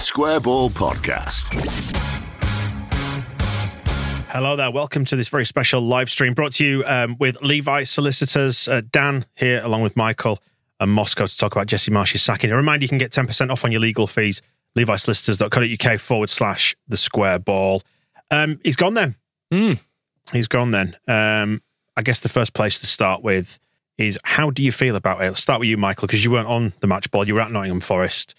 the 0.00 0.04
Square 0.04 0.40
Ball 0.40 0.70
Podcast. 0.70 1.54
Hello 4.28 4.56
there. 4.56 4.70
Welcome 4.70 5.04
to 5.04 5.14
this 5.14 5.28
very 5.28 5.44
special 5.44 5.82
live 5.82 6.08
stream 6.08 6.32
brought 6.32 6.52
to 6.52 6.64
you 6.64 6.82
um, 6.86 7.16
with 7.18 7.42
Levi 7.42 7.84
Solicitors. 7.84 8.66
Uh, 8.66 8.80
Dan 8.90 9.26
here, 9.34 9.60
along 9.62 9.82
with 9.82 9.96
Michael 9.96 10.42
and 10.80 10.90
Moscow, 10.90 11.26
to 11.26 11.36
talk 11.36 11.52
about 11.52 11.66
Jesse 11.66 11.90
Marsch's 11.90 12.22
sacking. 12.22 12.50
A 12.50 12.56
reminder 12.56 12.82
you 12.82 12.88
can 12.88 12.96
get 12.96 13.10
10% 13.10 13.50
off 13.50 13.62
on 13.62 13.72
your 13.72 13.82
legal 13.82 14.06
fees. 14.06 14.40
LeviSolicitors.co.uk 14.74 16.00
forward 16.00 16.30
slash 16.30 16.74
the 16.88 16.96
square 16.96 17.38
ball. 17.38 17.82
Um, 18.30 18.58
he's 18.64 18.76
gone 18.76 18.94
then. 18.94 19.16
Mm. 19.52 19.84
He's 20.32 20.48
gone 20.48 20.70
then. 20.70 20.96
Um, 21.08 21.60
I 21.94 22.00
guess 22.00 22.20
the 22.20 22.30
first 22.30 22.54
place 22.54 22.80
to 22.80 22.86
start 22.86 23.22
with 23.22 23.58
is 23.98 24.18
how 24.24 24.48
do 24.48 24.62
you 24.62 24.72
feel 24.72 24.96
about 24.96 25.20
it? 25.20 25.26
Let's 25.26 25.42
start 25.42 25.60
with 25.60 25.68
you, 25.68 25.76
Michael, 25.76 26.06
because 26.06 26.24
you 26.24 26.30
weren't 26.30 26.48
on 26.48 26.72
the 26.80 26.86
match 26.86 27.10
ball. 27.10 27.28
You 27.28 27.34
were 27.34 27.42
at 27.42 27.52
Nottingham 27.52 27.80
Forest 27.80 28.34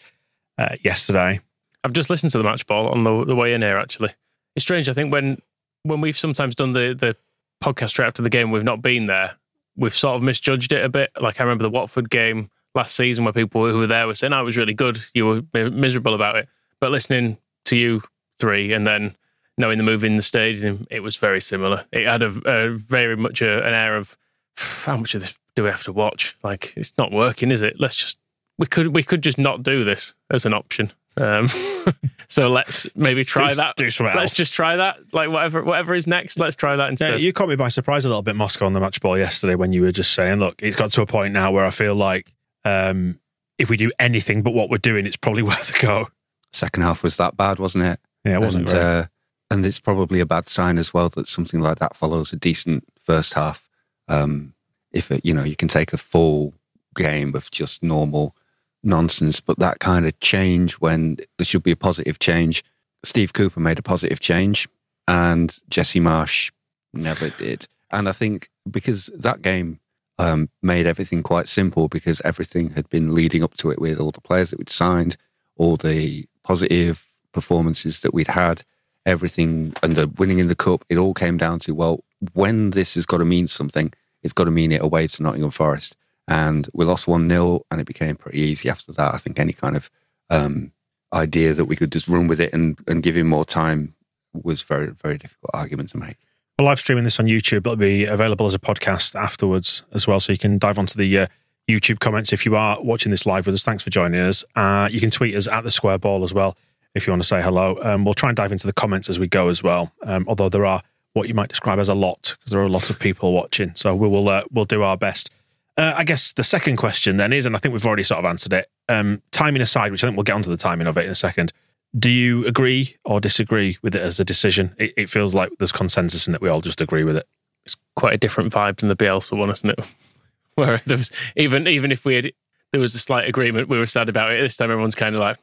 uh, 0.57 0.69
yesterday. 0.83 1.39
I've 1.83 1.93
just 1.93 2.09
listened 2.09 2.31
to 2.31 2.37
the 2.37 2.43
match 2.43 2.65
ball 2.67 2.89
on 2.89 3.03
the, 3.03 3.25
the 3.25 3.35
way 3.35 3.53
in 3.53 3.61
here. 3.61 3.77
Actually, 3.77 4.11
it's 4.55 4.63
strange. 4.63 4.89
I 4.89 4.93
think 4.93 5.11
when 5.11 5.41
when 5.83 6.01
we've 6.01 6.17
sometimes 6.17 6.55
done 6.55 6.73
the 6.73 6.95
the 6.97 7.15
podcast 7.63 7.89
straight 7.89 8.07
after 8.07 8.21
the 8.21 8.29
game, 8.29 8.51
we've 8.51 8.63
not 8.63 8.81
been 8.81 9.07
there. 9.07 9.35
We've 9.75 9.95
sort 9.95 10.17
of 10.17 10.23
misjudged 10.23 10.71
it 10.71 10.83
a 10.83 10.89
bit. 10.89 11.11
Like 11.19 11.39
I 11.39 11.43
remember 11.43 11.63
the 11.63 11.69
Watford 11.69 12.09
game 12.09 12.49
last 12.75 12.95
season, 12.95 13.23
where 13.23 13.33
people 13.33 13.69
who 13.69 13.77
were 13.77 13.87
there 13.87 14.07
were 14.07 14.15
saying, 14.15 14.33
"Oh, 14.33 14.41
it 14.41 14.45
was 14.45 14.57
really 14.57 14.73
good." 14.73 14.99
You 15.13 15.43
were 15.53 15.69
miserable 15.69 16.13
about 16.13 16.35
it, 16.35 16.47
but 16.79 16.91
listening 16.91 17.37
to 17.65 17.75
you 17.75 18.01
three 18.39 18.73
and 18.73 18.87
then 18.87 19.15
knowing 19.57 19.77
the 19.77 19.83
move 19.83 20.03
in 20.03 20.15
the 20.15 20.23
stadium, 20.23 20.87
it 20.89 21.01
was 21.01 21.17
very 21.17 21.39
similar. 21.39 21.85
It 21.91 22.07
had 22.07 22.23
a, 22.23 22.33
a 22.45 22.69
very 22.71 23.15
much 23.15 23.41
a, 23.41 23.65
an 23.65 23.73
air 23.73 23.95
of 23.95 24.17
how 24.57 24.97
much 24.97 25.13
of 25.15 25.21
this 25.21 25.35
do 25.55 25.63
we 25.63 25.69
have 25.69 25.83
to 25.83 25.93
watch? 25.93 26.37
Like 26.43 26.73
it's 26.75 26.97
not 26.97 27.11
working, 27.11 27.51
is 27.51 27.61
it? 27.61 27.79
Let's 27.79 27.95
just 27.95 28.19
we 28.57 28.65
could 28.65 28.87
we 28.87 29.03
could 29.03 29.21
just 29.21 29.37
not 29.37 29.63
do 29.63 29.83
this 29.83 30.13
as 30.29 30.45
an 30.45 30.53
option. 30.53 30.91
Um, 31.17 31.47
so 32.27 32.47
let's 32.49 32.87
maybe 32.95 33.23
try 33.23 33.49
Do- 33.49 33.55
that. 33.55 33.75
do 33.75 33.89
something 33.89 34.15
let's 34.15 34.31
else. 34.31 34.37
just 34.37 34.53
try 34.53 34.77
that. 34.77 34.97
Like 35.11 35.29
whatever 35.29 35.63
whatever 35.63 35.93
is 35.95 36.07
next, 36.07 36.39
let's 36.39 36.55
try 36.55 36.75
that 36.75 36.83
Yeah, 36.85 36.89
instead. 36.89 37.21
you 37.21 37.33
caught 37.33 37.49
me 37.49 37.55
by 37.55 37.69
surprise 37.69 38.05
a 38.05 38.07
little 38.07 38.21
bit, 38.21 38.35
Moscow, 38.35 38.65
on 38.65 38.73
the 38.73 38.79
match 38.79 39.01
ball 39.01 39.17
yesterday 39.17 39.55
when 39.55 39.73
you 39.73 39.81
were 39.81 39.91
just 39.91 40.13
saying, 40.13 40.39
look, 40.39 40.61
it's 40.63 40.75
got 40.75 40.91
to 40.91 41.01
a 41.01 41.05
point 41.05 41.33
now 41.33 41.51
where 41.51 41.65
I 41.65 41.69
feel 41.69 41.95
like 41.95 42.31
um, 42.65 43.19
if 43.57 43.69
we 43.69 43.77
do 43.77 43.91
anything 43.99 44.41
but 44.41 44.53
what 44.53 44.69
we're 44.69 44.77
doing, 44.77 45.05
it's 45.05 45.17
probably 45.17 45.43
worth 45.51 45.75
a 45.77 45.85
go. 45.85 46.07
second 46.53 46.83
half 46.83 47.03
was 47.03 47.17
that 47.17 47.35
bad, 47.35 47.59
wasn't 47.59 47.83
it? 47.85 47.99
Yeah, 48.23 48.35
it 48.35 48.39
wasn't 48.41 48.69
and, 48.69 48.77
great. 48.77 48.81
uh, 48.81 49.05
and 49.49 49.65
it's 49.65 49.79
probably 49.79 50.19
a 50.21 50.25
bad 50.25 50.45
sign 50.45 50.77
as 50.77 50.93
well 50.93 51.09
that 51.09 51.27
something 51.27 51.59
like 51.59 51.79
that 51.79 51.95
follows 51.97 52.31
a 52.31 52.37
decent 52.37 52.85
first 52.99 53.33
half. 53.33 53.67
Um, 54.07 54.53
if 54.93 55.11
it, 55.11 55.25
you 55.25 55.33
know, 55.33 55.43
you 55.43 55.55
can 55.55 55.67
take 55.67 55.91
a 55.93 55.97
full 55.97 56.53
game 56.95 57.35
of 57.35 57.49
just 57.51 57.81
normal 57.83 58.35
nonsense, 58.83 59.39
but 59.39 59.59
that 59.59 59.79
kind 59.79 60.05
of 60.05 60.19
change 60.19 60.73
when 60.75 61.17
there 61.37 61.45
should 61.45 61.63
be 61.63 61.71
a 61.71 61.75
positive 61.75 62.19
change. 62.19 62.63
Steve 63.03 63.33
Cooper 63.33 63.59
made 63.59 63.79
a 63.79 63.83
positive 63.83 64.19
change, 64.19 64.67
and 65.07 65.59
Jesse 65.69 65.99
Marsch 65.99 66.51
never 66.93 67.29
did. 67.29 67.67
And 67.91 68.07
I 68.07 68.11
think 68.11 68.49
because 68.69 69.07
that 69.07 69.41
game 69.41 69.79
um, 70.19 70.49
made 70.61 70.85
everything 70.85 71.23
quite 71.23 71.47
simple 71.47 71.87
because 71.87 72.21
everything 72.21 72.71
had 72.71 72.87
been 72.89 73.13
leading 73.13 73.43
up 73.43 73.55
to 73.55 73.71
it 73.71 73.79
with 73.79 73.99
all 73.99 74.11
the 74.11 74.21
players 74.21 74.51
that 74.51 74.59
we'd 74.59 74.69
signed, 74.69 75.17
all 75.57 75.77
the 75.77 76.25
positive 76.43 77.05
performances 77.31 78.01
that 78.01 78.13
we'd 78.13 78.27
had, 78.27 78.63
everything, 79.05 79.73
and 79.81 79.95
the 79.95 80.07
winning 80.07 80.39
in 80.39 80.47
the 80.47 80.55
cup. 80.55 80.85
It 80.89 80.97
all 80.97 81.13
came 81.13 81.37
down 81.37 81.59
to 81.59 81.73
well, 81.73 82.01
when 82.33 82.71
this 82.71 82.95
has 82.95 83.05
got 83.05 83.17
to 83.17 83.25
mean 83.25 83.47
something, 83.47 83.91
it's 84.21 84.33
got 84.33 84.45
to 84.45 84.51
mean 84.51 84.71
it 84.71 84.81
away 84.81 85.07
to 85.07 85.23
Nottingham 85.23 85.51
Forest. 85.51 85.95
And 86.27 86.67
we 86.73 86.85
lost 86.85 87.07
1 87.07 87.29
0, 87.29 87.65
and 87.71 87.81
it 87.81 87.87
became 87.87 88.15
pretty 88.15 88.39
easy 88.39 88.69
after 88.69 88.91
that. 88.93 89.13
I 89.13 89.17
think 89.17 89.39
any 89.39 89.53
kind 89.53 89.75
of 89.75 89.89
um, 90.29 90.71
idea 91.13 91.53
that 91.53 91.65
we 91.65 91.75
could 91.75 91.91
just 91.91 92.07
run 92.07 92.27
with 92.27 92.39
it 92.39 92.53
and, 92.53 92.79
and 92.87 93.03
give 93.03 93.17
him 93.17 93.27
more 93.27 93.45
time 93.45 93.95
was 94.33 94.61
very, 94.61 94.87
very 94.87 95.17
difficult 95.17 95.51
argument 95.53 95.89
to 95.89 95.97
make. 95.97 96.17
We're 96.57 96.65
live 96.65 96.79
streaming 96.79 97.03
this 97.03 97.19
on 97.19 97.25
YouTube. 97.25 97.59
It'll 97.59 97.75
be 97.75 98.05
available 98.05 98.45
as 98.45 98.53
a 98.53 98.59
podcast 98.59 99.15
afterwards 99.15 99.83
as 99.93 100.07
well. 100.07 100.19
So 100.19 100.31
you 100.31 100.37
can 100.37 100.57
dive 100.57 100.79
onto 100.79 100.97
the 100.97 101.19
uh, 101.19 101.27
YouTube 101.69 101.99
comments 101.99 102.31
if 102.31 102.45
you 102.45 102.55
are 102.55 102.81
watching 102.81 103.09
this 103.09 103.25
live 103.25 103.45
with 103.45 103.55
us. 103.55 103.63
Thanks 103.63 103.83
for 103.83 103.89
joining 103.89 104.21
us. 104.21 104.43
Uh, 104.55 104.87
you 104.91 104.99
can 104.99 105.09
tweet 105.09 105.35
us 105.35 105.47
at 105.47 105.63
the 105.63 105.71
square 105.71 105.97
ball 105.97 106.23
as 106.23 106.33
well 106.33 106.57
if 106.93 107.07
you 107.07 107.11
want 107.11 107.21
to 107.21 107.27
say 107.27 107.41
hello. 107.41 107.79
Um, 107.81 108.05
we'll 108.05 108.13
try 108.13 108.29
and 108.29 108.35
dive 108.35 108.51
into 108.51 108.67
the 108.67 108.73
comments 108.73 109.09
as 109.09 109.19
we 109.19 109.27
go 109.27 109.49
as 109.49 109.63
well. 109.63 109.91
Um, 110.03 110.25
although 110.27 110.49
there 110.49 110.65
are 110.65 110.81
what 111.13 111.27
you 111.27 111.33
might 111.33 111.49
describe 111.49 111.79
as 111.79 111.89
a 111.89 111.93
lot 111.93 112.35
because 112.39 112.51
there 112.51 112.61
are 112.61 112.65
a 112.65 112.69
lot 112.69 112.89
of 112.89 112.99
people 112.99 113.33
watching. 113.33 113.73
So 113.75 113.95
we 113.95 114.07
will 114.07 114.29
uh, 114.29 114.43
we'll 114.51 114.65
do 114.65 114.83
our 114.83 114.97
best. 114.97 115.31
Uh, 115.77 115.93
I 115.95 116.03
guess 116.03 116.33
the 116.33 116.43
second 116.43 116.75
question 116.77 117.17
then 117.17 117.31
is, 117.33 117.45
and 117.45 117.55
I 117.55 117.59
think 117.59 117.73
we've 117.73 117.85
already 117.85 118.03
sort 118.03 118.19
of 118.19 118.25
answered 118.25 118.53
it. 118.53 118.69
Um, 118.89 119.21
timing 119.31 119.61
aside, 119.61 119.91
which 119.91 120.03
I 120.03 120.07
think 120.07 120.17
we'll 120.17 120.23
get 120.25 120.35
onto 120.35 120.49
the 120.51 120.57
timing 120.57 120.87
of 120.87 120.97
it 120.97 121.05
in 121.05 121.11
a 121.11 121.15
second. 121.15 121.53
Do 121.97 122.09
you 122.09 122.45
agree 122.45 122.95
or 123.05 123.19
disagree 123.19 123.77
with 123.81 123.95
it 123.95 124.01
as 124.01 124.19
a 124.19 124.25
decision? 124.25 124.75
It, 124.77 124.93
it 124.97 125.09
feels 125.09 125.33
like 125.35 125.49
there's 125.59 125.71
consensus 125.71 126.27
in 126.27 126.33
that 126.33 126.41
we 126.41 126.49
all 126.49 126.61
just 126.61 126.81
agree 126.81 127.03
with 127.03 127.15
it. 127.17 127.27
it's 127.65 127.75
quite 127.95 128.13
a 128.13 128.17
different 128.17 128.51
vibe 128.53 128.77
than 128.77 128.89
the 128.89 128.95
Bielsa 128.95 129.37
one, 129.37 129.49
isn't 129.49 129.69
it? 129.69 129.79
Where 130.55 130.81
there 130.85 130.97
was 130.97 131.11
even 131.37 131.67
even 131.67 131.91
if 131.91 132.03
we 132.05 132.15
had 132.15 132.31
there 132.71 132.81
was 132.81 132.95
a 132.95 132.99
slight 132.99 133.27
agreement, 133.27 133.69
we 133.69 133.77
were 133.77 133.85
sad 133.85 134.09
about 134.09 134.31
it. 134.31 134.41
This 134.41 134.57
time, 134.57 134.71
everyone's 134.71 134.95
kind 134.95 135.15
of 135.15 135.21
like, 135.21 135.37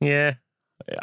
yeah, 0.00 0.34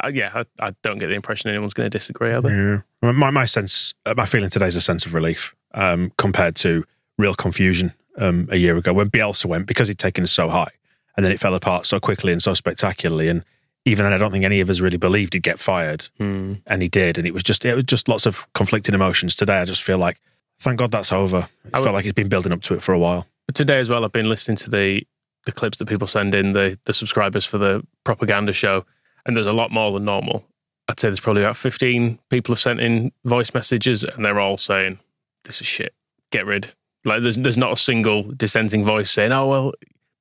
Uh, 0.02 0.08
yeah. 0.12 0.30
I, 0.60 0.68
I 0.68 0.74
don't 0.82 0.98
get 0.98 1.06
the 1.08 1.14
impression 1.14 1.50
anyone's 1.50 1.74
going 1.74 1.88
to 1.90 1.98
disagree. 1.98 2.32
Are 2.32 2.40
they? 2.40 2.50
Yeah. 2.50 2.80
My 3.00 3.30
my 3.30 3.44
sense, 3.46 3.94
my 4.16 4.24
feeling 4.26 4.50
today 4.50 4.66
is 4.66 4.76
a 4.76 4.80
sense 4.80 5.06
of 5.06 5.14
relief 5.14 5.54
um, 5.74 6.12
compared 6.18 6.56
to 6.56 6.84
real 7.18 7.34
confusion 7.34 7.92
um, 8.18 8.48
a 8.50 8.56
year 8.56 8.76
ago 8.76 8.92
when 8.92 9.10
Bielsa 9.10 9.46
went 9.46 9.66
because 9.66 9.88
he'd 9.88 9.98
taken 9.98 10.24
us 10.24 10.32
so 10.32 10.48
high, 10.48 10.70
and 11.16 11.24
then 11.24 11.32
it 11.32 11.40
fell 11.40 11.54
apart 11.54 11.86
so 11.86 11.98
quickly 12.00 12.32
and 12.32 12.42
so 12.42 12.54
spectacularly. 12.54 13.28
And 13.28 13.44
even 13.84 14.04
then, 14.04 14.12
I 14.12 14.18
don't 14.18 14.30
think 14.30 14.44
any 14.44 14.60
of 14.60 14.70
us 14.70 14.80
really 14.80 14.96
believed 14.98 15.34
he'd 15.34 15.42
get 15.42 15.58
fired, 15.58 16.08
Hmm. 16.18 16.54
and 16.66 16.82
he 16.82 16.88
did. 16.88 17.18
And 17.18 17.26
it 17.26 17.34
was 17.34 17.42
just 17.42 17.64
it 17.64 17.74
was 17.74 17.84
just 17.84 18.08
lots 18.08 18.26
of 18.26 18.52
conflicting 18.52 18.94
emotions 18.94 19.34
today. 19.36 19.58
I 19.58 19.64
just 19.64 19.82
feel 19.82 19.98
like, 19.98 20.20
thank 20.60 20.78
God 20.78 20.90
that's 20.90 21.12
over. 21.12 21.48
It 21.64 21.70
I 21.74 21.78
would- 21.78 21.84
felt 21.84 21.94
like 21.94 22.04
he's 22.04 22.12
been 22.12 22.28
building 22.28 22.52
up 22.52 22.62
to 22.62 22.74
it 22.74 22.82
for 22.82 22.92
a 22.92 22.98
while. 22.98 23.26
But 23.46 23.54
today 23.56 23.80
as 23.80 23.88
well, 23.88 24.04
I've 24.04 24.12
been 24.12 24.28
listening 24.28 24.56
to 24.58 24.70
the 24.70 25.06
the 25.44 25.52
clips 25.52 25.78
that 25.78 25.86
people 25.88 26.06
send 26.06 26.34
in 26.34 26.52
the 26.52 26.78
the 26.84 26.92
subscribers 26.92 27.44
for 27.44 27.58
the 27.58 27.84
propaganda 28.04 28.52
show, 28.52 28.84
and 29.26 29.36
there's 29.36 29.46
a 29.48 29.52
lot 29.52 29.70
more 29.72 29.90
than 29.92 30.04
normal. 30.04 30.44
I'd 30.88 31.00
say 31.00 31.08
there's 31.08 31.20
probably 31.20 31.42
about 31.42 31.56
15 31.56 32.18
people 32.28 32.54
have 32.54 32.60
sent 32.60 32.80
in 32.80 33.10
voice 33.24 33.52
messages, 33.54 34.04
and 34.04 34.24
they're 34.24 34.38
all 34.40 34.56
saying, 34.58 34.98
"This 35.44 35.60
is 35.60 35.66
shit. 35.66 35.94
Get 36.30 36.44
rid." 36.46 36.74
Like 37.04 37.22
there's 37.22 37.36
there's 37.36 37.58
not 37.58 37.72
a 37.72 37.76
single 37.76 38.22
dissenting 38.22 38.84
voice 38.84 39.10
saying, 39.10 39.32
"Oh 39.32 39.46
well, 39.46 39.72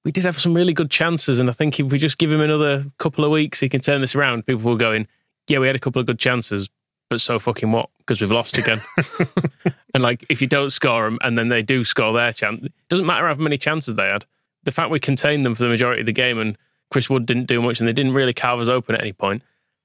we 0.04 0.12
did 0.12 0.26
have 0.26 0.40
some 0.40 0.54
really 0.54 0.74
good 0.74 0.90
chances, 0.90 1.40
and 1.40 1.50
I 1.50 1.54
think 1.54 1.80
if 1.80 1.92
we 1.92 1.98
just 1.98 2.18
give 2.18 2.32
him 2.32 2.42
another 2.42 2.86
couple 2.98 3.24
of 3.24 3.32
weeks, 3.32 3.60
he 3.60 3.70
can 3.70 3.82
turn 3.82 4.02
this 4.02 4.16
around." 4.16 4.46
People 4.46 4.72
were 4.72 4.78
going, 4.78 5.08
"Yeah, 5.48 5.60
we 5.60 5.68
had 5.68 5.76
a 5.76 5.80
couple 5.80 6.00
of 6.00 6.08
good 6.08 6.20
chances, 6.20 6.70
but 7.10 7.22
so 7.22 7.38
fucking 7.38 7.72
what? 7.72 7.90
Because 8.00 8.20
we've 8.20 8.32
lost 8.32 8.58
again." 8.58 8.82
and 9.94 10.02
like, 10.02 10.26
if 10.30 10.42
you 10.42 10.48
don't 10.48 10.72
score 10.72 11.06
them, 11.06 11.20
and 11.22 11.38
then 11.38 11.50
they 11.50 11.62
do 11.62 11.84
score 11.84 12.14
their 12.14 12.34
chance, 12.34 12.66
it 12.66 12.74
doesn't 12.90 13.06
matter 13.06 13.28
how 13.28 13.36
many 13.36 13.58
chances 13.58 13.96
they 13.96 14.08
had. 14.08 14.26
The 14.64 14.72
fact 14.72 14.92
we 14.92 15.00
contained 15.00 15.46
them 15.46 15.56
for 15.56 15.64
the 15.64 15.70
majority 15.70 16.02
of 16.02 16.08
the 16.08 16.14
game, 16.14 16.40
and 16.40 16.58
Chris 16.90 17.10
Wood 17.10 17.26
didn't 17.26 17.46
do 17.46 17.62
much, 17.62 17.80
and 17.80 17.88
they 17.88 17.94
didn't 17.94 18.14
really 18.14 18.34
carve 18.34 18.60
us 18.60 18.68
open 18.68 18.96
at 18.96 19.02
any 19.02 19.14
point, 19.14 19.44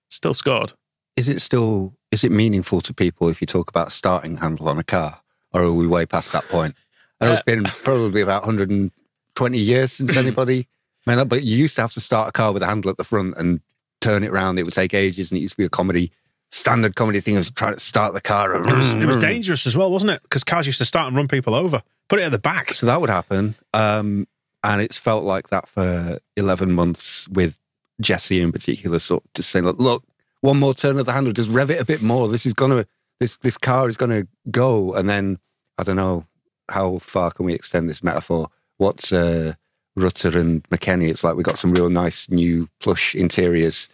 still 0.08 0.34
scored. 0.34 0.72
Is 1.16 1.28
it 1.28 1.40
still 1.40 1.94
is 2.10 2.24
it 2.24 2.32
meaningful 2.32 2.80
to 2.80 2.94
people 2.94 3.28
if 3.28 3.40
you 3.40 3.46
talk 3.46 3.68
about 3.68 3.92
starting 3.92 4.38
handle 4.38 4.68
on 4.68 4.78
a 4.78 4.84
car, 4.84 5.20
or 5.52 5.62
are 5.62 5.72
we 5.72 5.86
way 5.86 6.06
past 6.06 6.32
that 6.32 6.44
point? 6.44 6.74
I 7.20 7.26
know 7.26 7.32
it's 7.32 7.42
been 7.42 7.64
probably 7.64 8.20
about 8.20 8.42
120 8.42 9.58
years 9.58 9.92
since 9.92 10.16
anybody 10.16 10.66
made 11.06 11.16
that, 11.16 11.28
but 11.28 11.42
you 11.42 11.56
used 11.56 11.76
to 11.76 11.82
have 11.82 11.92
to 11.92 12.00
start 12.00 12.28
a 12.28 12.32
car 12.32 12.52
with 12.52 12.62
a 12.62 12.66
handle 12.66 12.90
at 12.90 12.96
the 12.96 13.04
front 13.04 13.36
and 13.36 13.60
turn 14.00 14.24
it 14.24 14.30
around. 14.30 14.58
It 14.58 14.64
would 14.64 14.74
take 14.74 14.94
ages, 14.94 15.30
and 15.30 15.38
it 15.38 15.42
used 15.42 15.54
to 15.54 15.58
be 15.58 15.64
a 15.64 15.70
comedy 15.70 16.12
standard 16.50 16.94
comedy 16.94 17.20
thing 17.20 17.36
of 17.36 17.54
trying 17.54 17.74
to 17.74 17.80
start 17.80 18.14
the 18.14 18.20
car. 18.20 18.54
It 18.54 18.64
was, 18.64 18.92
it 18.92 19.04
was 19.04 19.16
dangerous 19.20 19.66
as 19.66 19.76
well, 19.76 19.90
wasn't 19.90 20.12
it? 20.12 20.22
Because 20.22 20.44
cars 20.44 20.66
used 20.66 20.78
to 20.78 20.84
start 20.84 21.08
and 21.08 21.16
run 21.16 21.28
people 21.28 21.54
over. 21.54 21.82
Put 22.08 22.20
it 22.20 22.22
at 22.22 22.32
the 22.32 22.38
back. 22.38 22.72
So 22.72 22.86
that 22.86 23.00
would 23.00 23.10
happen. 23.10 23.56
Um, 23.74 24.26
and 24.62 24.80
it's 24.80 24.96
felt 24.96 25.24
like 25.24 25.48
that 25.48 25.68
for 25.68 26.18
11 26.36 26.72
months 26.72 27.28
with 27.28 27.58
Jesse 28.00 28.40
in 28.40 28.52
particular, 28.52 28.98
sort 28.98 29.24
of 29.24 29.32
just 29.34 29.50
saying, 29.50 29.64
look, 29.64 29.78
look, 29.78 30.04
one 30.40 30.58
more 30.58 30.74
turn 30.74 30.98
of 30.98 31.06
the 31.06 31.12
handle, 31.12 31.32
just 31.32 31.50
rev 31.50 31.70
it 31.70 31.80
a 31.80 31.84
bit 31.84 32.02
more. 32.02 32.28
This 32.28 32.46
is 32.46 32.54
going 32.54 32.70
to, 32.70 32.86
this, 33.20 33.36
this 33.38 33.58
car 33.58 33.88
is 33.88 33.96
going 33.96 34.10
to 34.10 34.28
go. 34.50 34.94
And 34.94 35.08
then, 35.08 35.38
I 35.78 35.82
don't 35.82 35.96
know, 35.96 36.26
how 36.68 36.98
far 36.98 37.30
can 37.30 37.46
we 37.46 37.54
extend 37.54 37.88
this 37.88 38.02
metaphor? 38.02 38.48
What's 38.76 39.12
uh, 39.12 39.54
Rutter 39.94 40.38
and 40.38 40.62
McKennie? 40.68 41.08
It's 41.08 41.24
like 41.24 41.36
we 41.36 41.42
got 41.42 41.58
some 41.58 41.72
real 41.72 41.88
nice 41.88 42.28
new 42.30 42.68
plush 42.80 43.14
interiors 43.14 43.88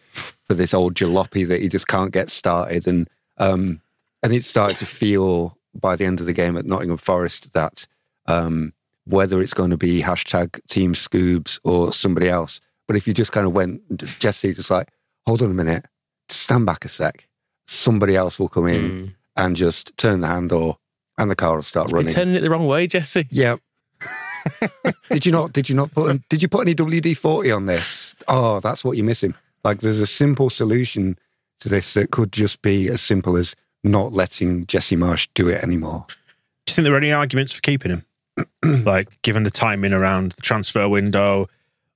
for 0.44 0.54
this 0.54 0.74
old 0.74 0.94
jalopy 0.94 1.46
that 1.46 1.60
you 1.60 1.68
just 1.68 1.88
can't 1.88 2.12
get 2.12 2.30
started. 2.30 2.86
And, 2.86 3.08
um, 3.38 3.80
and 4.22 4.32
it 4.32 4.44
started 4.44 4.76
to 4.78 4.86
feel 4.86 5.56
by 5.74 5.96
the 5.96 6.04
end 6.04 6.20
of 6.20 6.26
the 6.26 6.32
game 6.32 6.56
at 6.56 6.66
Nottingham 6.66 6.98
Forest 6.98 7.52
that, 7.54 7.86
um, 8.26 8.72
whether 9.04 9.40
it's 9.40 9.54
going 9.54 9.70
to 9.70 9.76
be 9.76 10.02
hashtag 10.02 10.60
Team 10.68 10.94
Scoobs 10.94 11.58
or 11.64 11.92
somebody 11.92 12.28
else. 12.28 12.60
But 12.86 12.96
if 12.96 13.06
you 13.06 13.14
just 13.14 13.32
kind 13.32 13.46
of 13.46 13.52
went, 13.52 13.82
Jesse, 14.18 14.52
just 14.52 14.70
like, 14.70 14.88
hold 15.26 15.42
on 15.42 15.50
a 15.50 15.54
minute, 15.54 15.86
stand 16.28 16.66
back 16.66 16.84
a 16.84 16.88
sec. 16.88 17.26
Somebody 17.66 18.16
else 18.16 18.38
will 18.38 18.48
come 18.48 18.66
in 18.66 19.14
and 19.36 19.56
just 19.56 19.96
turn 19.96 20.20
the 20.20 20.26
handle, 20.26 20.80
and 21.18 21.30
the 21.30 21.36
car 21.36 21.56
will 21.56 21.62
start 21.62 21.90
running. 21.90 22.08
You're 22.08 22.14
running. 22.14 22.14
turning 22.14 22.34
it 22.36 22.40
the 22.40 22.50
wrong 22.50 22.66
way, 22.66 22.86
Jesse. 22.86 23.26
Yeah. 23.30 23.56
did 25.10 25.24
you 25.24 25.32
not? 25.32 25.52
Did 25.52 25.68
you 25.68 25.74
not 25.74 25.92
put? 25.92 26.28
Did 26.28 26.42
you 26.42 26.48
put 26.48 26.62
any 26.62 26.74
WD 26.74 27.16
forty 27.16 27.50
on 27.50 27.66
this? 27.66 28.16
Oh, 28.28 28.60
that's 28.60 28.84
what 28.84 28.96
you're 28.96 29.06
missing. 29.06 29.34
Like 29.64 29.80
there's 29.80 30.00
a 30.00 30.06
simple 30.06 30.50
solution 30.50 31.18
to 31.60 31.68
this 31.68 31.94
that 31.94 32.10
could 32.10 32.32
just 32.32 32.60
be 32.62 32.88
as 32.88 33.00
simple 33.00 33.36
as 33.36 33.54
not 33.84 34.12
letting 34.12 34.66
Jesse 34.66 34.96
Marsch 34.96 35.28
do 35.34 35.48
it 35.48 35.62
anymore. 35.62 36.06
Do 36.08 36.70
you 36.70 36.74
think 36.74 36.84
there 36.84 36.94
are 36.94 36.98
any 36.98 37.12
arguments 37.12 37.52
for 37.52 37.60
keeping 37.60 37.90
him? 37.90 38.04
like, 38.84 39.08
given 39.22 39.42
the 39.42 39.50
timing 39.50 39.92
around 39.92 40.32
the 40.32 40.42
transfer 40.42 40.88
window, 40.88 41.48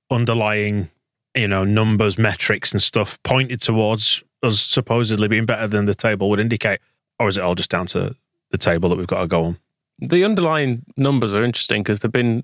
underlying, 0.09 0.89
you 1.35 1.47
know, 1.47 1.63
numbers, 1.63 2.17
metrics, 2.17 2.71
and 2.71 2.81
stuff 2.81 3.21
pointed 3.23 3.61
towards 3.61 4.23
us 4.43 4.59
supposedly 4.59 5.27
being 5.27 5.45
better 5.45 5.67
than 5.67 5.85
the 5.85 5.95
table 5.95 6.29
would 6.29 6.39
indicate, 6.39 6.79
or 7.19 7.27
is 7.27 7.37
it 7.37 7.43
all 7.43 7.55
just 7.55 7.71
down 7.71 7.87
to 7.87 8.15
the 8.51 8.57
table 8.57 8.89
that 8.89 8.97
we've 8.97 9.07
got 9.07 9.21
to 9.21 9.27
go 9.27 9.43
on? 9.43 9.57
The 9.99 10.23
underlying 10.23 10.85
numbers 10.95 11.33
are 11.33 11.43
interesting 11.43 11.83
because 11.83 12.01
they've 12.01 12.11
been, 12.11 12.43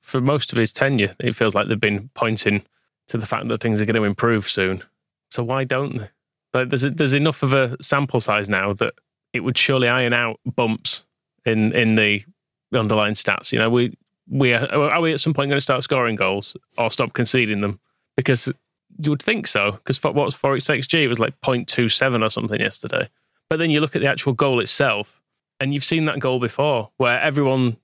for 0.00 0.20
most 0.20 0.52
of 0.52 0.58
his 0.58 0.72
tenure, 0.72 1.14
it 1.20 1.34
feels 1.34 1.54
like 1.54 1.68
they've 1.68 1.78
been 1.78 2.10
pointing 2.14 2.64
to 3.08 3.18
the 3.18 3.26
fact 3.26 3.48
that 3.48 3.60
things 3.60 3.80
are 3.80 3.84
going 3.84 3.96
to 3.96 4.04
improve 4.04 4.48
soon. 4.48 4.82
So 5.30 5.42
why 5.44 5.64
don't 5.64 5.98
they? 5.98 6.64
There's 6.64 6.82
there's 6.82 7.12
enough 7.12 7.42
of 7.42 7.52
a 7.52 7.76
sample 7.82 8.20
size 8.20 8.48
now 8.48 8.72
that 8.74 8.94
it 9.32 9.40
would 9.40 9.58
surely 9.58 9.86
iron 9.86 10.14
out 10.14 10.40
bumps 10.46 11.04
in 11.44 11.72
in 11.72 11.96
the 11.96 12.24
underlying 12.72 13.14
stats. 13.14 13.52
You 13.52 13.58
know, 13.58 13.68
we 13.68 13.96
we 14.28 14.54
are, 14.54 14.66
are 14.66 15.00
we 15.00 15.12
at 15.12 15.20
some 15.20 15.34
point 15.34 15.50
going 15.50 15.58
to 15.58 15.62
start 15.62 15.82
scoring 15.82 16.16
goals 16.16 16.56
or 16.76 16.90
stop 16.90 17.12
conceding 17.12 17.60
them? 17.60 17.80
Because 18.16 18.50
you 18.98 19.10
would 19.10 19.22
think 19.22 19.46
so. 19.46 19.72
Because 19.72 20.02
what 20.02 20.14
was 20.14 20.34
for 20.34 20.56
xG? 20.56 21.02
It 21.02 21.08
was 21.08 21.20
like 21.20 21.38
0.27 21.40 22.24
or 22.24 22.30
something 22.30 22.60
yesterday. 22.60 23.08
But 23.48 23.58
then 23.58 23.70
you 23.70 23.80
look 23.80 23.96
at 23.96 24.02
the 24.02 24.08
actual 24.08 24.32
goal 24.32 24.60
itself, 24.60 25.17
and 25.60 25.74
you've 25.74 25.84
seen 25.84 26.04
that 26.06 26.20
goal 26.20 26.38
before, 26.40 26.90
where 26.96 27.20
everyone 27.20 27.76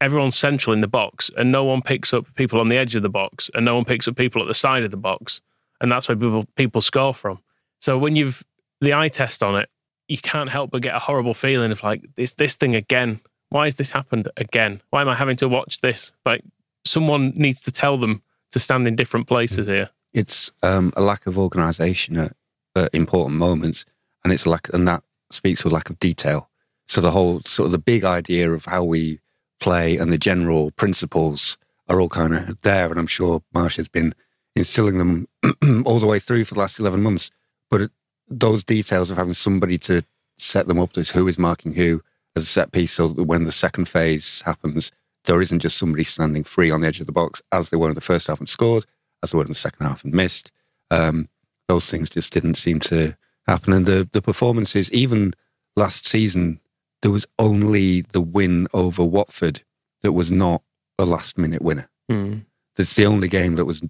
everyone's 0.00 0.36
central 0.36 0.74
in 0.74 0.80
the 0.80 0.88
box, 0.88 1.30
and 1.36 1.50
no 1.50 1.64
one 1.64 1.82
picks 1.82 2.12
up 2.12 2.26
people 2.34 2.60
on 2.60 2.68
the 2.68 2.76
edge 2.76 2.94
of 2.94 3.02
the 3.02 3.08
box, 3.08 3.50
and 3.54 3.64
no 3.64 3.74
one 3.74 3.84
picks 3.84 4.06
up 4.08 4.16
people 4.16 4.42
at 4.42 4.48
the 4.48 4.54
side 4.54 4.82
of 4.84 4.90
the 4.90 4.96
box, 4.96 5.40
and 5.80 5.90
that's 5.90 6.08
where 6.08 6.16
people 6.16 6.44
people 6.56 6.80
score 6.80 7.14
from. 7.14 7.38
So 7.80 7.98
when 7.98 8.16
you've 8.16 8.42
the 8.80 8.94
eye 8.94 9.08
test 9.08 9.42
on 9.42 9.56
it, 9.56 9.68
you 10.08 10.18
can't 10.18 10.50
help 10.50 10.70
but 10.70 10.82
get 10.82 10.94
a 10.94 10.98
horrible 10.98 11.34
feeling 11.34 11.72
of 11.72 11.82
like 11.82 12.04
this 12.16 12.32
this 12.32 12.54
thing 12.56 12.74
again. 12.74 13.20
Why 13.50 13.66
has 13.66 13.76
this 13.76 13.90
happened 13.90 14.28
again? 14.36 14.82
Why 14.90 15.02
am 15.02 15.08
I 15.08 15.14
having 15.14 15.36
to 15.36 15.48
watch 15.48 15.80
this? 15.80 16.12
Like 16.24 16.42
someone 16.84 17.32
needs 17.36 17.62
to 17.62 17.72
tell 17.72 17.96
them 17.96 18.22
to 18.52 18.58
stand 18.58 18.88
in 18.88 18.96
different 18.96 19.28
places 19.28 19.66
here. 19.66 19.90
It's 20.14 20.50
um, 20.62 20.92
a 20.96 21.02
lack 21.02 21.26
of 21.26 21.38
organisation 21.38 22.16
at, 22.16 22.32
at 22.74 22.94
important 22.94 23.38
moments, 23.38 23.84
and 24.24 24.32
it's 24.32 24.46
like, 24.46 24.72
and 24.72 24.88
that 24.88 25.02
speaks 25.30 25.62
to 25.62 25.68
a 25.68 25.70
lack 25.70 25.90
of 25.90 25.98
detail. 25.98 26.48
So 26.86 27.00
the 27.00 27.10
whole 27.10 27.42
sort 27.46 27.66
of 27.66 27.72
the 27.72 27.78
big 27.78 28.04
idea 28.04 28.50
of 28.52 28.64
how 28.66 28.84
we 28.84 29.20
play 29.58 29.96
and 29.96 30.12
the 30.12 30.18
general 30.18 30.70
principles 30.72 31.58
are 31.88 32.00
all 32.00 32.08
kind 32.08 32.34
of 32.34 32.60
there, 32.62 32.90
and 32.90 32.98
I'm 32.98 33.06
sure 33.06 33.42
Marsch 33.54 33.76
has 33.76 33.88
been 33.88 34.14
instilling 34.54 34.98
them 34.98 35.28
all 35.84 36.00
the 36.00 36.06
way 36.06 36.18
through 36.18 36.44
for 36.44 36.54
the 36.54 36.60
last 36.60 36.78
eleven 36.78 37.02
months. 37.02 37.30
But 37.70 37.82
it, 37.82 37.90
those 38.28 38.64
details 38.64 39.10
of 39.10 39.16
having 39.16 39.34
somebody 39.34 39.78
to 39.78 40.02
set 40.38 40.66
them 40.66 40.78
up 40.78 40.96
as 40.96 41.10
who 41.10 41.28
is 41.28 41.38
marking 41.38 41.74
who 41.74 42.02
as 42.34 42.42
a 42.42 42.46
set 42.46 42.72
piece, 42.72 42.92
so 42.92 43.08
that 43.08 43.24
when 43.24 43.44
the 43.44 43.52
second 43.52 43.88
phase 43.88 44.42
happens, 44.42 44.92
there 45.24 45.40
isn't 45.40 45.60
just 45.60 45.78
somebody 45.78 46.04
standing 46.04 46.44
free 46.44 46.70
on 46.70 46.80
the 46.80 46.86
edge 46.88 47.00
of 47.00 47.06
the 47.06 47.12
box 47.12 47.42
as 47.52 47.70
they 47.70 47.76
were 47.76 47.88
in 47.88 47.94
the 47.94 48.00
first 48.00 48.26
half 48.26 48.38
and 48.38 48.48
scored, 48.48 48.84
as 49.22 49.30
they 49.30 49.38
were 49.38 49.44
in 49.44 49.48
the 49.48 49.54
second 49.54 49.86
half 49.86 50.04
and 50.04 50.12
missed. 50.12 50.52
Um, 50.90 51.28
those 51.68 51.90
things 51.90 52.10
just 52.10 52.32
didn't 52.32 52.56
seem 52.56 52.80
to 52.80 53.16
happen. 53.46 53.72
And 53.72 53.86
the, 53.86 54.08
the 54.10 54.22
performances, 54.22 54.92
even 54.92 55.34
last 55.76 56.06
season, 56.06 56.60
there 57.02 57.10
was 57.10 57.26
only 57.38 58.02
the 58.02 58.20
win 58.20 58.68
over 58.72 59.04
Watford 59.04 59.62
that 60.02 60.12
was 60.12 60.30
not 60.30 60.62
a 60.98 61.04
last 61.04 61.38
minute 61.38 61.62
winner. 61.62 61.88
Mm. 62.10 62.44
That's 62.76 62.94
the 62.94 63.06
only 63.06 63.28
game 63.28 63.56
that 63.56 63.64
was 63.64 63.82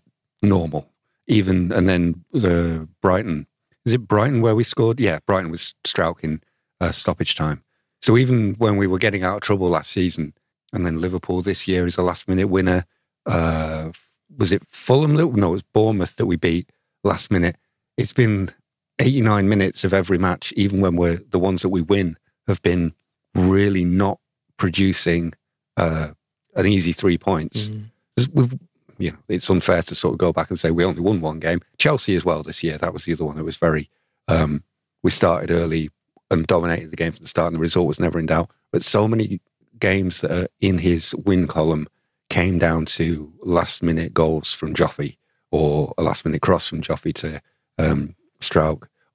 normal. 0.42 0.90
Even, 1.26 1.72
and 1.72 1.88
then 1.88 2.24
the 2.32 2.88
Brighton, 3.02 3.46
is 3.84 3.92
it 3.92 4.08
Brighton 4.08 4.40
where 4.40 4.54
we 4.54 4.64
scored? 4.64 5.00
Yeah, 5.00 5.18
Brighton 5.26 5.50
was 5.50 5.74
Struijk 5.84 6.22
in 6.22 6.40
uh, 6.80 6.92
stoppage 6.92 7.34
time. 7.34 7.62
So 8.00 8.16
even 8.16 8.54
when 8.54 8.76
we 8.76 8.86
were 8.86 8.98
getting 8.98 9.24
out 9.24 9.36
of 9.36 9.40
trouble 9.42 9.68
last 9.68 9.90
season, 9.90 10.34
and 10.72 10.84
then 10.84 11.00
Liverpool 11.00 11.42
this 11.42 11.66
year 11.66 11.86
is 11.86 11.96
a 11.96 12.02
last 12.02 12.28
minute 12.28 12.48
winner. 12.48 12.84
Uh, 13.24 13.90
was 14.36 14.52
it 14.52 14.62
Fulham? 14.68 15.14
No, 15.14 15.48
it 15.48 15.52
was 15.52 15.62
Bournemouth 15.62 16.16
that 16.16 16.26
we 16.26 16.36
beat 16.36 16.70
last 17.02 17.30
minute. 17.30 17.56
It's 17.96 18.12
been 18.12 18.50
89 18.98 19.48
minutes 19.48 19.84
of 19.84 19.94
every 19.94 20.18
match, 20.18 20.52
even 20.56 20.80
when 20.80 20.96
we're 20.96 21.20
the 21.30 21.38
ones 21.38 21.62
that 21.62 21.70
we 21.70 21.82
win 21.82 22.16
have 22.48 22.62
been 22.62 22.94
really 23.34 23.84
not 23.84 24.18
producing 24.56 25.32
uh, 25.76 26.08
an 26.54 26.66
easy 26.66 26.92
three 26.92 27.18
points. 27.18 27.68
Mm. 27.68 28.58
You 28.98 29.10
know, 29.10 29.18
it's 29.28 29.50
unfair 29.50 29.82
to 29.82 29.94
sort 29.94 30.14
of 30.14 30.18
go 30.18 30.32
back 30.32 30.48
and 30.48 30.58
say 30.58 30.70
we 30.70 30.84
only 30.84 31.02
won 31.02 31.20
one 31.20 31.38
game. 31.38 31.60
Chelsea 31.78 32.14
as 32.14 32.24
well 32.24 32.42
this 32.42 32.62
year. 32.62 32.78
That 32.78 32.94
was 32.94 33.04
the 33.04 33.12
other 33.12 33.24
one 33.24 33.36
that 33.36 33.44
was 33.44 33.58
very. 33.58 33.90
Um, 34.28 34.64
we 35.02 35.10
started 35.10 35.50
early 35.50 35.90
and 36.30 36.46
dominated 36.46 36.90
the 36.90 36.96
game 36.96 37.12
from 37.12 37.22
the 37.22 37.28
start, 37.28 37.48
and 37.48 37.56
the 37.56 37.60
result 37.60 37.86
was 37.86 38.00
never 38.00 38.18
in 38.18 38.26
doubt. 38.26 38.50
But 38.72 38.82
so 38.82 39.06
many 39.06 39.40
games 39.78 40.22
that 40.22 40.30
are 40.30 40.48
in 40.60 40.78
his 40.78 41.14
win 41.14 41.46
column 41.46 41.86
came 42.30 42.58
down 42.58 42.86
to 42.86 43.32
last 43.42 43.82
minute 43.82 44.14
goals 44.14 44.52
from 44.52 44.74
Joffy 44.74 45.16
or 45.50 45.94
a 45.98 46.02
last 46.02 46.24
minute 46.24 46.42
cross 46.42 46.66
from 46.66 46.80
Joffy 46.80 47.14
to 47.14 47.40
um, 47.78 48.14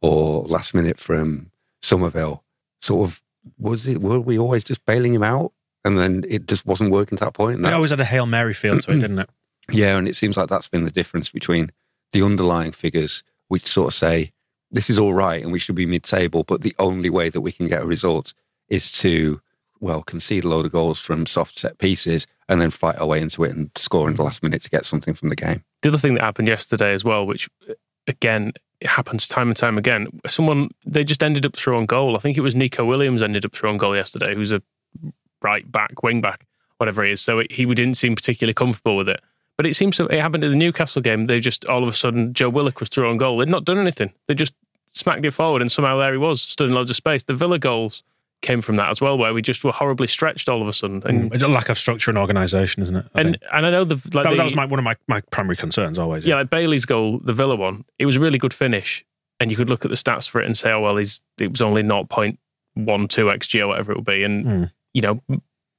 or 0.02 0.44
last 0.44 0.74
minute 0.74 1.00
from 1.00 1.52
Summerville. 1.82 2.44
Sort 2.82 3.10
of 3.10 3.22
was 3.58 3.88
it? 3.88 4.02
Were 4.02 4.20
we 4.20 4.38
always 4.38 4.64
just 4.64 4.86
bailing 4.86 5.14
him 5.14 5.24
out, 5.24 5.54
and 5.86 5.98
then 5.98 6.24
it 6.28 6.48
just 6.48 6.66
wasn't 6.66 6.92
working 6.92 7.18
to 7.18 7.26
that 7.26 7.34
point? 7.34 7.58
And 7.58 7.66
It 7.66 7.74
always 7.74 7.92
had 7.92 8.00
a 8.00 8.06
hail 8.06 8.26
mary 8.26 8.54
feel 8.54 8.80
to 8.80 8.92
it, 8.92 9.00
didn't 9.00 9.20
it? 9.20 9.30
Yeah, 9.72 9.98
and 9.98 10.08
it 10.08 10.16
seems 10.16 10.36
like 10.36 10.50
that's 10.50 10.68
been 10.68 10.84
the 10.84 10.92
difference 10.92 11.30
between 11.30 11.72
the 12.12 12.24
underlying 12.24 12.72
figures, 12.72 13.24
which 13.48 13.68
sort 13.68 13.88
of 13.90 13.94
say 13.94 14.34
this 14.72 14.90
is 14.90 14.98
all 15.00 15.14
right 15.14 15.42
and 15.42 15.52
we 15.52 15.60
should 15.60 15.76
be 15.76 15.86
mid-table, 15.86 16.44
but 16.44 16.62
the 16.62 16.76
only 16.80 17.10
way 17.10 17.30
that 17.30 17.42
we 17.42 17.52
can 17.52 17.68
get 17.68 17.84
a 17.84 17.86
result 17.86 18.34
is 18.68 18.92
to 18.92 19.40
well 19.80 20.02
concede 20.04 20.44
a 20.44 20.48
load 20.50 20.66
of 20.66 20.72
goals 20.72 21.00
from 21.00 21.26
soft 21.26 21.58
set 21.58 21.78
pieces 21.78 22.28
and 22.50 22.60
then 22.60 22.70
fight 22.70 22.98
our 23.00 23.08
way 23.08 23.22
into 23.22 23.44
it 23.44 23.56
and 23.56 23.72
score 23.76 24.10
in 24.10 24.16
the 24.16 24.24
last 24.24 24.44
minute 24.44 24.62
to 24.64 24.70
get 24.70 24.84
something 24.86 25.14
from 25.14 25.30
the 25.30 25.36
game. 25.36 25.64
The 25.84 25.90
other 25.90 25.98
thing 25.98 26.16
that 26.16 26.24
happened 26.24 26.48
yesterday 26.48 26.94
as 26.94 27.04
well, 27.06 27.26
which 27.26 27.50
again 28.08 28.54
it 28.82 28.88
happens 28.88 29.28
time 29.28 29.48
and 29.48 29.56
time 29.56 29.78
again. 29.78 30.08
Someone 30.28 30.72
they 30.86 31.04
just 31.04 31.24
ended 31.24 31.46
up 31.46 31.56
throwing 31.56 31.86
goal. 31.86 32.16
I 32.16 32.20
think 32.20 32.38
it 32.38 32.42
was 32.42 32.56
Neco 32.56 32.84
Williams 32.84 33.22
ended 33.22 33.46
up 33.46 33.56
throwing 33.56 33.78
goal 33.78 33.96
yesterday, 33.96 34.34
who's 34.34 34.52
a 34.52 34.62
right 35.42 35.72
back, 35.72 36.02
wing 36.02 36.20
back, 36.20 36.48
whatever 36.78 37.04
he 37.04 37.12
is. 37.12 37.22
So 37.22 37.40
it, 37.40 37.52
he 37.52 37.66
didn't 37.66 37.96
seem 37.96 38.16
particularly 38.16 38.56
comfortable 38.56 38.98
with 38.98 39.08
it. 39.08 39.22
But 39.56 39.68
it 39.68 39.76
seems 39.76 39.98
to 39.98 40.08
it 40.08 40.20
happened 40.20 40.44
at 40.44 40.50
the 40.50 40.56
Newcastle 40.56 41.02
game. 41.02 41.28
They 41.28 41.40
just 41.40 41.66
all 41.66 41.84
of 41.84 41.90
a 41.90 41.96
sudden 41.96 42.34
Joe 42.34 42.50
Willock 42.50 42.80
was 42.80 42.90
throwing 42.90 43.18
goal. 43.18 43.38
They'd 43.38 43.48
not 43.48 43.66
done 43.66 43.78
anything. 43.78 44.12
They 44.28 44.34
just 44.34 44.54
smacked 44.88 45.24
it 45.26 45.32
forward, 45.32 45.62
and 45.62 45.72
somehow 45.72 45.98
there 45.98 46.12
he 46.12 46.18
was, 46.18 46.42
stood 46.42 46.68
in 46.68 46.76
loads 46.76 46.90
of 46.90 46.96
space. 46.96 47.24
The 47.24 47.36
Villa 47.36 47.60
goals 47.60 48.04
came 48.42 48.62
from 48.62 48.76
that 48.78 48.90
as 48.90 49.00
well, 49.02 49.18
where 49.18 49.34
we 49.34 49.42
just 49.42 49.64
were 49.64 49.72
horribly 49.72 50.08
stretched 50.08 50.50
all 50.50 50.62
of 50.62 50.68
a 50.68 50.74
sudden. 50.74 51.02
And, 51.06 51.34
It's 51.34 51.44
a 51.44 51.48
lack 51.48 51.70
of 51.70 51.78
structure 51.78 52.10
and 52.12 52.18
organisation, 52.18 52.82
isn't 52.84 52.96
it? 52.96 53.06
I 53.14 53.22
and, 53.22 53.30
think. 53.32 53.44
and 53.54 53.66
I 53.66 53.70
know 53.72 53.84
the 53.84 53.96
like 54.16 54.24
that, 54.26 54.32
the, 54.32 54.36
that 54.38 54.44
was 54.44 54.56
my, 54.56 54.66
one 54.66 54.80
of 54.80 54.84
my, 54.86 54.96
my 55.08 55.22
primary 55.32 55.56
concerns 55.56 56.00
always. 56.00 56.26
yeah, 56.26 56.36
like 56.36 56.50
Bailey's 56.50 56.86
goal, 56.86 57.20
the 57.24 57.34
Villa 57.34 57.56
one, 57.56 57.86
it 58.00 58.06
was 58.06 58.16
a 58.16 58.20
really 58.20 58.38
good 58.38 58.54
finish. 58.54 59.06
And 59.40 59.50
you 59.50 59.58
could 59.58 59.70
look 59.70 59.86
at 59.86 59.90
the 59.90 59.96
stats 59.98 60.30
for 60.30 60.40
it 60.42 60.46
and 60.46 60.56
say, 60.58 60.72
oh, 60.72 60.82
well, 60.82 60.98
he's 60.98 61.22
it 61.40 61.50
was 61.52 61.62
only 61.62 61.82
0.12 61.84 62.38
XG 62.78 63.60
or 63.62 63.68
whatever 63.68 63.92
it 63.92 63.98
would 63.98 64.06
be. 64.06 64.24
And, 64.24 64.46
Mm. 64.46 64.72
you 64.94 65.02
know, 65.02 65.20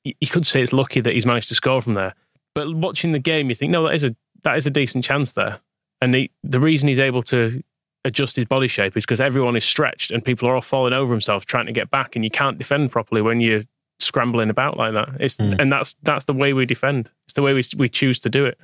you 0.04 0.28
could 0.28 0.46
say 0.46 0.62
it's 0.62 0.72
lucky 0.72 1.00
that 1.00 1.14
he's 1.14 1.26
managed 1.26 1.48
to 1.48 1.54
score 1.54 1.80
from 1.80 1.94
there. 1.94 2.14
But 2.54 2.74
watching 2.74 3.12
the 3.12 3.18
game, 3.20 3.48
you 3.48 3.54
think, 3.54 3.70
no, 3.70 3.84
that 3.86 3.94
is 3.94 4.04
a 4.04 4.14
that 4.42 4.56
is 4.56 4.66
a 4.66 4.70
decent 4.70 5.04
chance 5.04 5.34
there. 5.34 5.60
And 6.00 6.12
the, 6.12 6.28
the 6.42 6.58
reason 6.58 6.88
he's 6.88 6.98
able 6.98 7.22
to 7.24 7.62
adjust 8.04 8.36
his 8.36 8.46
body 8.46 8.68
shape 8.68 8.96
is 8.96 9.04
because 9.04 9.20
everyone 9.20 9.56
is 9.56 9.64
stretched 9.64 10.10
and 10.10 10.24
people 10.24 10.48
are 10.48 10.54
all 10.54 10.60
falling 10.60 10.92
over 10.92 11.12
themselves 11.12 11.44
trying 11.44 11.66
to 11.66 11.72
get 11.72 11.90
back. 11.90 12.16
And 12.16 12.24
you 12.24 12.30
can't 12.30 12.58
defend 12.58 12.90
properly 12.90 13.22
when 13.22 13.40
you're 13.40 13.62
scrambling 13.98 14.50
about 14.50 14.76
like 14.76 14.92
that. 14.94 15.08
It's 15.20 15.36
Mm. 15.36 15.58
And 15.58 15.72
that's 15.72 15.94
that's 16.02 16.24
the 16.24 16.34
way 16.34 16.52
we 16.52 16.66
defend. 16.66 17.10
It's 17.24 17.34
the 17.34 17.42
way 17.42 17.54
we, 17.54 17.62
we 17.76 17.88
choose 17.88 18.18
to 18.20 18.28
do 18.28 18.44
it. 18.44 18.58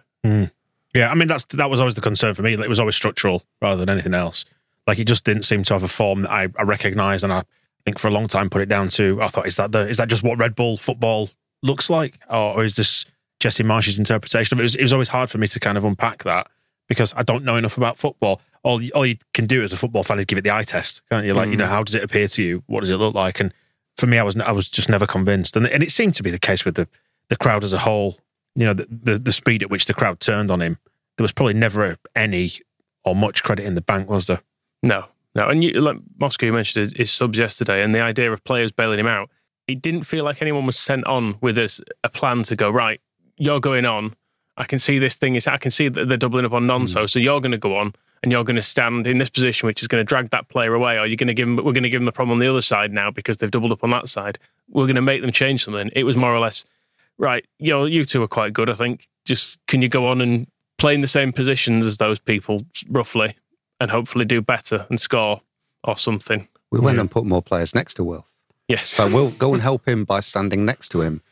Yeah, 0.95 1.11
I 1.11 1.15
mean 1.15 1.29
that's 1.29 1.45
that 1.47 1.71
was 1.71 1.81
always 1.81 1.95
the 1.95 2.01
concern 2.01 2.35
for 2.35 2.43
me. 2.43 2.55
It 2.55 2.69
was 2.69 2.81
always 2.81 2.97
structural 2.97 3.43
rather 3.63 3.79
than 3.79 3.89
anything 3.89 4.15
else. 4.15 4.45
Like 4.87 4.99
it 4.99 5.07
just 5.07 5.25
didn't 5.25 5.45
seem 5.45 5.63
to 5.65 5.75
have 5.75 5.83
a 5.83 5.89
form 5.89 6.23
that 6.23 6.31
I, 6.31 6.49
I 6.59 6.63
recognised, 6.63 7.25
and 7.25 7.33
I 7.33 7.45
think 7.85 7.99
for 7.99 8.09
a 8.09 8.11
long 8.11 8.27
time 8.27 8.51
put 8.51 8.63
it 8.63 8.69
down 8.69 8.89
to 8.89 9.21
I 9.23 9.29
thought 9.29 9.47
is 9.47 9.57
that 9.57 9.73
the 9.73 9.89
is 9.89 9.99
that 9.99 10.09
just 10.09 10.23
what 10.23 10.39
Red 10.39 10.55
Bull 10.57 10.77
football 10.77 11.31
looks 11.63 11.91
like, 11.91 12.19
or, 12.29 12.57
or 12.59 12.65
is 12.65 12.77
this 12.77 13.05
Jesse 13.39 13.63
Marsch's 13.63 13.99
interpretation 13.99 14.57
of 14.57 14.61
it? 14.61 14.63
It 14.63 14.65
was, 14.65 14.75
it 14.77 14.83
was 14.83 14.93
always 14.93 15.09
hard 15.09 15.31
for 15.31 15.39
me 15.39 15.47
to 15.49 15.61
kind 15.61 15.79
of 15.79 15.85
unpack 15.85 16.25
that 16.25 16.49
because 16.89 17.15
I 17.17 17.23
don't 17.23 17.45
know 17.45 17.57
enough 17.57 17.77
about 17.77 17.99
football. 17.99 18.41
All 18.63 18.83
you, 18.83 18.91
all 18.95 19.07
you 19.07 19.17
can 19.35 19.47
do 19.47 19.63
as 19.63 19.73
a 19.73 19.77
football 19.77 20.03
fan 20.03 20.19
is 20.19 20.25
give 20.25 20.39
it 20.39 20.43
the 20.43 20.51
eye 20.51 20.65
test, 20.65 21.03
can't 21.11 21.27
you? 21.27 21.35
Like 21.35 21.49
you 21.49 21.57
know 21.57 21.65
mm. 21.65 21.69
how 21.69 21.83
does 21.83 21.95
it 21.95 22.03
appear 22.03 22.29
to 22.29 22.43
you? 22.43 22.63
What 22.67 22.81
does 22.81 22.91
it 22.91 22.97
look 22.97 23.15
like? 23.15 23.41
And 23.41 23.53
for 23.97 24.07
me, 24.07 24.19
I 24.19 24.23
was 24.23 24.37
I 24.39 24.53
was 24.53 24.69
just 24.69 24.89
never 24.89 25.07
convinced, 25.07 25.57
and 25.57 25.67
and 25.67 25.83
it 25.83 25.93
seemed 25.93 26.15
to 26.17 26.23
be 26.23 26.31
the 26.31 26.39
case 26.39 26.65
with 26.65 26.75
the 26.75 26.89
the 27.29 27.37
crowd 27.37 27.65
as 27.65 27.73
a 27.73 27.79
whole. 27.79 28.19
You 28.55 28.67
know, 28.67 28.75
the 28.75 28.89
the, 28.91 29.19
the 29.19 29.33
speed 29.33 29.63
at 29.63 29.71
which 29.71 29.87
the 29.87 29.95
crowd 29.95 30.21
turned 30.21 30.51
on 30.51 30.61
him 30.61 30.79
there 31.19 31.25
was 31.25 31.33
probably 31.33 31.55
never 31.55 31.99
any 32.15 32.53
or 33.05 33.15
much 33.15 33.43
credit 33.43 33.67
in 33.67 33.75
the 33.75 33.81
bank, 33.81 34.09
was 34.09 34.29
there? 34.29 34.41
No, 34.83 35.05
no. 35.35 35.49
And 35.49 35.63
you, 35.63 35.73
like 35.81 35.97
Moscow, 36.19 36.47
you 36.47 36.53
mentioned 36.53 36.83
his, 36.83 36.93
his 36.97 37.11
subs 37.11 37.37
yesterday, 37.37 37.83
and 37.83 37.95
the 37.95 38.01
idea 38.01 38.33
of 38.33 38.43
players 38.45 38.73
bailing 38.73 39.01
him 39.01 39.09
out. 39.09 39.29
It 39.67 39.83
didn't 39.83 40.05
feel 40.05 40.25
like 40.25 40.41
anyone 40.41 40.65
was 40.65 40.79
sent 40.79 41.05
on 41.07 41.37
with 41.43 41.59
a, 41.59 41.83
a 42.03 42.09
plan 42.09 42.45
to 42.45 42.57
go 42.57 42.71
right. 42.71 43.01
You're 43.37 43.61
going 43.61 43.85
on. 43.85 44.15
I 44.59 44.65
can 44.65 44.79
see 44.79 44.99
this 44.99 45.17
thing 45.17 45.37
is. 45.37 45.47
I 45.47 45.57
can 45.57 45.71
see 45.71 45.89
that 45.89 46.09
they're 46.09 46.19
doubling 46.19 46.45
up 46.45 46.53
on 46.53 46.65
Nonso, 46.65 47.01
hmm. 47.01 47.07
so 47.07 47.19
you're 47.19 47.41
going 47.41 47.53
to 47.53 47.59
go 47.59 47.77
on, 47.77 47.95
and 48.23 48.33
you're 48.33 48.45
going 48.45 48.57
to 48.57 48.63
stand 48.63 49.07
in 49.07 49.19
this 49.19 49.31
position, 49.31 49.67
which 49.69 49.81
is 49.81 49.89
going 49.89 50.01
to 50.01 50.05
drag 50.05 50.31
that 50.31 50.49
player 50.49 50.75
away, 50.75 50.99
or 50.99 51.07
you're 51.07 51.17
going 51.17 51.29
to 51.29 51.35
give 51.35 51.47
them, 51.47 51.57
we're 51.57 51.73
going 51.73 51.85
to 51.85 51.89
give 51.89 52.01
them 52.01 52.07
the 52.07 52.13
problem 52.13 52.35
on 52.35 52.39
the 52.41 52.49
other 52.49 52.61
side 52.61 52.93
now 52.93 53.11
because 53.11 53.39
they've 53.39 53.51
doubled 53.51 53.73
up 53.73 53.85
on 53.85 53.91
that 53.91 54.09
side. 54.09 54.39
We're 54.69 54.87
going 54.87 54.97
to 54.97 55.03
make 55.03 55.23
them 55.23 55.33
change 55.33 55.65
something. 55.65 55.91
It 55.95 56.05
was 56.05 56.17
more 56.17 56.35
or 56.35 56.41
less, 56.41 56.65
right, 57.17 57.47
you 57.59 57.73
know, 57.73 57.85
you 57.85 58.05
two 58.05 58.23
are 58.23 58.29
quite 58.29 58.53
good, 58.53 58.69
I 58.69 58.75
think. 58.75 59.09
Just 59.25 59.65
can 59.67 59.81
you 59.81 59.89
go 59.89 60.07
on 60.09 60.21
and 60.21 60.49
play 60.77 60.95
in 60.95 61.01
the 61.03 61.07
same 61.07 61.33
positions 61.33 61.87
as 61.87 61.99
those 61.99 62.19
people, 62.19 62.65
roughly, 62.89 63.37
and 63.81 63.91
hopefully 63.91 64.25
do 64.25 64.43
better 64.43 64.87
and 64.91 65.01
score 65.01 65.41
or 65.85 65.97
something? 65.97 66.49
We 66.71 66.81
went 66.81 66.99
and 66.99 67.11
put 67.11 67.25
more 67.25 67.43
players 67.43 67.75
next 67.75 67.95
to 67.95 68.05
Will. 68.05 68.27
Yes. 68.67 68.89
So 68.89 69.09
we'll 69.09 69.31
go 69.31 69.53
and 69.53 69.63
help 69.71 69.89
him 69.89 70.05
by 70.05 70.21
standing 70.21 70.65
next 70.65 70.89
to 70.91 71.01
him. 71.01 71.23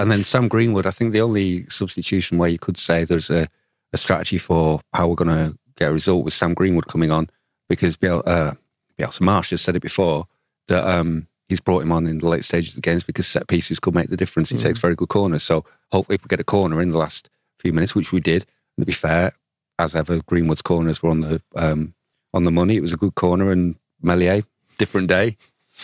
And 0.00 0.10
then 0.10 0.22
Sam 0.24 0.48
Greenwood, 0.48 0.86
I 0.86 0.90
think 0.92 1.12
the 1.12 1.20
only 1.20 1.66
substitution 1.66 2.38
where 2.38 2.48
you 2.48 2.58
could 2.58 2.78
say 2.78 3.04
there's 3.04 3.28
a, 3.28 3.46
a 3.92 3.98
strategy 3.98 4.38
for 4.38 4.80
how 4.94 5.08
we're 5.08 5.14
going 5.14 5.28
to 5.28 5.58
get 5.76 5.90
a 5.90 5.92
result 5.92 6.24
was 6.24 6.32
Sam 6.32 6.54
Greenwood 6.54 6.86
coming 6.86 7.10
on 7.10 7.28
because 7.68 7.96
Biel, 7.98 8.22
uh, 8.24 8.52
Bielsa 8.98 9.20
Marsch 9.20 9.50
has 9.50 9.60
said 9.60 9.76
it 9.76 9.82
before 9.82 10.24
that 10.68 10.84
um, 10.88 11.26
he's 11.50 11.60
brought 11.60 11.82
him 11.82 11.92
on 11.92 12.06
in 12.06 12.16
the 12.16 12.28
late 12.28 12.44
stages 12.44 12.70
of 12.70 12.76
the 12.76 12.80
games 12.80 13.04
because 13.04 13.26
set 13.26 13.46
pieces 13.46 13.78
could 13.78 13.94
make 13.94 14.08
the 14.08 14.16
difference. 14.16 14.48
He 14.48 14.56
Mm. 14.56 14.62
takes 14.62 14.78
very 14.78 14.94
good 14.94 15.08
corners. 15.10 15.42
So 15.42 15.66
hopefully 15.92 16.14
if 16.14 16.24
we 16.24 16.28
get 16.28 16.40
a 16.40 16.44
corner 16.44 16.80
in 16.80 16.88
the 16.88 16.98
last 16.98 17.28
few 17.58 17.74
minutes, 17.74 17.94
which 17.94 18.10
we 18.10 18.20
did, 18.20 18.46
and 18.78 18.82
to 18.82 18.86
be 18.86 18.92
fair, 18.92 19.32
as 19.78 19.94
ever, 19.94 20.20
Greenwood's 20.26 20.62
corners 20.62 21.02
were 21.02 21.10
on 21.10 21.20
the 21.20 21.42
um, 21.56 21.92
on 22.32 22.44
the 22.44 22.50
money. 22.50 22.76
It 22.76 22.82
was 22.82 22.94
a 22.94 22.96
good 22.96 23.16
corner 23.16 23.50
and 23.50 23.76
Meslier, 24.00 24.44
different 24.78 25.08
day. 25.08 25.36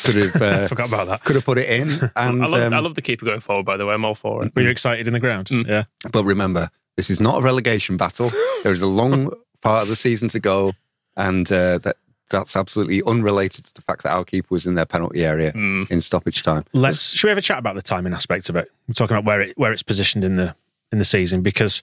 Could 0.04 0.14
have 0.16 0.36
I 0.42 0.46
uh, 0.64 0.68
forgot 0.68 0.88
about 0.88 1.06
that. 1.08 1.24
could 1.24 1.36
have 1.36 1.44
put 1.44 1.58
it 1.58 1.68
in. 1.68 1.88
And 2.16 2.42
I 2.42 2.46
love, 2.46 2.62
um, 2.62 2.74
I 2.74 2.78
love 2.80 2.94
the 2.94 3.02
keeper 3.02 3.24
going 3.24 3.40
forward, 3.40 3.64
by 3.66 3.76
the 3.76 3.86
way. 3.86 3.94
I'm 3.94 4.04
all 4.04 4.14
for 4.14 4.44
it. 4.44 4.54
Were 4.54 4.62
you 4.62 4.70
excited 4.70 5.06
in 5.06 5.12
the 5.12 5.20
ground? 5.20 5.48
Mm. 5.48 5.66
Yeah. 5.66 5.84
But 6.12 6.24
remember, 6.24 6.70
this 6.96 7.10
is 7.10 7.20
not 7.20 7.38
a 7.38 7.42
relegation 7.42 7.96
battle. 7.96 8.30
there 8.62 8.72
is 8.72 8.82
a 8.82 8.86
long 8.86 9.32
part 9.62 9.82
of 9.82 9.88
the 9.88 9.96
season 9.96 10.28
to 10.28 10.40
go, 10.40 10.72
and 11.16 11.50
uh, 11.50 11.78
that 11.78 11.96
that's 12.28 12.56
absolutely 12.56 13.02
unrelated 13.04 13.64
to 13.64 13.74
the 13.74 13.80
fact 13.82 14.02
that 14.02 14.10
our 14.12 14.24
keeper 14.24 14.48
was 14.50 14.66
in 14.66 14.74
their 14.74 14.84
penalty 14.86 15.24
area 15.24 15.52
Mm. 15.52 15.88
in 15.90 16.00
stoppage 16.00 16.42
time. 16.42 16.64
Let's 16.72 17.12
should 17.14 17.28
we 17.28 17.30
have 17.30 17.38
a 17.38 17.42
chat 17.42 17.58
about 17.58 17.76
the 17.76 17.82
timing 17.82 18.12
aspect 18.12 18.48
of 18.48 18.56
it? 18.56 18.70
We're 18.88 18.94
talking 18.94 19.16
about 19.16 19.24
where 19.26 19.40
it 19.42 19.58
where 19.58 19.72
it's 19.72 19.82
positioned 19.84 20.24
in 20.24 20.36
the 20.36 20.54
in 20.92 20.98
the 20.98 21.04
season 21.04 21.42
because 21.42 21.82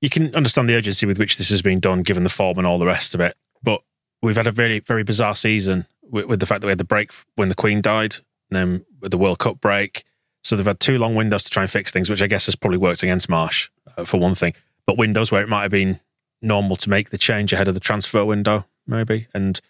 you 0.00 0.08
can 0.10 0.34
understand 0.34 0.68
the 0.68 0.74
urgency 0.74 1.06
with 1.06 1.18
which 1.18 1.36
this 1.38 1.48
has 1.50 1.62
been 1.62 1.80
done, 1.80 2.02
given 2.02 2.22
the 2.22 2.28
form 2.30 2.58
and 2.58 2.66
all 2.66 2.78
the 2.78 2.86
rest 2.86 3.14
of 3.14 3.20
it. 3.20 3.36
But 3.62 3.82
we've 4.22 4.36
had 4.36 4.46
a 4.46 4.52
very 4.52 4.80
very 4.80 5.02
bizarre 5.02 5.34
season 5.36 5.86
with, 6.10 6.26
with 6.26 6.40
the 6.40 6.46
fact 6.46 6.60
that 6.60 6.66
we 6.66 6.70
had 6.70 6.78
the 6.78 6.84
break 6.84 7.12
when 7.34 7.48
the 7.48 7.54
Queen 7.54 7.80
died, 7.80 8.16
and 8.50 8.56
then 8.56 8.86
with 9.00 9.10
the 9.10 9.18
World 9.18 9.38
Cup 9.38 9.60
break. 9.60 10.04
So 10.42 10.54
they've 10.54 10.66
had 10.66 10.80
two 10.80 10.98
long 10.98 11.14
windows 11.14 11.44
to 11.44 11.50
try 11.50 11.62
and 11.62 11.70
fix 11.70 11.90
things, 11.90 12.08
which 12.08 12.22
I 12.22 12.28
guess 12.28 12.46
has 12.46 12.54
probably 12.54 12.78
worked 12.78 13.02
against 13.02 13.28
Marsch 13.28 13.68
uh, 13.96 14.04
for 14.04 14.20
one 14.20 14.34
thing. 14.34 14.54
But 14.86 14.96
windows 14.96 15.32
where 15.32 15.42
it 15.42 15.48
might 15.48 15.62
have 15.62 15.70
been 15.72 16.00
normal 16.40 16.76
to 16.76 16.90
make 16.90 17.10
the 17.10 17.18
change 17.18 17.52
ahead 17.52 17.68
of 17.68 17.74
the 17.74 17.80
transfer 17.80 18.24
window, 18.24 18.66
maybe. 18.86 19.26
And 19.34 19.60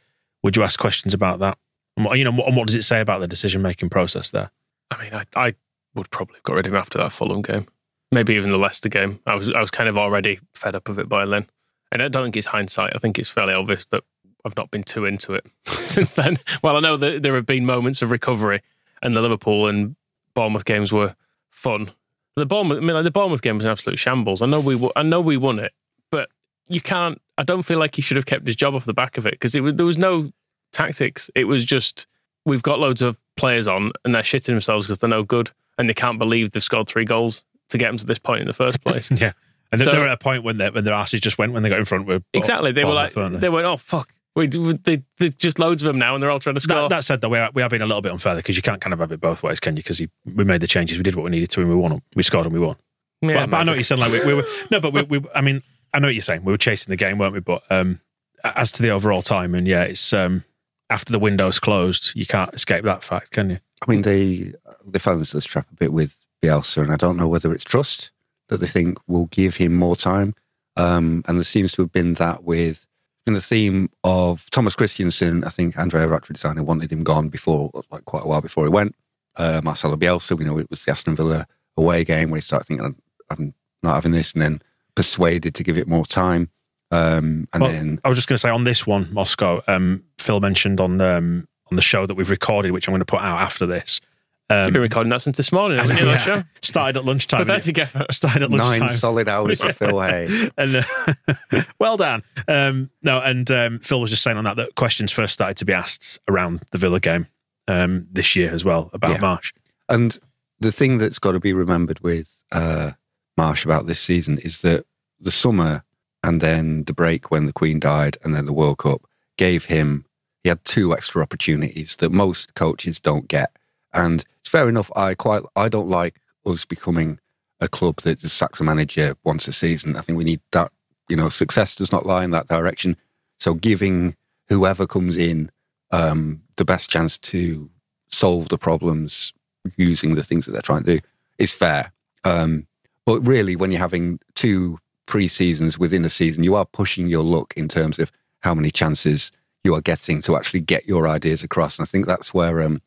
would 0.42 0.56
you 0.56 0.62
ask 0.62 0.78
questions 0.78 1.14
about 1.14 1.38
that? 1.38 1.56
And 1.96 2.04
what, 2.04 2.18
you 2.18 2.24
know, 2.24 2.44
and 2.44 2.56
what 2.56 2.66
does 2.66 2.74
it 2.74 2.82
say 2.82 3.00
about 3.00 3.20
the 3.20 3.28
decision 3.28 3.62
making 3.62 3.88
process 3.88 4.30
there? 4.30 4.50
I 4.90 5.02
mean, 5.02 5.14
I, 5.14 5.24
I 5.34 5.54
would 5.94 6.10
probably 6.10 6.34
have 6.34 6.42
got 6.42 6.56
rid 6.56 6.66
of 6.66 6.72
him 6.72 6.78
after 6.78 6.98
that 6.98 7.12
Fulham 7.12 7.42
game. 7.42 7.66
Maybe 8.12 8.34
even 8.34 8.50
the 8.50 8.58
Leicester 8.58 8.88
game. 8.88 9.20
I 9.26 9.34
was 9.34 9.50
I 9.50 9.60
was 9.60 9.70
kind 9.70 9.88
of 9.88 9.96
already 9.96 10.38
fed 10.54 10.74
up 10.74 10.88
of 10.88 10.98
it 10.98 11.08
by 11.08 11.26
then. 11.26 11.48
And 11.90 12.02
I 12.02 12.08
don't 12.08 12.24
think 12.24 12.36
it's 12.36 12.48
hindsight. 12.48 12.92
I 12.94 12.98
think 12.98 13.18
it's 13.18 13.30
fairly 13.30 13.54
obvious 13.54 13.86
that 13.86 14.04
I've 14.46 14.56
not 14.56 14.70
been 14.70 14.84
too 14.84 15.04
into 15.04 15.34
it 15.34 15.44
since 15.66 16.14
then. 16.14 16.38
Well, 16.62 16.76
I 16.76 16.80
know 16.80 16.96
that 16.96 17.22
there 17.22 17.34
have 17.34 17.46
been 17.46 17.66
moments 17.66 18.00
of 18.00 18.10
recovery, 18.10 18.62
and 19.02 19.14
the 19.16 19.20
Liverpool 19.20 19.66
and 19.66 19.96
Bournemouth 20.34 20.64
games 20.64 20.92
were 20.92 21.14
fun. 21.50 21.90
The 22.36 22.46
Bournemouth, 22.46 22.78
I 22.78 22.80
mean, 22.80 22.94
like 22.94 23.04
the 23.04 23.10
Bournemouth 23.10 23.42
game 23.42 23.56
was 23.56 23.64
an 23.66 23.72
absolute 23.72 23.98
shambles. 23.98 24.40
I 24.42 24.46
know 24.46 24.60
we, 24.60 24.90
I 24.94 25.02
know 25.02 25.20
we 25.20 25.36
won 25.36 25.58
it, 25.58 25.72
but 26.10 26.28
you 26.68 26.80
can't. 26.80 27.20
I 27.38 27.42
don't 27.42 27.62
feel 27.64 27.78
like 27.78 27.96
he 27.96 28.02
should 28.02 28.16
have 28.16 28.26
kept 28.26 28.46
his 28.46 28.56
job 28.56 28.74
off 28.74 28.84
the 28.86 28.94
back 28.94 29.18
of 29.18 29.26
it 29.26 29.32
because 29.32 29.54
it 29.54 29.60
was, 29.62 29.74
there 29.74 29.84
was 29.86 29.98
no 29.98 30.30
tactics. 30.72 31.30
It 31.34 31.44
was 31.44 31.64
just 31.64 32.06
we've 32.44 32.62
got 32.62 32.78
loads 32.78 33.02
of 33.02 33.18
players 33.36 33.66
on 33.66 33.92
and 34.04 34.14
they're 34.14 34.22
shitting 34.22 34.46
themselves 34.46 34.86
because 34.86 35.00
they're 35.00 35.10
no 35.10 35.22
good 35.22 35.50
and 35.78 35.88
they 35.88 35.94
can't 35.94 36.18
believe 36.18 36.52
they've 36.52 36.62
scored 36.62 36.86
three 36.86 37.04
goals 37.04 37.44
to 37.70 37.78
get 37.78 37.88
them 37.88 37.98
to 37.98 38.06
this 38.06 38.18
point 38.18 38.40
in 38.42 38.46
the 38.46 38.52
first 38.52 38.82
place. 38.84 39.10
Yeah. 39.20 39.32
And 39.72 39.80
So- 39.80 39.90
they 39.90 39.98
were 39.98 40.06
at 40.06 40.12
a 40.12 40.16
point 40.16 40.44
when 40.44 40.58
their 40.58 40.70
when 40.70 40.84
their 40.84 40.94
asses 40.94 41.20
just 41.20 41.38
went 41.38 41.52
when 41.52 41.62
they 41.64 41.68
got 41.68 41.78
in 41.80 41.84
front 41.84 42.06
with 42.06 42.22
exactly. 42.32 42.70
They 42.72 42.84
were 42.84 42.92
like, 42.94 43.12
they 43.14 43.48
went, 43.48 43.66
oh 43.66 43.76
fuck, 43.76 44.08
we 44.36 44.46
they, 44.46 45.02
they 45.18 45.30
just 45.30 45.58
loads 45.58 45.82
of 45.82 45.86
them 45.86 45.98
now 45.98 46.14
and 46.14 46.22
they're 46.22 46.30
all 46.30 46.38
trying 46.38 46.54
to 46.54 46.60
score. 46.60 46.76
That, 46.76 46.90
that 46.90 47.04
said, 47.04 47.22
though, 47.22 47.30
we 47.30 47.38
are, 47.38 47.50
we 47.54 47.62
are 47.62 47.68
being 47.70 47.82
a 47.82 47.86
little 47.86 48.02
bit 48.02 48.12
unfair 48.12 48.36
because 48.36 48.54
you 48.54 48.62
can't 48.62 48.80
kind 48.80 48.92
of 48.92 49.00
have 49.00 49.10
it 49.10 49.20
both 49.20 49.42
ways, 49.42 49.58
can 49.58 49.76
you? 49.76 49.82
Because 49.82 50.00
we 50.00 50.44
made 50.44 50.60
the 50.60 50.66
changes, 50.66 50.98
we 50.98 51.02
did 51.02 51.14
what 51.14 51.24
we 51.24 51.30
needed 51.30 51.50
to, 51.50 51.60
and 51.62 51.70
we 51.70 51.74
won. 51.74 52.02
We 52.14 52.22
scored 52.22 52.46
and 52.46 52.52
we 52.52 52.60
won. 52.60 52.76
Yeah, 53.22 53.46
but, 53.46 53.50
but 53.50 53.56
I 53.56 53.62
know 53.64 53.72
what 53.72 53.78
you're 53.78 53.84
saying. 53.84 54.00
Like 54.00 54.12
we, 54.12 54.24
we 54.26 54.34
were 54.34 54.44
no, 54.70 54.78
but 54.78 54.92
we, 54.92 55.02
we, 55.02 55.24
I 55.34 55.40
mean, 55.40 55.62
I 55.94 55.98
know 55.98 56.08
what 56.08 56.14
you're 56.14 56.22
saying. 56.22 56.44
We 56.44 56.52
were 56.52 56.58
chasing 56.58 56.92
the 56.92 56.96
game, 56.96 57.18
weren't 57.18 57.32
we? 57.32 57.40
But 57.40 57.62
um, 57.70 58.00
as 58.44 58.70
to 58.72 58.82
the 58.82 58.90
overall 58.90 59.22
time, 59.22 59.54
and 59.54 59.66
yeah, 59.66 59.84
it's 59.84 60.12
um, 60.12 60.44
after 60.90 61.12
the 61.12 61.18
window's 61.18 61.58
closed, 61.58 62.12
you 62.14 62.26
can't 62.26 62.52
escape 62.52 62.84
that 62.84 63.02
fact, 63.02 63.30
can 63.30 63.50
you? 63.50 63.58
I 63.86 63.90
mean, 63.90 64.02
they 64.02 64.52
they 64.84 64.98
fell 64.98 65.18
into 65.18 65.34
this 65.34 65.46
trap 65.46 65.66
a 65.72 65.74
bit 65.74 65.92
with 65.92 66.24
Bielsa, 66.42 66.82
and 66.82 66.92
I 66.92 66.96
don't 66.96 67.16
know 67.16 67.28
whether 67.28 67.52
it's 67.54 67.64
trust 67.64 68.10
that 68.48 68.58
they 68.58 68.66
think 68.66 68.98
will 69.08 69.26
give 69.26 69.56
him 69.56 69.74
more 69.74 69.96
time. 69.96 70.34
Um, 70.76 71.24
and 71.26 71.38
there 71.38 71.44
seems 71.44 71.72
to 71.72 71.82
have 71.82 71.92
been 71.92 72.14
that 72.14 72.44
with 72.44 72.85
in 73.26 73.34
the 73.34 73.40
theme 73.40 73.90
of 74.04 74.48
Thomas 74.50 74.74
Christiansen. 74.74 75.44
I 75.44 75.48
think 75.48 75.76
Andrea 75.76 76.06
Radrizzani 76.06 76.60
wanted 76.60 76.92
him 76.92 77.02
gone 77.02 77.28
before, 77.28 77.70
like 77.90 78.04
quite 78.04 78.24
a 78.24 78.26
while 78.26 78.40
before 78.40 78.64
he 78.64 78.70
went. 78.70 78.94
Uh, 79.36 79.60
Marcelo 79.62 79.96
Bielsa, 79.96 80.36
we 80.36 80.44
know 80.44 80.58
it 80.58 80.70
was 80.70 80.84
the 80.84 80.92
Aston 80.92 81.16
Villa 81.16 81.46
away 81.76 82.04
game 82.04 82.30
where 82.30 82.38
he 82.38 82.42
started 82.42 82.66
thinking, 82.66 82.86
"I'm, 82.86 82.96
I'm 83.30 83.54
not 83.82 83.96
having 83.96 84.12
this," 84.12 84.32
and 84.32 84.42
then 84.42 84.62
persuaded 84.94 85.54
to 85.56 85.62
give 85.62 85.76
it 85.76 85.88
more 85.88 86.06
time. 86.06 86.50
Um, 86.90 87.48
and 87.52 87.62
Well, 87.62 87.72
then 87.72 88.00
I 88.04 88.08
was 88.08 88.16
just 88.16 88.28
going 88.28 88.36
to 88.36 88.40
say 88.40 88.48
on 88.48 88.64
this 88.64 88.86
one, 88.86 89.12
Moscow. 89.12 89.62
Um, 89.66 90.04
Phil 90.18 90.40
mentioned 90.40 90.80
on 90.80 91.00
um, 91.00 91.48
on 91.70 91.76
the 91.76 91.82
show 91.82 92.06
that 92.06 92.14
we've 92.14 92.30
recorded, 92.30 92.72
which 92.72 92.88
I'm 92.88 92.92
going 92.92 93.00
to 93.00 93.04
put 93.04 93.20
out 93.20 93.40
after 93.40 93.66
this. 93.66 94.00
Um, 94.48 94.66
You've 94.66 94.72
been 94.74 94.82
recording 94.82 95.10
that 95.10 95.22
since 95.22 95.36
this 95.36 95.50
morning, 95.50 95.78
haven't 95.78 95.96
you? 95.98 96.04
That 96.04 96.20
show? 96.20 96.42
started 96.62 96.96
at 96.98 97.04
lunchtime. 97.04 97.40
Pathetic 97.40 97.78
effort. 97.78 98.06
Started 98.12 98.44
at 98.44 98.50
lunchtime. 98.50 98.78
nine 98.80 98.88
solid 98.90 99.28
hours 99.28 99.60
of 99.60 99.76
Phil 99.76 100.00
Hay. 100.02 100.28
and 100.56 100.76
uh, 100.76 101.62
well 101.80 101.96
done. 101.96 102.22
Um, 102.46 102.90
no, 103.02 103.20
and 103.20 103.50
um, 103.50 103.78
Phil 103.80 104.00
was 104.00 104.10
just 104.10 104.22
saying 104.22 104.36
on 104.36 104.44
that 104.44 104.54
that 104.56 104.76
questions 104.76 105.10
first 105.10 105.32
started 105.34 105.56
to 105.56 105.64
be 105.64 105.72
asked 105.72 106.20
around 106.28 106.62
the 106.70 106.78
Villa 106.78 107.00
game 107.00 107.26
um, 107.66 108.06
this 108.12 108.36
year 108.36 108.52
as 108.52 108.64
well 108.64 108.88
about 108.92 109.10
Yeah. 109.10 109.18
Marsch. 109.18 109.52
And 109.88 110.16
the 110.60 110.70
thing 110.70 110.98
that's 110.98 111.18
got 111.18 111.32
to 111.32 111.40
be 111.40 111.52
remembered 111.52 111.98
with 112.00 112.44
uh, 112.52 112.92
Marsch 113.38 113.64
about 113.64 113.86
this 113.86 113.98
season 114.00 114.38
is 114.38 114.62
that 114.62 114.84
the 115.18 115.32
summer 115.32 115.82
and 116.22 116.40
then 116.40 116.84
the 116.84 116.92
break 116.94 117.32
when 117.32 117.46
the 117.46 117.52
Queen 117.52 117.80
died 117.80 118.16
and 118.22 118.32
then 118.32 118.46
the 118.46 118.52
World 118.52 118.78
Cup 118.78 119.02
gave 119.36 119.64
him, 119.64 120.04
he 120.44 120.48
had 120.50 120.64
two 120.64 120.92
extra 120.92 121.20
opportunities 121.20 121.96
that 121.96 122.12
most 122.12 122.54
coaches 122.54 123.00
don't 123.00 123.26
get. 123.26 123.50
And 123.92 124.24
it's 124.46 124.52
fair 124.52 124.68
enough. 124.68 124.92
I 124.94 125.14
quite, 125.14 125.42
I 125.56 125.68
don't 125.68 125.88
like 125.88 126.20
us 126.46 126.64
becoming 126.64 127.18
a 127.58 127.66
club 127.66 127.96
that 128.02 128.20
just 128.20 128.36
sacks 128.36 128.60
a 128.60 128.64
manager 128.64 129.16
once 129.24 129.48
a 129.48 129.52
season. 129.52 129.96
I 129.96 130.02
think 130.02 130.16
we 130.16 130.22
need 130.22 130.40
that, 130.52 130.70
you 131.08 131.16
know, 131.16 131.28
success 131.28 131.74
does 131.74 131.90
not 131.90 132.06
lie 132.06 132.22
in 132.22 132.30
that 132.30 132.46
direction. 132.46 132.96
So 133.40 133.54
giving 133.54 134.14
whoever 134.48 134.86
comes 134.86 135.16
in 135.16 135.50
um, 135.90 136.42
the 136.58 136.64
best 136.64 136.88
chance 136.88 137.18
to 137.18 137.68
solve 138.12 138.48
the 138.48 138.56
problems 138.56 139.32
using 139.76 140.14
the 140.14 140.22
things 140.22 140.46
that 140.46 140.52
they're 140.52 140.62
trying 140.62 140.84
to 140.84 141.00
do 141.00 141.06
is 141.38 141.50
fair. 141.50 141.90
Um, 142.22 142.68
but 143.04 143.26
really, 143.26 143.56
when 143.56 143.72
you're 143.72 143.80
having 143.80 144.20
two 144.36 144.78
pre 145.06 145.26
seasons 145.26 145.76
within 145.76 146.04
a 146.04 146.08
season, 146.08 146.44
you 146.44 146.54
are 146.54 146.66
pushing 146.66 147.08
your 147.08 147.24
luck 147.24 147.52
in 147.56 147.66
terms 147.66 147.98
of 147.98 148.12
how 148.42 148.54
many 148.54 148.70
chances 148.70 149.32
you 149.64 149.74
are 149.74 149.80
getting 149.80 150.22
to 150.22 150.36
actually 150.36 150.60
get 150.60 150.86
your 150.86 151.08
ideas 151.08 151.42
across. 151.42 151.80
And 151.80 151.84
I 151.84 151.90
think 151.90 152.06
that's 152.06 152.32
where, 152.32 152.62
um, 152.62 152.80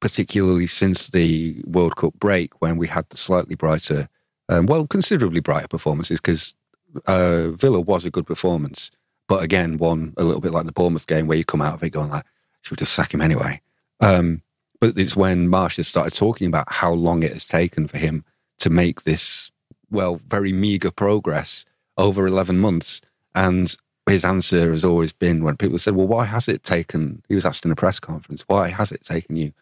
particularly 0.00 0.66
since 0.66 1.08
the 1.08 1.62
World 1.66 1.96
Cup 1.96 2.14
break, 2.18 2.60
when 2.60 2.76
we 2.76 2.88
had 2.88 3.08
the 3.10 3.16
slightly 3.16 3.54
brighter, 3.54 4.08
um, 4.48 4.66
well, 4.66 4.86
considerably 4.86 5.40
brighter 5.40 5.68
performances, 5.68 6.20
because 6.20 6.56
uh, 7.06 7.48
Villa 7.50 7.80
was 7.80 8.04
a 8.04 8.10
good 8.10 8.26
performance, 8.26 8.90
but 9.28 9.42
again, 9.42 9.78
one 9.78 10.12
a 10.16 10.24
little 10.24 10.40
bit 10.40 10.52
like 10.52 10.66
the 10.66 10.72
Bournemouth 10.72 11.06
game 11.06 11.26
where 11.26 11.38
you 11.38 11.44
come 11.44 11.62
out 11.62 11.74
of 11.74 11.82
it 11.82 11.90
going 11.90 12.10
like, 12.10 12.24
should 12.62 12.72
we 12.72 12.76
just 12.78 12.94
sack 12.94 13.14
him 13.14 13.20
anyway? 13.20 13.60
Um, 14.00 14.42
but 14.80 14.96
it's 14.96 15.14
when 15.14 15.48
Marsch 15.48 15.76
has 15.76 15.86
started 15.86 16.16
talking 16.16 16.46
about 16.46 16.70
how 16.72 16.92
long 16.92 17.22
it 17.22 17.32
has 17.32 17.46
taken 17.46 17.86
for 17.86 17.98
him 17.98 18.24
to 18.58 18.70
make 18.70 19.02
this, 19.02 19.50
well, 19.90 20.20
very 20.26 20.52
meager 20.52 20.90
progress 20.90 21.64
over 21.96 22.26
11 22.26 22.58
months. 22.58 23.00
And 23.34 23.74
his 24.08 24.24
answer 24.24 24.72
has 24.72 24.84
always 24.84 25.12
been 25.12 25.44
when 25.44 25.56
people 25.56 25.78
said, 25.78 25.94
well, 25.94 26.08
why 26.08 26.24
has 26.24 26.48
it 26.48 26.62
taken, 26.62 27.22
he 27.28 27.34
was 27.34 27.46
asked 27.46 27.64
in 27.64 27.70
a 27.70 27.76
press 27.76 28.00
conference, 28.00 28.42
why 28.48 28.68
has 28.68 28.90
it 28.90 29.02
taken 29.02 29.36
you 29.36 29.52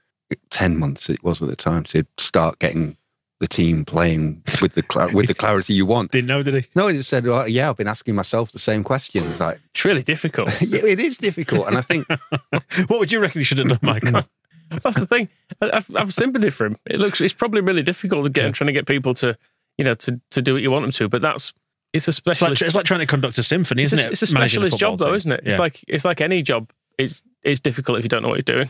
10 0.51 0.77
months, 0.79 1.09
it 1.09 1.23
was 1.25 1.43
at 1.43 1.49
the 1.49 1.57
time, 1.57 1.85
to 1.85 2.05
start 2.19 2.59
getting 2.59 2.97
the 3.41 3.47
team 3.47 3.85
playing 3.85 4.43
with 4.61 4.73
the, 4.75 4.83
cla- 4.83 5.13
with 5.13 5.27
the 5.29 5.35
clarity 5.35 5.73
you 5.73 5.87
want? 5.87 6.11
Didn't 6.11 6.27
know, 6.27 6.43
did 6.43 6.55
he? 6.55 6.67
No, 6.75 6.89
he 6.89 6.95
just 6.97 7.09
said, 7.09 7.25
well, 7.25 7.47
yeah, 7.49 7.71
I've 7.71 7.77
been 7.77 7.87
asking 7.87 8.15
myself 8.17 8.51
the 8.53 8.59
same 8.59 8.83
question. 8.83 9.25
It's 9.31 9.39
like, 9.41 9.61
It's 9.75 9.85
really 9.85 10.03
difficult. 10.03 10.49
yeah, 10.61 10.81
it 10.85 10.99
is 10.99 11.19
difficult. 11.19 11.69
And 11.69 11.79
I 11.79 11.81
think 11.83 12.07
What 12.89 12.99
would 12.99 13.13
you 13.13 13.21
reckon 13.21 13.39
you 13.41 13.45
should 13.45 13.59
have 13.59 13.69
done, 13.69 13.79
Michael? 13.83 14.23
That's 14.83 14.99
the 14.99 15.07
thing. 15.07 15.29
I- 15.63 15.71
I've, 15.73 15.97
I've 15.97 16.13
sympathy 16.13 16.51
for 16.51 16.67
him. 16.67 16.77
It 16.85 16.99
looks 17.01 17.21
it's 17.21 17.33
probably 17.33 17.61
really 17.63 17.83
difficult 17.83 18.25
to 18.25 18.31
get 18.31 18.45
him 18.45 18.53
trying 18.53 18.67
to 18.67 18.73
get 18.73 18.87
people 18.87 19.15
to 19.15 19.39
you 19.79 19.85
know 19.85 19.95
to 19.95 20.21
to 20.33 20.43
do 20.43 20.53
what 20.55 20.63
you 20.63 20.71
want 20.71 20.83
them 20.83 20.91
to. 20.91 21.09
But 21.09 21.23
that's 21.23 21.53
it's 21.95 22.07
a 22.07 22.11
It's 22.11 22.27
like, 22.27 22.37
specialist. 22.37 22.63
it's 22.63 22.75
like 22.75 22.85
trying 22.85 23.01
to 23.01 23.07
conduct 23.07 23.39
a 23.39 23.43
symphony, 23.43 23.85
it's, 23.85 23.95
isn't 23.95 24.05
a, 24.05 24.09
it? 24.09 24.13
it's 24.13 24.23
a 24.23 24.27
specialist 24.27 24.77
job, 24.79 24.99
though, 24.99 25.15
isn't 25.15 25.31
it? 25.33 25.41
It's 25.45 25.55
Yeah. 25.55 25.59
like 25.61 25.83
it's 25.89 26.05
like 26.05 26.21
any 26.21 26.43
job. 26.43 26.71
It's 26.99 27.23
it's 27.45 27.61
difficult 27.61 27.99
if 27.99 28.05
you 28.05 28.09
don't 28.11 28.23
know 28.23 28.29
what 28.29 28.37
you're 28.47 28.57
doing. 28.57 28.69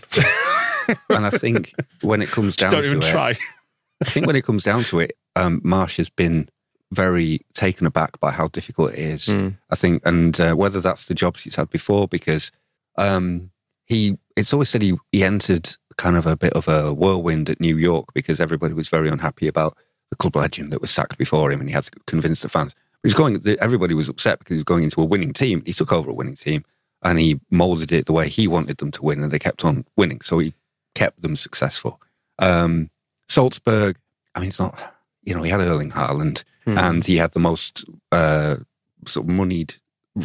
And 1.11 1.27
I 1.27 1.31
think 1.31 1.75
when 2.01 2.23
it 2.23 2.29
comes 2.29 2.57
down 2.57 2.73
don't 2.73 2.83
to 2.83 2.89
even 2.89 3.03
it, 3.03 3.11
try. 3.11 3.37
I 4.01 4.05
think 4.05 4.27
when 4.27 4.37
it 4.37 4.45
comes 4.45 4.63
down 4.65 4.85
to 4.85 5.01
it, 5.01 5.13
um, 5.37 5.61
Marsch 5.61 5.97
has 5.97 6.09
been 6.09 6.49
very 6.93 7.41
taken 7.55 7.87
aback 7.87 8.19
by 8.21 8.31
how 8.31 8.49
difficult 8.49 8.93
it 8.93 8.99
is. 8.99 9.27
Mm. 9.27 9.57
I 9.71 9.75
think, 9.75 10.03
and 10.07 10.39
uh, 10.41 10.55
whether 10.55 10.81
that's 10.81 11.07
the 11.07 11.15
jobs 11.15 11.43
he's 11.43 11.57
had 11.57 11.69
before, 11.71 12.09
because 12.09 12.51
um, 12.97 13.51
he, 13.87 14.19
it's 14.37 14.53
always 14.53 14.69
said 14.69 14.83
he, 14.83 14.95
he 15.13 15.25
entered 15.25 15.69
kind 15.97 16.17
of 16.17 16.27
a 16.27 16.37
bit 16.37 16.53
of 16.55 16.69
a 16.69 16.95
whirlwind 16.95 17.51
at 17.51 17.61
New 17.61 17.77
York 17.77 18.07
because 18.15 18.41
everybody 18.41 18.73
was 18.73 18.89
very 18.89 19.09
unhappy 19.09 19.49
about 19.49 19.77
the 20.11 20.17
club 20.17 20.37
legend 20.37 20.73
that 20.73 20.81
was 20.81 20.91
sacked 20.91 21.19
before 21.19 21.51
him, 21.53 21.61
and 21.61 21.69
he 21.69 21.75
had 21.75 21.85
to 21.85 21.91
convince 22.07 22.41
the 22.41 22.49
fans. 22.49 22.75
But 23.03 23.09
he's 23.11 23.15
going. 23.15 23.39
Everybody 23.61 23.95
was 23.95 24.09
upset 24.09 24.39
because 24.39 24.55
he 24.55 24.59
was 24.59 24.65
going 24.65 24.85
into 24.85 25.03
a 25.03 25.05
winning 25.05 25.33
team. 25.33 25.63
He 25.67 25.73
took 25.73 25.93
over 25.93 26.11
a 26.11 26.15
winning 26.15 26.35
team, 26.35 26.65
and 27.03 27.19
he 27.19 27.41
molded 27.51 27.93
it 27.93 28.07
the 28.07 28.13
way 28.13 28.29
he 28.29 28.49
wanted 28.49 28.79
them 28.79 28.91
to 28.93 29.03
win, 29.03 29.23
and 29.23 29.31
they 29.31 29.39
kept 29.39 29.65
on 29.65 29.85
winning. 29.97 30.21
So 30.23 30.39
he 30.39 30.55
kept 30.95 31.23
them 31.23 31.37
successful. 31.37 32.01
Um, 32.39 32.91
Salzburg, 33.29 33.97
I 34.35 34.41
mean, 34.41 34.49
it's 34.49 34.61
not, 34.61 34.79
you 35.23 35.35
know, 35.35 35.43
he 35.43 35.51
had 35.51 35.61
Erling 35.61 35.91
Haaland 35.91 36.45
Hmm. 36.69 36.77
and 36.77 37.05
he 37.05 37.17
had 37.17 37.33
the 37.33 37.39
most 37.39 37.87
uh, 38.13 38.57
sort 39.07 39.25
of 39.27 39.35
moneyed, 39.35 39.75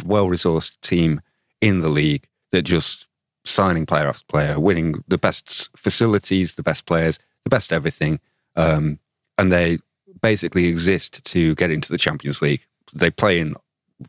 well 0.04 0.28
resourced 0.28 0.78
team 0.82 1.22
in 1.62 1.80
the 1.80 1.88
league 1.88 2.28
that 2.52 2.62
just 2.62 3.06
signing 3.46 3.86
player 3.86 4.08
after 4.08 4.24
player, 4.26 4.60
winning 4.60 5.02
the 5.08 5.16
best 5.16 5.70
facilities, 5.74 6.56
the 6.56 6.62
best 6.62 6.84
players, 6.84 7.18
the 7.44 7.50
best 7.50 7.72
everything. 7.72 8.20
Um, 8.56 8.98
and 9.38 9.50
they 9.50 9.78
basically 10.20 10.66
exist 10.66 11.24
to 11.24 11.54
get 11.54 11.70
into 11.70 11.90
the 11.90 11.98
Champions 11.98 12.42
League. 12.42 12.66
They 12.92 13.10
play 13.10 13.40
in, 13.40 13.54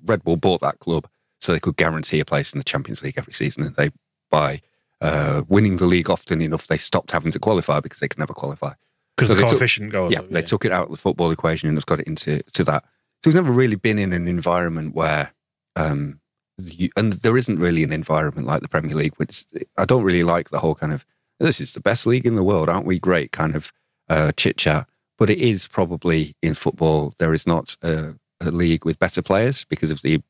Red 0.04 0.24
Bull 0.24 0.36
bought 0.36 0.60
that 0.60 0.80
club 0.80 1.08
so 1.40 1.54
they 1.54 1.60
could 1.62 1.78
guarantee 1.78 2.20
a 2.20 2.26
place 2.26 2.52
in 2.52 2.58
the 2.58 2.66
Champions 2.66 3.02
League 3.02 3.18
every 3.18 3.34
season. 3.34 3.64
And 3.64 3.76
they, 3.76 3.92
by 4.30 4.62
uh, 5.02 5.44
winning 5.48 5.78
the 5.78 5.86
league 5.86 6.10
often 6.10 6.42
enough, 6.42 6.68
they 6.68 6.78
stopped 6.78 7.12
having 7.12 7.32
to 7.32 7.40
qualify 7.40 7.80
because 7.80 8.00
they 8.00 8.08
could 8.08 8.20
never 8.20 8.34
qualify. 8.34 8.72
Because 9.16 9.30
So 9.30 9.34
the 9.34 9.42
they 9.42 9.48
took- 9.48 9.52
coefficient 9.52 9.92
goes 9.92 10.12
Yeah, 10.12 10.20
up, 10.20 10.30
they 10.30 10.42
took 10.42 10.66
it 10.66 10.72
out 10.72 10.86
of 10.86 10.92
the 10.92 10.98
football 10.98 11.32
equation 11.32 11.70
and 11.70 11.78
has 11.78 11.86
got 11.86 12.00
it 12.00 12.08
into 12.08 12.42
to 12.54 12.64
that. 12.66 12.84
So 13.24 13.30
he's 13.32 13.36
never 13.36 13.52
really 13.52 13.76
been 13.78 13.98
in 14.00 14.14
an 14.14 14.28
environment 14.28 14.94
where, 14.94 15.34
um, 15.76 16.20
you, 16.58 16.90
and 16.96 17.14
there 17.14 17.38
isn't 17.38 17.60
really 17.60 17.84
an 17.84 17.92
environment 17.92 18.48
like 18.48 18.62
the 18.62 18.68
Premier 18.70 18.96
League. 18.96 19.16
Which 19.18 19.46
I 19.78 19.86
don't 19.86 20.04
really 20.04 20.24
like 20.24 20.50
the 20.50 20.60
whole 20.60 20.76
kind 20.76 20.94
of 20.94 21.06
this 21.40 21.60
is 21.60 21.74
the 21.74 21.80
best 21.82 22.06
league 22.08 22.26
in 22.26 22.36
the 22.36 22.44
world, 22.44 22.70
aren't 22.70 22.86
we? 22.86 22.98
Great 23.00 23.32
kind 23.32 23.56
of 23.56 23.72
uh, 24.10 24.32
chit 24.38 24.58
chat. 24.58 24.88
But 25.18 25.30
it 25.30 25.38
is 25.40 25.68
probably 25.68 26.36
in 26.42 26.54
football 26.54 27.14
there 27.20 27.34
is 27.34 27.48
not 27.48 27.76
a, 27.82 28.16
a 28.42 28.52
league 28.52 28.86
with 28.86 29.00
better 29.00 29.22
players 29.22 29.66
because 29.66 29.92
of 29.92 30.02
the 30.02 30.22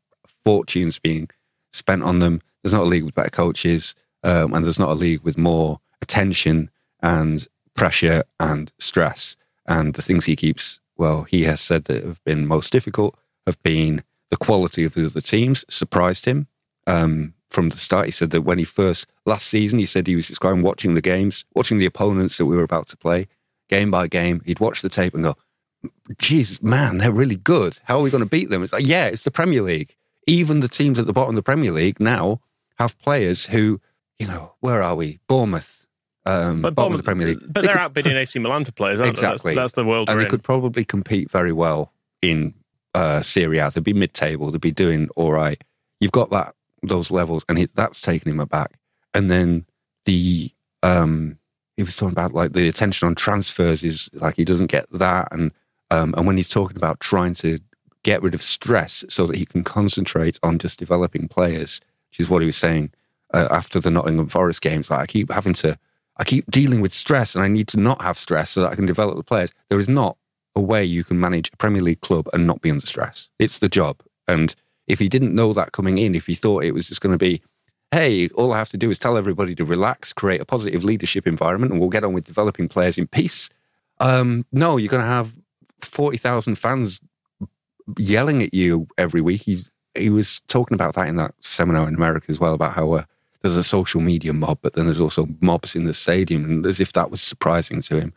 fortunes 0.44 1.00
being 1.00 1.30
spent 1.74 2.04
on 2.04 2.20
them. 2.20 2.42
There's 2.64 2.74
not 2.74 2.84
a 2.84 2.86
league 2.86 3.04
with 3.04 3.16
better 3.16 3.30
coaches, 3.30 3.94
um, 4.26 4.54
and 4.54 4.66
there's 4.66 4.80
not 4.80 4.90
a 4.90 4.94
league 4.94 5.22
with 5.22 5.38
more 5.38 5.80
attention 6.02 6.70
and 7.02 7.48
pressure 7.76 8.24
and 8.40 8.72
stress. 8.80 9.36
And 9.68 9.94
the 9.94 10.02
things 10.02 10.26
he 10.26 10.36
keeps, 10.36 10.80
well, 10.98 11.24
he 11.24 11.44
has 11.44 11.62
said 11.62 11.86
that 11.86 12.04
have 12.04 12.24
been 12.24 12.48
most 12.48 12.72
difficult 12.72 13.18
have 13.46 13.62
been 13.64 14.04
the 14.30 14.38
quality 14.38 14.84
of 14.84 14.94
the 14.94 15.06
other 15.06 15.22
teams 15.22 15.64
surprised 15.70 16.26
him. 16.26 16.48
Um, 16.88 17.34
from 17.50 17.70
the 17.70 17.78
start, 17.78 18.06
he 18.06 18.12
said 18.12 18.32
that 18.32 18.42
when 18.42 18.58
he 18.58 18.66
first, 18.66 19.06
last 19.26 19.48
season, 19.48 19.80
he 19.80 19.86
said 19.86 20.08
he 20.08 20.16
was 20.16 20.28
describing 20.28 20.64
watching 20.64 20.94
the 20.94 21.02
games, 21.02 21.46
watching 21.54 21.78
the 21.78 21.86
opponents 21.86 22.38
that 22.38 22.46
we 22.46 22.56
were 22.56 22.64
about 22.64 22.88
to 22.88 22.98
play, 22.98 23.28
game 23.70 23.92
by 23.92 24.08
game. 24.08 24.42
He'd 24.46 24.60
watch 24.60 24.82
the 24.82 24.90
tape 24.90 25.14
and 25.14 25.24
go, 25.24 25.36
Jesus, 26.18 26.62
man, 26.62 26.98
they're 26.98 27.12
really 27.12 27.36
good. 27.36 27.78
How 27.84 28.00
are 28.00 28.02
we 28.02 28.10
going 28.10 28.24
to 28.24 28.30
beat 28.30 28.50
them? 28.50 28.64
It's 28.64 28.74
like, 28.74 28.88
yeah, 28.88 29.06
it's 29.06 29.24
the 29.24 29.32
Premier 29.32 29.62
League. 29.62 29.96
Even 30.28 30.60
the 30.60 30.68
teams 30.68 31.00
at 31.00 31.06
the 31.06 31.14
bottom 31.14 31.30
of 31.30 31.36
the 31.36 31.44
Premier 31.44 31.72
League 31.72 32.00
now 32.00 32.42
have 32.80 33.00
players 33.00 33.46
who, 33.46 33.80
you 34.20 34.28
know, 34.28 34.54
where 34.60 34.82
are 34.82 34.96
we? 34.96 35.20
Bournemouth, 35.28 35.86
um, 36.26 36.62
But, 36.62 36.76
bottom 36.76 36.94
of 36.94 36.98
the 36.98 37.04
Premier 37.04 37.28
League. 37.28 37.40
but 37.42 37.62
They 37.62 37.68
they're 37.68 37.76
could- 37.76 37.82
outbidding 37.82 38.16
AC 38.18 38.40
Milan 38.40 38.66
for 38.66 38.72
players, 38.72 39.00
aren't 39.02 39.12
Exactly. 39.12 39.52
they? 39.52 39.56
That's, 39.56 39.74
that's 39.74 39.74
the 39.74 39.86
world 39.86 40.10
and 40.10 40.20
they 40.20 40.24
in. 40.26 40.30
could 40.30 40.44
probably 40.44 40.86
compete 40.86 41.30
very 41.32 41.52
well 41.54 41.94
in 42.22 42.54
uh, 42.94 43.22
Serie 43.22 43.58
A. 43.60 43.70
They'd 43.72 43.84
be 43.84 43.94
mid-table. 43.94 44.52
They'd 44.52 44.62
be 44.62 44.72
doing 44.72 45.10
all 45.16 45.32
right. 45.32 45.62
You've 46.00 46.12
got 46.14 46.30
that 46.32 46.56
those 46.84 47.10
levels, 47.12 47.44
and 47.50 47.58
he, 47.58 47.66
that's 47.66 48.00
taken 48.00 48.30
him 48.32 48.40
aback. 48.40 48.78
And 49.14 49.30
then 49.32 49.66
the 50.06 50.52
um, 50.84 51.40
he 51.78 51.84
was 51.84 51.96
talking 51.96 52.14
about 52.14 52.34
like 52.34 52.54
the 52.54 52.70
attention 52.70 53.08
on 53.08 53.16
transfers 53.16 53.84
is 53.84 54.10
like 54.14 54.36
he 54.36 54.46
doesn't 54.46 54.68
get 54.68 54.90
that, 54.92 55.28
and 55.32 55.52
um, 55.92 56.14
and 56.16 56.26
when 56.28 56.38
he's 56.38 56.50
talking 56.50 56.78
about 56.78 57.00
trying 57.00 57.34
to 57.36 57.60
get 58.04 58.22
rid 58.22 58.36
of 58.36 58.42
stress 58.42 59.04
so 59.10 59.26
that 59.26 59.36
he 59.36 59.46
can 59.46 59.64
concentrate 59.64 60.40
on 60.44 60.60
just 60.60 60.78
developing 60.80 61.28
players, 61.28 61.82
which 62.12 62.20
is 62.20 62.30
what 62.30 62.42
he 62.42 62.46
was 62.46 62.56
saying 62.58 62.92
uh, 63.36 63.48
after 63.52 63.80
the 63.80 63.92
Nottingham 63.92 64.30
Forest 64.30 64.62
games. 64.62 64.90
Like 64.90 65.02
I 65.02 65.06
keep 65.06 65.32
having 65.32 65.54
to, 65.56 65.78
I 66.18 66.24
keep 66.24 66.50
dealing 66.50 66.82
with 66.82 66.94
stress, 66.94 67.36
and 67.36 67.44
I 67.44 67.48
need 67.48 67.68
to 67.70 67.80
not 67.80 68.02
have 68.02 68.18
stress 68.18 68.52
so 68.52 68.62
that 68.62 68.72
I 68.72 68.76
can 68.76 68.86
develop 68.86 69.18
the 69.18 69.24
players. 69.24 69.52
There 69.70 69.80
is 69.80 69.90
not 69.90 70.18
a 70.56 70.62
way 70.62 70.84
you 70.86 71.04
can 71.04 71.20
manage 71.20 71.52
a 71.52 71.58
Premier 71.58 71.82
League 71.82 72.02
club 72.02 72.30
and 72.32 72.48
not 72.48 72.62
be 72.62 72.72
under 72.72 72.86
stress. 72.86 73.30
It's 73.40 73.60
the 73.60 73.70
job, 73.70 74.02
and 74.28 74.56
if 74.88 75.00
he 75.00 75.10
didn't 75.10 75.36
know 75.36 75.52
that 75.54 75.72
coming 75.72 75.98
in, 75.98 76.16
if 76.16 76.28
he 76.28 76.36
thought 76.36 76.64
it 76.64 76.74
was 76.74 76.88
just 76.88 77.02
going 77.02 77.12
to 77.12 77.18
be, 77.18 77.42
hey, 77.92 78.28
all 78.30 78.54
I 78.54 78.60
have 78.60 78.70
to 78.70 78.78
do 78.78 78.92
is 78.92 79.00
tell 79.00 79.18
everybody 79.18 79.56
to 79.56 79.66
relax, 79.66 80.14
create 80.14 80.42
a 80.42 80.46
positive 80.46 80.84
leadership 80.84 81.28
environment, 81.28 81.72
and 81.72 81.82
we'll 81.82 81.90
get 81.90 82.04
on 82.04 82.14
with 82.14 82.26
developing 82.26 82.70
players 82.70 82.98
in 82.98 83.08
peace. 83.08 83.50
Um, 84.00 84.46
no, 84.52 84.78
you're 84.78 84.90
going 84.90 85.04
to 85.04 85.08
have 85.08 85.34
forty 85.82 86.18
thousand 86.18 86.58
fans 86.58 87.02
yelling 87.98 88.42
at 88.42 88.54
you 88.54 88.88
every 88.98 89.22
week. 89.22 89.42
He's 89.42 89.72
he 89.96 90.10
was 90.10 90.42
talking 90.48 90.76
about 90.76 90.96
that 90.96 91.08
in 91.08 91.16
that 91.16 91.34
seminar 91.42 91.88
in 91.88 91.96
America 91.96 92.28
as 92.30 92.40
well 92.40 92.54
about 92.54 92.74
how 92.74 92.92
uh, 92.94 93.04
there's 93.46 93.58
a 93.58 93.64
social 93.64 94.02
media 94.02 94.34
mob, 94.34 94.58
but 94.64 94.74
then 94.74 94.86
there's 94.86 95.00
also 95.00 95.28
mobs 95.40 95.76
in 95.76 95.86
the 95.86 95.94
stadium, 95.94 96.44
and 96.46 96.66
as 96.66 96.80
if 96.80 96.92
that 96.94 97.12
was 97.12 97.22
surprising 97.22 97.80
to 97.84 98.00
him. 98.00 98.12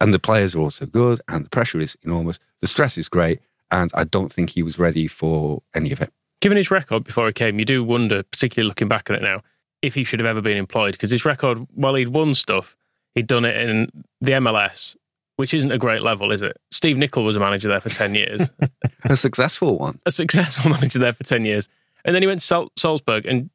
And 0.00 0.12
the 0.12 0.18
players 0.18 0.56
are 0.56 0.58
also 0.60 0.86
good, 0.86 1.20
and 1.28 1.44
the 1.44 1.48
pressure 1.50 1.78
is 1.78 1.96
enormous. 2.02 2.40
The 2.60 2.66
stress 2.66 2.98
is 2.98 3.08
great, 3.08 3.38
and 3.70 3.92
I 3.94 4.02
don't 4.02 4.32
think 4.32 4.50
he 4.50 4.62
was 4.64 4.78
ready 4.80 5.06
for 5.06 5.62
any 5.74 5.92
of 5.92 6.00
it. 6.00 6.10
Given 6.40 6.56
his 6.56 6.72
record 6.72 7.04
before 7.04 7.28
he 7.28 7.32
came, 7.32 7.60
you 7.60 7.64
do 7.64 7.84
wonder, 7.84 8.24
particularly 8.24 8.66
looking 8.66 8.88
back 8.88 9.08
at 9.08 9.14
it 9.14 9.22
now, 9.22 9.42
if 9.82 9.94
he 9.94 10.02
should 10.02 10.18
have 10.18 10.26
ever 10.26 10.40
been 10.42 10.56
employed. 10.56 10.92
Because 10.92 11.10
his 11.12 11.24
record, 11.24 11.58
while 11.74 11.94
he'd 11.94 12.08
won 12.08 12.34
stuff, 12.34 12.76
he'd 13.14 13.28
done 13.28 13.44
it 13.44 13.56
in 13.56 13.88
the 14.20 14.32
MLS, 14.32 14.96
which 15.36 15.54
isn't 15.54 15.70
a 15.70 15.78
great 15.78 16.02
level, 16.02 16.32
is 16.32 16.42
it? 16.42 16.56
Steve 16.72 16.98
Nicol 16.98 17.22
was 17.24 17.36
a 17.36 17.40
manager 17.40 17.68
there 17.68 17.80
for 17.80 17.90
10 17.90 18.16
years, 18.16 18.50
A 19.04 19.16
successful 19.16 19.78
one. 19.78 20.00
a 20.06 20.10
successful 20.10 20.70
manager 20.76 20.98
there 20.98 21.12
for 21.12 21.22
10 21.22 21.44
years. 21.44 21.68
And 22.04 22.16
then 22.16 22.22
he 22.22 22.26
went 22.26 22.40
to 22.40 22.46
Sal- 22.46 22.72
Salzburg 22.76 23.24
and 23.26 23.48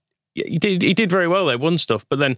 he 0.45 0.57
did, 0.59 0.81
he 0.81 0.93
did 0.93 1.09
very 1.09 1.27
well 1.27 1.45
there, 1.47 1.57
won 1.57 1.77
stuff. 1.77 2.05
But 2.09 2.19
then 2.19 2.37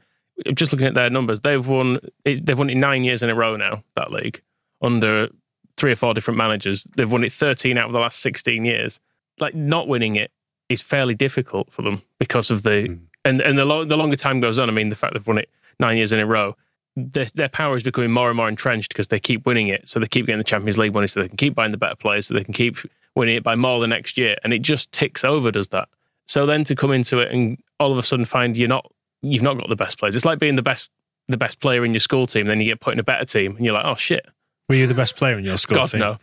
just 0.53 0.71
looking 0.71 0.87
at 0.87 0.93
their 0.93 1.09
numbers, 1.09 1.41
they've 1.41 1.65
won, 1.65 1.99
they've 2.23 2.57
won 2.57 2.69
it 2.69 2.75
nine 2.75 3.03
years 3.03 3.21
in 3.23 3.29
a 3.29 3.35
row 3.35 3.55
now, 3.55 3.83
that 3.95 4.11
league, 4.11 4.41
under 4.81 5.29
three 5.77 5.91
or 5.91 5.95
four 5.95 6.13
different 6.13 6.37
managers. 6.37 6.87
They've 6.95 7.11
won 7.11 7.23
it 7.23 7.31
13 7.31 7.77
out 7.77 7.87
of 7.87 7.93
the 7.93 7.99
last 7.99 8.19
16 8.19 8.65
years. 8.65 8.99
Like 9.39 9.55
not 9.55 9.87
winning 9.87 10.15
it 10.15 10.31
is 10.67 10.81
fairly 10.81 11.15
difficult 11.15 11.71
for 11.71 11.81
them 11.81 12.01
because 12.19 12.51
of 12.51 12.63
the 12.63 12.69
Mm. 12.89 12.99
and 13.25 13.41
and 13.41 13.57
the 13.57 13.65
lo- 13.65 13.85
the 13.85 13.97
longer 13.97 14.15
time 14.17 14.39
goes 14.39 14.59
on. 14.59 14.69
I 14.69 14.71
mean, 14.71 14.89
the 14.89 14.95
fact 14.95 15.13
they've 15.13 15.25
won 15.27 15.37
it 15.39 15.49
nine 15.79 15.97
years 15.97 16.11
in 16.13 16.19
a 16.19 16.25
row, 16.25 16.55
their, 16.95 17.25
their 17.33 17.49
power 17.49 17.75
is 17.77 17.83
becoming 17.83 18.11
more 18.11 18.27
and 18.29 18.37
more 18.37 18.47
entrenched 18.49 18.89
because 18.93 19.07
they 19.07 19.19
keep 19.19 19.45
winning 19.45 19.67
it. 19.69 19.87
So 19.89 19.99
they 19.99 20.07
keep 20.07 20.25
getting 20.25 20.37
the 20.37 20.43
Champions 20.43 20.77
League 20.77 20.93
money, 20.93 21.07
so 21.07 21.21
they 21.21 21.27
can 21.29 21.37
keep 21.37 21.55
buying 21.55 21.71
the 21.71 21.77
better 21.77 21.95
players, 21.95 22.27
so 22.27 22.33
they 22.33 22.43
can 22.43 22.53
keep 22.53 22.77
winning 23.15 23.35
it 23.37 23.43
by 23.43 23.55
more 23.55 23.79
the 23.79 23.87
next 23.87 24.17
year, 24.17 24.35
and 24.43 24.53
it 24.53 24.61
just 24.61 24.91
ticks 24.91 25.23
over. 25.23 25.51
Does 25.51 25.69
that? 25.69 25.87
So 26.27 26.45
then 26.45 26.63
to 26.65 26.75
come 26.75 26.91
into 26.91 27.17
it 27.19 27.31
and 27.31 27.57
all 27.79 27.91
of 27.91 27.97
a 27.97 28.03
sudden 28.03 28.25
find 28.25 28.57
you're 28.57 28.67
not 28.67 28.91
you've 29.21 29.43
not 29.43 29.57
got 29.57 29.69
the 29.69 29.75
best 29.75 29.99
players. 29.99 30.15
It's 30.15 30.25
like 30.25 30.39
being 30.39 30.55
the 30.55 30.61
best 30.63 30.91
the 31.27 31.37
best 31.37 31.59
player 31.59 31.85
in 31.85 31.93
your 31.93 31.99
school 31.99 32.25
team, 32.25 32.47
then 32.47 32.59
you 32.59 32.65
get 32.65 32.79
put 32.79 32.93
in 32.93 32.99
a 32.99 33.03
better 33.03 33.25
team, 33.25 33.55
and 33.55 33.63
you're 33.65 33.73
like, 33.73 33.85
oh 33.85 33.95
shit, 33.95 34.25
Were 34.67 34.75
you 34.75 34.87
the 34.87 34.95
best 34.95 35.15
player 35.15 35.37
in 35.37 35.45
your 35.45 35.57
school 35.57 35.75
God 35.75 35.89
team? 35.91 35.99
no. 35.99 36.17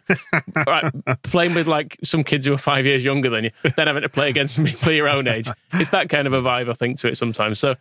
right, 0.66 0.92
playing 1.22 1.54
with 1.54 1.66
like 1.68 1.96
some 2.02 2.24
kids 2.24 2.44
who 2.44 2.52
are 2.52 2.58
five 2.58 2.84
years 2.86 3.04
younger 3.04 3.30
than 3.30 3.44
you, 3.44 3.50
then 3.76 3.86
having 3.86 4.02
to 4.02 4.08
play 4.08 4.28
against 4.28 4.62
people 4.64 4.92
your 4.92 5.08
own 5.08 5.28
age. 5.28 5.48
It's 5.74 5.90
that 5.90 6.08
kind 6.08 6.26
of 6.26 6.32
a 6.32 6.42
vibe 6.42 6.68
I 6.68 6.72
think 6.72 6.98
to 6.98 7.08
it 7.08 7.16
sometimes. 7.16 7.58
So 7.60 7.76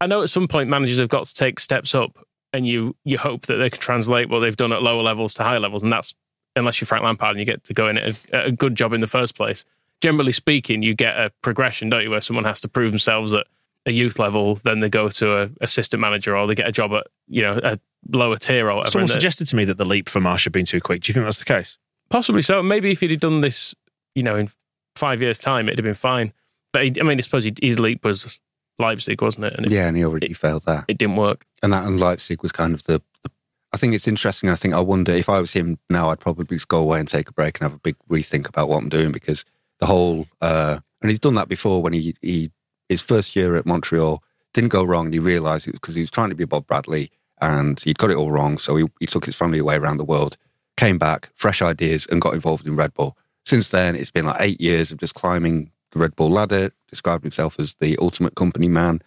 I 0.00 0.06
know 0.06 0.22
at 0.22 0.30
some 0.30 0.48
point 0.48 0.70
managers 0.70 0.98
have 0.98 1.08
got 1.10 1.26
to 1.26 1.34
take 1.34 1.60
steps 1.60 1.94
up, 1.94 2.16
and 2.54 2.66
you 2.66 2.96
you 3.04 3.18
hope 3.18 3.46
that 3.46 3.56
they 3.56 3.68
can 3.68 3.80
translate 3.80 4.30
what 4.30 4.40
they've 4.40 4.56
done 4.56 4.72
at 4.72 4.82
lower 4.82 5.02
levels 5.02 5.34
to 5.34 5.42
higher 5.44 5.60
levels, 5.60 5.82
and 5.82 5.92
that's 5.92 6.14
unless 6.56 6.80
you're 6.80 6.86
Frank 6.86 7.04
Lampard 7.04 7.30
and 7.30 7.38
you 7.38 7.46
get 7.46 7.64
to 7.64 7.74
go 7.74 7.88
in 7.88 7.98
at 7.98 8.18
a, 8.32 8.44
a 8.46 8.52
good 8.52 8.74
job 8.74 8.92
in 8.92 9.00
the 9.00 9.06
first 9.06 9.34
place. 9.34 9.64
Generally 10.02 10.32
speaking, 10.32 10.82
you 10.82 10.94
get 10.94 11.16
a 11.16 11.30
progression, 11.42 11.88
don't 11.88 12.02
you, 12.02 12.10
where 12.10 12.20
someone 12.20 12.44
has 12.44 12.60
to 12.62 12.68
prove 12.68 12.92
themselves 12.92 13.32
at 13.32 13.46
a 13.86 13.92
youth 13.92 14.18
level, 14.18 14.56
then 14.56 14.80
they 14.80 14.88
go 14.88 15.08
to 15.08 15.42
a 15.42 15.50
assistant 15.60 16.00
manager 16.00 16.36
or 16.36 16.46
they 16.46 16.54
get 16.54 16.68
a 16.68 16.72
job 16.72 16.92
at 16.92 17.06
you 17.28 17.42
know 17.42 17.58
a 17.62 17.78
lower 18.10 18.36
tier 18.36 18.68
or 18.68 18.76
whatever. 18.76 18.90
Someone 18.90 19.08
suggested 19.08 19.46
to 19.46 19.56
me 19.56 19.64
that 19.64 19.78
the 19.78 19.84
leap 19.84 20.08
for 20.08 20.20
Marsch 20.20 20.44
had 20.44 20.52
been 20.52 20.66
too 20.66 20.80
quick. 20.80 21.02
Do 21.02 21.10
you 21.10 21.14
think 21.14 21.24
that's 21.24 21.38
the 21.38 21.44
case? 21.44 21.78
Possibly 22.10 22.42
so. 22.42 22.62
Maybe 22.62 22.90
if 22.90 23.00
he'd 23.00 23.20
done 23.20 23.40
this, 23.40 23.74
you 24.14 24.22
know, 24.22 24.36
in 24.36 24.50
five 24.96 25.22
years' 25.22 25.38
time, 25.38 25.68
it'd 25.68 25.78
have 25.78 25.84
been 25.84 25.94
fine. 25.94 26.32
But 26.72 26.84
he, 26.84 26.92
I 27.00 27.04
mean, 27.04 27.18
I 27.18 27.20
suppose 27.22 27.44
he, 27.44 27.54
his 27.62 27.78
leap 27.80 28.04
was 28.04 28.40
Leipzig, 28.78 29.20
wasn't 29.22 29.46
it? 29.46 29.54
And 29.54 29.66
it, 29.66 29.72
Yeah, 29.72 29.88
and 29.88 29.96
he 29.96 30.04
already 30.04 30.32
failed 30.32 30.64
there. 30.66 30.84
it 30.88 30.98
didn't 30.98 31.16
work. 31.16 31.46
And 31.62 31.72
that 31.72 31.84
and 31.84 31.98
Leipzig 32.00 32.42
was 32.42 32.52
kind 32.52 32.74
of 32.74 32.82
the, 32.84 33.00
the 33.22 33.30
I 33.72 33.76
think 33.78 33.94
it's 33.94 34.08
interesting. 34.08 34.50
I 34.50 34.54
think 34.54 34.74
I 34.74 34.80
wonder 34.80 35.12
if 35.12 35.28
I 35.28 35.40
was 35.40 35.52
him 35.52 35.78
now, 35.88 36.10
I'd 36.10 36.20
probably 36.20 36.44
just 36.44 36.68
go 36.68 36.80
away 36.80 36.98
and 36.98 37.08
take 37.08 37.28
a 37.30 37.32
break 37.32 37.58
and 37.58 37.64
have 37.64 37.74
a 37.76 37.80
big 37.80 37.96
rethink 38.10 38.48
about 38.48 38.68
what 38.68 38.78
I'm 38.78 38.88
doing 38.88 39.12
because 39.12 39.44
the 39.82 39.86
whole 39.86 40.28
uh, 40.40 40.78
and 41.00 41.10
he's 41.10 41.18
done 41.18 41.34
that 41.34 41.48
before 41.48 41.82
when 41.82 41.92
he 41.92 42.14
he 42.22 42.52
his 42.88 43.00
first 43.00 43.34
year 43.34 43.56
at 43.56 43.66
Montreal 43.66 44.22
didn't 44.54 44.68
go 44.68 44.84
wrong 44.84 45.06
and 45.06 45.14
he 45.14 45.18
realised 45.18 45.66
it 45.66 45.72
was 45.72 45.80
because 45.80 45.96
he 45.96 46.02
was 46.02 46.10
trying 46.10 46.28
to 46.28 46.36
be 46.36 46.44
Bob 46.44 46.68
Bradley 46.68 47.10
and 47.40 47.80
he'd 47.80 47.98
got 47.98 48.12
it 48.12 48.16
all 48.16 48.30
wrong. 48.30 48.58
So 48.58 48.76
he, 48.76 48.86
he 49.00 49.06
took 49.06 49.24
his 49.24 49.34
family 49.34 49.58
away 49.58 49.74
around 49.74 49.96
the 49.96 50.04
world, 50.04 50.36
came 50.76 50.98
back, 50.98 51.32
fresh 51.34 51.60
ideas, 51.60 52.06
and 52.06 52.22
got 52.22 52.34
involved 52.34 52.64
in 52.64 52.76
Red 52.76 52.94
Bull. 52.94 53.16
Since 53.44 53.70
then, 53.70 53.96
it's 53.96 54.10
been 54.10 54.26
like 54.26 54.40
eight 54.40 54.60
years 54.60 54.92
of 54.92 54.98
just 54.98 55.14
climbing 55.14 55.72
the 55.90 55.98
Red 55.98 56.14
Bull 56.14 56.30
ladder. 56.30 56.70
Described 56.88 57.24
himself 57.24 57.58
as 57.58 57.74
the 57.76 57.98
ultimate 58.00 58.36
company 58.36 58.68
man 58.68 59.02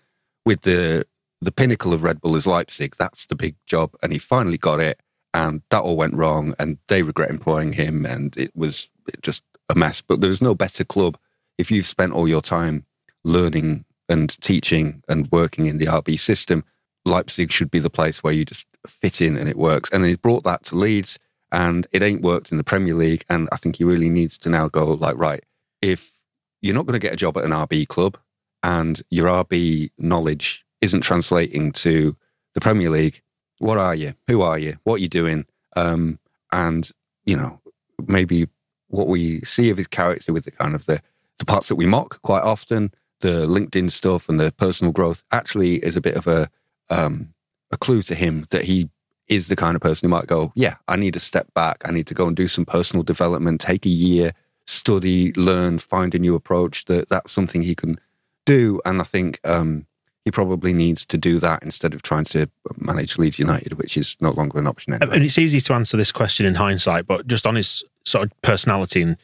with 0.46 0.62
the 0.62 1.06
the 1.40 1.54
pinnacle 1.54 1.94
of 1.94 2.04
Red 2.04 2.20
Bull 2.20 2.36
is 2.36 2.48
Leipzig. 2.48 2.98
That's 2.98 3.28
the 3.28 3.36
big 3.36 3.56
job. 3.66 3.96
And 4.04 4.12
he 4.12 4.20
finally 4.20 4.58
got 4.58 4.82
it. 4.82 5.00
And 5.34 5.62
that 5.70 5.84
all 5.84 5.96
went 5.96 6.16
wrong. 6.16 6.54
And 6.60 6.80
they 6.90 7.02
regret 7.02 7.30
employing 7.30 7.74
him. 7.74 8.06
And 8.06 8.36
it 8.36 8.54
was 8.56 8.90
it 9.08 9.22
just 9.22 9.44
a 9.70 9.76
mess. 9.76 10.02
But 10.02 10.22
there's 10.22 10.42
no 10.42 10.56
better 10.56 10.84
club 10.84 11.18
if 11.58 11.72
you've 11.72 11.86
spent 11.86 12.14
all 12.14 12.28
your 12.28 12.42
time 12.42 12.86
learning 13.24 13.86
and 14.08 14.40
teaching 14.42 15.02
and 15.08 15.30
working 15.32 15.66
in 15.66 15.78
the 15.78 15.88
RB 15.88 16.20
system. 16.20 16.64
Leipzig 17.06 17.52
should 17.52 17.72
be 17.72 17.80
the 17.80 17.90
place 17.90 18.24
where 18.24 18.34
you 18.34 18.46
just 18.46 18.68
fit 18.88 19.22
in 19.22 19.38
and 19.38 19.48
it 19.48 19.58
works. 19.58 19.90
And 19.92 20.04
he's 20.06 20.18
brought 20.18 20.44
that 20.44 20.64
to 20.66 20.76
Leeds 20.76 21.20
and 21.52 21.88
it 21.92 22.04
ain't 22.04 22.22
worked 22.22 22.52
in 22.52 22.58
the 22.58 22.64
Premier 22.64 22.94
League. 22.94 23.24
And 23.30 23.48
I 23.52 23.58
think 23.58 23.78
he 23.78 23.84
really 23.84 24.10
needs 24.10 24.38
to 24.40 24.50
now 24.50 24.68
go 24.68 24.94
like, 24.94 25.18
right, 25.18 25.44
if 25.82 26.20
you're 26.62 26.76
not 26.76 26.86
going 26.86 27.00
to 27.00 27.06
get 27.06 27.14
a 27.14 27.18
job 27.18 27.38
at 27.38 27.44
an 27.44 27.52
RB 27.52 27.88
club 27.88 28.18
and 28.64 29.02
your 29.10 29.28
RB 29.28 29.92
knowledge 30.00 30.66
isn't 30.82 31.02
translating 31.02 31.72
to 31.72 32.16
the 32.56 32.62
Premier 32.62 32.90
League. 32.90 33.22
What 33.60 33.78
are 33.78 33.94
you? 33.94 34.14
Who 34.28 34.42
are 34.42 34.58
you? 34.58 34.78
What 34.84 34.96
are 34.96 35.00
you 35.00 35.08
doing? 35.08 35.46
Um, 35.76 36.20
and 36.52 36.90
you 37.26 37.36
know, 37.38 37.62
maybe 38.08 38.48
what 38.88 39.08
we 39.08 39.40
see 39.42 39.70
of 39.70 39.78
his 39.78 39.88
character 39.88 40.34
with 40.34 40.46
the 40.46 40.52
kind 40.52 40.76
of 40.76 40.86
the 40.86 41.02
the 41.38 41.46
parts 41.46 41.68
that 41.68 41.76
we 41.76 41.86
mock 41.86 42.22
quite 42.22 42.44
often, 42.44 42.92
the 43.20 43.46
LinkedIn 43.46 43.92
stuff 43.92 44.30
and 44.30 44.40
the 44.40 44.54
personal 44.54 44.94
growth, 44.94 45.24
actually 45.32 45.76
is 45.76 45.96
a 45.96 46.02
bit 46.02 46.16
of 46.16 46.28
a 46.28 46.50
um, 46.90 47.34
a 47.72 47.78
clue 47.78 48.02
to 48.04 48.16
him 48.16 48.46
that 48.52 48.66
he 48.66 48.90
is 49.28 49.48
the 49.48 49.56
kind 49.56 49.76
of 49.76 49.82
person 49.82 50.08
who 50.08 50.16
might 50.16 50.28
go, 50.28 50.52
yeah, 50.56 50.76
I 50.88 50.96
need 50.96 51.14
to 51.16 51.20
step 51.20 51.52
back. 51.54 51.82
I 51.84 51.92
need 51.92 52.08
to 52.08 52.14
go 52.14 52.28
and 52.28 52.36
do 52.36 52.48
some 52.48 52.66
personal 52.66 53.04
development, 53.04 53.60
take 53.60 53.86
a 53.86 53.90
year, 53.90 54.34
study, 54.68 55.34
learn, 55.34 55.80
find 55.80 56.14
a 56.14 56.20
new 56.20 56.36
approach. 56.36 56.86
That 56.86 57.10
that's 57.10 57.32
something 57.32 57.62
he 57.62 57.76
can 57.76 58.00
do. 58.46 58.82
And 58.86 59.02
I 59.02 59.04
think 59.04 59.40
um, 59.44 59.88
he 60.24 60.32
probably 60.32 60.74
needs 60.74 61.06
to 61.08 61.18
do 61.18 61.40
that 61.40 61.64
instead 61.64 61.94
of 61.94 62.02
trying 62.02 62.26
to 62.26 62.50
manage 62.78 63.18
Leeds 63.18 63.40
United, 63.40 63.74
which 63.74 63.98
is 63.98 64.16
no 64.22 64.32
longer 64.32 64.60
an 64.60 64.68
option 64.68 64.94
anymore. 64.94 65.16
And 65.16 65.24
it's 65.24 65.38
easy 65.38 65.60
to 65.62 65.74
answer 65.74 65.98
this 65.98 66.12
question 66.12 66.46
in 66.46 66.56
hindsight, 66.56 67.08
but 67.08 67.28
just 67.28 67.46
on 67.46 67.56
his 67.56 67.84
sort 68.06 68.26
of 68.26 68.42
personality 68.42 69.02
and 69.02 69.18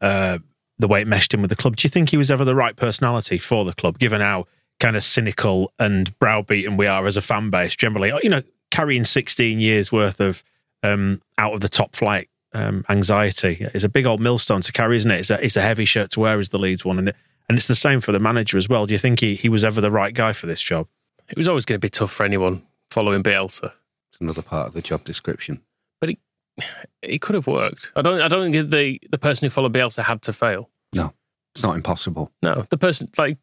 uh, 0.00 0.38
the 0.78 0.88
way 0.88 1.02
it 1.02 1.08
meshed 1.08 1.34
in 1.34 1.40
with 1.40 1.50
the 1.50 1.56
club, 1.56 1.76
do 1.76 1.86
you 1.86 1.90
think 1.90 2.10
he 2.10 2.16
was 2.16 2.30
ever 2.30 2.44
the 2.44 2.54
right 2.54 2.76
personality 2.76 3.38
for 3.38 3.64
the 3.64 3.72
club, 3.72 3.98
given 3.98 4.20
how 4.20 4.46
kind 4.80 4.96
of 4.96 5.02
cynical 5.02 5.72
and 5.78 6.16
browbeaten 6.18 6.76
we 6.76 6.86
are 6.86 7.06
as 7.06 7.16
a 7.16 7.20
fan 7.20 7.50
base 7.50 7.74
generally? 7.74 8.12
You 8.22 8.30
know, 8.30 8.42
carrying 8.70 9.04
16 9.04 9.60
years 9.60 9.90
worth 9.90 10.20
of 10.20 10.44
um, 10.82 11.20
out 11.36 11.54
of 11.54 11.60
the 11.60 11.68
top 11.68 11.96
flight 11.96 12.28
um, 12.52 12.84
anxiety 12.88 13.66
is 13.74 13.84
a 13.84 13.88
big 13.88 14.06
old 14.06 14.20
millstone 14.20 14.60
to 14.62 14.72
carry, 14.72 14.96
isn't 14.96 15.10
it? 15.10 15.20
It's 15.20 15.30
a, 15.30 15.44
it's 15.44 15.56
a 15.56 15.62
heavy 15.62 15.84
shirt 15.84 16.10
to 16.12 16.20
wear 16.20 16.38
as 16.38 16.50
the 16.50 16.58
Leeds 16.58 16.84
one, 16.84 16.98
and 16.98 17.08
it, 17.10 17.16
and 17.48 17.58
it's 17.58 17.66
the 17.66 17.74
same 17.74 18.00
for 18.00 18.12
the 18.12 18.18
manager 18.18 18.58
as 18.58 18.68
well. 18.68 18.86
Do 18.86 18.92
you 18.92 18.98
think 18.98 19.20
he, 19.20 19.34
he 19.34 19.48
was 19.48 19.64
ever 19.64 19.80
the 19.80 19.90
right 19.90 20.14
guy 20.14 20.32
for 20.32 20.46
this 20.46 20.60
job? 20.60 20.86
It 21.28 21.36
was 21.36 21.48
always 21.48 21.64
going 21.64 21.78
to 21.78 21.84
be 21.84 21.90
tough 21.90 22.12
for 22.12 22.24
anyone 22.24 22.62
following 22.90 23.22
Bielsa. 23.22 23.72
It's 24.10 24.20
another 24.20 24.42
part 24.42 24.68
of 24.68 24.74
the 24.74 24.82
job 24.82 25.04
description. 25.04 25.62
But 26.00 26.10
it, 26.10 26.18
it 27.02 27.20
could 27.20 27.34
have 27.34 27.46
worked. 27.46 27.92
I 27.96 28.02
don't 28.02 28.20
I 28.20 28.28
don't 28.28 28.52
think 28.52 28.70
the, 28.70 29.00
the 29.10 29.18
person 29.18 29.46
who 29.46 29.50
followed 29.50 29.72
Bielsa 29.72 30.04
had 30.04 30.22
to 30.22 30.32
fail. 30.32 30.70
No, 30.92 31.12
it's 31.54 31.62
not 31.62 31.76
impossible. 31.76 32.32
No, 32.42 32.66
the 32.70 32.78
person, 32.78 33.08
like, 33.18 33.38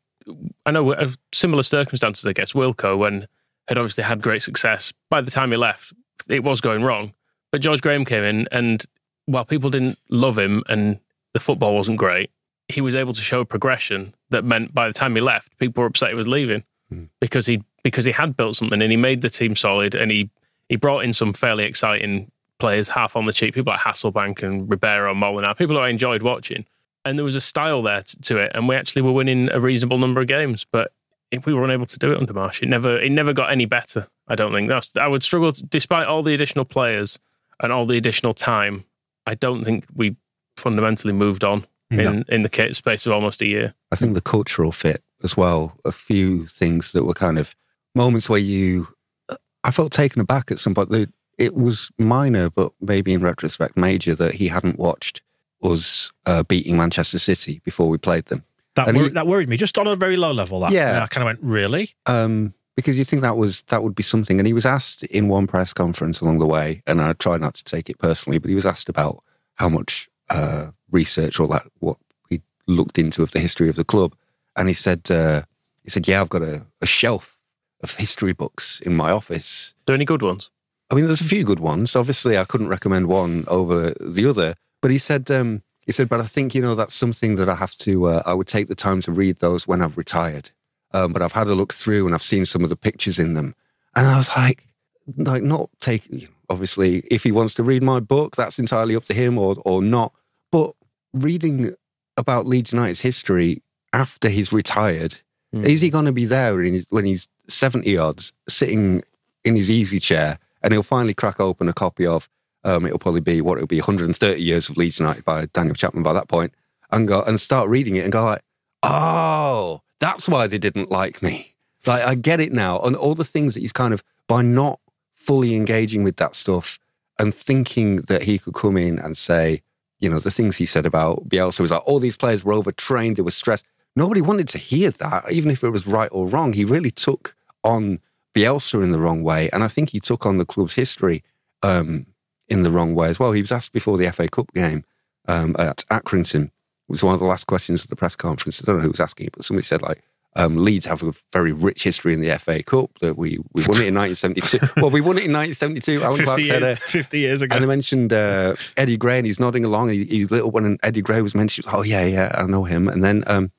I 0.66 0.72
know 0.72 0.94
uh, 0.94 1.12
similar 1.34 1.64
circumstances, 1.64 2.26
I 2.26 2.34
guess. 2.34 2.54
Wilko, 2.54 2.98
when 2.98 3.28
had 3.68 3.78
obviously 3.78 4.04
had 4.04 4.22
great 4.22 4.44
success, 4.44 4.94
by 5.10 5.22
the 5.22 5.32
time 5.32 5.52
he 5.52 5.58
left, 5.58 5.94
it 6.30 6.44
was 6.44 6.62
going 6.62 6.84
wrong. 6.84 7.14
But 7.52 7.62
George 7.62 7.82
Graham 7.82 8.06
came 8.06 8.24
in, 8.24 8.48
and 8.52 8.84
while 9.26 9.46
people 9.46 9.70
didn't 9.70 9.98
love 10.10 10.38
him 10.38 10.64
and 10.68 11.00
the 11.34 11.40
football 11.40 11.76
wasn't 11.76 11.98
great, 11.98 12.32
he 12.68 12.82
was 12.82 12.96
able 12.96 13.14
to 13.14 13.22
show 13.22 13.42
a 13.42 13.46
progression 13.46 14.14
that 14.30 14.44
meant 14.44 14.74
by 14.74 14.88
the 14.88 14.94
time 14.94 15.16
he 15.16 15.22
left, 15.22 15.58
people 15.58 15.82
were 15.82 15.88
upset 15.88 16.10
he 16.10 16.16
was 16.16 16.28
leaving 16.28 16.64
mm. 16.92 17.08
because 17.20 17.46
he 17.46 17.62
because 17.84 18.06
he 18.06 18.12
had 18.12 18.36
built 18.36 18.56
something 18.56 18.82
and 18.82 18.92
he 18.92 18.98
made 18.98 19.22
the 19.22 19.30
team 19.30 19.56
solid 19.56 19.94
and 19.94 20.12
he 20.12 20.30
he 20.70 20.76
brought 20.76 21.04
in 21.04 21.14
some 21.14 21.34
fairly 21.34 21.64
exciting 21.64 22.32
players 22.60 22.90
half 22.90 23.16
on 23.16 23.26
the 23.26 23.34
cheap, 23.34 23.54
people 23.54 23.72
like 23.72 23.82
Hasselbaink 23.82 24.44
and 24.44 24.70
Ribeiro, 24.70 25.12
and 25.12 25.22
Molenaar, 25.22 25.58
people 25.58 25.76
who 25.76 25.82
I 25.82 25.90
enjoyed 25.90 26.22
watching. 26.22 26.66
And 27.04 27.18
there 27.18 27.26
was 27.26 27.36
a 27.36 27.42
style 27.42 27.84
there 27.84 28.02
to 28.02 28.38
it, 28.38 28.52
and 28.56 28.68
we 28.68 28.76
actually 28.76 29.04
were 29.04 29.12
winning 29.12 29.50
a 29.52 29.60
reasonable 29.60 30.00
number 30.00 30.22
of 30.22 30.28
games. 30.28 30.66
But 30.72 30.92
if 31.32 31.46
we 31.46 31.54
were 31.54 31.64
unable 31.64 31.86
to 31.86 32.00
do 32.00 32.12
it 32.12 32.20
under 32.20 32.34
Marsch, 32.34 32.64
it 32.64 32.70
never 32.70 33.00
it 33.00 33.12
never 33.12 33.34
got 33.34 33.52
any 33.52 33.66
better. 33.66 34.08
I 34.28 34.36
don't 34.36 34.52
think 34.52 34.70
that's 34.70 34.96
I 34.98 35.08
would 35.08 35.24
struggle 35.24 35.52
to, 35.54 35.64
despite 35.66 36.08
all 36.08 36.24
the 36.24 36.34
additional 36.34 36.66
players 36.66 37.20
and 37.62 37.72
all 37.72 37.86
the 37.86 37.98
additional 37.98 38.34
time. 38.34 38.86
I 39.28 39.36
don't 39.36 39.64
think 39.64 39.86
we 39.94 40.16
fundamentally 40.58 41.14
moved 41.14 41.44
on 41.44 41.66
in, 41.92 41.98
no. 41.98 42.24
in 42.30 42.44
the 42.44 42.50
kit 42.50 42.76
space 42.76 43.06
of 43.06 43.14
almost 43.14 43.42
a 43.42 43.46
year. 43.46 43.74
I 43.92 43.96
think 43.96 44.14
the 44.14 44.22
cultural 44.22 44.72
fit 44.72 45.04
as 45.24 45.36
well, 45.36 45.78
a 45.86 45.92
few 45.92 46.48
things 46.48 46.92
that 46.94 47.04
were 47.04 47.14
kind 47.14 47.38
of 47.40 47.56
moments 47.94 48.30
where 48.30 48.40
you, 48.40 48.88
uh, 49.30 49.36
I 49.64 49.72
felt 49.72 49.92
taken 49.92 50.22
aback 50.22 50.52
at 50.52 50.60
some 50.60 50.74
point. 50.74 50.90
It 51.38 51.56
was 51.56 51.92
minor, 51.98 52.50
but 52.50 52.72
maybe 52.80 53.14
in 53.14 53.22
retrospect, 53.22 53.78
major 53.78 54.16
that 54.16 54.36
he 54.36 54.48
hadn't 54.48 54.80
watched 54.80 55.22
us 55.64 56.12
uh, 56.26 56.44
beating 56.44 56.78
Manchester 56.78 57.20
City 57.20 57.62
before 57.64 57.90
we 57.90 57.98
played 57.98 58.26
them. 58.26 58.44
That, 58.76 58.94
wor- 58.94 59.04
he, 59.04 59.10
that 59.10 59.28
worried 59.28 59.50
me, 59.50 59.58
just 59.58 59.78
on 59.78 59.88
a 59.88 59.96
very 59.96 60.18
low 60.18 60.32
level. 60.32 60.60
That, 60.60 60.72
yeah, 60.72 61.04
I 61.04 61.08
kind 61.08 61.24
of 61.24 61.26
went, 61.26 61.40
really? 61.42 61.96
Um, 62.06 62.54
because 62.76 62.98
you 62.98 63.06
think 63.06 63.22
that 63.22 63.38
was 63.38 63.62
that 63.64 63.84
would 63.84 63.96
be 63.96 64.04
something. 64.04 64.40
And 64.40 64.48
he 64.48 64.54
was 64.54 64.66
asked 64.66 65.04
in 65.04 65.30
one 65.30 65.48
press 65.48 65.74
conference 65.74 66.22
along 66.22 66.40
the 66.40 66.46
way, 66.46 66.82
and 66.86 67.02
I 67.02 67.14
try 67.14 67.38
not 67.38 67.56
to 67.56 67.64
take 67.64 67.90
it 67.90 68.00
personally, 68.00 68.38
but 68.38 68.50
he 68.50 68.56
was 68.56 68.66
asked 68.66 68.90
about 68.90 69.24
how 69.56 69.70
much 69.70 70.10
uh, 70.30 70.72
research 70.92 71.40
or 71.40 71.48
that 71.48 71.64
what 71.80 71.98
he 72.30 72.42
looked 72.68 72.98
into 72.98 73.24
of 73.24 73.32
the 73.32 73.40
history 73.40 73.70
of 73.70 73.76
the 73.76 73.86
club, 73.86 74.14
and 74.58 74.68
he 74.68 74.74
said 74.74 75.10
uh, 75.10 75.44
he 75.84 75.90
said, 75.90 76.08
"Yeah, 76.08 76.22
I've 76.22 76.30
got 76.30 76.42
a, 76.42 76.66
a, 76.82 76.86
shelf 76.86 77.42
of 77.82 77.96
history 77.96 78.34
books 78.34 78.82
in 78.82 78.96
my 78.96 79.12
office. 79.12 79.74
Are 79.78 79.84
there 79.88 79.96
any 79.96 80.06
good 80.06 80.22
ones? 80.22 80.52
I 80.92 80.96
mean, 80.96 81.06
there's 81.06 81.22
a 81.22 81.26
few 81.26 81.44
good 81.44 81.60
ones. 81.60 81.96
Obviously, 81.96 82.38
I 82.38 82.46
couldn't 82.46 82.68
recommend 82.68 83.08
one 83.08 83.46
over 83.48 83.92
the 84.00 84.26
other, 84.26 84.56
but 84.82 84.92
he 84.92 84.98
said." 84.98 85.30
Um, 85.32 85.64
he 85.86 85.92
said, 85.92 86.10
but 86.10 86.20
I 86.20 86.24
think, 86.24 86.56
you 86.56 86.62
know, 86.62 86.74
that's 86.74 86.96
something 86.96 87.36
that 87.36 87.48
I 87.48 87.56
have 87.56 87.76
to, 87.78 88.06
uh, 88.06 88.24
I 88.26 88.34
would 88.34 88.48
take 88.48 88.68
the 88.68 88.76
time 88.76 89.02
to 89.02 89.12
read 89.12 89.38
those 89.38 89.68
when 89.68 89.82
I've 89.82 89.98
retired. 89.98 90.50
Um, 90.94 91.14
but 91.14 91.22
I've 91.22 91.34
had 91.34 91.48
a 91.48 91.54
look 91.54 91.74
through 91.74 92.06
and 92.06 92.16
I've 92.16 92.24
seen 92.24 92.46
some 92.46 92.64
of 92.64 92.70
the 92.70 92.76
pictures 92.76 93.20
in 93.20 93.36
them. 93.36 93.54
And 93.96 94.08
I 94.08 94.18
was 94.18 94.30
like, 94.36 94.68
like 95.16 95.44
not 95.44 95.70
take, 95.82 96.30
obviously, 96.50 97.00
if 97.12 97.24
he 97.24 97.32
wants 97.32 97.54
to 97.56 97.64
read 97.64 97.84
my 97.84 98.00
book, 98.00 98.36
that's 98.36 98.58
entirely 98.58 98.96
up 98.96 99.06
to 99.06 99.14
him 99.14 99.38
or, 99.38 99.58
or 99.64 99.84
not. 99.84 100.12
But 100.52 100.72
reading 101.14 101.76
about 102.18 102.48
Leeds 102.48 102.74
United's 102.74 103.02
history 103.02 103.62
after 103.94 104.30
he's 104.30 104.52
retired, 104.52 105.20
mm. 105.54 105.66
is 105.66 105.82
he 105.82 105.92
going 105.92 106.06
to 106.06 106.12
be 106.12 106.26
there 106.26 106.62
his, 106.62 106.88
when 106.90 107.06
he's 107.06 107.30
70 107.48 107.96
odds, 107.98 108.34
sitting 108.50 109.04
in 109.44 109.56
his 109.56 109.70
easy 109.70 110.00
chair, 110.00 110.40
and 110.66 110.74
he'll 110.74 110.84
finally 110.84 111.14
crack 111.14 111.40
open 111.40 111.70
a 111.70 111.74
copy 111.74 112.08
of, 112.08 112.28
um, 112.64 112.88
it'll 112.88 112.98
probably 112.98 113.22
be 113.22 113.40
what 113.40 113.58
it'll 113.58 113.68
be 113.68 113.78
130 113.78 114.42
years 114.42 114.68
of 114.68 114.78
Leeds 114.78 115.00
United 115.00 115.24
by 115.24 115.46
Daniel 115.46 115.76
Chapman 115.76 116.02
by 116.02 116.12
that 116.12 116.28
point, 116.28 116.54
and 116.92 117.08
go 117.08 117.22
and 117.22 117.40
start 117.40 117.70
reading 117.70 117.96
it 117.96 118.04
and 118.04 118.12
go 118.12 118.26
like, 118.26 118.42
oh, 118.82 119.82
that's 120.00 120.28
why 120.28 120.48
they 120.48 120.58
didn't 120.58 120.90
like 120.90 121.22
me. 121.22 121.56
Like 121.86 122.04
I 122.04 122.16
get 122.16 122.40
it 122.42 122.52
now, 122.52 122.80
and 122.80 122.96
all 122.96 123.14
the 123.14 123.24
things 123.24 123.54
that 123.54 123.60
he's 123.60 123.72
kind 123.72 123.94
of 123.94 124.04
by 124.28 124.42
not 124.42 124.80
fully 125.14 125.56
engaging 125.56 126.04
with 126.04 126.18
that 126.18 126.34
stuff 126.34 126.80
and 127.20 127.34
thinking 127.34 127.98
that 127.98 128.24
he 128.24 128.40
could 128.40 128.56
come 128.56 128.76
in 128.76 128.98
and 128.98 129.16
say, 129.16 129.62
you 130.00 130.10
know, 130.10 130.20
the 130.20 130.32
things 130.32 130.58
he 130.58 130.66
said 130.66 130.88
about 130.88 131.30
Bielsa 131.30 131.60
was 131.60 131.72
like, 131.72 131.88
all 131.88 132.00
these 132.00 132.18
players 132.18 132.44
were 132.44 132.54
overtrained, 132.54 133.18
they 133.18 133.22
were 133.22 133.30
stressed. 133.30 133.66
Nobody 133.96 134.20
wanted 134.20 134.50
to 134.50 134.58
hear 134.58 134.90
that, 134.90 135.32
even 135.32 135.52
if 135.52 135.64
it 135.64 135.70
was 135.70 135.86
right 135.86 136.10
or 136.12 136.28
wrong. 136.28 136.54
He 136.54 136.66
really 136.66 136.92
took 136.92 137.36
on 137.64 138.00
Bielsa 138.36 138.84
in 138.84 138.92
the 138.92 139.00
wrong 139.00 139.24
way. 139.24 139.50
And 139.54 139.64
I 139.64 139.68
think 139.68 139.90
he 139.90 140.00
took 140.00 140.26
on 140.26 140.38
the 140.38 140.46
club's 140.46 140.76
history 140.76 141.24
um, 141.64 142.06
in 142.48 142.64
the 142.64 142.72
wrong 142.72 142.94
way 142.94 143.08
as 143.08 143.20
well. 143.20 143.32
He 143.32 143.42
was 143.42 143.52
asked 143.52 143.74
before 143.74 143.98
the 143.98 144.12
FA 144.12 144.28
Cup 144.28 144.54
game 144.54 144.84
um, 145.28 145.56
at 145.58 145.84
Accrington, 145.90 146.46
it 146.46 146.92
was 146.92 147.04
one 147.04 147.16
of 147.16 147.20
the 147.20 147.26
last 147.26 147.48
questions 147.48 147.84
at 147.84 147.90
the 147.90 147.96
press 147.96 148.16
conference. 148.16 148.62
I 148.62 148.66
don't 148.66 148.78
know 148.78 148.84
who 148.84 148.92
was 148.92 149.00
asking 149.00 149.28
it, 149.28 149.34
but 149.34 149.44
somebody 149.44 149.64
said, 149.64 149.82
like, 149.82 150.04
um, 150.36 150.58
Leeds 150.58 150.86
have 150.86 151.02
a 151.02 151.14
very 151.32 151.52
rich 151.52 151.84
history 151.84 152.14
in 152.14 152.20
the 152.20 152.38
FA 152.38 152.62
Cup. 152.62 152.92
That 153.00 153.18
we 153.18 153.40
we 153.54 153.64
won 153.64 153.82
it 153.82 153.88
in 153.88 153.96
1972. 153.96 154.60
well, 154.82 154.92
we 154.92 155.02
won 155.02 155.18
it 155.18 155.26
in 155.26 155.34
1972. 155.34 156.04
Allan 156.04 156.18
50 156.18 156.24
Clarke 156.26 156.40
years, 156.40 156.50
said 156.50 156.64
uh, 156.64 156.76
50 156.76 157.20
years 157.20 157.42
ago. 157.42 157.56
And 157.56 157.64
they 157.64 157.68
mentioned 157.68 158.12
uh, 158.12 158.56
Eddie 158.76 158.98
Gray, 158.98 159.18
and 159.18 159.26
he's 159.26 159.40
nodding 159.40 159.64
along. 159.64 159.90
He, 159.90 160.04
he 160.04 160.26
little 160.26 160.52
when 160.52 160.78
Eddie 160.84 161.02
Gray 161.02 161.22
was 161.22 161.34
mentioned. 161.34 161.68
Oh 161.72 161.84
yeah, 161.84 162.06
yeah, 162.06 162.36
I 162.38 162.46
know 162.46 162.66
him. 162.66 162.90
And 162.90 163.04
then 163.04 163.24
um, 163.28 163.52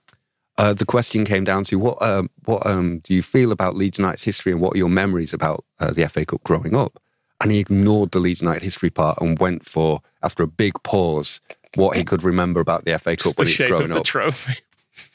uh, 0.59 0.73
the 0.75 0.87
question 0.87 1.25
came 1.25 1.45
down 1.45 1.65
to 1.65 1.79
what 1.79 2.01
um, 2.03 2.31
what 2.45 2.67
um, 2.67 3.01
do 3.01 3.15
you 3.15 3.23
feel 3.23 3.53
about 3.53 3.77
Leeds 3.77 3.99
United's 3.99 4.25
history, 4.25 4.53
and 4.53 4.61
what 4.61 4.75
are 4.75 4.79
your 4.79 4.89
memories 4.89 5.33
about 5.33 5.65
uh, 5.81 5.91
the 5.91 6.09
FA 6.09 6.25
Cup 6.25 6.43
growing 6.45 6.75
up? 6.75 7.01
and 7.41 7.51
he 7.51 7.59
ignored 7.59 8.13
the 8.13 8.19
Leeds 8.19 8.41
United 8.41 8.63
history 8.63 8.91
part 8.91 9.19
and 9.21 9.39
went 9.39 9.65
for, 9.65 10.01
after 10.23 10.43
a 10.43 10.47
big 10.47 10.75
pause, 10.83 11.41
what 11.75 11.97
he 11.97 12.05
could 12.05 12.23
remember 12.23 12.61
about 12.61 12.85
the 12.85 12.99
FA 12.99 13.17
Cup 13.17 13.25
Just 13.25 13.39
when 13.39 13.47
the 13.47 13.53
he 13.53 13.63
was 13.63 13.71
growing 13.71 13.89
the 13.91 13.99
up. 13.99 14.05
trophy. 14.05 14.55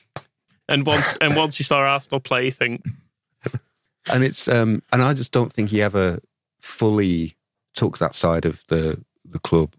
and 0.69 0.85
once 0.85 1.17
and 1.19 1.35
once 1.35 1.59
you 1.59 1.63
saw 1.63 1.79
Arsenal 1.79 2.19
play, 2.19 2.45
you 2.45 2.51
think 2.51 2.85
and 4.13 4.23
it's 4.23 4.47
um 4.47 4.83
and 4.93 5.01
I 5.01 5.13
just 5.13 5.31
don't 5.31 5.51
think 5.51 5.69
he 5.69 5.81
ever 5.81 6.19
fully 6.59 7.35
took 7.73 7.97
that 7.97 8.13
side 8.13 8.45
of 8.45 8.63
the 8.67 9.03
the 9.25 9.39
club 9.39 9.73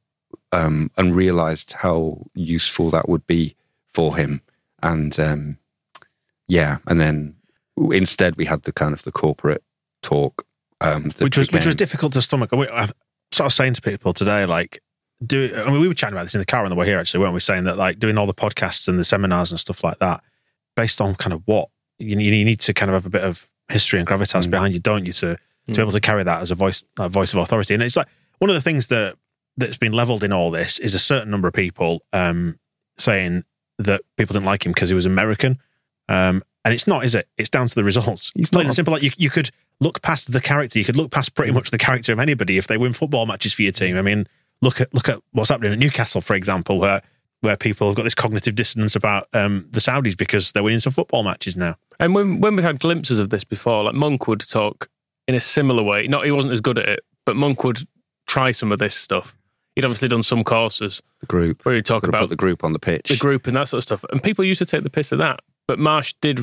um 0.50 0.90
and 0.96 1.14
realized 1.14 1.74
how 1.74 2.24
useful 2.34 2.90
that 2.90 3.08
would 3.08 3.26
be 3.26 3.54
for 3.86 4.16
him 4.16 4.42
and 4.82 5.18
um 5.20 5.58
yeah 6.48 6.78
and 6.86 7.00
then 7.00 7.34
instead 7.92 8.36
we 8.36 8.44
had 8.44 8.62
the 8.62 8.72
kind 8.72 8.92
of 8.92 9.02
the 9.02 9.12
corporate 9.12 9.62
talk 10.02 10.46
um 10.80 11.10
which 11.20 11.36
was 11.36 11.50
which 11.52 11.66
was 11.66 11.74
difficult 11.76 12.12
to 12.12 12.22
stomach. 12.22 12.50
I, 12.52 12.56
mean, 12.56 12.68
I 12.72 12.88
sort 13.30 13.46
of 13.46 13.52
saying 13.52 13.74
to 13.74 13.82
people 13.82 14.12
today, 14.12 14.44
like, 14.46 14.82
do 15.24 15.54
I 15.56 15.70
mean 15.70 15.80
we 15.80 15.88
were 15.88 15.94
chatting 15.94 16.14
about 16.14 16.24
this 16.24 16.34
in 16.34 16.40
the 16.40 16.44
car 16.46 16.64
on 16.64 16.70
the 16.70 16.76
way 16.76 16.86
here, 16.86 16.98
actually, 16.98 17.20
weren't 17.20 17.34
we? 17.34 17.40
Saying 17.40 17.64
that 17.64 17.76
like 17.76 17.98
doing 17.98 18.18
all 18.18 18.26
the 18.26 18.34
podcasts 18.34 18.88
and 18.88 18.98
the 18.98 19.04
seminars 19.04 19.50
and 19.50 19.60
stuff 19.60 19.84
like 19.84 19.98
that, 20.00 20.22
based 20.76 21.00
on 21.00 21.14
kind 21.14 21.32
of 21.32 21.42
what 21.46 21.68
you, 21.98 22.18
you 22.18 22.44
need 22.44 22.60
to 22.60 22.74
kind 22.74 22.90
of 22.90 22.94
have 22.94 23.06
a 23.06 23.10
bit 23.10 23.22
of 23.22 23.46
history 23.70 24.00
and 24.00 24.08
gravitas 24.08 24.46
Mm. 24.46 24.50
behind 24.50 24.74
you, 24.74 24.80
don't 24.80 25.06
you, 25.06 25.12
to 25.12 25.36
to 25.68 25.72
be 25.74 25.80
able 25.80 25.92
to 25.92 26.00
carry 26.00 26.24
that 26.24 26.42
as 26.42 26.50
a 26.50 26.56
voice 26.56 26.84
a 26.98 27.08
voice 27.08 27.32
of 27.32 27.38
authority. 27.38 27.74
And 27.74 27.82
it's 27.82 27.96
like 27.96 28.08
one 28.38 28.50
of 28.50 28.54
the 28.54 28.60
things 28.60 28.88
that 28.88 29.14
that's 29.56 29.78
been 29.78 29.92
leveled 29.92 30.24
in 30.24 30.32
all 30.32 30.50
this 30.50 30.80
is 30.80 30.94
a 30.94 30.98
certain 30.98 31.30
number 31.30 31.46
of 31.46 31.54
people 31.54 32.02
um, 32.12 32.58
saying 32.98 33.44
that 33.78 34.02
people 34.16 34.34
didn't 34.34 34.46
like 34.46 34.64
him 34.64 34.72
because 34.72 34.88
he 34.88 34.94
was 34.94 35.06
American. 35.06 35.58
Um, 36.08 36.42
and 36.64 36.72
it's 36.72 36.86
not, 36.86 37.04
is 37.04 37.14
it? 37.14 37.28
It's 37.38 37.50
down 37.50 37.66
to 37.66 37.74
the 37.74 37.84
results. 37.84 38.30
He's 38.34 38.50
Plain 38.50 38.64
not 38.64 38.68
and 38.68 38.74
simple. 38.74 38.92
Like 38.92 39.02
you, 39.02 39.10
you 39.16 39.30
could 39.30 39.50
look 39.80 40.02
past 40.02 40.30
the 40.32 40.40
character. 40.40 40.78
You 40.78 40.84
could 40.84 40.96
look 40.96 41.10
past 41.10 41.34
pretty 41.34 41.52
much 41.52 41.70
the 41.70 41.78
character 41.78 42.12
of 42.12 42.18
anybody 42.18 42.58
if 42.58 42.66
they 42.68 42.78
win 42.78 42.92
football 42.92 43.26
matches 43.26 43.52
for 43.52 43.62
your 43.62 43.72
team. 43.72 43.96
I 43.96 44.02
mean, 44.02 44.26
look 44.60 44.80
at 44.80 44.94
look 44.94 45.08
at 45.08 45.20
what's 45.32 45.50
happening 45.50 45.72
at 45.72 45.78
Newcastle, 45.78 46.20
for 46.20 46.34
example, 46.34 46.78
where 46.78 47.02
where 47.40 47.56
people 47.56 47.88
have 47.88 47.96
got 47.96 48.04
this 48.04 48.14
cognitive 48.14 48.54
dissonance 48.54 48.94
about 48.94 49.28
um, 49.32 49.66
the 49.70 49.80
Saudis 49.80 50.16
because 50.16 50.52
they're 50.52 50.62
winning 50.62 50.78
some 50.78 50.92
football 50.92 51.24
matches 51.24 51.56
now. 51.56 51.76
And 51.98 52.14
when 52.14 52.40
when 52.40 52.54
we've 52.54 52.64
had 52.64 52.78
glimpses 52.78 53.18
of 53.18 53.30
this 53.30 53.44
before, 53.44 53.84
like 53.84 53.94
Monk 53.94 54.26
would 54.28 54.40
talk 54.40 54.88
in 55.26 55.34
a 55.34 55.40
similar 55.40 55.82
way. 55.82 56.06
Not 56.06 56.24
he 56.24 56.30
wasn't 56.30 56.54
as 56.54 56.60
good 56.60 56.78
at 56.78 56.88
it, 56.88 57.00
but 57.26 57.36
Monk 57.36 57.64
would 57.64 57.80
try 58.26 58.52
some 58.52 58.72
of 58.72 58.78
this 58.78 58.94
stuff. 58.94 59.36
He'd 59.74 59.84
obviously 59.84 60.08
done 60.08 60.22
some 60.22 60.44
courses 60.44 61.02
the 61.20 61.26
group 61.26 61.64
where 61.64 61.74
he'd 61.74 61.84
talk 61.84 62.06
about 62.06 62.22
put 62.22 62.30
the 62.30 62.36
group 62.36 62.62
on 62.62 62.72
the 62.72 62.78
pitch 62.78 63.08
the 63.08 63.16
group 63.16 63.46
and 63.46 63.56
that 63.56 63.68
sort 63.68 63.78
of 63.78 63.82
stuff. 63.84 64.04
And 64.10 64.22
people 64.22 64.44
used 64.44 64.58
to 64.58 64.66
take 64.66 64.82
the 64.82 64.90
piss 64.90 65.12
of 65.12 65.18
that. 65.18 65.40
But 65.66 65.78
Marsch 65.78 66.14
did 66.20 66.40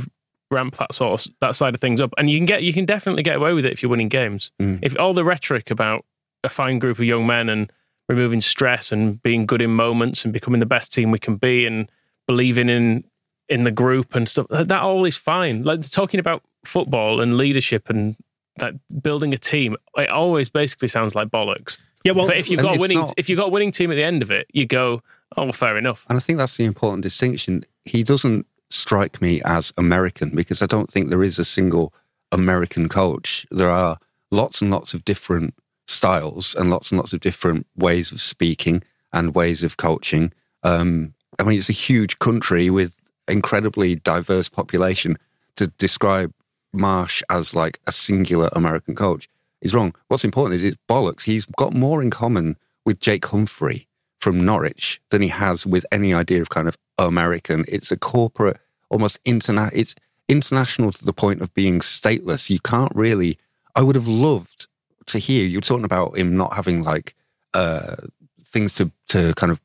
ramp 0.52 0.78
that 0.78 0.94
sort 0.94 1.28
of 1.28 1.34
that 1.42 1.56
side 1.56 1.76
of 1.76 1.82
things 1.82 2.02
up. 2.02 2.14
And 2.18 2.30
you 2.30 2.40
can 2.40 2.46
get 2.46 2.64
you 2.64 2.74
can 2.74 2.86
definitely 2.86 3.24
get 3.24 3.36
away 3.36 3.54
with 3.54 3.66
it 3.66 3.72
if 3.72 3.84
you're 3.84 3.90
winning 3.90 4.10
games. 4.10 4.52
Mm. 4.60 4.80
If 4.82 4.98
all 5.00 5.14
the 5.14 5.24
rhetoric 5.24 5.70
about 5.70 6.06
a 6.44 6.50
fine 6.50 6.80
group 6.80 6.98
of 6.98 7.06
young 7.06 7.28
men 7.28 7.50
and 7.50 7.72
removing 8.08 8.42
stress 8.42 8.92
and 8.92 9.22
being 9.22 9.46
good 9.46 9.62
in 9.62 9.72
moments 9.72 10.24
and 10.24 10.34
becoming 10.34 10.60
the 10.60 10.66
best 10.66 10.92
team 10.92 11.12
we 11.12 11.20
can 11.20 11.36
be 11.36 11.66
and 11.66 11.90
believing 12.28 12.70
in 12.70 13.04
in 13.48 13.64
the 13.64 13.72
group 13.72 14.16
and 14.16 14.28
stuff 14.28 14.48
that 14.50 14.68
that 14.68 14.82
all 14.82 15.06
is 15.06 15.18
fine. 15.18 15.64
Like 15.64 15.88
talking 15.90 16.20
about 16.20 16.44
football 16.66 17.22
and 17.22 17.38
leadership 17.38 17.90
and 17.90 18.16
that 18.58 18.74
building 19.02 19.34
a 19.34 19.38
team, 19.38 19.78
it 19.96 20.10
always 20.10 20.50
basically 20.50 20.88
sounds 20.88 21.16
like 21.16 21.30
bollocks. 21.30 21.78
Yeah, 22.04 22.14
well, 22.14 22.28
but 22.28 22.38
if 22.38 22.50
you've 22.50 22.62
got 22.62 22.78
a 22.78 22.80
winning 22.80 23.00
not- 23.00 23.14
if 23.18 23.30
you've 23.30 23.38
got 23.38 23.48
a 23.48 23.52
winning 23.52 23.72
team 23.72 23.92
at 23.92 23.96
the 23.96 24.04
end 24.04 24.22
of 24.22 24.32
it, 24.32 24.48
you 24.54 24.66
go, 24.66 25.02
oh 25.38 25.44
well, 25.44 25.54
fair 25.54 25.78
enough. 25.78 26.06
And 26.10 26.18
I 26.18 26.20
think 26.20 26.38
that's 26.38 26.58
the 26.58 26.66
important 26.66 27.04
distinction. 27.04 27.66
He 27.86 28.04
doesn't 28.04 28.46
strike 28.70 29.22
me 29.22 29.42
as 29.46 29.74
American 29.78 30.30
because 30.32 30.62
I 30.62 30.66
don't 30.66 30.90
think 30.90 31.10
there 31.10 31.24
is 31.24 31.40
a 31.40 31.46
single 31.46 31.94
American 32.32 32.88
coach. 32.88 33.46
There 33.52 33.70
are 33.70 33.98
lots 34.32 34.62
and 34.62 34.70
lots 34.72 34.94
of 34.94 35.04
different 35.06 35.56
styles 35.88 36.54
and 36.56 36.70
lots 36.70 36.92
and 36.92 37.00
lots 37.00 37.14
of 37.14 37.20
different 37.20 37.66
ways 37.76 38.12
of 38.12 38.22
speaking 38.22 38.84
and 39.12 39.34
ways 39.34 39.64
of 39.64 39.78
coaching. 39.78 40.32
Um, 40.64 41.14
I 41.40 41.44
mean, 41.44 41.58
it's 41.58 41.70
a 41.70 41.74
huge 41.74 42.20
country 42.20 42.70
with 42.70 42.96
incredibly 43.28 43.96
diverse 43.96 44.50
population. 44.50 45.18
To 45.56 45.68
describe 45.68 46.32
Marsch 46.74 47.22
as 47.30 47.54
like 47.54 47.80
a 47.86 47.92
singular 47.92 48.50
American 48.54 48.96
coach 48.96 49.28
is 49.62 49.74
wrong. 49.74 49.94
What's 50.08 50.24
important 50.24 50.56
is 50.56 50.64
it's 50.64 50.78
bollocks. 50.88 51.24
He's 51.24 51.46
got 51.46 51.74
more 51.74 52.02
in 52.02 52.10
common 52.10 52.58
with 52.86 53.00
Jake 53.00 53.26
Humphrey 53.26 53.88
from 54.20 54.46
Norwich 54.46 55.02
than 55.10 55.22
he 55.22 55.30
has 55.30 55.66
with 55.66 55.86
any 55.92 56.14
idea 56.14 56.42
of 56.42 56.50
kind 56.50 56.68
of 56.68 56.78
American. 56.98 57.66
It's 57.68 57.92
a 57.92 57.98
corporate, 57.98 58.58
almost 58.90 59.24
interna- 59.24 59.72
It's 59.74 59.96
international 60.28 60.92
to 60.92 61.06
the 61.06 61.14
point 61.14 61.42
of 61.42 61.54
being 61.54 61.80
stateless. 61.80 62.50
You 62.50 62.60
can't 62.60 62.92
really. 62.96 63.38
I 63.76 63.84
would 63.84 63.96
have 63.96 64.08
loved 64.08 64.68
to 65.08 65.20
hear 65.20 65.46
you 65.46 65.62
talking 65.62 65.86
about 65.86 66.18
him 66.18 66.36
not 66.36 66.54
having 66.54 66.84
like 66.84 67.16
uh, 67.54 67.96
things 68.42 68.76
to 68.76 68.92
to 69.10 69.34
kind 69.36 69.52
of 69.52 69.62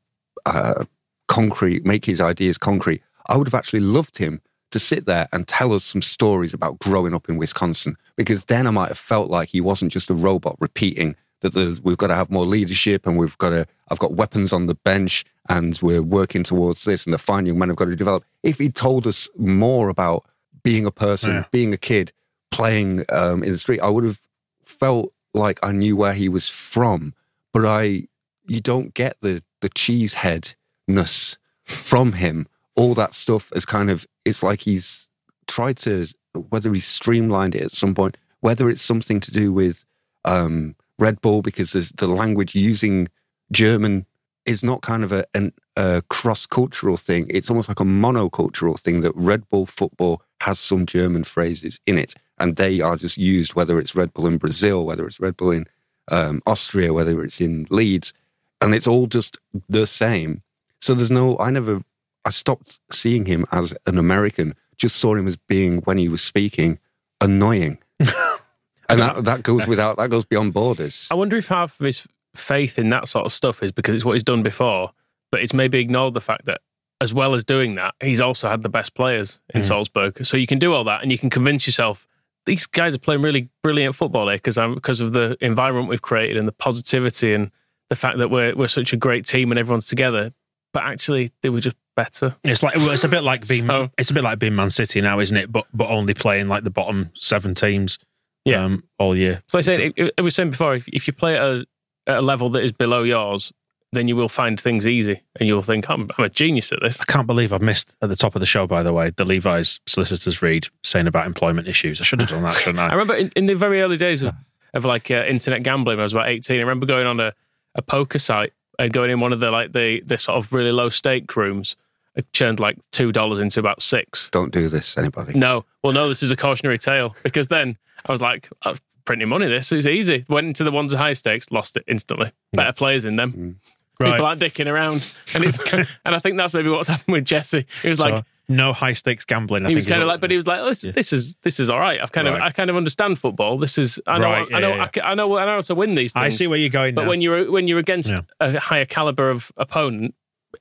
uh, 0.46 0.84
concrete, 1.28 1.84
make 1.84 2.04
his 2.04 2.20
ideas 2.20 2.58
concrete. 2.58 3.02
I 3.28 3.36
would 3.36 3.46
have 3.46 3.54
actually 3.54 3.80
loved 3.80 4.18
him 4.18 4.40
to 4.74 4.78
sit 4.78 5.06
there 5.06 5.26
and 5.32 5.48
tell 5.48 5.72
us 5.72 5.84
some 5.84 6.02
stories 6.02 6.52
about 6.52 6.78
growing 6.78 7.14
up 7.14 7.28
in 7.28 7.36
Wisconsin, 7.38 7.96
because 8.16 8.44
then 8.44 8.66
I 8.66 8.70
might 8.70 8.88
have 8.88 8.98
felt 8.98 9.30
like 9.30 9.48
he 9.48 9.60
wasn't 9.60 9.92
just 9.92 10.10
a 10.10 10.14
robot 10.14 10.56
repeating 10.60 11.16
that 11.40 11.52
the, 11.54 11.80
we've 11.82 11.96
got 11.98 12.08
to 12.08 12.14
have 12.14 12.30
more 12.30 12.46
leadership 12.46 13.06
and 13.06 13.16
we've 13.18 13.36
got 13.38 13.50
to, 13.50 13.66
I've 13.90 13.98
got 13.98 14.12
weapons 14.14 14.52
on 14.52 14.66
the 14.66 14.74
bench 14.74 15.24
and 15.48 15.78
we're 15.82 16.02
working 16.02 16.42
towards 16.44 16.84
this 16.84 17.06
and 17.06 17.12
the 17.14 17.18
fine 17.18 17.46
young 17.46 17.58
men 17.58 17.68
have 17.68 17.76
got 17.76 17.86
to 17.86 17.96
develop. 17.96 18.24
If 18.42 18.58
he 18.58 18.68
told 18.70 19.06
us 19.06 19.28
more 19.36 19.88
about 19.88 20.24
being 20.62 20.86
a 20.86 20.90
person, 20.90 21.32
Yeah. 21.34 21.44
being 21.50 21.72
a 21.74 21.78
kid, 21.78 22.12
playing 22.50 23.04
um, 23.10 23.42
in 23.42 23.52
the 23.52 23.58
street, 23.58 23.80
I 23.80 23.88
would 23.90 24.04
have 24.04 24.20
felt 24.64 25.12
like 25.34 25.58
I 25.62 25.72
knew 25.72 25.96
where 25.96 26.14
he 26.14 26.28
was 26.28 26.48
from. 26.48 27.14
But 27.52 27.64
I, 27.66 28.08
you 28.46 28.60
don't 28.60 28.94
get 28.94 29.20
the 29.20 29.42
the 29.60 29.70
cheeseheadness 29.70 31.36
from 31.64 32.12
him. 32.12 32.46
All 32.76 32.94
that 32.94 33.14
stuff 33.14 33.50
is 33.54 33.64
kind 33.64 33.90
of, 33.90 34.06
it's 34.24 34.42
like 34.42 34.60
he's 34.62 35.08
tried 35.46 35.76
to, 35.78 36.06
whether 36.50 36.72
he's 36.72 36.86
streamlined 36.86 37.54
it 37.54 37.62
at 37.62 37.72
some 37.72 37.94
point, 37.94 38.16
whether 38.40 38.68
it's 38.68 38.82
something 38.82 39.20
to 39.20 39.30
do 39.30 39.52
with 39.52 39.84
um, 40.24 40.74
Red 40.98 41.20
Bull, 41.20 41.42
because 41.42 41.72
the 41.72 42.06
language 42.08 42.54
using 42.54 43.08
German 43.52 44.06
is 44.46 44.62
not 44.62 44.82
kind 44.82 45.04
of 45.04 45.12
a, 45.12 45.24
an, 45.34 45.52
a 45.76 46.02
cross 46.08 46.46
cultural 46.46 46.96
thing. 46.96 47.26
It's 47.30 47.48
almost 47.48 47.68
like 47.68 47.80
a 47.80 47.84
monocultural 47.84 48.78
thing 48.78 49.00
that 49.00 49.12
Red 49.14 49.48
Bull 49.48 49.66
football 49.66 50.22
has 50.40 50.58
some 50.58 50.84
German 50.84 51.24
phrases 51.24 51.80
in 51.86 51.96
it, 51.96 52.14
and 52.38 52.56
they 52.56 52.80
are 52.80 52.96
just 52.96 53.16
used, 53.16 53.54
whether 53.54 53.78
it's 53.78 53.94
Red 53.94 54.12
Bull 54.12 54.26
in 54.26 54.36
Brazil, 54.36 54.84
whether 54.84 55.06
it's 55.06 55.20
Red 55.20 55.36
Bull 55.36 55.52
in 55.52 55.66
um, 56.10 56.42
Austria, 56.46 56.92
whether 56.92 57.22
it's 57.24 57.40
in 57.40 57.66
Leeds, 57.70 58.12
and 58.60 58.74
it's 58.74 58.86
all 58.86 59.06
just 59.06 59.38
the 59.68 59.86
same. 59.86 60.42
So 60.80 60.92
there's 60.92 61.10
no, 61.10 61.38
I 61.38 61.50
never, 61.50 61.82
I 62.24 62.30
stopped 62.30 62.80
seeing 62.90 63.26
him 63.26 63.44
as 63.52 63.74
an 63.86 63.98
American, 63.98 64.54
just 64.76 64.96
saw 64.96 65.14
him 65.14 65.26
as 65.26 65.36
being, 65.36 65.78
when 65.82 65.98
he 65.98 66.08
was 66.08 66.22
speaking, 66.22 66.78
annoying. 67.20 67.78
and 68.00 69.00
that, 69.00 69.24
that 69.24 69.42
goes 69.42 69.66
without, 69.66 69.96
that 69.98 70.10
goes 70.10 70.24
beyond 70.24 70.54
borders. 70.54 71.08
I 71.10 71.14
wonder 71.14 71.36
if 71.36 71.48
half 71.48 71.78
of 71.80 71.86
his 71.86 72.06
faith 72.34 72.78
in 72.78 72.90
that 72.90 73.08
sort 73.08 73.26
of 73.26 73.32
stuff 73.32 73.62
is 73.62 73.72
because 73.72 73.94
it's 73.94 74.04
what 74.04 74.12
he's 74.14 74.24
done 74.24 74.42
before, 74.42 74.90
but 75.30 75.40
it's 75.40 75.54
maybe 75.54 75.78
ignored 75.78 76.14
the 76.14 76.20
fact 76.20 76.46
that 76.46 76.60
as 77.00 77.12
well 77.12 77.34
as 77.34 77.44
doing 77.44 77.74
that, 77.74 77.94
he's 78.02 78.20
also 78.20 78.48
had 78.48 78.62
the 78.62 78.68
best 78.68 78.94
players 78.94 79.40
in 79.52 79.60
Mm. 79.60 79.64
Salzburg. 79.64 80.24
So 80.24 80.36
you 80.36 80.46
can 80.46 80.58
do 80.58 80.72
all 80.72 80.84
that 80.84 81.02
and 81.02 81.12
you 81.12 81.18
can 81.18 81.30
convince 81.30 81.66
yourself 81.66 82.06
these 82.46 82.66
guys 82.66 82.94
are 82.94 82.98
playing 82.98 83.22
really 83.22 83.48
brilliant 83.62 83.94
football 83.94 84.28
here 84.28 84.36
because 84.36 84.56
because 84.74 85.00
of 85.00 85.12
the 85.12 85.36
environment 85.40 85.88
we've 85.88 86.02
created 86.02 86.36
and 86.36 86.46
the 86.46 86.52
positivity 86.52 87.32
and 87.32 87.50
the 87.88 87.96
fact 87.96 88.18
that 88.18 88.28
we're 88.30 88.54
we're 88.54 88.68
such 88.68 88.92
a 88.92 88.96
great 88.96 89.24
team 89.26 89.50
and 89.50 89.58
everyone's 89.58 89.86
together. 89.86 90.32
But 90.72 90.82
actually, 90.82 91.30
they 91.42 91.48
were 91.50 91.60
just 91.60 91.76
better. 91.94 92.36
It's 92.44 92.62
like 92.62 92.76
well, 92.76 92.90
it's 92.90 93.04
a 93.04 93.08
bit 93.08 93.22
like 93.22 93.46
being 93.48 93.66
So- 93.66 93.90
it's 93.98 94.10
a 94.10 94.14
bit 94.14 94.22
like 94.24 94.38
being 94.38 94.54
Man 94.54 94.70
City 94.70 95.00
now, 95.00 95.20
isn't 95.20 95.36
it? 95.36 95.50
But 95.52 95.66
but 95.72 95.88
only 95.88 96.14
playing 96.14 96.48
like 96.48 96.64
the 96.64 96.70
bottom 96.70 97.10
seven 97.14 97.54
teams, 97.54 97.98
Yeah. 98.44 98.64
um, 98.64 98.84
all 98.98 99.16
year. 99.16 99.42
So 99.48 99.58
I 99.58 99.62
said, 99.62 99.80
it, 99.80 100.14
it, 100.16 100.20
was 100.22 100.34
saying 100.34 100.50
before, 100.50 100.74
if, 100.74 100.88
if 100.88 101.06
you 101.06 101.12
play 101.12 101.36
at 101.36 101.42
a, 101.42 101.66
at 102.06 102.16
a 102.18 102.22
level 102.22 102.50
that 102.50 102.62
is 102.64 102.72
below 102.72 103.02
yours, 103.02 103.52
then 103.92 104.08
you 104.08 104.16
will 104.16 104.28
find 104.28 104.58
things 104.60 104.86
easy 104.88 105.22
and 105.38 105.46
you'll 105.46 105.62
think, 105.62 105.88
I'm, 105.88 106.10
I'm 106.18 106.24
a 106.24 106.28
genius 106.28 106.72
at 106.72 106.80
this. 106.82 107.00
I 107.00 107.04
can't 107.04 107.28
believe 107.28 107.52
I've 107.52 107.62
missed 107.62 107.96
at 108.02 108.08
the 108.08 108.16
top 108.16 108.34
of 108.34 108.40
the 108.40 108.46
show. 108.46 108.66
By 108.66 108.82
the 108.82 108.92
way, 108.92 109.10
the 109.10 109.24
Levi's 109.24 109.78
solicitors 109.86 110.42
read 110.42 110.66
saying 110.82 111.06
about 111.06 111.26
employment 111.26 111.68
issues. 111.68 112.00
I 112.00 112.04
should 112.04 112.18
have 112.20 112.28
done 112.28 112.42
that, 112.42 112.54
shouldn't 112.54 112.80
I 112.80 112.86
I? 112.88 112.92
remember 112.92 113.14
in, 113.14 113.30
in 113.36 113.46
the 113.46 113.54
very 113.54 113.80
early 113.82 113.96
days 113.96 114.22
of, 114.22 114.34
of 114.74 114.84
like 114.84 115.12
uh, 115.12 115.24
internet 115.28 115.62
gambling, 115.62 115.96
when 115.96 116.00
I 116.00 116.02
was 116.02 116.12
about 116.12 116.28
18, 116.28 116.56
I 116.56 116.60
remember 116.60 116.86
going 116.86 117.06
on 117.06 117.20
a, 117.20 117.32
a 117.76 117.82
poker 117.82 118.18
site 118.18 118.52
and 118.80 118.92
going 118.92 119.10
in 119.10 119.20
one 119.20 119.32
of 119.32 119.38
the 119.38 119.52
like 119.52 119.72
the, 119.72 120.00
the 120.04 120.18
sort 120.18 120.38
of 120.38 120.52
really 120.52 120.72
low 120.72 120.88
stake 120.88 121.34
rooms. 121.36 121.76
I 122.16 122.22
churned 122.32 122.60
like 122.60 122.78
$2 122.92 123.40
into 123.42 123.60
about 123.60 123.82
six. 123.82 124.28
Don't 124.30 124.52
do 124.52 124.68
this, 124.68 124.96
anybody. 124.96 125.38
No, 125.38 125.64
well, 125.82 125.92
no, 125.92 126.08
this 126.08 126.22
is 126.22 126.30
a 126.30 126.36
cautionary 126.36 126.78
tale 126.78 127.16
because 127.22 127.48
then 127.48 127.76
I 128.06 128.12
was 128.12 128.22
like, 128.22 128.48
oh, 128.64 128.70
I'm 128.70 128.78
printing 129.04 129.28
money. 129.28 129.46
This 129.46 129.72
is 129.72 129.86
easy. 129.86 130.24
Went 130.28 130.46
into 130.46 130.64
the 130.64 130.70
ones 130.70 130.92
at 130.92 130.98
high 131.00 131.14
stakes, 131.14 131.50
lost 131.50 131.76
it 131.76 131.84
instantly. 131.88 132.26
Mm. 132.26 132.32
Better 132.56 132.72
players 132.72 133.04
in 133.04 133.16
them. 133.16 133.32
Mm. 133.32 133.54
Right. 134.00 134.10
People 134.12 134.26
aren't 134.26 134.40
dicking 134.40 134.66
around, 134.66 135.14
and 135.34 135.44
it, 135.44 135.72
and 136.04 136.14
I 136.14 136.18
think 136.18 136.36
that's 136.36 136.52
maybe 136.52 136.68
what's 136.68 136.88
happened 136.88 137.12
with 137.12 137.24
Jesse. 137.24 137.64
He 137.82 137.88
was 137.88 138.00
like, 138.00 138.24
no 138.48 138.72
high 138.72 138.92
stakes 138.92 139.24
gambling. 139.24 139.64
I 139.64 139.68
he 139.68 139.74
was 139.74 139.84
think 139.84 139.90
is 139.90 139.92
kind 139.94 140.02
of 140.02 140.08
like, 140.08 140.20
but 140.20 140.30
he 140.30 140.36
was 140.36 140.46
like, 140.46 140.60
oh, 140.60 140.68
this, 140.68 140.84
Yeah. 140.84 140.92
this 140.92 141.12
is 141.12 141.34
this 141.42 141.60
is 141.60 141.70
all 141.70 141.78
right. 141.80 142.00
I've 142.00 142.12
kind 142.12 142.28
of 142.28 142.34
I 142.34 142.50
kind 142.50 142.70
of 142.70 142.76
understand 142.76 143.18
football. 143.18 143.56
This 143.56 143.78
is 143.78 144.00
I 144.06 144.18
know 144.18 144.24
Right, 144.24 144.48
I 144.52 144.60
know 144.60 144.68
yeah, 144.70 144.88
yeah, 144.96 145.04
I, 145.04 145.12
I 145.12 145.14
know 145.14 145.36
I 145.38 145.44
know 145.44 145.52
how 145.52 145.60
to 145.62 145.74
win 145.74 145.94
these 145.94 146.12
things. 146.12 146.22
I 146.22 146.28
see 146.30 146.46
where 146.46 146.58
you're 146.58 146.70
going. 146.70 146.94
But 146.94 147.02
now. 147.04 147.08
when 147.08 147.22
you're 147.22 147.50
when 147.50 147.68
you're 147.68 147.78
against 147.78 148.10
Yeah. 148.10 148.20
a 148.40 148.58
higher 148.58 148.84
caliber 148.84 149.30
of 149.30 149.50
opponent, 149.56 150.14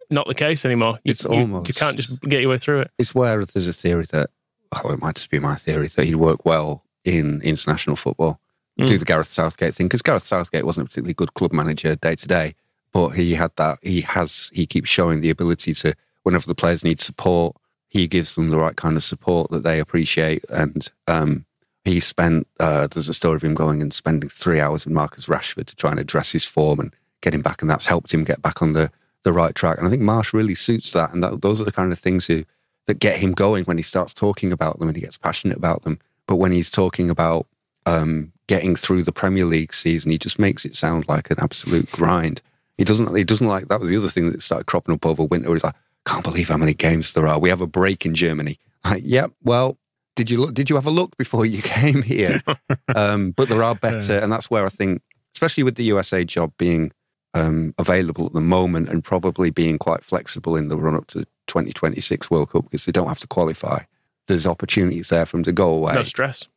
not 0.09 0.27
the 0.27 0.33
case 0.33 0.65
anymore. 0.65 0.99
You, 1.03 1.11
It's 1.11 1.23
you- 1.23 1.31
almost- 1.31 1.67
you 1.67 1.73
can't 1.73 1.95
just 1.97 2.19
get 2.21 2.41
your 2.41 2.49
way 2.49 2.57
through 2.57 2.81
it. 2.81 2.91
It's 2.97 3.13
where 3.15 3.43
there's 3.45 3.67
a 3.67 3.73
theory 3.73 4.05
that, 4.11 4.29
oh, 4.71 4.91
it 4.93 5.01
might 5.01 5.15
just 5.15 5.29
be 5.29 5.39
my 5.39 5.55
theory, 5.55 5.87
that 5.87 6.05
he'd 6.05 6.15
work 6.15 6.45
well 6.45 6.83
in 7.03 7.41
international 7.41 7.95
football. 7.95 8.39
Mm. 8.79 8.87
Do 8.87 8.97
the 8.97 9.05
Gareth 9.05 9.27
Southgate 9.27 9.75
thing. 9.75 9.87
Because 9.87 10.01
Gareth 10.01 10.23
Southgate 10.23 10.65
wasn't 10.65 10.85
a 10.85 10.89
particularly 10.89 11.13
good 11.13 11.33
club 11.35 11.53
manager 11.53 11.95
day 11.95 12.15
to 12.15 12.27
day, 12.27 12.55
but 12.91 13.09
he 13.09 13.33
had 13.35 13.51
that, 13.57 13.79
he 13.83 14.01
has, 14.01 14.49
he 14.53 14.65
keeps 14.65 14.89
showing 14.89 15.21
the 15.21 15.29
ability 15.29 15.73
to, 15.75 15.93
whenever 16.23 16.47
the 16.47 16.55
players 16.55 16.83
need 16.83 16.99
support, 16.99 17.55
he 17.87 18.07
gives 18.07 18.33
them 18.35 18.49
the 18.49 18.57
right 18.57 18.75
kind 18.75 18.95
of 18.97 19.03
support 19.03 19.51
that 19.51 19.63
they 19.63 19.79
appreciate. 19.79 20.43
And 20.49 20.87
um, 21.07 21.45
he 21.85 21.99
spent, 21.99 22.47
uh, 22.59 22.87
there's 22.87 23.09
a 23.09 23.13
story 23.13 23.35
of 23.35 23.43
him 23.43 23.53
going 23.53 23.81
and 23.81 23.93
spending 23.93 24.29
three 24.29 24.59
hours 24.59 24.85
with 24.85 24.93
Marcus 24.95 25.27
Rashford 25.27 25.65
to 25.67 25.75
try 25.75 25.91
and 25.91 25.99
address 25.99 26.31
his 26.31 26.45
form 26.45 26.79
and 26.79 26.95
get 27.21 27.35
him 27.35 27.41
back. 27.43 27.61
And 27.61 27.69
that's 27.69 27.85
helped 27.85 28.11
him 28.13 28.23
get 28.23 28.41
back 28.41 28.61
on 28.63 28.73
the, 28.73 28.89
the 29.23 29.33
right 29.33 29.55
track. 29.55 29.77
And 29.77 29.87
I 29.87 29.89
think 29.89 30.01
Marsch 30.01 30.33
really 30.33 30.55
suits 30.55 30.93
that. 30.93 31.13
And 31.13 31.23
that, 31.23 31.41
those 31.41 31.59
are 31.59 31.65
the 31.65 31.71
kind 31.71 31.91
of 31.91 31.99
things 31.99 32.27
who, 32.27 32.45
that 32.85 32.99
get 32.99 33.19
him 33.19 33.31
going 33.31 33.63
when 33.65 33.77
he 33.77 33.83
starts 33.83 34.13
talking 34.13 34.51
about 34.51 34.79
them 34.79 34.87
and 34.87 34.95
he 34.95 35.01
gets 35.01 35.17
passionate 35.17 35.57
about 35.57 35.83
them. 35.83 35.99
But 36.27 36.35
when 36.35 36.51
he's 36.51 36.69
talking 36.69 37.09
about 37.09 37.47
um, 37.85 38.31
getting 38.47 38.75
through 38.75 39.03
the 39.03 39.11
Premier 39.11 39.45
League 39.45 39.73
season, 39.73 40.11
he 40.11 40.17
just 40.17 40.39
makes 40.39 40.65
it 40.65 40.75
sound 40.75 41.05
like 41.07 41.31
an 41.31 41.37
absolute 41.39 41.91
grind. 41.91 42.41
He 42.77 42.83
doesn't. 42.83 43.15
He 43.15 43.23
doesn't 43.23 43.47
like 43.47 43.67
that. 43.67 43.79
Was 43.79 43.89
the 43.89 43.97
other 43.97 44.09
thing 44.09 44.31
that 44.31 44.41
started 44.41 44.65
cropping 44.65 44.95
up 44.95 45.05
over 45.05 45.23
winter. 45.23 45.51
He's 45.53 45.63
like, 45.63 45.75
can't 46.05 46.23
believe 46.23 46.49
how 46.49 46.57
many 46.57 46.73
games 46.73 47.13
there 47.13 47.27
are. 47.27 47.39
We 47.39 47.49
have 47.49 47.61
a 47.61 47.67
break 47.67 48.05
in 48.05 48.15
Germany. 48.15 48.59
Like, 48.83 49.03
yeah, 49.05 49.27
well, 49.43 49.77
did 50.15 50.29
you 50.29 50.41
look? 50.41 50.53
Did 50.53 50.69
you 50.69 50.75
have 50.75 50.85
a 50.85 50.91
look 50.91 51.15
before 51.17 51.45
you 51.45 51.61
came 51.63 52.01
here? 52.01 52.41
um, 52.95 53.31
but 53.31 53.49
there 53.49 53.63
are 53.63 53.75
better, 53.75 54.17
and 54.17 54.31
that's 54.31 54.49
where 54.49 54.65
I 54.65 54.69
think, 54.69 55.01
especially 55.35 55.63
with 55.63 55.75
the 55.75 55.83
USA 55.85 56.25
job 56.25 56.53
being 56.57 56.91
um, 57.33 57.73
available 57.77 58.27
at 58.27 58.33
the 58.33 58.41
moment 58.41 58.89
and 58.89 59.03
probably 59.03 59.49
being 59.49 59.77
quite 59.77 60.03
flexible 60.03 60.55
in 60.55 60.67
the 60.67 60.77
run 60.77 60.95
up 60.95 61.07
to 61.07 61.25
2026 61.47 62.29
World 62.29 62.51
Cup 62.51 62.65
because 62.65 62.85
they 62.85 62.91
don't 62.91 63.07
have 63.07 63.19
to 63.19 63.27
qualify. 63.27 63.79
There's 64.27 64.47
opportunities 64.47 65.09
there 65.09 65.25
for 65.25 65.37
them 65.37 65.43
to 65.43 65.51
go 65.51 65.69
away. 65.69 65.95
No 65.95 66.03
stress. 66.03 66.47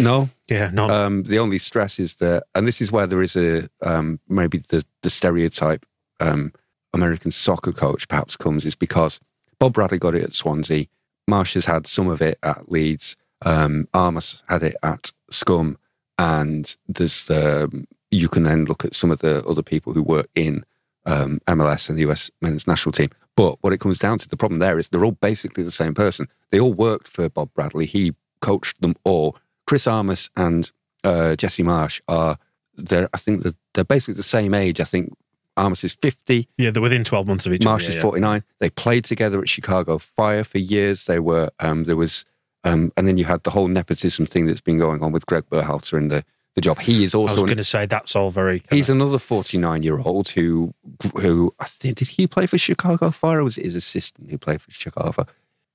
no, 0.00 0.30
yeah, 0.48 0.70
no, 0.72 0.88
um, 0.88 1.24
the 1.24 1.38
only 1.38 1.58
stress 1.58 1.98
is 1.98 2.16
that, 2.16 2.44
and 2.54 2.66
this 2.66 2.80
is 2.80 2.92
where 2.92 3.06
there 3.06 3.22
is 3.22 3.36
a 3.36 3.68
um, 3.82 4.20
maybe 4.28 4.58
the 4.68 4.84
the 5.02 5.10
stereotype 5.10 5.84
um, 6.20 6.52
American 6.92 7.30
soccer 7.30 7.72
coach 7.72 8.06
perhaps 8.08 8.36
comes 8.36 8.64
is 8.64 8.74
because 8.74 9.20
Bob 9.58 9.74
Bradley 9.74 9.98
got 9.98 10.14
it 10.14 10.22
at 10.22 10.32
Swansea, 10.32 10.86
Marsch 11.28 11.54
has 11.54 11.64
had 11.64 11.86
some 11.86 12.08
of 12.08 12.22
it 12.22 12.38
at 12.42 12.70
Leeds, 12.70 13.16
um, 13.42 13.88
Armas 13.92 14.44
had 14.48 14.62
it 14.62 14.76
at 14.82 15.12
Scum, 15.30 15.76
and 16.18 16.76
there's 16.88 17.26
the 17.26 17.86
you 18.10 18.28
can 18.28 18.42
then 18.42 18.64
look 18.64 18.84
at 18.84 18.94
some 18.94 19.10
of 19.10 19.20
the 19.20 19.44
other 19.46 19.62
people 19.62 19.92
who 19.92 20.02
work 20.02 20.28
in 20.34 20.64
um, 21.06 21.40
MLS 21.46 21.88
and 21.88 21.98
the 21.98 22.10
US 22.10 22.30
men's 22.40 22.66
national 22.66 22.92
team. 22.92 23.10
But 23.36 23.56
what 23.62 23.72
it 23.72 23.80
comes 23.80 23.98
down 23.98 24.18
to, 24.18 24.28
the 24.28 24.36
problem 24.36 24.58
there 24.58 24.78
is 24.78 24.88
they're 24.88 25.04
all 25.04 25.12
basically 25.12 25.64
the 25.64 25.70
same 25.70 25.94
person. 25.94 26.26
They 26.50 26.60
all 26.60 26.74
worked 26.74 27.08
for 27.08 27.28
Bob 27.28 27.52
Bradley. 27.54 27.86
He 27.86 28.14
coached 28.40 28.80
them 28.80 28.94
all. 29.04 29.36
Chris 29.66 29.86
Armas 29.86 30.30
and 30.36 30.70
uh, 31.04 31.36
Jesse 31.36 31.62
Marsch 31.62 32.00
are 32.08 32.36
they're 32.76 33.08
I 33.14 33.18
think 33.18 33.42
they're, 33.42 33.52
they're 33.74 33.84
basically 33.84 34.14
the 34.14 34.22
same 34.22 34.54
age. 34.54 34.80
I 34.80 34.84
think 34.84 35.14
Armas 35.56 35.84
is 35.84 35.94
fifty, 35.94 36.48
yeah, 36.58 36.70
they're 36.70 36.82
within 36.82 37.04
12 37.04 37.26
months 37.26 37.46
of 37.46 37.52
each 37.52 37.64
other. 37.64 37.76
Marsch 37.76 37.88
is 37.88 37.90
yeah, 37.90 37.94
yeah. 37.96 38.02
forty 38.02 38.20
nine. 38.20 38.42
They 38.58 38.70
played 38.70 39.04
together 39.04 39.40
at 39.40 39.48
Chicago 39.48 39.98
Fire 39.98 40.44
for 40.44 40.58
years. 40.58 41.06
They 41.06 41.20
were 41.20 41.50
um, 41.60 41.84
there 41.84 41.96
was 41.96 42.24
um, 42.64 42.92
and 42.96 43.06
then 43.06 43.16
you 43.16 43.24
had 43.24 43.42
the 43.44 43.50
whole 43.50 43.68
nepotism 43.68 44.26
thing 44.26 44.46
that's 44.46 44.60
been 44.60 44.78
going 44.78 45.02
on 45.02 45.12
with 45.12 45.26
Greg 45.26 45.44
Berhalter 45.50 45.96
in 45.96 46.08
the 46.08 46.24
the 46.60 46.68
job. 46.68 46.80
He 46.80 47.04
is 47.04 47.14
also. 47.14 47.34
I 47.38 47.40
was 47.40 47.48
going 47.48 47.56
to 47.56 47.64
say 47.64 47.86
that's 47.86 48.14
all 48.14 48.30
very. 48.30 48.62
He's 48.70 48.88
another 48.88 49.18
49 49.18 49.82
year 49.82 49.98
old 49.98 50.28
who, 50.30 50.74
who 51.20 51.54
I 51.58 51.64
think, 51.64 51.96
did 51.96 52.08
he 52.08 52.26
play 52.26 52.46
for 52.46 52.58
Chicago 52.58 53.10
Fire 53.10 53.40
or 53.40 53.44
was 53.44 53.58
it 53.58 53.64
his 53.64 53.74
assistant 53.74 54.30
who 54.30 54.38
played 54.38 54.60
for 54.62 54.70
Chicago 54.70 55.12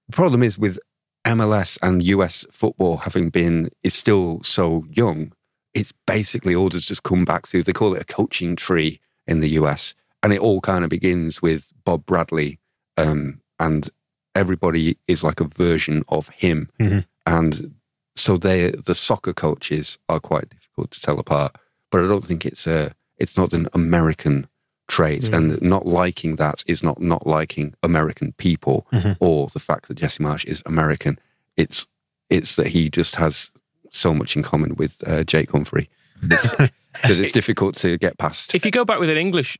The 0.07 0.11
problem 0.11 0.43
is 0.43 0.57
with 0.57 0.79
MLS 1.25 1.77
and 1.81 2.05
US 2.05 2.45
football 2.51 2.97
having 2.97 3.29
been, 3.29 3.69
is 3.83 3.93
still 3.93 4.41
so 4.43 4.85
young, 4.89 5.33
it's 5.73 5.91
basically 6.05 6.55
all 6.55 6.69
has 6.71 6.85
just 6.85 7.03
come 7.03 7.25
back 7.25 7.47
to, 7.47 7.63
they 7.63 7.73
call 7.73 7.95
it 7.95 8.01
a 8.01 8.05
coaching 8.05 8.55
tree 8.55 8.99
in 9.27 9.39
the 9.39 9.49
US. 9.49 9.95
And 10.21 10.31
it 10.33 10.39
all 10.39 10.61
kind 10.61 10.83
of 10.83 10.89
begins 10.89 11.41
with 11.41 11.71
Bob 11.83 12.05
Bradley 12.05 12.59
um, 12.97 13.41
and 13.59 13.89
everybody 14.35 14.97
is 15.07 15.23
like 15.23 15.39
a 15.39 15.45
version 15.45 16.03
of 16.09 16.29
him. 16.29 16.69
Mhm. 16.79 17.05
And 17.25 17.75
so 18.15 18.37
they, 18.37 18.71
the 18.71 18.95
soccer 18.95 19.33
coaches 19.33 19.97
are 20.09 20.19
quite 20.19 20.49
difficult 20.49 20.91
to 20.91 21.01
tell 21.01 21.19
apart 21.19 21.55
but 21.91 22.03
I 22.03 22.07
don't 22.07 22.25
think 22.25 22.45
it's 22.45 22.67
a 22.67 22.93
it's 23.17 23.37
not 23.37 23.53
an 23.53 23.67
American 23.73 24.47
trait, 24.87 25.29
and 25.29 25.59
not 25.61 25.85
liking 25.87 26.35
that 26.35 26.63
is 26.67 26.83
not 26.83 26.99
not 26.99 27.25
liking 27.25 27.73
American 27.83 28.33
people 28.33 28.85
Mhm. 28.91 29.15
or 29.19 29.47
the 29.53 29.59
fact 29.59 29.87
that 29.87 29.95
Jesse 29.95 30.21
Marsch 30.23 30.45
is 30.45 30.61
American. 30.65 31.17
It's 31.57 31.87
it's 32.29 32.55
that 32.55 32.67
he 32.67 32.89
just 32.89 33.15
has 33.15 33.49
so 33.91 34.13
much 34.13 34.35
in 34.35 34.43
common 34.43 34.75
with 34.75 35.01
uh, 35.07 35.23
Jake 35.23 35.51
Humphrey 35.51 35.89
it's, 36.23 36.51
that 36.57 36.71
it's 37.03 37.31
difficult 37.31 37.75
to 37.77 37.97
get 37.97 38.17
past. 38.17 38.53
If 38.53 38.65
you 38.65 38.71
go 38.71 38.83
back 38.83 38.99
with 38.99 39.09
an 39.09 39.17
English 39.17 39.57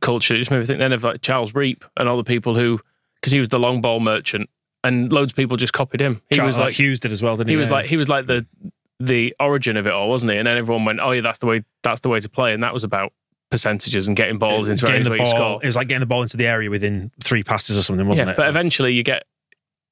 culture, 0.00 0.34
it 0.34 0.38
just 0.38 0.50
made 0.50 0.58
me 0.58 0.66
think 0.66 0.78
then 0.80 0.92
of 0.92 1.04
like 1.04 1.20
Charles 1.22 1.54
Reep 1.54 1.84
and 1.96 2.08
all 2.08 2.16
the 2.16 2.24
people 2.24 2.54
who, 2.56 2.80
because 3.20 3.32
he 3.32 3.38
was 3.38 3.50
the 3.50 3.58
long 3.60 3.80
ball 3.80 4.00
merchant, 4.00 4.50
and 4.86 5.12
loads 5.12 5.32
of 5.32 5.36
people 5.36 5.56
just 5.56 5.72
copied 5.72 6.00
him. 6.00 6.20
He 6.30 6.36
Charles, 6.36 6.54
was 6.54 6.58
like 6.58 6.74
Hughes 6.74 7.00
did 7.00 7.12
as 7.12 7.22
well, 7.22 7.36
didn't 7.36 7.48
he? 7.48 7.54
he 7.54 7.56
was 7.56 7.68
Yeah. 7.68 7.74
like 7.74 7.86
he 7.86 7.96
was 7.96 8.08
like 8.08 8.26
the 8.26 8.46
the 9.00 9.34
origin 9.40 9.76
of 9.76 9.86
it 9.86 9.92
all, 9.92 10.08
wasn't 10.08 10.32
he? 10.32 10.38
And 10.38 10.46
then 10.46 10.56
everyone 10.56 10.84
went, 10.84 11.00
"Oh 11.00 11.10
yeah, 11.12 11.20
that's 11.20 11.38
the 11.40 11.46
way 11.46 11.62
that's 11.82 12.00
the 12.00 12.08
way 12.08 12.20
to 12.20 12.28
play," 12.28 12.52
and 12.54 12.62
that 12.62 12.72
was 12.72 12.84
about 12.84 13.12
percentages 13.50 14.08
and 14.08 14.16
getting 14.16 14.38
balls 14.38 14.68
into 14.68 14.86
getting 14.86 15.04
the 15.04 15.10
ball. 15.16 15.26
score. 15.26 15.60
It 15.62 15.66
was 15.66 15.76
like 15.76 15.88
getting 15.88 16.00
the 16.00 16.06
ball 16.06 16.22
into 16.22 16.36
the 16.36 16.46
area 16.46 16.68
within 16.70 17.10
three 17.22 17.42
passes 17.42 17.78
or 17.78 17.82
something, 17.82 18.06
wasn't 18.06 18.28
yeah, 18.28 18.32
it? 18.32 18.36
but 18.36 18.48
eventually 18.48 18.92
you 18.92 19.02
get 19.02 19.24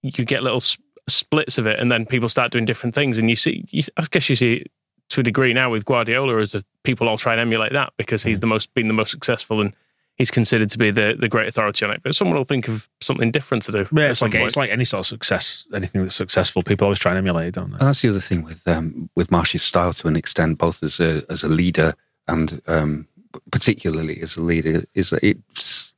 you 0.02 0.10
get 0.24 0.42
little 0.42 0.56
s- 0.58 0.76
splits 1.08 1.58
of 1.58 1.66
it, 1.66 1.78
and 1.78 1.90
then 1.92 2.06
people 2.06 2.28
start 2.28 2.50
doing 2.52 2.64
different 2.64 2.94
things, 2.94 3.18
and 3.18 3.28
you 3.30 3.36
see. 3.36 3.64
You, 3.70 3.82
I 3.96 4.04
guess 4.10 4.28
you 4.28 4.36
see 4.36 4.64
to 5.10 5.20
a 5.20 5.22
degree 5.22 5.52
now 5.52 5.70
with 5.70 5.84
Guardiola 5.84 6.38
as 6.40 6.54
a, 6.54 6.64
people 6.82 7.08
all 7.08 7.18
try 7.18 7.32
and 7.32 7.40
emulate 7.40 7.72
that 7.74 7.92
because 7.98 8.22
Mm. 8.22 8.28
he's 8.28 8.40
the 8.40 8.46
most 8.46 8.72
been 8.74 8.88
the 8.88 8.94
most 8.94 9.10
successful 9.10 9.60
and 9.60 9.74
he's 10.16 10.30
considered 10.30 10.70
to 10.70 10.78
be 10.78 10.90
the 10.90 11.16
the 11.18 11.28
great 11.28 11.48
authority 11.48 11.84
on 11.84 11.92
it. 11.92 12.02
But 12.02 12.14
someone 12.14 12.36
will 12.36 12.44
think 12.44 12.68
of 12.68 12.88
something 13.00 13.30
different 13.30 13.64
to 13.64 13.72
do. 13.72 13.88
yeah, 13.92 14.10
it's 14.10 14.22
like 14.22 14.32
point. 14.32 14.44
it's 14.44 14.56
like 14.56 14.70
any 14.70 14.84
sort 14.84 15.00
of 15.00 15.06
success. 15.06 15.66
Anything 15.74 16.02
that's 16.02 16.14
successful, 16.14 16.62
people 16.62 16.86
always 16.86 16.98
try 16.98 17.12
and 17.12 17.18
emulate, 17.18 17.48
it, 17.48 17.54
don't 17.54 17.70
they? 17.70 17.78
And 17.78 17.88
that's 17.88 18.02
the 18.02 18.10
other 18.10 18.20
thing 18.20 18.42
with 18.44 18.66
um, 18.66 19.10
with 19.14 19.30
Marsch's 19.30 19.62
style 19.62 19.92
to 19.94 20.08
an 20.08 20.16
extent, 20.16 20.58
both 20.58 20.82
as 20.82 21.00
a 21.00 21.22
as 21.28 21.42
a 21.42 21.48
leader 21.48 21.94
and 22.28 22.60
um, 22.66 23.08
particularly 23.50 24.16
as 24.22 24.36
a 24.36 24.42
leader, 24.42 24.84
is 24.94 25.10
that 25.10 25.22
it 25.22 25.38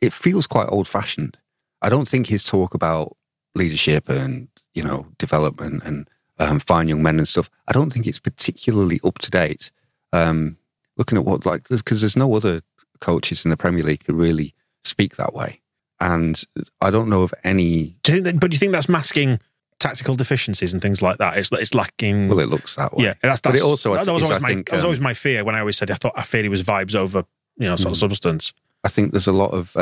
it 0.00 0.12
feels 0.12 0.46
quite 0.46 0.68
old 0.68 0.88
fashioned. 0.88 1.38
I 1.82 1.88
don't 1.88 2.08
think 2.08 2.26
his 2.26 2.42
talk 2.42 2.74
about 2.74 3.16
leadership 3.54 4.08
and 4.08 4.48
you 4.74 4.82
know 4.82 5.06
development 5.18 5.82
and 5.84 6.08
um, 6.38 6.58
fine 6.58 6.88
young 6.88 7.02
men 7.02 7.18
and 7.18 7.28
stuff. 7.28 7.50
I 7.68 7.72
don't 7.72 7.92
think 7.92 8.06
it's 8.06 8.18
particularly 8.18 9.00
up 9.04 9.18
to 9.18 9.30
date. 9.30 9.70
Um, 10.12 10.58
looking 10.96 11.18
at 11.18 11.24
what 11.24 11.44
like 11.44 11.68
because 11.68 12.00
there's 12.00 12.16
no 12.16 12.34
other 12.34 12.62
coaches 13.00 13.44
in 13.44 13.50
the 13.50 13.56
Premier 13.56 13.82
League 13.84 14.04
who 14.06 14.14
really 14.14 14.54
speak 14.84 15.16
that 15.16 15.34
way, 15.34 15.60
and 16.00 16.42
I 16.80 16.90
don't 16.90 17.08
know 17.08 17.22
of 17.22 17.34
any. 17.44 17.96
Do 18.02 18.12
you 18.12 18.22
think 18.22 18.24
that, 18.24 18.40
but 18.40 18.50
do 18.50 18.54
you 18.54 18.58
think 18.58 18.72
that's 18.72 18.88
masking 18.88 19.38
tactical 19.78 20.16
deficiencies 20.16 20.72
and 20.72 20.80
things 20.80 21.02
like 21.02 21.18
that? 21.18 21.36
It's 21.36 21.50
it's 21.52 21.74
lacking. 21.74 22.28
Well, 22.28 22.40
it 22.40 22.48
looks 22.48 22.76
that 22.76 22.96
way. 22.96 23.04
yeah, 23.04 23.14
that's, 23.22 23.40
But 23.40 23.56
it 23.56 23.62
also, 23.62 23.94
I 23.94 24.04
that, 24.04 24.12
was 24.12 24.22
is, 24.22 24.30
always 24.30 24.42
my 24.42 24.48
think, 24.48 24.68
that 24.70 24.76
was 24.76 24.84
um, 24.84 24.86
always 24.86 25.00
my 25.00 25.14
fear 25.14 25.44
when 25.44 25.54
I 25.54 25.60
always 25.60 25.76
said 25.76 25.90
I 25.90 25.94
thought 25.94 26.12
I 26.16 26.22
feared 26.22 26.44
he 26.44 26.48
was 26.48 26.62
vibes 26.62 26.94
over 26.94 27.24
you 27.56 27.66
know 27.68 27.76
sort 27.76 27.92
of 27.92 27.96
Mm. 27.96 28.00
substance. 28.00 28.52
I 28.84 28.88
think 28.88 29.12
there's 29.12 29.26
a 29.26 29.32
lot 29.32 29.50
of 29.52 29.72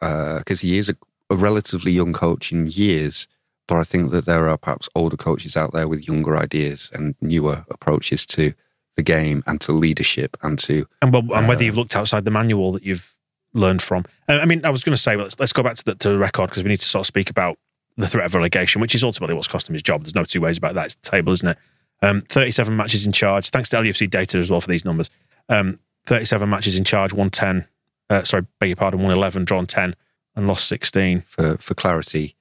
because 0.00 0.60
he 0.60 0.76
is 0.78 0.88
a, 0.88 0.96
a 1.30 1.36
relatively 1.36 1.92
young 1.92 2.12
coach 2.12 2.52
in 2.52 2.66
years, 2.66 3.26
but 3.68 3.76
I 3.76 3.84
think 3.84 4.10
that 4.10 4.26
there 4.26 4.48
are 4.48 4.58
perhaps 4.58 4.88
older 4.94 5.16
coaches 5.16 5.56
out 5.56 5.72
there 5.72 5.88
with 5.88 6.06
younger 6.06 6.36
ideas 6.36 6.90
and 6.94 7.14
newer 7.20 7.64
approaches 7.70 8.26
to 8.26 8.52
the 8.96 9.02
game 9.02 9.42
and 9.46 9.60
to 9.62 9.72
leadership 9.72 10.36
and 10.42 10.58
to 10.60 10.86
and, 11.02 11.12
well, 11.12 11.22
and 11.34 11.48
whether 11.48 11.62
Uh, 11.62 11.66
you've 11.66 11.76
looked 11.76 11.96
outside 11.96 12.24
the 12.24 12.30
manual 12.30 12.72
that 12.72 12.82
you've 12.84 13.12
learned 13.52 13.82
from. 13.82 14.04
Uh, 14.28 14.38
I 14.40 14.44
mean, 14.44 14.64
I 14.64 14.70
was 14.70 14.84
going 14.84 14.96
to 14.96 15.02
say, 15.02 15.16
well, 15.16 15.24
let's, 15.24 15.38
let's 15.38 15.52
go 15.52 15.62
back 15.62 15.76
to 15.76 15.84
the, 15.84 15.94
to 15.96 16.10
the 16.10 16.18
record 16.18 16.50
because 16.50 16.62
we 16.62 16.68
need 16.68 16.80
to 16.80 16.86
sort 16.86 17.02
of 17.02 17.06
speak 17.06 17.30
about 17.30 17.58
the 17.96 18.08
threat 18.08 18.26
of 18.26 18.34
relegation, 18.34 18.80
which 18.80 18.94
is 18.94 19.04
ultimately 19.04 19.34
what's 19.34 19.48
cost 19.48 19.68
him 19.68 19.74
his 19.74 19.82
job. 19.82 20.02
There's 20.02 20.14
no 20.14 20.24
two 20.24 20.40
ways 20.40 20.58
about 20.58 20.74
that. 20.74 20.86
It's 20.86 20.94
the 20.96 21.10
table, 21.10 21.32
isn't 21.32 21.48
it? 21.48 21.58
Um, 22.02 22.22
37 22.22 22.76
matches 22.76 23.06
in 23.06 23.12
charge. 23.12 23.50
Thanks 23.50 23.68
to 23.70 23.76
LUFC 23.76 24.10
data 24.10 24.38
as 24.38 24.50
well 24.50 24.60
for 24.60 24.68
these 24.68 24.84
numbers. 24.84 25.10
Um, 25.48 25.78
37 26.06 26.48
matches 26.48 26.76
in 26.76 26.84
charge, 26.84 27.12
110. 27.12 27.66
Uh, 28.10 28.22
sorry, 28.24 28.46
beg 28.60 28.70
your 28.70 28.76
pardon, 28.76 28.98
111, 28.98 29.44
drawn 29.44 29.66
10, 29.66 29.94
and 30.36 30.46
lost 30.46 30.66
16. 30.68 31.22
for 31.22 31.56
for 31.58 31.74
clarity. 31.74 32.36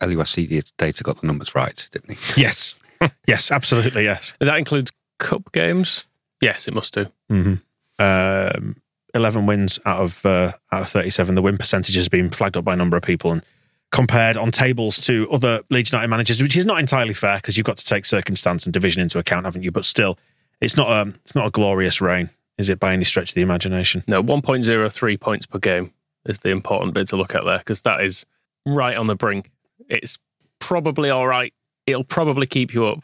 LUFC 0.00 0.64
data 0.76 1.04
got 1.04 1.20
the 1.20 1.26
numbers 1.26 1.54
right, 1.54 1.88
didn't 1.92 2.16
he? 2.18 2.42
Yes. 2.42 2.78
yes, 3.26 3.52
absolutely, 3.52 4.04
yes. 4.04 4.32
that 4.40 4.58
includes 4.58 4.90
cup 5.22 5.52
games. 5.52 6.06
Yes, 6.40 6.66
it 6.68 6.74
must 6.74 6.92
do. 6.94 7.06
hmm 7.28 7.54
Um, 7.98 8.76
11 9.14 9.46
wins 9.46 9.78
out 9.84 10.00
of 10.00 10.24
uh, 10.26 10.52
out 10.72 10.82
of 10.82 10.88
37. 10.88 11.34
The 11.34 11.42
win 11.42 11.58
percentage 11.58 11.94
has 11.94 12.08
been 12.08 12.30
flagged 12.30 12.56
up 12.56 12.64
by 12.64 12.72
a 12.72 12.76
number 12.76 12.96
of 12.96 13.02
people, 13.02 13.30
and 13.32 13.42
compared 13.90 14.36
on 14.36 14.50
tables 14.50 15.04
to 15.06 15.28
other 15.30 15.62
Leeds 15.70 15.92
United 15.92 16.08
managers, 16.08 16.42
which 16.42 16.56
is 16.56 16.64
not 16.66 16.78
entirely 16.80 17.14
fair 17.14 17.36
because 17.36 17.56
you've 17.56 17.66
got 17.66 17.76
to 17.76 17.84
take 17.84 18.04
circumstance 18.06 18.64
and 18.66 18.72
division 18.72 19.02
into 19.02 19.18
account, 19.18 19.44
haven't 19.44 19.62
you? 19.62 19.70
But 19.70 19.84
still, 19.84 20.18
it's 20.60 20.76
not 20.76 20.88
a 20.90 21.10
it's 21.20 21.34
not 21.34 21.46
a 21.46 21.50
glorious 21.50 22.00
reign, 22.00 22.30
is 22.58 22.68
it? 22.68 22.80
By 22.80 22.92
any 22.94 23.04
stretch 23.04 23.30
of 23.30 23.34
the 23.34 23.42
imagination? 23.42 24.02
No, 24.08 24.22
1.03 24.22 25.20
points 25.20 25.46
per 25.46 25.58
game 25.58 25.92
is 26.26 26.38
the 26.40 26.50
important 26.50 26.94
bit 26.94 27.08
to 27.08 27.16
look 27.16 27.34
at 27.34 27.44
there 27.44 27.58
because 27.58 27.82
that 27.82 28.02
is 28.02 28.24
right 28.66 28.96
on 28.96 29.06
the 29.08 29.14
brink. 29.16 29.50
It's 29.88 30.18
probably 30.58 31.10
all 31.10 31.26
right. 31.26 31.52
It'll 31.86 32.04
probably 32.04 32.46
keep 32.46 32.72
you 32.72 32.86
up. 32.86 33.00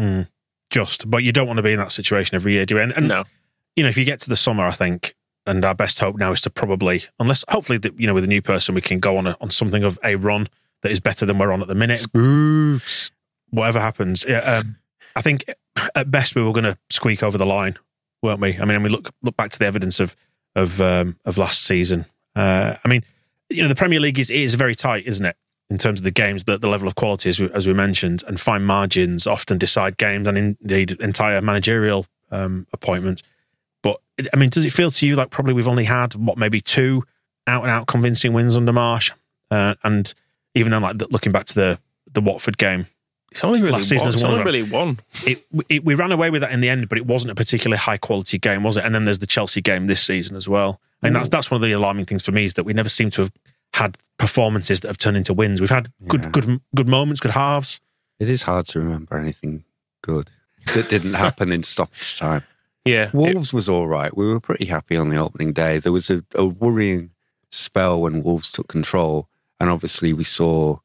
Mm, 0.00 0.28
just, 0.76 1.10
but 1.10 1.24
you 1.24 1.32
don't 1.32 1.46
want 1.46 1.56
to 1.56 1.62
be 1.62 1.72
in 1.72 1.78
that 1.78 1.90
situation 1.90 2.34
every 2.34 2.52
year, 2.52 2.66
do 2.66 2.74
you? 2.74 2.80
And, 2.82 2.92
and 2.92 3.08
no, 3.08 3.24
you 3.76 3.82
know, 3.82 3.88
if 3.88 3.96
you 3.96 4.04
get 4.04 4.20
to 4.20 4.28
the 4.28 4.36
summer, 4.36 4.66
I 4.66 4.72
think, 4.72 5.14
and 5.46 5.64
our 5.64 5.74
best 5.74 5.98
hope 6.00 6.16
now 6.16 6.32
is 6.32 6.42
to 6.42 6.50
probably, 6.50 7.04
unless 7.18 7.44
hopefully, 7.48 7.78
that 7.78 7.98
you 7.98 8.06
know, 8.06 8.12
with 8.12 8.24
a 8.24 8.28
new 8.28 8.42
person, 8.42 8.74
we 8.74 8.82
can 8.82 8.98
go 8.98 9.16
on 9.16 9.26
a, 9.26 9.36
on 9.40 9.50
something 9.50 9.82
of 9.82 9.98
a 10.04 10.16
run 10.16 10.48
that 10.82 10.92
is 10.92 11.00
better 11.00 11.24
than 11.24 11.38
we're 11.38 11.50
on 11.50 11.62
at 11.62 11.68
the 11.68 11.74
minute. 11.74 12.06
Oops. 12.14 13.10
Whatever 13.50 13.80
happens, 13.80 14.26
yeah, 14.28 14.38
um, 14.38 14.76
I 15.14 15.22
think 15.22 15.44
at 15.94 16.10
best 16.10 16.34
we 16.34 16.42
were 16.42 16.52
going 16.52 16.64
to 16.64 16.76
squeak 16.90 17.22
over 17.22 17.38
the 17.38 17.46
line, 17.46 17.78
weren't 18.22 18.40
we? 18.40 18.58
I 18.58 18.66
mean, 18.66 18.72
and 18.72 18.84
we 18.84 18.90
look 18.90 19.10
look 19.22 19.36
back 19.36 19.52
to 19.52 19.58
the 19.58 19.64
evidence 19.64 19.98
of 19.98 20.14
of 20.54 20.78
um, 20.82 21.18
of 21.24 21.38
last 21.38 21.62
season. 21.62 22.04
Uh, 22.34 22.76
I 22.84 22.88
mean, 22.88 23.02
you 23.48 23.62
know, 23.62 23.68
the 23.68 23.74
Premier 23.74 24.00
League 24.00 24.18
is 24.18 24.30
is 24.30 24.54
very 24.54 24.74
tight, 24.74 25.06
isn't 25.06 25.24
it? 25.24 25.36
In 25.68 25.78
terms 25.78 25.98
of 25.98 26.04
the 26.04 26.12
games, 26.12 26.44
the, 26.44 26.58
the 26.58 26.68
level 26.68 26.86
of 26.86 26.94
quality, 26.94 27.28
as 27.28 27.40
we, 27.40 27.50
as 27.52 27.66
we 27.66 27.72
mentioned, 27.72 28.22
and 28.28 28.40
fine 28.40 28.62
margins 28.62 29.26
often 29.26 29.58
decide 29.58 29.96
games 29.96 30.26
and 30.28 30.38
indeed 30.38 30.92
entire 31.00 31.42
managerial 31.42 32.06
um, 32.30 32.68
appointments. 32.72 33.24
But 33.82 34.00
I 34.32 34.36
mean, 34.36 34.50
does 34.50 34.64
it 34.64 34.72
feel 34.72 34.92
to 34.92 35.06
you 35.06 35.16
like 35.16 35.30
probably 35.30 35.54
we've 35.54 35.66
only 35.66 35.84
had 35.84 36.14
what 36.14 36.38
maybe 36.38 36.60
two 36.60 37.02
out 37.48 37.62
and 37.62 37.70
out 37.70 37.88
convincing 37.88 38.32
wins 38.32 38.56
under 38.56 38.72
Marsch, 38.72 39.10
uh, 39.50 39.74
and 39.82 40.12
even 40.54 40.70
then, 40.70 40.82
like 40.82 40.96
looking 41.10 41.32
back 41.32 41.46
to 41.46 41.54
the 41.54 41.78
the 42.12 42.20
Watford 42.20 42.58
game, 42.58 42.86
it's 43.32 43.44
only 43.44 43.60
really 43.60 43.72
Last 43.72 43.88
season 43.88 44.06
one. 44.06 44.14
It's 44.14 44.24
only 44.24 44.44
really 44.44 44.62
one. 44.62 44.98
it, 45.26 45.44
it 45.68 45.84
we 45.84 45.94
ran 45.94 46.12
away 46.12 46.30
with 46.30 46.42
that 46.42 46.52
in 46.52 46.60
the 46.60 46.68
end, 46.68 46.88
but 46.88 46.96
it 46.96 47.06
wasn't 47.06 47.32
a 47.32 47.34
particularly 47.34 47.78
high 47.78 47.98
quality 47.98 48.38
game, 48.38 48.62
was 48.62 48.76
it? 48.76 48.84
And 48.84 48.94
then 48.94 49.04
there's 49.04 49.18
the 49.18 49.26
Chelsea 49.26 49.60
game 49.60 49.88
this 49.88 50.02
season 50.02 50.36
as 50.36 50.48
well. 50.48 50.80
And 51.02 51.14
that's 51.14 51.28
that's 51.28 51.50
one 51.50 51.56
of 51.56 51.62
the 51.62 51.72
alarming 51.72 52.06
things 52.06 52.24
for 52.24 52.32
me 52.32 52.46
is 52.46 52.54
that 52.54 52.64
we 52.64 52.72
never 52.72 52.88
seem 52.88 53.10
to 53.10 53.22
have 53.22 53.32
had 53.74 53.98
performances 54.18 54.80
that 54.80 54.88
have 54.88 54.98
turned 54.98 55.16
into 55.16 55.34
wins. 55.34 55.60
We've 55.60 55.70
had 55.70 55.92
good 56.06 56.22
Yeah. 56.22 56.30
good 56.30 56.60
good 56.74 56.88
moments, 56.88 57.20
good 57.20 57.32
halves. 57.32 57.80
It 58.18 58.28
is 58.30 58.42
hard 58.42 58.66
to 58.68 58.78
remember 58.80 59.18
anything 59.18 59.64
good 60.02 60.30
that 60.74 60.88
didn't 60.88 61.14
happen 61.26 61.52
in 61.52 61.62
stoppage 61.62 62.18
time. 62.18 62.42
Yeah, 62.84 63.04
it- 63.08 63.14
Wolves 63.14 63.52
was 63.52 63.68
all 63.68 63.86
right. 63.88 64.16
We 64.16 64.26
were 64.26 64.40
pretty 64.40 64.66
happy 64.66 64.96
on 64.96 65.08
the 65.08 65.16
opening 65.16 65.52
day. 65.52 65.78
There 65.78 65.92
was 65.92 66.08
a, 66.10 66.24
a 66.34 66.46
worrying 66.46 67.10
spell 67.50 68.00
when 68.00 68.22
Wolves 68.22 68.50
took 68.52 68.68
control, 68.68 69.28
and 69.60 69.68
obviously 69.70 70.12
we 70.12 70.24
saw 70.24 70.78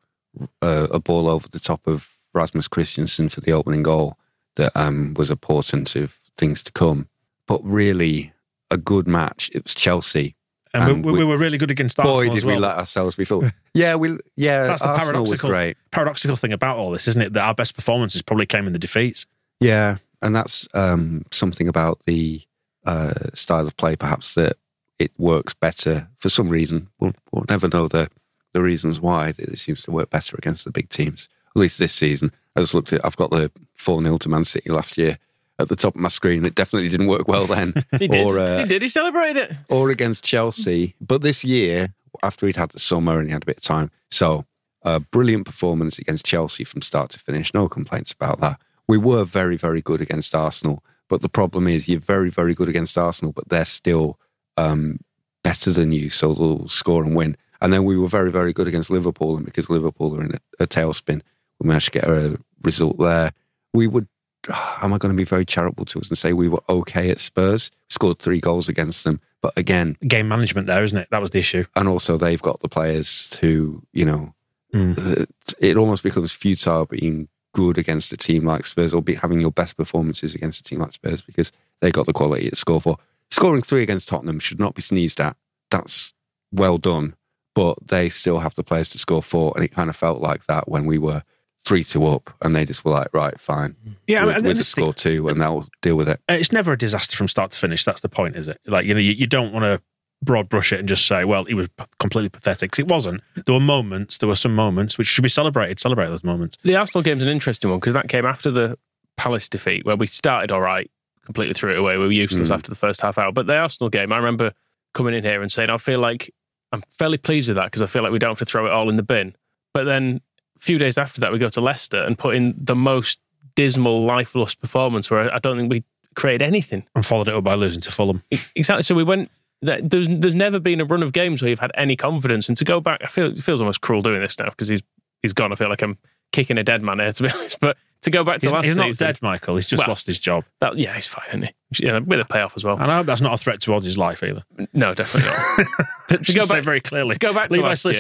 a, 0.62 0.88
a 0.92 1.00
ball 1.00 1.28
over 1.30 1.48
the 1.48 1.60
top 1.60 1.88
of 1.88 2.10
Rasmus 2.34 2.68
Kristensen 2.68 3.32
for 3.32 3.42
the 3.42 3.52
opening 3.52 3.84
goal 3.84 4.18
that 4.56 4.72
um, 4.76 5.14
was 5.16 5.30
a 5.30 5.36
portent 5.36 5.96
of 5.96 6.20
things 6.38 6.62
to 6.64 6.72
come. 6.72 7.08
But 7.48 7.62
really, 7.64 8.34
a 8.70 8.78
good 8.78 9.08
match. 9.08 9.50
It 9.54 9.64
was 9.64 9.76
Chelsea. 9.76 10.36
And, 10.74 10.84
And 10.84 11.06
we, 11.06 11.12
we, 11.12 11.18
we- 11.20 11.26
were 11.26 11.38
really 11.38 11.58
good 11.58 11.72
against 11.72 12.00
Arsenal 12.00 12.22
Boy, 12.22 12.30
did 12.34 12.44
well. 12.46 12.56
we 12.56 12.62
let 12.62 12.78
ourselves 12.78 13.16
be 13.16 13.26
fooled. 13.26 13.52
yeah, 13.74 13.96
we 13.96 14.18
yeah. 14.38 14.68
That's 14.68 14.82
the 14.82 14.88
Arsenal 14.90 15.22
was 15.24 15.32
paradoxical- 15.42 15.50
great. 15.50 15.78
Paradoxical 15.92 16.36
thing 16.38 16.54
about 16.54 16.78
all 16.78 16.92
this, 16.92 17.08
isn't 17.10 17.22
it? 17.22 17.34
That 17.34 17.44
our 17.44 17.54
best 17.54 17.76
performances 17.76 18.22
probably 18.22 18.46
came 18.46 18.68
in 18.68 18.74
the 18.74 18.80
defeats. 18.80 19.26
Yeah, 19.60 19.98
and 20.22 20.36
that's 20.36 20.68
um, 20.74 21.26
something 21.32 21.68
about 21.68 22.00
the 22.06 22.42
uh, 22.86 23.14
style 23.34 23.68
of 23.68 23.76
play, 23.78 23.96
perhaps 23.96 24.34
that 24.36 24.54
it 24.98 25.12
works 25.18 25.54
better 25.54 26.08
for 26.20 26.30
some 26.30 26.48
reason. 26.48 26.88
We'll, 27.00 27.14
we'll 27.32 27.46
never 27.50 27.68
know 27.68 27.88
the 27.88 28.10
the 28.54 28.62
reasons 28.62 29.00
why 29.00 29.32
that 29.34 29.50
it 29.50 29.58
seems 29.60 29.82
to 29.84 29.92
work 29.92 30.10
better 30.10 30.36
against 30.38 30.64
the 30.66 30.72
big 30.72 30.90
teams. 30.90 31.28
At 31.56 31.60
least 31.60 31.80
this 31.80 31.94
season, 31.94 32.32
I 32.56 32.62
just 32.62 32.74
looked 32.74 32.94
at. 32.94 33.06
I've 33.06 33.18
got 33.18 33.30
the 33.32 33.52
four 33.76 34.02
0 34.02 34.18
to 34.20 34.30
Man 34.30 34.46
City 34.46 34.72
last 34.72 34.98
year 34.98 35.18
at 35.62 35.70
the 35.70 35.76
top 35.76 35.96
of 35.96 36.02
my 36.02 36.10
screen. 36.10 36.46
It 36.46 36.56
definitely 36.56 36.90
didn't 36.90 37.08
work 37.08 37.28
well 37.28 37.46
then, 37.46 37.74
he 38.00 38.08
did. 38.08 38.26
or 38.26 38.40
uh, 38.40 38.60
he 38.60 38.66
did. 38.66 38.82
He 38.82 38.90
celebrated 38.90 39.38
it. 39.52 39.58
or 39.70 39.90
against 39.90 40.24
Chelsea. 40.24 40.96
But 41.00 41.22
this 41.22 41.44
year, 41.44 41.94
after 42.24 42.46
he'd 42.48 42.56
had 42.56 42.72
the 42.72 42.80
summer 42.80 43.20
and 43.20 43.28
he 43.28 43.34
had 43.34 43.44
a 43.44 43.46
bit 43.46 43.58
of 43.58 43.64
time, 43.64 43.92
so 44.10 44.46
a 44.84 45.00
brilliant 45.00 45.46
performance 45.46 46.00
against 46.00 46.26
Chelsea 46.26 46.64
from 46.64 46.82
start 46.82 47.12
to 47.12 47.20
finish. 47.20 47.54
No 47.54 47.70
complaints 47.70 48.12
about 48.12 48.40
that. 48.42 48.60
We 48.88 48.98
were 48.98 49.24
very, 49.24 49.56
very 49.56 49.82
good 49.82 50.02
against 50.02 50.34
Arsenal. 50.36 50.84
But 51.08 51.22
the 51.22 51.30
problem 51.30 51.68
is, 51.68 51.90
you're 51.90 52.00
very, 52.00 52.30
very 52.30 52.54
good 52.54 52.70
against 52.70 52.98
Arsenal, 52.98 53.34
but 53.34 53.50
they're 53.50 53.66
still 53.66 54.18
um, 54.58 55.00
better 55.44 55.72
than 55.72 55.92
you, 55.92 56.10
so 56.10 56.34
they'll 56.34 56.68
score 56.70 57.04
and 57.04 57.16
win. 57.16 57.36
And 57.62 57.72
then 57.72 57.84
we 57.84 57.98
were 57.98 58.08
very, 58.08 58.32
very 58.32 58.54
good 58.54 58.68
against 58.68 58.90
Liverpool, 58.90 59.36
and 59.36 59.46
because 59.46 59.70
Liverpool 59.70 60.16
are 60.16 60.24
in 60.24 60.36
a, 60.36 60.64
a 60.64 60.68
tailspin, 60.68 61.22
we 61.60 61.68
managed 61.68 61.88
to 61.88 62.00
get 62.00 62.08
a 62.08 62.40
result 62.64 62.98
there. 62.98 63.32
We 63.74 63.88
would. 63.88 64.08
Am 64.82 64.94
I 64.94 64.98
going 64.98 65.14
to 65.14 65.18
be 65.18 65.24
very 65.24 65.46
charitable 65.46 65.86
to 65.86 66.00
us 66.00 66.10
and 66.10 66.18
say 66.18 66.34
we 66.34 66.50
were 66.50 66.64
okay 66.70 67.10
at 67.10 67.20
Spurs? 67.20 67.72
Scored 67.90 68.20
three 68.20 68.40
goals 68.40 68.68
against 68.70 69.04
them, 69.04 69.20
but 69.42 69.54
again, 69.58 69.98
Game 70.08 70.28
management 70.28 70.68
there, 70.68 70.84
isn't 70.84 70.98
it? 70.98 71.08
That 71.12 71.22
was 71.22 71.32
the 71.32 71.40
issue. 71.40 71.66
and 71.76 71.88
also 71.88 72.18
they've 72.18 72.42
got 72.42 72.60
the 72.62 72.70
players 72.70 73.36
who 73.42 73.84
you 73.94 74.06
know 74.06 74.34
Mm. 74.74 75.26
it 75.60 75.76
almost 75.76 76.02
becomes 76.02 76.32
futile 76.32 76.86
being 76.86 77.28
good 77.52 77.78
against 77.78 78.14
a 78.14 78.16
team 78.18 78.46
like 78.46 78.66
Spurs 78.66 78.94
or 78.94 79.02
be 79.02 79.16
having 79.16 79.42
your 79.42 79.52
best 79.52 79.76
performances 79.76 80.34
against 80.34 80.62
a 80.62 80.64
team 80.64 80.80
like 80.80 80.94
Spurs 80.94 81.22
because 81.22 81.52
they 81.82 81.92
got 81.92 82.06
the 82.06 82.14
quality 82.14 82.50
to 82.50 82.56
score 82.56 82.80
for. 82.80 82.96
Scoring 83.30 83.62
three 83.64 83.84
against 83.84 84.08
Tottenham 84.08 84.40
should 84.40 84.62
not 84.62 84.74
be 84.74 84.82
sneezed 84.82 85.20
at. 85.20 85.36
That's 85.72 86.14
well 86.54 86.78
done, 86.78 87.16
but 87.54 87.86
they 87.86 88.08
still 88.08 88.40
have 88.40 88.56
the 88.56 88.64
players 88.64 88.88
to 88.90 88.98
score 88.98 89.22
four, 89.22 89.52
and 89.58 89.66
it 89.66 89.74
kind 89.76 89.90
of 89.90 89.96
felt 89.98 90.22
like 90.22 90.46
that 90.46 90.70
when 90.70 90.86
we 90.86 90.98
were 90.98 91.24
three 91.64 91.84
two 91.84 92.06
up, 92.06 92.34
and 92.42 92.56
they 92.56 92.66
just 92.66 92.84
were 92.86 92.92
like, 92.92 93.14
right, 93.14 93.40
fine, 93.40 93.76
Yeah, 94.08 94.24
I 94.24 94.26
we'll, 94.26 94.34
mean, 94.36 94.44
we'll 94.44 94.52
this 94.54 94.60
just 94.62 94.72
score 94.72 94.94
two, 94.94 95.28
and 95.28 95.40
they'll 95.42 95.68
deal 95.82 95.96
with 95.96 96.10
it. 96.10 96.20
Uh, 96.30 96.34
it's 96.34 96.52
never 96.52 96.74
a 96.74 96.78
disaster 96.78 97.16
from 97.16 97.28
start 97.28 97.52
to 97.52 97.58
finish. 97.58 97.86
That's 97.86 98.02
the 98.02 98.10
point, 98.10 98.36
is 98.36 98.48
it? 98.48 98.60
Like 98.66 98.86
you 98.86 98.94
know, 98.94 99.00
you, 99.00 99.14
you 99.14 99.28
don't 99.28 99.54
want 99.54 99.64
to 99.66 99.82
broad 100.24 100.48
brush 100.50 100.72
it 100.72 100.80
and 100.80 100.88
just 100.88 101.08
say, 101.08 101.26
"Well, 101.26 101.46
he 101.46 101.54
was 101.54 101.68
p- 101.70 101.86
completely 102.00 102.30
pathetic." 102.30 102.72
'Cause 102.72 102.80
it 102.80 102.88
wasn't. 102.88 103.22
There 103.46 103.54
were 103.54 103.60
moments. 103.60 104.18
There 104.20 104.30
were 104.30 104.36
some 104.36 104.54
moments 104.56 104.98
which 104.98 105.08
should 105.08 105.24
be 105.24 105.30
celebrated. 105.30 105.80
Celebrate 105.80 106.08
those 106.08 106.24
moments. 106.24 106.58
The 106.64 106.76
Arsenal 106.76 107.04
game's 107.04 107.24
an 107.24 107.30
interesting 107.30 107.70
one 107.70 107.80
because 107.80 107.94
that 107.96 108.08
came 108.10 108.26
after 108.26 108.52
the 108.52 108.78
Palace 109.18 109.50
defeat, 109.50 109.86
where 109.86 109.96
we 109.96 110.08
started 110.08 110.52
all 110.52 110.62
right, 110.62 110.90
completely 111.26 111.54
threw 111.54 111.72
it 111.74 111.78
away. 111.78 111.98
We 111.98 112.06
were 112.06 112.12
useless 112.12 112.50
Mm. 112.50 112.54
after 112.56 112.70
the 112.70 112.76
first 112.76 113.02
half 113.02 113.18
hour. 113.18 113.32
But 113.32 113.46
the 113.48 113.56
Arsenal 113.56 113.90
game, 113.90 114.12
I 114.12 114.18
remember 114.18 114.54
coming 114.94 115.14
in 115.14 115.24
here 115.24 115.42
and 115.42 115.52
saying, 115.52 115.70
I 115.70 115.78
feel 115.78 116.00
like 116.00 116.32
I'm 116.72 116.82
fairly 116.98 117.18
pleased 117.18 117.48
with 117.50 117.58
that 117.58 117.66
because 117.66 117.82
I 117.82 117.86
feel 117.86 118.02
like 118.04 118.12
we 118.12 118.20
don't 118.20 118.32
have 118.32 118.40
to 118.40 118.46
throw 118.46 118.66
it 118.66 118.72
all 118.72 118.90
in 118.90 118.96
the 118.98 119.04
bin. 119.04 119.36
But 119.74 119.84
then 119.86 120.16
a 120.16 120.22
few 120.62 120.78
days 120.78 120.98
after 120.98 121.20
that, 121.22 121.32
we 121.32 121.40
go 121.40 121.50
to 121.50 121.62
Leicester 121.62 122.02
and 122.04 122.18
put 122.18 122.36
in 122.36 122.54
the 122.58 122.76
most 122.76 123.20
dismal, 123.56 124.06
lifeless 124.06 124.56
performance 124.56 125.10
where 125.12 125.34
I 125.34 125.40
don't 125.40 125.58
think 125.58 125.70
we 125.70 125.84
created 126.16 126.42
anything. 126.42 126.86
And 126.96 127.06
followed 127.06 127.28
it 127.28 127.34
up 127.34 127.44
by 127.44 127.56
losing 127.56 127.82
to 127.82 127.92
Fulham. 127.92 128.24
Exactly. 128.56 128.84
So 128.84 128.96
we 128.96 129.04
went. 129.04 129.30
There's 129.64 130.08
there's 130.08 130.34
never 130.34 130.60
been 130.60 130.82
a 130.82 130.86
run 130.86 131.04
of 131.04 131.14
games 131.14 131.42
where 131.42 131.50
you've 131.50 131.60
had 131.60 131.72
any 131.76 131.96
confidence, 131.96 132.48
and 132.50 132.58
to 132.58 132.66
go 132.66 132.80
back, 132.80 133.02
I 133.04 133.08
feel 133.08 133.28
it 133.28 133.38
feels 133.44 133.62
almost 133.62 133.82
cruel 133.82 134.02
doing 134.02 134.20
this 134.22 134.40
now 134.40 134.50
because 134.50 134.68
he's 134.70 134.82
he's 135.22 135.34
gone. 135.34 135.52
I 135.52 135.56
feel 135.56 135.70
like 135.70 135.84
I'm 135.84 136.00
kicking 136.32 136.58
a 136.58 136.64
dead 136.64 136.82
man 136.82 136.98
here, 136.98 137.12
to 137.14 137.24
be 137.24 137.30
honest. 137.30 137.60
But 137.60 137.78
to 138.02 138.10
go 138.10 138.24
back 138.24 138.40
to 138.40 138.48
He's, 138.48 138.52
last 138.54 138.66
he's 138.66 138.76
not 138.78 138.88
season, 138.88 139.06
dead, 139.08 139.22
Michael. 139.22 139.56
He's 139.58 139.68
just 139.68 139.82
Well- 139.82 139.90
lost 139.90 140.08
his 140.08 140.20
job. 140.20 140.44
that, 140.62 140.76
yeah, 140.78 140.96
he's 140.96 141.06
fine, 141.06 141.26
isn't 141.30 141.44
he? 141.44 141.86
Yeah, 141.86 142.00
with 142.00 142.20
a 142.20 142.26
payoff 142.26 142.54
as 142.56 142.64
well. 142.64 142.76
And 142.80 142.92
I 142.92 142.96
hope 142.98 143.06
that's 143.06 143.22
not 143.22 143.34
a 143.34 143.38
threat 143.38 143.62
towards 143.62 143.86
his 143.86 143.96
life 144.00 144.24
either. 144.24 144.44
No, 144.74 144.96
definitely 144.96 145.30
not. 145.30 145.68
to, 146.08 146.18
to 146.18 146.34
go 146.34 146.48
back, 146.48 146.64
very 146.64 146.82
clearly. 146.82 147.14
to 147.14 147.20
go 147.20 147.32
back 147.32 147.50
to 147.52 147.62
last 147.62 147.86
year, 147.86 147.94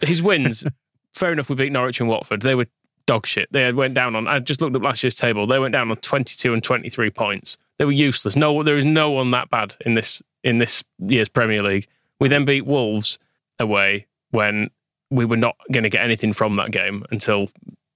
his 0.00 0.22
wins. 0.22 0.64
Fair 1.14 1.32
enough. 1.32 1.48
We 1.48 1.56
beat 1.56 1.72
Norwich 1.72 2.00
and 2.00 2.08
Watford. 2.08 2.42
They 2.42 2.54
were 2.54 2.66
dog 3.06 3.26
shit. 3.26 3.50
They 3.50 3.72
went 3.72 3.94
down 3.94 4.14
on. 4.14 4.28
I 4.28 4.38
just 4.38 4.60
looked 4.60 4.76
up 4.76 4.82
last 4.82 5.02
year's 5.02 5.14
table. 5.14 5.46
They 5.46 5.58
went 5.58 5.72
down 5.72 5.90
on 5.90 5.96
22 5.96 6.52
and 6.52 6.62
23 6.62 7.10
points. 7.10 7.56
They 7.78 7.84
were 7.84 7.92
useless. 7.92 8.36
No, 8.36 8.62
there 8.62 8.76
is 8.76 8.84
no 8.84 9.10
one 9.10 9.30
that 9.32 9.50
bad 9.50 9.74
in 9.80 9.94
this 9.94 10.22
in 10.44 10.58
this 10.58 10.84
year's 10.98 11.28
Premier 11.28 11.62
League. 11.62 11.88
We 12.20 12.28
then 12.28 12.44
beat 12.44 12.66
Wolves 12.66 13.18
away 13.58 14.06
when 14.30 14.70
we 15.10 15.24
were 15.24 15.36
not 15.36 15.56
going 15.72 15.84
to 15.84 15.88
get 15.88 16.04
anything 16.04 16.32
from 16.32 16.56
that 16.56 16.70
game 16.70 17.04
until 17.10 17.46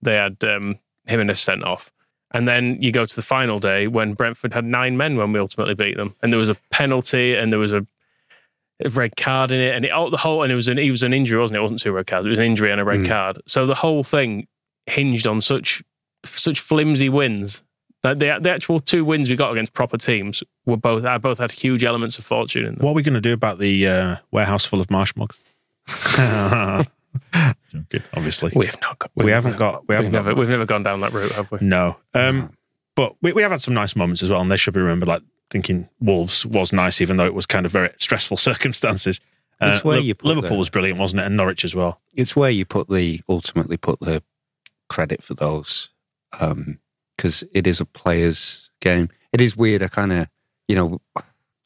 they 0.00 0.14
had 0.14 0.42
um, 0.44 0.78
Jimenez 1.06 1.40
sent 1.40 1.64
off. 1.64 1.92
And 2.32 2.48
then 2.48 2.80
you 2.80 2.92
go 2.92 3.04
to 3.04 3.14
the 3.14 3.22
final 3.22 3.60
day 3.60 3.86
when 3.86 4.14
Brentford 4.14 4.54
had 4.54 4.64
nine 4.64 4.96
men 4.96 5.16
when 5.16 5.32
we 5.32 5.38
ultimately 5.38 5.74
beat 5.74 5.96
them, 5.96 6.14
and 6.22 6.32
there 6.32 6.40
was 6.40 6.48
a 6.48 6.56
penalty 6.70 7.34
and 7.34 7.52
there 7.52 7.58
was 7.58 7.74
a, 7.74 7.86
a 8.84 8.90
red 8.90 9.16
card 9.16 9.50
in 9.52 9.60
it, 9.60 9.74
and 9.74 9.84
it 9.84 9.90
all 9.90 10.10
the 10.10 10.16
whole 10.16 10.42
and 10.42 10.52
it 10.52 10.56
was 10.56 10.68
an 10.68 10.78
it 10.78 10.90
was 10.90 11.02
an 11.02 11.12
injury, 11.12 11.38
wasn't 11.40 11.56
it? 11.56 11.60
It 11.60 11.62
wasn't 11.62 11.80
two 11.80 11.92
red 11.92 12.06
cards; 12.06 12.26
it 12.26 12.30
was 12.30 12.38
an 12.38 12.44
injury 12.44 12.70
and 12.70 12.80
a 12.80 12.84
red 12.84 13.00
Mm. 13.00 13.08
card. 13.08 13.40
So 13.46 13.66
the 13.66 13.74
whole 13.74 14.02
thing 14.04 14.46
hinged 14.86 15.26
on 15.26 15.40
such 15.40 15.82
such 16.24 16.60
flimsy 16.60 17.08
wins. 17.08 17.62
That 18.02 18.18
the 18.18 18.36
the 18.40 18.50
actual 18.50 18.80
two 18.80 19.04
wins 19.04 19.28
we 19.30 19.36
got 19.36 19.52
against 19.52 19.72
proper 19.74 19.96
teams 19.96 20.42
were 20.66 20.76
both 20.76 21.04
I 21.04 21.18
both 21.18 21.38
had 21.38 21.52
huge 21.52 21.84
elements 21.84 22.18
of 22.18 22.24
fortune 22.24 22.64
in 22.64 22.74
them. 22.74 22.84
What 22.84 22.92
are 22.92 22.94
we 22.94 23.02
going 23.04 23.14
to 23.14 23.20
do 23.20 23.32
about 23.32 23.58
the 23.58 23.86
uh, 23.86 24.16
warehouse 24.32 24.64
full 24.64 24.80
of 24.80 24.88
Marsch 24.88 25.16
mugs? 25.16 25.38
Joking, 27.70 28.02
obviously. 28.14 28.52
We 28.54 28.66
have 28.66 28.80
not 28.80 28.98
got. 28.98 29.10
We 29.14 29.30
haven't 29.30 29.56
got. 29.56 29.82
We 29.88 29.94
We've 29.94 29.96
haven't 29.96 30.12
never 30.12 30.30
got. 30.30 30.38
we've 30.38 30.48
never 30.48 30.64
gone 30.64 30.82
down 30.82 31.00
that 31.02 31.12
route, 31.12 31.32
have 31.32 31.50
we? 31.52 31.58
No. 31.60 31.96
Um, 32.14 32.50
but 32.96 33.14
we, 33.22 33.32
we 33.32 33.42
have 33.42 33.50
had 33.50 33.60
some 33.62 33.74
nice 33.74 33.94
moments 33.96 34.22
as 34.22 34.30
well, 34.30 34.40
and 34.40 34.50
they 34.50 34.56
should 34.56 34.74
be 34.74 34.80
remembered. 34.80 35.08
Like 35.08 35.22
thinking 35.53 35.88
Wolves 36.00 36.44
was 36.44 36.72
nice, 36.72 37.00
even 37.00 37.16
though 37.18 37.26
it 37.26 37.34
was 37.34 37.46
kind 37.46 37.64
of 37.66 37.70
very 37.72 37.90
stressful 37.98 38.36
circumstances. 38.48 39.20
Uh, 39.61 39.72
It's 39.74 39.84
where 39.84 40.00
Li- 40.00 40.07
you 40.07 40.14
put 40.16 40.26
Liverpool 40.28 40.50
the- 40.50 40.59
was 40.59 40.70
brilliant, 40.70 40.98
wasn't 40.98 41.20
it? 41.20 41.26
And 41.26 41.36
Norwich 41.36 41.64
as 41.64 41.74
well. 41.74 42.00
it's 42.16 42.34
where 42.34 42.50
you 42.50 42.64
put 42.64 42.88
the 42.88 43.20
ultimately 43.28 43.76
put 43.76 44.00
the 44.00 44.22
credit 44.88 45.22
for 45.22 45.34
those 45.34 45.90
because 47.16 47.44
it 47.53 47.66
is 47.66 47.80
a 47.80 47.84
player's 47.84 48.70
game. 48.80 49.09
It 49.32 49.40
is 49.40 49.57
weird. 49.57 49.82
I 49.82 49.88
kind 49.88 50.12
of, 50.12 50.26
you 50.68 50.74
know, 50.76 51.00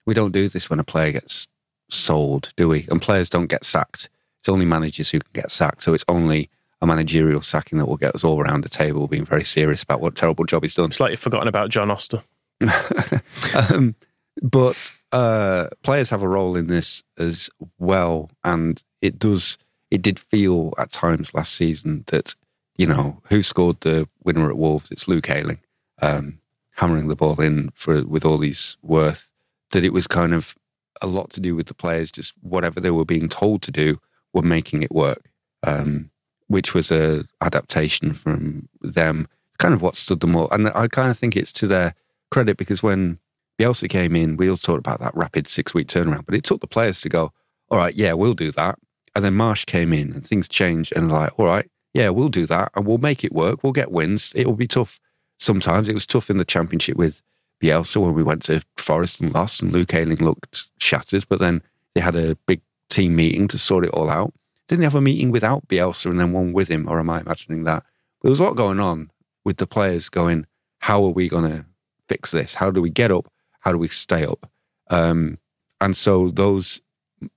we 0.04 0.12
don't 0.14 0.32
do 0.32 0.48
this 0.48 0.68
when 0.68 0.78
a 0.80 0.84
player 0.84 1.12
gets 1.12 1.48
sold, 1.90 2.52
do 2.56 2.68
we? 2.68 2.86
And 2.90 3.00
players 3.00 3.28
don't 3.30 3.46
get 3.46 3.64
sacked. 3.64 4.10
It's 4.40 4.48
only 4.48 4.66
managers 4.66 5.10
who 5.10 5.20
can 5.20 5.30
get 5.32 5.50
sacked. 5.50 5.82
So 5.82 5.94
it's 5.94 6.04
only 6.08 6.50
a 6.82 6.86
managerial 6.86 7.42
sacking 7.42 7.78
that 7.78 7.86
will 7.86 7.96
get 7.96 8.14
us 8.14 8.22
all 8.24 8.40
around 8.40 8.62
the 8.64 8.68
table 8.68 9.08
being 9.08 9.24
very 9.24 9.44
serious 9.44 9.82
about 9.82 10.00
what 10.00 10.14
terrible 10.14 10.44
job 10.44 10.62
he's 10.62 10.74
done. 10.74 10.90
It's 10.90 11.00
like 11.00 11.12
you've 11.12 11.20
forgotten 11.20 11.48
about 11.48 11.70
John 11.70 11.90
Oster. 11.90 12.22
um, 13.70 13.94
but 14.42 14.92
uh, 15.12 15.68
players 15.82 16.10
have 16.10 16.22
a 16.22 16.28
role 16.28 16.56
in 16.56 16.66
this 16.66 17.02
as 17.18 17.50
well, 17.78 18.30
and 18.44 18.82
it 19.00 19.18
does. 19.18 19.58
It 19.90 20.02
did 20.02 20.18
feel 20.18 20.74
at 20.78 20.90
times 20.90 21.34
last 21.34 21.54
season 21.54 22.04
that 22.08 22.34
you 22.76 22.86
know 22.86 23.20
who 23.28 23.42
scored 23.42 23.80
the 23.80 24.08
winner 24.24 24.50
at 24.50 24.58
Wolves. 24.58 24.90
It's 24.90 25.08
Luke 25.08 25.30
Ayling, 25.30 25.60
um, 26.02 26.38
hammering 26.72 27.08
the 27.08 27.16
ball 27.16 27.40
in 27.40 27.70
for 27.74 28.04
with 28.04 28.24
all 28.24 28.38
these 28.38 28.76
worth. 28.82 29.32
That 29.70 29.84
it 29.84 29.92
was 29.92 30.06
kind 30.06 30.34
of 30.34 30.54
a 31.02 31.06
lot 31.06 31.30
to 31.30 31.40
do 31.40 31.54
with 31.56 31.66
the 31.66 31.74
players. 31.74 32.10
Just 32.10 32.34
whatever 32.40 32.80
they 32.80 32.90
were 32.90 33.04
being 33.04 33.28
told 33.28 33.62
to 33.62 33.70
do, 33.70 34.00
were 34.32 34.42
making 34.42 34.82
it 34.82 34.92
work. 34.92 35.30
Um, 35.62 36.10
which 36.48 36.74
was 36.74 36.90
a 36.90 37.24
adaptation 37.40 38.14
from 38.14 38.68
them. 38.80 39.26
Kind 39.58 39.74
of 39.74 39.82
what 39.82 39.96
stood 39.96 40.20
them 40.20 40.36
all, 40.36 40.48
and 40.50 40.68
I 40.68 40.86
kind 40.86 41.10
of 41.10 41.18
think 41.18 41.34
it's 41.36 41.52
to 41.52 41.66
their 41.66 41.94
credit 42.36 42.58
because 42.58 42.82
when 42.82 43.18
Bielsa 43.58 43.88
came 43.88 44.14
in, 44.14 44.36
we 44.36 44.50
all 44.50 44.58
talked 44.58 44.80
about 44.80 45.00
that 45.00 45.14
rapid 45.14 45.46
six 45.46 45.72
week 45.72 45.86
turnaround, 45.86 46.26
but 46.26 46.34
it 46.34 46.44
took 46.44 46.60
the 46.60 46.66
players 46.66 47.00
to 47.00 47.08
go, 47.08 47.32
all 47.70 47.78
right, 47.78 47.94
yeah, 47.94 48.12
we'll 48.12 48.34
do 48.34 48.52
that. 48.52 48.78
And 49.14 49.24
then 49.24 49.32
Marsch 49.32 49.64
came 49.64 49.90
in 49.94 50.12
and 50.12 50.26
things 50.26 50.46
changed 50.46 50.92
and 50.94 51.10
like, 51.10 51.32
all 51.38 51.46
right, 51.46 51.66
yeah, 51.94 52.10
we'll 52.10 52.28
do 52.28 52.44
that 52.44 52.72
and 52.74 52.84
we'll 52.84 52.98
make 52.98 53.24
it 53.24 53.32
work. 53.32 53.62
We'll 53.62 53.72
get 53.72 53.90
wins. 53.90 54.34
It 54.36 54.46
will 54.46 54.52
be 54.52 54.66
tough 54.66 55.00
sometimes. 55.38 55.88
It 55.88 55.94
was 55.94 56.06
tough 56.06 56.28
in 56.28 56.36
the 56.36 56.44
championship 56.44 56.98
with 56.98 57.22
Bielsa 57.62 58.02
when 58.02 58.12
we 58.12 58.22
went 58.22 58.42
to 58.42 58.60
Forest 58.76 59.22
and 59.22 59.32
lost 59.32 59.62
and 59.62 59.72
Luke 59.72 59.94
Ayling 59.94 60.18
looked 60.18 60.68
shattered, 60.78 61.24
but 61.30 61.38
then 61.38 61.62
they 61.94 62.02
had 62.02 62.16
a 62.16 62.36
big 62.46 62.60
team 62.90 63.16
meeting 63.16 63.48
to 63.48 63.56
sort 63.56 63.86
it 63.86 63.94
all 63.94 64.10
out. 64.10 64.34
Didn't 64.68 64.80
they 64.80 64.86
have 64.86 64.94
a 64.94 65.00
meeting 65.00 65.30
without 65.30 65.68
Bielsa 65.68 66.10
and 66.10 66.20
then 66.20 66.32
one 66.32 66.52
with 66.52 66.68
him, 66.68 66.86
or 66.86 67.00
am 67.00 67.08
I 67.08 67.20
imagining 67.20 67.64
that? 67.64 67.82
But 68.20 68.24
There 68.24 68.30
was 68.30 68.40
a 68.40 68.44
lot 68.44 68.56
going 68.56 68.78
on 68.78 69.10
with 69.42 69.56
the 69.56 69.66
players 69.66 70.10
going, 70.10 70.44
how 70.80 71.02
are 71.02 71.12
we 71.12 71.30
going 71.30 71.50
to 71.50 71.64
fix 72.08 72.30
this? 72.30 72.54
How 72.54 72.70
do 72.70 72.80
we 72.80 72.90
get 72.90 73.10
up? 73.10 73.30
How 73.60 73.72
do 73.72 73.78
we 73.78 73.88
stay 73.88 74.24
up? 74.24 74.50
Um, 74.90 75.38
and 75.80 75.96
so 75.96 76.30
those, 76.30 76.80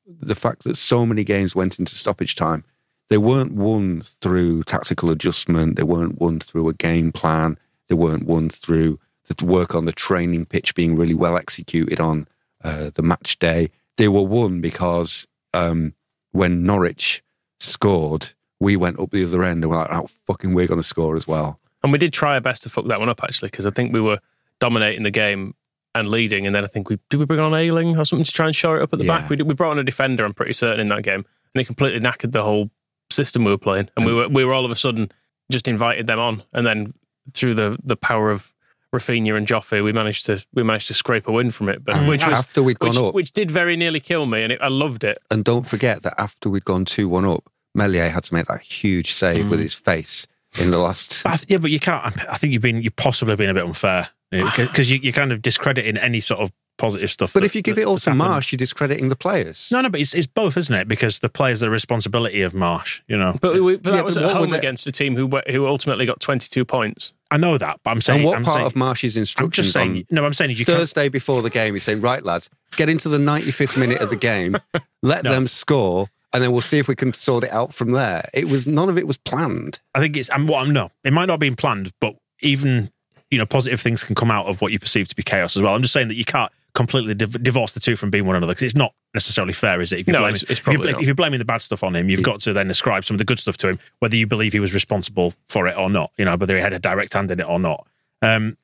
the 0.07 0.35
fact 0.35 0.63
that 0.63 0.77
so 0.77 1.05
many 1.05 1.23
games 1.23 1.55
went 1.55 1.79
into 1.79 1.95
stoppage 1.95 2.35
time, 2.35 2.63
they 3.09 3.17
weren't 3.17 3.53
won 3.53 4.03
through 4.21 4.63
tactical 4.63 5.09
adjustment. 5.09 5.75
They 5.75 5.83
weren't 5.83 6.19
won 6.19 6.39
through 6.39 6.69
a 6.69 6.73
game 6.73 7.11
plan. 7.11 7.57
They 7.87 7.95
weren't 7.95 8.27
won 8.27 8.49
through 8.49 8.99
the 9.27 9.45
work 9.45 9.75
on 9.75 9.85
the 9.85 9.91
training 9.91 10.45
pitch 10.45 10.75
being 10.75 10.95
really 10.95 11.13
well 11.13 11.37
executed 11.37 11.99
on 11.99 12.27
uh, 12.63 12.91
the 12.93 13.01
match 13.01 13.39
day. 13.39 13.69
They 13.97 14.07
were 14.07 14.23
won 14.23 14.61
because 14.61 15.27
um, 15.53 15.93
when 16.31 16.63
Norwich 16.63 17.23
scored, 17.59 18.31
we 18.59 18.75
went 18.75 18.99
up 18.99 19.11
the 19.11 19.23
other 19.23 19.43
end 19.43 19.63
and 19.63 19.71
we're 19.71 19.77
like, 19.77 19.91
oh, 19.91 20.07
fucking, 20.27 20.53
we're 20.53 20.67
going 20.67 20.79
to 20.79 20.87
score 20.87 21.15
as 21.15 21.27
well. 21.27 21.59
And 21.83 21.91
we 21.91 21.97
did 21.97 22.13
try 22.13 22.33
our 22.33 22.41
best 22.41 22.63
to 22.63 22.69
fuck 22.69 22.85
that 22.85 22.99
one 22.99 23.09
up 23.09 23.23
actually, 23.23 23.49
because 23.49 23.65
I 23.65 23.71
think 23.71 23.93
we 23.93 24.01
were 24.01 24.19
dominating 24.59 25.03
the 25.03 25.11
game 25.11 25.53
and 25.95 26.09
leading, 26.09 26.45
and 26.45 26.53
then 26.55 26.63
I 26.63 26.67
think 26.67 26.89
we 26.89 26.99
did 27.09 27.17
we 27.17 27.25
bring 27.25 27.39
on 27.39 27.53
Ayling 27.53 27.97
or 27.97 28.05
something 28.05 28.23
to 28.23 28.31
try 28.31 28.45
and 28.45 28.55
shore 28.55 28.77
it 28.77 28.83
up 28.83 28.93
at 28.93 28.99
the 28.99 29.05
Yeah. 29.05 29.19
back. 29.21 29.29
We 29.29 29.35
did, 29.37 29.47
we 29.47 29.53
brought 29.53 29.71
on 29.71 29.79
a 29.79 29.83
defender, 29.83 30.23
I'm 30.25 30.33
pretty 30.33 30.53
certain 30.53 30.79
in 30.79 30.87
that 30.89 31.03
game, 31.03 31.25
and 31.53 31.59
he 31.59 31.65
completely 31.65 31.99
knackered 31.99 32.31
the 32.31 32.43
whole 32.43 32.69
system 33.11 33.43
we 33.43 33.51
were 33.51 33.57
playing, 33.57 33.89
and 33.97 34.05
we 34.05 34.13
were 34.13 34.27
we 34.29 34.45
were 34.45 34.53
all 34.53 34.65
of 34.65 34.71
a 34.71 34.75
sudden 34.75 35.11
just 35.51 35.67
invited 35.67 36.05
them 36.07 36.19
on, 36.19 36.43
and 36.53 36.65
then 36.65 36.93
through 37.33 37.55
the 37.55 37.77
the 37.83 37.95
power 37.95 38.29
of 38.31 38.53
Raphinha 38.93 39.35
and 39.37 39.45
Joffe, 39.47 39.83
we 39.83 39.91
managed 39.91 40.25
to 40.27 40.43
we 40.53 40.61
managed 40.63 40.87
to 40.87 40.93
scrape 40.93 41.27
a 41.27 41.31
win 41.31 41.49
from 41.51 41.69
it, 41.69 41.83
but 41.83 42.07
which 42.07 42.23
was 42.23 42.33
after 42.33 42.61
we'd 42.63 42.79
gone 42.79 42.89
which, 42.91 42.99
up, 42.99 43.13
which 43.15 43.31
did 43.31 43.49
very 43.51 43.75
nearly 43.75 43.99
kill 43.99 44.25
me, 44.27 44.43
and 44.43 44.51
it, 44.51 44.61
I 44.61 44.67
loved 44.67 45.03
it. 45.03 45.17
and 45.31 45.43
don't 45.43 45.67
forget 45.67 46.03
that 46.03 46.13
after 46.19 46.49
we'd 46.49 46.65
gone 46.65 46.85
2 46.85 47.07
1 47.09 47.25
up, 47.25 47.43
Meslier 47.75 48.09
had 48.09 48.23
to 48.25 48.33
make 48.33 48.45
that 48.47 48.61
huge 48.61 49.13
save 49.13 49.45
Mm. 49.45 49.49
with 49.49 49.59
his 49.59 49.73
face 49.73 50.27
in 50.59 50.69
the 50.71 50.77
last. 50.79 51.21
But 51.23 51.33
I 51.33 51.35
th- 51.37 51.49
yeah, 51.49 51.57
but 51.59 51.69
you 51.71 51.79
can't. 51.79 52.03
I 52.29 52.37
think 52.37 52.53
you've 52.53 52.61
been, 52.63 52.81
you've 52.81 52.95
possibly 52.95 53.35
been 53.35 53.49
a 53.49 53.53
bit 53.53 53.63
unfair 53.63 54.09
because 54.31 54.89
ah. 54.91 54.93
you, 54.93 54.99
you're 55.01 55.13
kind 55.13 55.31
of 55.31 55.41
discrediting 55.41 55.97
any 55.97 56.19
sort 56.19 56.39
of 56.39 56.51
positive 56.77 57.11
stuff. 57.11 57.33
But 57.33 57.41
that- 57.41 57.45
if 57.47 57.55
you 57.55 57.61
give 57.61 57.75
that- 57.75 57.81
it 57.81 57.87
all 57.87 57.97
to 57.99 58.11
happened. 58.11 58.29
Marsch, 58.29 58.51
you're 58.51 58.57
discrediting 58.57 59.09
the 59.09 59.15
players. 59.15 59.69
no, 59.71 59.81
no, 59.81 59.89
but 59.89 59.99
it's, 59.99 60.13
it's 60.13 60.27
both, 60.27 60.55
isn't 60.57 60.73
it? 60.73 60.87
Because 60.87 61.19
the 61.19 61.29
players, 61.29 61.61
are 61.61 61.65
the 61.65 61.69
responsibility 61.71 62.41
of 62.41 62.53
Marsch. 62.53 63.01
You 63.07 63.17
know, 63.17 63.35
But, 63.41 63.61
we, 63.61 63.75
but 63.77 63.89
Yeah, 63.91 63.97
that 63.97 64.05
was 64.05 64.15
but 64.15 64.23
at 64.25 64.31
home 64.35 64.53
against 64.53 64.87
a 64.87 64.91
team 64.91 65.15
who 65.15 65.27
who 65.51 65.67
ultimately 65.67 66.05
got 66.05 66.19
22 66.19 66.63
points. 66.65 67.13
I 67.31 67.37
know 67.37 67.57
that, 67.59 67.79
but 67.83 67.91
I'm 67.91 68.01
saying, 68.01 68.21
and 68.21 68.27
what 68.27 68.37
I'm 68.37 68.43
part 68.43 68.55
saying, 68.55 68.65
of 68.67 68.73
Marsch's 68.75 69.35
I'm 69.37 69.51
just 69.51 69.71
saying. 69.71 69.97
on 69.97 70.05
No, 70.09 70.25
I'm 70.25 70.33
saying 70.33 70.51
is 70.51 70.59
you 70.59 70.65
can't. 70.65 70.79
Thursday 70.79 71.09
before 71.09 71.41
the 71.43 71.49
game, 71.51 71.73
he's 71.75 71.83
saying, 71.83 72.01
right, 72.01 72.23
lads, 72.23 72.49
get 72.75 72.89
into 72.89 73.07
the 73.09 73.19
95th 73.19 73.77
minute 73.77 74.01
of 74.01 74.09
the 74.09 74.15
game, 74.15 74.57
let 75.03 75.23
No. 75.23 75.31
them 75.31 75.45
score, 75.45 76.07
and 76.33 76.41
then 76.41 76.51
we'll 76.51 76.61
see 76.61 76.79
if 76.79 76.87
we 76.87 76.95
can 76.95 77.13
sort 77.13 77.43
it 77.43 77.51
out 77.53 77.71
from 77.73 77.91
there. 77.91 78.23
It 78.33 78.45
was 78.45 78.67
none 78.67 78.89
of 78.89 78.97
it 78.97 79.05
was 79.05 79.17
planned. 79.17 79.79
I 79.93 79.99
think 79.99 80.15
it's. 80.17 80.29
And 80.29 80.47
what 80.49 80.65
I'm 80.65 80.73
no, 80.73 80.91
it 81.03 81.13
might 81.13 81.25
not 81.25 81.33
have 81.33 81.39
been 81.39 81.55
planned, 81.55 81.91
but 82.01 82.15
even 82.41 82.89
you 83.31 83.37
know, 83.37 83.45
positive 83.45 83.79
things 83.79 84.03
can 84.03 84.15
come 84.15 84.31
out 84.31 84.45
of 84.47 84.61
what 84.61 84.71
you 84.71 84.79
perceive 84.79 85.07
to 85.07 85.15
be 85.15 85.23
chaos 85.23 85.55
as 85.55 85.61
well. 85.63 85.73
I'm 85.75 85.81
just 85.81 85.93
saying 85.93 86.07
that 86.09 86.15
you 86.15 86.25
can't 86.25 86.51
completely 86.73 87.13
div- 87.15 87.41
divorce 87.43 87.71
the 87.71 87.79
two 87.79 87.95
from 87.95 88.09
being 88.09 88.25
one 88.25 88.35
another 88.35 88.51
because 88.51 88.63
it's 88.63 88.75
not 88.75 88.93
necessarily 89.13 89.53
fair, 89.53 89.81
is 89.81 89.91
it? 89.91 89.99
If 89.99 90.07
you're, 90.07 90.13
No, 90.13 90.19
blaming, 90.19 90.35
it's- 90.35 90.51
it's 90.51 90.59
if, 90.61 90.67
you're, 90.67 90.73
probably 90.75 91.01
if 91.01 91.07
you're 91.07 91.15
blaming 91.15 91.39
the 91.39 91.45
bad 91.45 91.61
stuff 91.61 91.83
on 91.83 91.95
him, 91.95 92.09
you've 92.09 92.23
got 92.23 92.39
to 92.41 92.53
then 92.53 92.69
ascribe 92.69 93.05
some 93.05 93.15
of 93.15 93.19
the 93.19 93.25
good 93.25 93.39
stuff 93.39 93.57
to 93.57 93.69
him, 93.69 93.79
whether 93.99 94.15
you 94.15 94.27
believe 94.27 94.53
he 94.53 94.59
was 94.59 94.73
responsible 94.73 95.33
for 95.49 95.67
it 95.67 95.75
or 95.77 95.89
not. 95.89 96.11
You 96.17 96.25
know, 96.25 96.35
whether 96.37 96.55
he 96.55 96.61
had 96.61 96.73
a 96.73 96.79
direct 96.79 97.13
hand 97.13 97.31
in 97.31 97.39
it 97.39 97.47
or 97.47 97.59
not. 97.59 97.87
Um, 98.21 98.57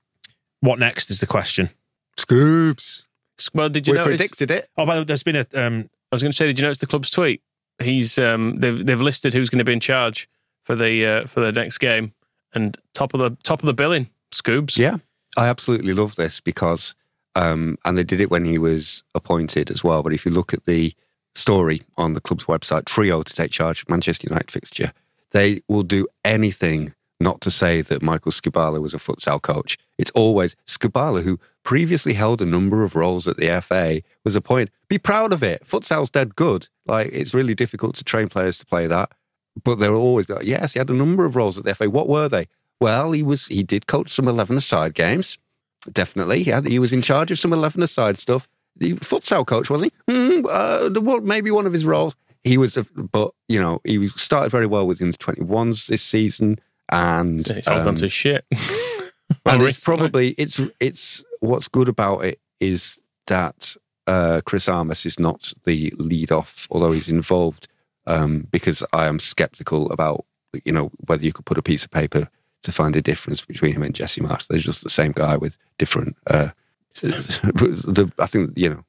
what 0.62 0.80
next 0.80 1.10
is 1.12 1.20
the 1.20 1.28
question. 1.28 1.70
Scoobs. 2.18 3.04
Well, 3.54 3.70
did 3.70 3.88
you 3.88 3.94
we 3.94 3.98
notice? 3.98 4.18
predicted 4.18 4.52
it. 4.52 4.70
Oh, 4.78 4.86
by 4.86 4.96
the 4.96 5.02
way, 5.02 5.06
there's 5.06 5.24
been 5.24 5.36
a 5.36 5.46
um, 5.54 5.90
I 6.12 6.16
was 6.16 6.22
going 6.22 6.32
to 6.32 6.36
say, 6.36 6.48
did 6.48 6.58
you 6.58 6.64
notice 6.64 6.78
the 6.78 6.88
club's 6.88 7.10
tweet? 7.10 7.42
He's 7.80 8.18
um, 8.18 8.58
they've 8.60 8.86
they've 8.86 9.02
listed 9.02 9.34
who's 9.34 9.50
going 9.50 9.60
to 9.60 9.66
be 9.66 9.74
in 9.74 9.80
charge 9.82 10.30
for 10.64 10.76
the 10.76 11.06
uh, 11.06 11.28
for 11.28 11.42
the 11.42 11.52
next 11.52 11.80
game, 11.80 12.14
and 12.54 12.78
top 12.94 13.14
of 13.14 13.20
the 13.20 13.38
top 13.44 13.62
of 13.62 13.66
the 13.68 13.74
billing, 13.74 14.10
Scoobs. 14.36 14.78
Yeah, 14.78 14.98
I 15.38 15.48
absolutely 15.48 15.94
love 15.94 16.16
this 16.16 16.40
because, 16.40 16.96
um, 17.36 17.78
and 17.86 17.98
they 17.98 18.04
did 18.04 18.22
it 18.22 18.32
when 18.32 18.46
he 18.46 18.58
was 18.58 19.04
appointed 19.14 19.70
as 19.70 19.84
well. 19.84 20.04
But 20.04 20.14
if 20.14 20.26
you 20.26 20.32
look 20.32 20.54
at 20.54 20.66
the 20.66 20.94
story 21.34 21.84
on 21.98 22.14
the 22.14 22.22
club's 22.22 22.46
website, 22.46 22.86
trio 22.86 23.24
to 23.24 23.34
take 23.34 23.52
charge 23.52 23.82
of 23.82 23.90
Manchester 23.90 24.28
United 24.30 24.52
fixture, 24.52 24.94
they 25.32 25.62
will 25.68 25.84
do 25.84 26.08
anything 26.24 26.94
not 27.20 27.42
to 27.42 27.52
say 27.52 27.82
that 27.82 28.02
Michael 28.02 28.32
Skubala 28.32 28.82
was 28.82 28.94
a 28.94 28.98
futsal 28.98 29.42
coach. 29.42 29.78
It's 29.98 30.12
always 30.12 30.56
Skubala, 30.68 31.24
who 31.24 31.40
previously 31.64 32.14
held 32.14 32.42
a 32.42 32.46
number 32.46 32.84
of 32.84 32.96
roles 32.96 33.28
at 33.28 33.38
the 33.38 33.62
FA, 33.62 34.02
was 34.24 34.36
appointed. 34.36 34.72
Be 34.88 34.98
proud 34.98 35.32
of 35.34 35.42
it. 35.42 35.66
Futsal's 35.66 36.10
dead 36.10 36.36
good. 36.36 36.68
Like 36.86 37.08
it's 37.12 37.34
really 37.34 37.56
difficult 37.56 37.96
to 37.96 38.04
train 38.04 38.28
players 38.28 38.58
to 38.60 38.66
play 38.66 38.88
that. 38.88 39.12
But 39.64 39.76
they'll 39.76 39.96
always 39.96 40.26
be 40.26 40.34
like, 40.34 40.46
yes, 40.46 40.74
he 40.74 40.80
had 40.80 40.90
a 40.90 40.94
number 40.94 41.26
of 41.26 41.36
roles 41.36 41.58
at 41.58 41.64
the 41.64 41.74
FA. 41.74 41.90
What 41.90 42.10
were 42.10 42.28
they? 42.28 42.48
Well, 42.82 43.12
he 43.12 43.24
was 43.24 43.48
he 43.48 43.64
did 43.64 43.88
coach 43.88 44.12
some 44.12 44.28
eleven 44.28 44.58
aside 44.58 44.94
games. 44.94 45.38
Definitely, 45.92 46.44
he, 46.44 46.54
he 46.68 46.80
was 46.80 46.94
in 46.94 47.02
charge 47.02 47.32
of 47.32 47.40
some 47.40 47.54
eleven 47.54 47.84
aside 47.84 48.18
stuff. 48.18 48.48
The 48.78 48.94
futsal 48.96 49.46
coach 49.46 49.70
wasn't 49.70 49.94
he? 50.08 50.14
Mm, 50.14 50.46
uh, 50.50 50.90
the, 50.90 51.02
what 51.02 51.24
maybe 51.24 51.52
one 51.52 51.66
of 51.66 51.74
his 51.74 51.86
roles. 51.86 52.16
He 52.44 52.60
was, 52.60 52.78
a, 52.78 52.84
but 52.84 53.32
you 53.48 53.60
know, 53.60 53.82
he 53.84 54.08
started 54.10 54.52
very 54.52 54.68
well 54.68 54.86
within 54.86 55.12
the 55.12 55.18
twenty 55.18 55.42
ones 55.42 55.88
this 55.88 56.04
season, 56.04 56.60
and 56.92 57.40
It's 57.40 57.68
all 57.68 57.80
um, 57.80 57.86
gone 57.86 57.96
to 57.96 58.10
shit. 58.10 58.46
and 59.46 59.62
it's 59.64 59.84
probably 59.84 60.30
it's 60.38 60.60
it's 60.80 61.24
what's 61.40 61.68
good 61.68 61.90
about 61.90 62.24
it 62.24 62.40
is 62.60 63.02
that 63.28 63.76
uh, 64.08 64.42
Chris 64.46 64.70
Armas 64.70 65.06
is 65.06 65.20
not 65.20 65.54
the 65.66 65.92
lead 65.98 66.32
off, 66.32 66.68
although 66.70 66.92
he's 66.92 67.10
involved. 67.10 67.68
Um, 68.08 68.48
because 68.52 68.84
I 68.94 69.08
am 69.08 69.18
skeptical 69.18 69.92
about 69.92 70.26
you 70.64 70.72
know 70.72 70.92
whether 71.08 71.26
you 71.26 71.34
could 71.34 71.46
put 71.46 71.58
a 71.58 71.64
piece 71.64 71.84
of 71.84 71.90
paper 71.90 72.30
to 72.66 72.72
find 72.72 72.96
a 72.96 73.02
difference 73.02 73.46
between 73.46 73.74
him 73.74 73.84
and 73.84 73.96
Jesse 73.96 74.22
Marsch. 74.22 74.48
They're 74.48 74.60
just 74.60 74.84
the 74.84 74.90
same 74.90 75.12
guy 75.12 75.38
with 75.38 75.58
different. 75.78 76.18
Uh, 76.28 76.50
the, 77.02 78.12
I 78.20 78.26
think 78.26 78.52
you 78.56 78.70
know 78.70 78.84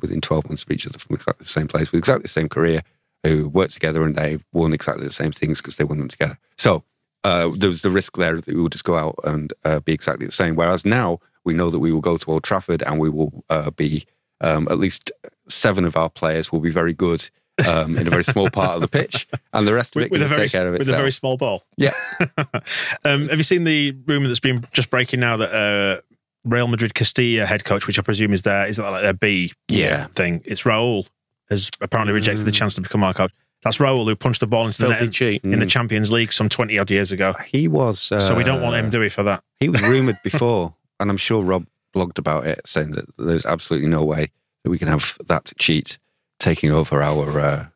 within 0.00 0.20
twelve 0.20 0.48
months 0.48 0.62
of 0.62 0.70
each 0.70 0.86
other 0.86 0.98
from 0.98 1.14
exactly 1.14 1.44
the 1.44 1.48
same 1.48 1.68
place 1.68 1.90
with 1.90 1.98
exactly 1.98 2.22
the 2.22 2.28
same 2.28 2.48
career, 2.48 2.82
who 3.22 3.48
worked 3.48 3.74
together 3.74 4.02
and 4.02 4.16
they've 4.16 4.44
won 4.52 4.72
exactly 4.72 5.06
the 5.06 5.12
same 5.12 5.32
things 5.32 5.58
because 5.58 5.76
they 5.76 5.84
won 5.84 5.98
them 5.98 6.08
together. 6.08 6.38
So 6.56 6.84
uh, 7.24 7.50
there 7.54 7.68
was 7.68 7.82
the 7.82 7.90
risk 7.90 8.16
there 8.16 8.40
that 8.40 8.46
we 8.46 8.60
would 8.60 8.72
just 8.72 8.84
go 8.84 8.96
out 8.96 9.18
and 9.24 9.52
uh, 9.64 9.80
be 9.80 9.92
exactly 9.92 10.26
the 10.26 10.32
same. 10.32 10.56
Whereas 10.56 10.84
now 10.84 11.18
we 11.44 11.54
know 11.54 11.70
that 11.70 11.78
we 11.78 11.92
will 11.92 12.00
go 12.00 12.16
to 12.16 12.30
Old 12.30 12.44
Trafford 12.44 12.82
and 12.82 12.98
we 12.98 13.10
will 13.10 13.44
uh, 13.50 13.70
be 13.70 14.06
um, 14.40 14.66
at 14.70 14.78
least 14.78 15.12
seven 15.48 15.84
of 15.84 15.96
our 15.96 16.08
players 16.08 16.50
will 16.50 16.60
be 16.60 16.70
very 16.70 16.94
good 16.94 17.28
um, 17.66 17.96
in 17.96 18.06
a 18.06 18.10
very 18.10 18.24
small 18.24 18.48
part 18.50 18.74
of 18.74 18.80
the 18.80 18.88
pitch, 18.88 19.26
and 19.52 19.66
the 19.66 19.74
rest 19.74 19.96
of 19.96 20.02
it 20.02 20.10
with, 20.10 20.20
can 20.20 20.26
a 20.26 20.28
very 20.28 20.42
take 20.42 20.52
care 20.52 20.66
of 20.68 20.74
it. 20.74 20.78
with 20.78 20.88
a 20.88 20.92
very 20.92 21.10
small 21.12 21.36
ball. 21.36 21.62
yeah, 21.76 21.92
um, 23.04 23.28
have 23.28 23.38
you 23.38 23.42
seen 23.42 23.64
the 23.64 23.96
rumor 24.06 24.28
that's 24.28 24.40
been 24.40 24.64
just 24.72 24.90
breaking 24.90 25.20
now 25.20 25.36
that 25.36 25.52
uh, 25.54 26.00
Real 26.44 26.68
Madrid 26.68 26.94
Castilla 26.94 27.46
head 27.46 27.64
coach, 27.64 27.86
which 27.86 27.98
I 27.98 28.02
presume 28.02 28.32
is 28.32 28.42
their 28.42 28.66
is 28.66 28.76
that 28.76 28.88
like 28.90 29.02
their 29.02 29.12
B 29.12 29.52
Yeah. 29.68 30.06
thing? 30.08 30.42
It's 30.44 30.62
Raul 30.64 31.06
has 31.50 31.70
apparently 31.80 32.14
rejected 32.14 32.44
the 32.44 32.52
chance 32.52 32.74
to 32.76 32.80
become 32.80 33.02
our 33.02 33.12
coach. 33.14 33.32
That's 33.62 33.76
Raul 33.78 34.04
who 34.06 34.16
punched 34.16 34.40
the 34.40 34.46
ball 34.46 34.66
into 34.66 34.80
the 34.82 34.88
net 34.88 35.12
cheat. 35.12 35.44
in 35.44 35.58
the 35.58 35.66
Champions 35.66 36.10
League 36.10 36.32
some 36.32 36.48
20 36.48 36.78
odd 36.78 36.90
years 36.90 37.12
ago. 37.12 37.34
He 37.46 37.68
was. 37.68 38.10
Uh, 38.10 38.20
so 38.22 38.34
we 38.34 38.42
don't 38.44 38.62
want 38.62 38.76
him, 38.76 38.88
do 38.88 39.00
we, 39.00 39.10
for 39.10 39.22
that? 39.24 39.42
He 39.58 39.68
was 39.68 39.82
rumored 39.82 40.18
before, 40.24 40.74
and 40.98 41.10
I'm 41.10 41.18
sure 41.18 41.42
Rob 41.42 41.66
blogged 41.94 42.16
about 42.18 42.46
it, 42.46 42.60
saying 42.66 42.92
that 42.92 43.04
there's 43.18 43.44
absolutely 43.44 43.88
no 43.88 44.02
way 44.04 44.28
that 44.64 44.70
we 44.70 44.78
can 44.78 44.88
have 44.88 45.18
that 45.26 45.52
cheat 45.58 45.98
taking 46.40 46.72
over 46.72 47.00
our 47.02 47.40
uh, 47.40 47.66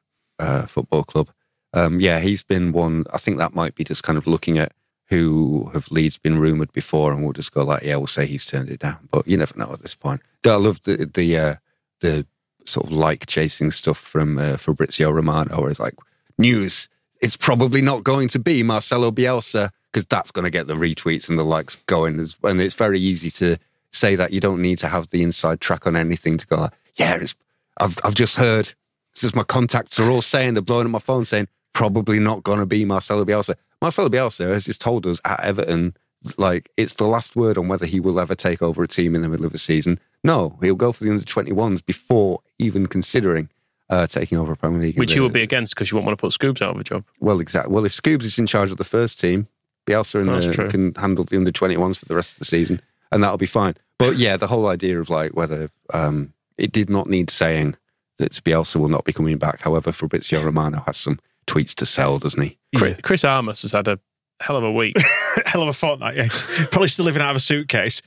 uh, 0.41 0.67
football 0.67 1.05
club. 1.05 1.31
Um, 1.73 2.01
yeah, 2.01 2.19
he's 2.19 2.43
been 2.43 2.73
one. 2.73 3.05
I 3.13 3.19
think 3.19 3.39
that 3.39 3.55
might 3.55 3.77
be 3.77 3.85
just 3.85 4.03
kind 4.03 4.19
of 4.19 4.27
looking 4.27 4.59
at 4.59 4.73
who 5.09 5.71
have 5.75 5.91
Leeds 5.91 6.19
been 6.19 6.39
rumored 6.39 6.73
before, 6.73 7.13
and 7.13 7.23
we'll 7.23 7.33
just 7.33 7.53
go 7.53 7.63
like, 7.63 7.83
yeah, 7.83 7.97
we'll 7.97 8.07
say 8.07 8.27
he's 8.27 8.45
turned 8.45 8.71
it 8.71 8.81
down. 8.81 9.09
But 9.11 9.29
you 9.29 9.37
never 9.37 9.57
know 9.57 9.73
at 9.73 9.83
this 9.83 9.95
point. 9.95 10.23
I 10.47 10.57
love 10.57 10.83
the 10.83 11.09
the 11.13 11.37
uh, 11.37 11.55
the 12.01 12.27
sort 12.65 12.87
of 12.87 12.93
like 12.93 13.27
chasing 13.27 13.71
stuff 13.71 13.99
from 13.99 14.39
uh, 14.39 14.57
Fabrizio 14.57 15.11
Romano, 15.11 15.61
where 15.61 15.71
it's 15.71 15.81
like 15.81 15.95
news. 16.39 16.89
It's 17.21 17.37
probably 17.37 17.81
not 17.81 18.05
going 18.05 18.29
to 18.29 18.39
be 18.39 18.63
Marcelo 18.63 19.11
Bielsa 19.11 19.71
because 19.93 20.07
that's 20.07 20.31
going 20.31 20.45
to 20.45 20.51
get 20.51 20.67
the 20.67 20.75
retweets 20.75 21.29
and 21.29 21.39
the 21.39 21.45
likes 21.45 21.77
going. 21.77 22.19
And 22.43 22.61
it's 22.61 22.75
very 22.75 22.99
easy 22.99 23.31
to 23.31 23.57
say 23.93 24.17
that 24.17 24.33
you 24.33 24.41
don't 24.41 24.61
need 24.61 24.79
to 24.79 24.89
have 24.89 25.11
the 25.11 25.23
inside 25.23 25.61
track 25.61 25.87
on 25.87 25.97
anything 25.97 26.37
to 26.37 26.47
go. 26.47 26.57
Like, 26.57 26.73
yeah, 26.97 27.15
it's, 27.15 27.35
I've 27.79 27.99
I've 28.05 28.15
just 28.15 28.37
heard. 28.37 28.73
since 29.15 29.35
my 29.35 29.45
contacts 29.45 29.99
are 30.01 30.11
all 30.11 30.23
saying 30.23 30.55
they're 30.55 30.63
blowing 30.63 30.87
up 30.87 30.91
my 30.91 30.99
phone 30.99 31.25
saying 31.25 31.49
probably 31.73 32.19
not 32.19 32.43
going 32.43 32.61
to 32.61 32.67
be 32.67 32.85
Marcelo 32.85 33.25
Bielsa. 33.25 33.55
Marcelo 33.83 34.09
Bielsa 34.09 34.49
has 34.49 34.65
just 34.65 34.81
told 34.81 35.07
us 35.07 35.21
at 35.25 35.41
Everton, 35.41 35.95
like 36.39 36.71
it's 36.77 36.95
the 36.95 37.05
last 37.05 37.37
word 37.37 37.59
on 37.59 37.69
whether 37.69 37.87
he 37.87 38.01
will 38.01 38.19
ever 38.19 38.35
take 38.35 38.63
over 38.63 38.83
a 38.83 38.89
team 38.89 39.15
in 39.15 39.23
the 39.23 39.29
middle 39.29 39.47
of 39.47 39.53
a 39.53 39.59
season. 39.59 40.01
No, 40.23 40.59
he'll 40.63 40.75
go 40.75 40.93
for 40.93 41.05
the 41.05 41.11
under 41.11 41.25
21s 41.25 41.85
before 41.85 42.41
even 42.59 42.87
considering 42.87 43.51
uh, 43.91 44.07
taking 44.07 44.39
over 44.39 44.53
a 44.53 44.57
Premier 44.57 44.81
League. 44.81 44.99
Which 44.99 45.15
you 45.15 45.23
will 45.23 45.29
be 45.29 45.43
against 45.43 45.75
because 45.75 45.91
you 45.91 45.97
won't 45.97 46.07
want 46.07 46.19
to 46.19 46.21
put 46.23 46.33
Scoobs 46.33 46.63
out 46.63 46.75
of 46.75 46.81
a 46.81 46.85
job. 46.85 47.05
Well, 47.21 47.41
exactly. 47.41 47.75
Well, 47.75 47.85
if 47.85 47.93
Scoobs 47.93 48.25
is 48.25 48.39
in 48.39 48.47
charge 48.47 48.71
of 48.71 48.79
the 48.79 48.85
first 48.85 49.21
team, 49.21 49.49
Bielsa 49.87 50.21
and 50.21 50.29
the, 50.29 50.53
true. 50.53 50.69
can 50.71 50.95
handle 50.95 51.25
the 51.25 51.37
under 51.37 51.53
21s 51.53 51.99
for 51.99 52.07
the 52.07 52.15
rest 52.15 52.35
of 52.35 52.39
the 52.39 52.45
season, 52.47 52.81
and 53.13 53.23
that'll 53.23 53.37
be 53.37 53.47
fine. 53.47 53.75
But 53.99 54.17
yeah, 54.17 54.37
the 54.37 54.47
whole 54.47 54.67
idea 54.67 55.01
of 55.01 55.11
like 55.11 55.33
whether 55.37 55.71
um, 55.93 56.33
it 56.59 56.73
did 56.73 56.89
not 56.91 57.09
need 57.09 57.31
saying 57.31 57.77
that 58.19 58.33
Bielsa 58.33 58.77
will 58.77 58.89
not 58.89 59.05
be 59.05 59.13
coming 59.13 59.39
back. 59.39 59.61
However, 59.63 59.91
Fabrizio 59.93 60.43
Romano 60.43 60.83
has 60.87 60.97
some 60.97 61.19
tweets 61.47 61.75
to 61.75 61.87
sell, 61.87 62.19
doesn't 62.19 62.41
he? 62.41 62.59
Chris, 62.77 62.97
Chris 63.03 63.25
Armas 63.25 63.63
has 63.63 63.73
had 63.73 63.89
a 63.89 63.99
hell 64.41 64.57
of 64.57 64.65
a 64.65 64.73
week. 64.73 64.97
Hell 65.47 65.63
of 65.63 65.69
a 65.69 65.73
fortnight, 65.73 66.17
yeah. 66.17 66.29
Probably 66.71 66.89
still 66.89 67.05
living 67.05 67.21
out 67.23 67.31
of 67.31 67.37
a 67.37 67.41
suitcase. 67.41 68.01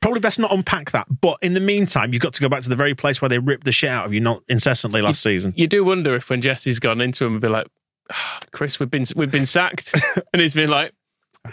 Probably 0.00 0.20
best 0.20 0.38
not 0.38 0.52
unpack 0.52 0.92
that. 0.92 1.06
But 1.20 1.38
in 1.42 1.54
the 1.54 1.60
meantime, 1.60 2.12
you've 2.12 2.22
got 2.22 2.32
to 2.34 2.40
go 2.40 2.48
back 2.48 2.62
to 2.62 2.68
the 2.68 2.76
very 2.76 2.94
place 2.94 3.20
where 3.20 3.28
they 3.28 3.38
ripped 3.38 3.64
the 3.64 3.72
shit 3.72 3.90
out 3.90 4.06
of 4.06 4.12
you 4.14 4.20
not 4.20 4.42
incessantly 4.48 5.00
last 5.02 5.22
season. 5.22 5.52
you 5.56 5.66
do 5.66 5.84
wonder 5.84 6.14
if 6.14 6.30
when 6.30 6.40
Jesse's 6.40 6.78
gone 6.78 7.00
into 7.00 7.24
him 7.26 7.32
and 7.32 7.40
be 7.40 7.48
like, 7.48 7.66
"Ah, 8.12 8.38
Chris, 8.52 8.78
we've 8.80 8.90
been 8.90 9.04
we've 9.16 9.30
been 9.30 9.46
sacked, 9.46 9.92
and 10.32 10.40
he's 10.40 10.54
been 10.54 10.70
like, 10.70 10.92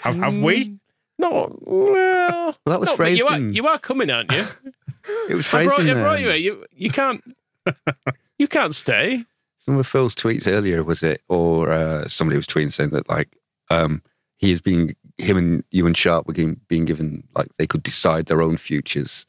Have, 0.01 0.15
have 0.17 0.35
we? 0.37 0.77
no, 1.17 1.29
well, 1.31 1.57
Well, 1.61 2.57
that 2.65 2.79
was 2.79 2.87
no, 2.89 2.93
but 2.93 2.97
phrased 2.97 3.19
you 3.19 3.25
are, 3.27 3.37
in. 3.37 3.53
you 3.53 3.67
are 3.67 3.79
coming, 3.79 4.09
aren't 4.11 4.31
you? 4.31 4.45
It 5.29 5.35
was 5.35 5.53
I 5.53 5.65
brought, 5.65 5.79
in 5.79 5.89
I 5.89 6.01
brought 6.01 6.19
you 6.19 6.27
here. 6.29 6.35
You 6.35 6.65
you 6.71 6.89
can't 6.89 7.23
you 8.37 8.47
can't 8.47 8.73
stay. 8.73 9.23
Some 9.59 9.77
of 9.77 9.87
Phil's 9.87 10.13
tweets 10.13 10.47
earlier 10.47 10.83
was 10.83 11.01
it, 11.01 11.21
or 11.27 11.71
uh, 11.71 12.07
somebody 12.07 12.37
was 12.37 12.45
tweeting 12.45 12.71
saying 12.71 12.91
that 12.91 13.09
like 13.09 13.35
um, 13.69 14.01
he 14.37 14.51
is 14.51 14.61
being 14.61 14.95
him 15.17 15.37
and 15.37 15.63
you 15.71 15.85
and 15.85 15.97
Sharp 15.97 16.27
were 16.27 16.33
being, 16.33 16.59
being 16.67 16.85
given 16.85 17.27
like 17.35 17.47
they 17.57 17.67
could 17.67 17.83
decide 17.83 18.25
their 18.25 18.41
own 18.41 18.57
futures. 18.57 19.25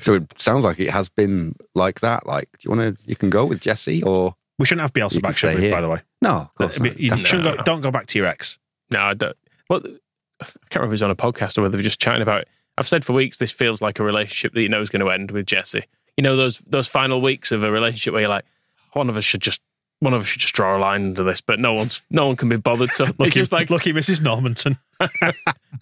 So 0.00 0.14
it 0.14 0.40
sounds 0.40 0.64
like 0.64 0.78
it 0.78 0.90
has 0.90 1.08
been 1.08 1.54
like 1.74 2.00
that. 2.00 2.26
Like, 2.26 2.50
do 2.58 2.68
you 2.68 2.76
want 2.76 2.98
to? 2.98 3.04
You 3.08 3.16
can 3.16 3.30
go 3.30 3.46
with 3.46 3.60
Jesse, 3.60 4.02
or 4.02 4.34
We 4.58 4.66
shouldn't 4.66 4.82
have 4.82 4.92
Bielsa 4.92 5.22
back, 5.22 5.34
should 5.34 5.54
we, 5.54 5.62
here. 5.62 5.70
by 5.70 5.80
the 5.80 5.88
way? 5.88 6.02
no? 6.20 6.30
Of 6.30 6.54
course, 6.54 6.80
I 6.80 6.82
mean, 6.82 6.92
not. 6.92 7.00
you 7.00 7.24
shouldn't 7.24 7.44
not. 7.44 7.56
go, 7.58 7.62
don't 7.62 7.80
go 7.80 7.90
back 7.90 8.06
to 8.08 8.18
your 8.18 8.26
ex. 8.26 8.58
No, 8.90 9.00
I 9.00 9.14
don't. 9.14 9.36
Well, 9.70 9.80
I 9.84 10.44
can't 10.44 10.58
remember 10.74 10.86
if 10.86 10.88
it 10.88 10.90
was 10.90 11.02
on 11.02 11.10
a 11.10 11.16
podcast 11.16 11.56
or 11.58 11.62
whether 11.62 11.72
we 11.72 11.78
were 11.78 11.82
just 11.82 12.00
chatting 12.00 12.22
about 12.22 12.42
it. 12.42 12.48
I've 12.78 12.88
said 12.88 13.04
for 13.04 13.12
weeks 13.12 13.38
this 13.38 13.50
feels 13.50 13.82
like 13.82 13.98
a 13.98 14.04
relationship 14.04 14.54
that 14.54 14.62
you 14.62 14.68
know 14.68 14.80
is 14.80 14.88
going 14.88 15.04
to 15.04 15.10
end 15.10 15.30
with 15.30 15.46
Jesse. 15.46 15.84
You 16.16 16.22
know 16.22 16.36
those 16.36 16.58
those 16.58 16.88
final 16.88 17.20
weeks 17.20 17.52
of 17.52 17.62
a 17.62 17.70
relationship 17.70 18.12
where 18.12 18.22
you're 18.22 18.30
like, 18.30 18.44
one 18.92 19.08
of 19.08 19.16
us 19.16 19.24
should 19.24 19.40
just 19.40 19.60
one 20.00 20.14
of 20.14 20.22
us 20.22 20.28
should 20.28 20.40
just 20.40 20.54
draw 20.54 20.76
a 20.76 20.78
line 20.78 21.06
under 21.06 21.24
this, 21.24 21.40
but 21.40 21.58
no 21.58 21.72
one's 21.72 22.00
no 22.10 22.26
one 22.26 22.36
can 22.36 22.48
be 22.48 22.56
bothered. 22.56 22.90
to. 22.90 23.04
Lucky, 23.18 23.24
it's 23.24 23.34
just 23.34 23.52
like 23.52 23.68
lucky 23.68 23.92
Mrs. 23.92 24.22
Normanton. 24.22 24.78
no, 25.00 25.08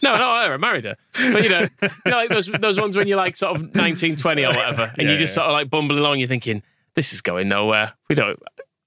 no, 0.02 0.30
I 0.30 0.56
married 0.56 0.84
her. 0.84 0.96
But 1.32 1.42
you 1.42 1.48
know, 1.50 1.60
you 1.82 1.88
know, 2.06 2.16
like 2.16 2.30
those 2.30 2.46
those 2.46 2.80
ones 2.80 2.96
when 2.96 3.08
you're 3.08 3.16
like 3.16 3.36
sort 3.36 3.56
of 3.56 3.74
19, 3.74 4.16
20 4.16 4.44
or 4.44 4.48
whatever, 4.48 4.92
and 4.96 5.06
Yeah, 5.06 5.12
you 5.12 5.18
just 5.18 5.32
yeah. 5.32 5.42
sort 5.42 5.46
of 5.48 5.52
like 5.52 5.70
bumbling 5.70 6.00
along. 6.00 6.18
You're 6.18 6.28
thinking, 6.28 6.62
this 6.94 7.12
is 7.12 7.20
going 7.20 7.48
nowhere. 7.48 7.92
We 8.08 8.14
don't. 8.14 8.38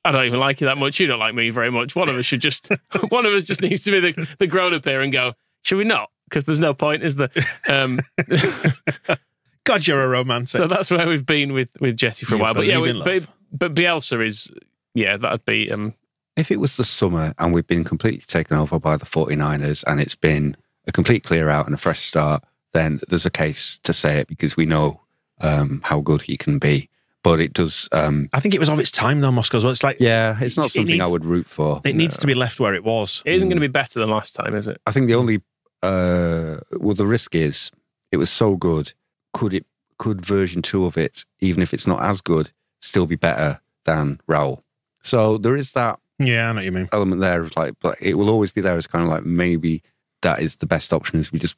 I 0.06 0.12
don't 0.12 0.26
even 0.26 0.40
like 0.40 0.62
you 0.62 0.68
that 0.68 0.78
much. 0.78 1.00
You 1.00 1.08
don't 1.08 1.20
like 1.20 1.36
me 1.36 1.50
very 1.52 1.70
much. 1.70 1.96
One 1.96 2.10
of 2.10 2.16
us 2.16 2.26
should 2.26 2.42
just. 2.42 2.70
one 3.10 3.26
of 3.26 3.34
us 3.34 3.46
just 3.46 3.62
needs 3.62 3.84
to 3.84 3.92
be 3.92 4.00
the, 4.00 4.28
the 4.40 4.48
grown 4.48 4.74
up 4.74 4.86
here 4.86 5.02
and 5.02 5.12
go. 5.14 5.34
Should 5.64 5.78
we 5.78 5.84
not? 5.84 6.10
Because 6.30 6.46
there's 6.46 6.60
no 6.60 6.74
point, 6.74 7.04
is 7.04 7.16
there? 7.18 7.30
Um, 7.68 8.00
God, 9.66 9.86
you're 9.86 10.02
a 10.04 10.08
romantic. 10.08 10.50
so 10.50 10.68
that's 10.68 10.90
where 10.92 11.08
we've 11.08 11.26
been 11.26 11.54
with 11.54 11.70
with 11.80 11.96
Jesse 11.98 12.26
for 12.26 12.36
a 12.36 12.38
You 12.38 12.44
while. 12.44 12.54
But 12.54 12.66
yeah, 12.66 12.80
we, 12.80 12.94
but, 13.02 13.28
but 13.52 13.76
Bielsa 13.76 14.26
is. 14.26 14.50
Yeah, 14.96 15.18
that'd 15.18 15.46
be. 15.46 15.72
Um, 15.72 15.94
If 16.36 16.50
it 16.52 16.60
was 16.60 16.78
the 16.78 16.84
summer 16.84 17.34
and 17.38 17.54
we've 17.54 17.68
been 17.68 17.84
completely 17.84 18.22
taken 18.26 18.58
over 18.58 18.80
by 18.80 18.98
the 18.98 19.06
49ers 19.06 19.84
and 19.86 20.02
it's 20.02 20.16
been 20.16 20.58
a 20.88 20.92
complete 20.92 21.24
clear 21.24 21.50
out 21.50 21.66
and 21.68 21.76
a 21.76 21.78
fresh 21.78 22.00
start, 22.02 22.44
then 22.74 23.00
there's 23.10 23.26
a 23.26 23.30
case 23.32 23.80
to 23.84 23.94
say 23.94 24.20
it 24.20 24.28
because 24.28 24.58
we 24.58 24.66
know 24.66 25.02
um, 25.42 25.82
how 25.84 26.02
good 26.02 26.24
he 26.24 26.38
can 26.38 26.58
be. 26.58 26.90
But 27.22 27.40
it 27.42 27.52
does, 27.54 27.88
um, 27.92 28.30
I 28.34 28.40
think 28.40 28.56
it 28.56 28.60
was 28.60 28.70
of 28.70 28.80
its 28.80 28.92
time, 28.92 29.20
though, 29.20 29.32
Moscow. 29.32 29.58
as 29.58 29.64
well. 29.66 29.74
It's 29.74 29.84
like 29.84 29.98
yeah, 30.00 30.38
it's 30.40 30.58
not 30.58 30.68
It 30.68 30.72
something 30.72 31.02
I 31.02 31.08
would 31.08 31.26
root 31.26 31.48
for. 31.48 31.82
it 31.84 31.96
needs 31.96 32.18
to 32.20 32.26
be 32.28 32.34
left 32.34 32.60
where 32.62 32.74
it 32.74 32.84
was. 32.84 33.22
it 33.26 33.34
isn't 33.36 33.50
going 33.50 33.58
to 33.58 33.68
be 33.68 33.72
better 33.72 34.00
than 34.00 34.10
last 34.10 34.36
time, 34.36 34.56
is 34.56 34.68
it? 34.70 34.82
I 34.88 34.92
think 34.92 35.08
the 35.08 35.16
only 35.16 35.42
uh, 35.84 36.58
well, 36.74 36.96
the 36.96 37.06
risk 37.08 37.36
is 37.36 37.72
it 38.12 38.18
was 38.18 38.30
so 38.30 38.56
good. 38.56 38.94
Could 39.34 39.54
it? 39.54 39.66
Could 39.98 40.26
version 40.26 40.62
two 40.62 40.86
of 40.86 40.98
it, 40.98 41.26
even 41.42 41.62
if 41.62 41.74
it's 41.74 41.86
not 41.86 42.02
as 42.04 42.22
good, 42.22 42.52
still 42.80 43.06
be 43.06 43.18
better 43.18 43.60
than 43.84 44.20
Raul? 44.30 44.62
So 45.02 45.38
there 45.38 45.58
is 45.58 45.74
that 45.74 46.00
Yeah, 46.20 46.50
I 46.50 46.52
know 46.54 46.56
what 46.56 46.66
you 46.66 46.72
mean. 46.72 46.90
element 46.94 47.22
there 47.22 47.42
of 47.42 47.56
like, 47.58 47.74
but 47.82 47.98
it 48.02 48.14
will 48.16 48.30
always 48.30 48.52
be 48.52 48.62
there 48.62 48.78
as 48.78 48.88
kind 48.88 49.04
of 49.04 49.10
like 49.10 49.26
maybe 49.26 49.82
that 50.22 50.40
is 50.42 50.56
the 50.58 50.66
best 50.66 50.94
option. 50.94 51.20
Is 51.20 51.32
we 51.34 51.40
just, 51.40 51.56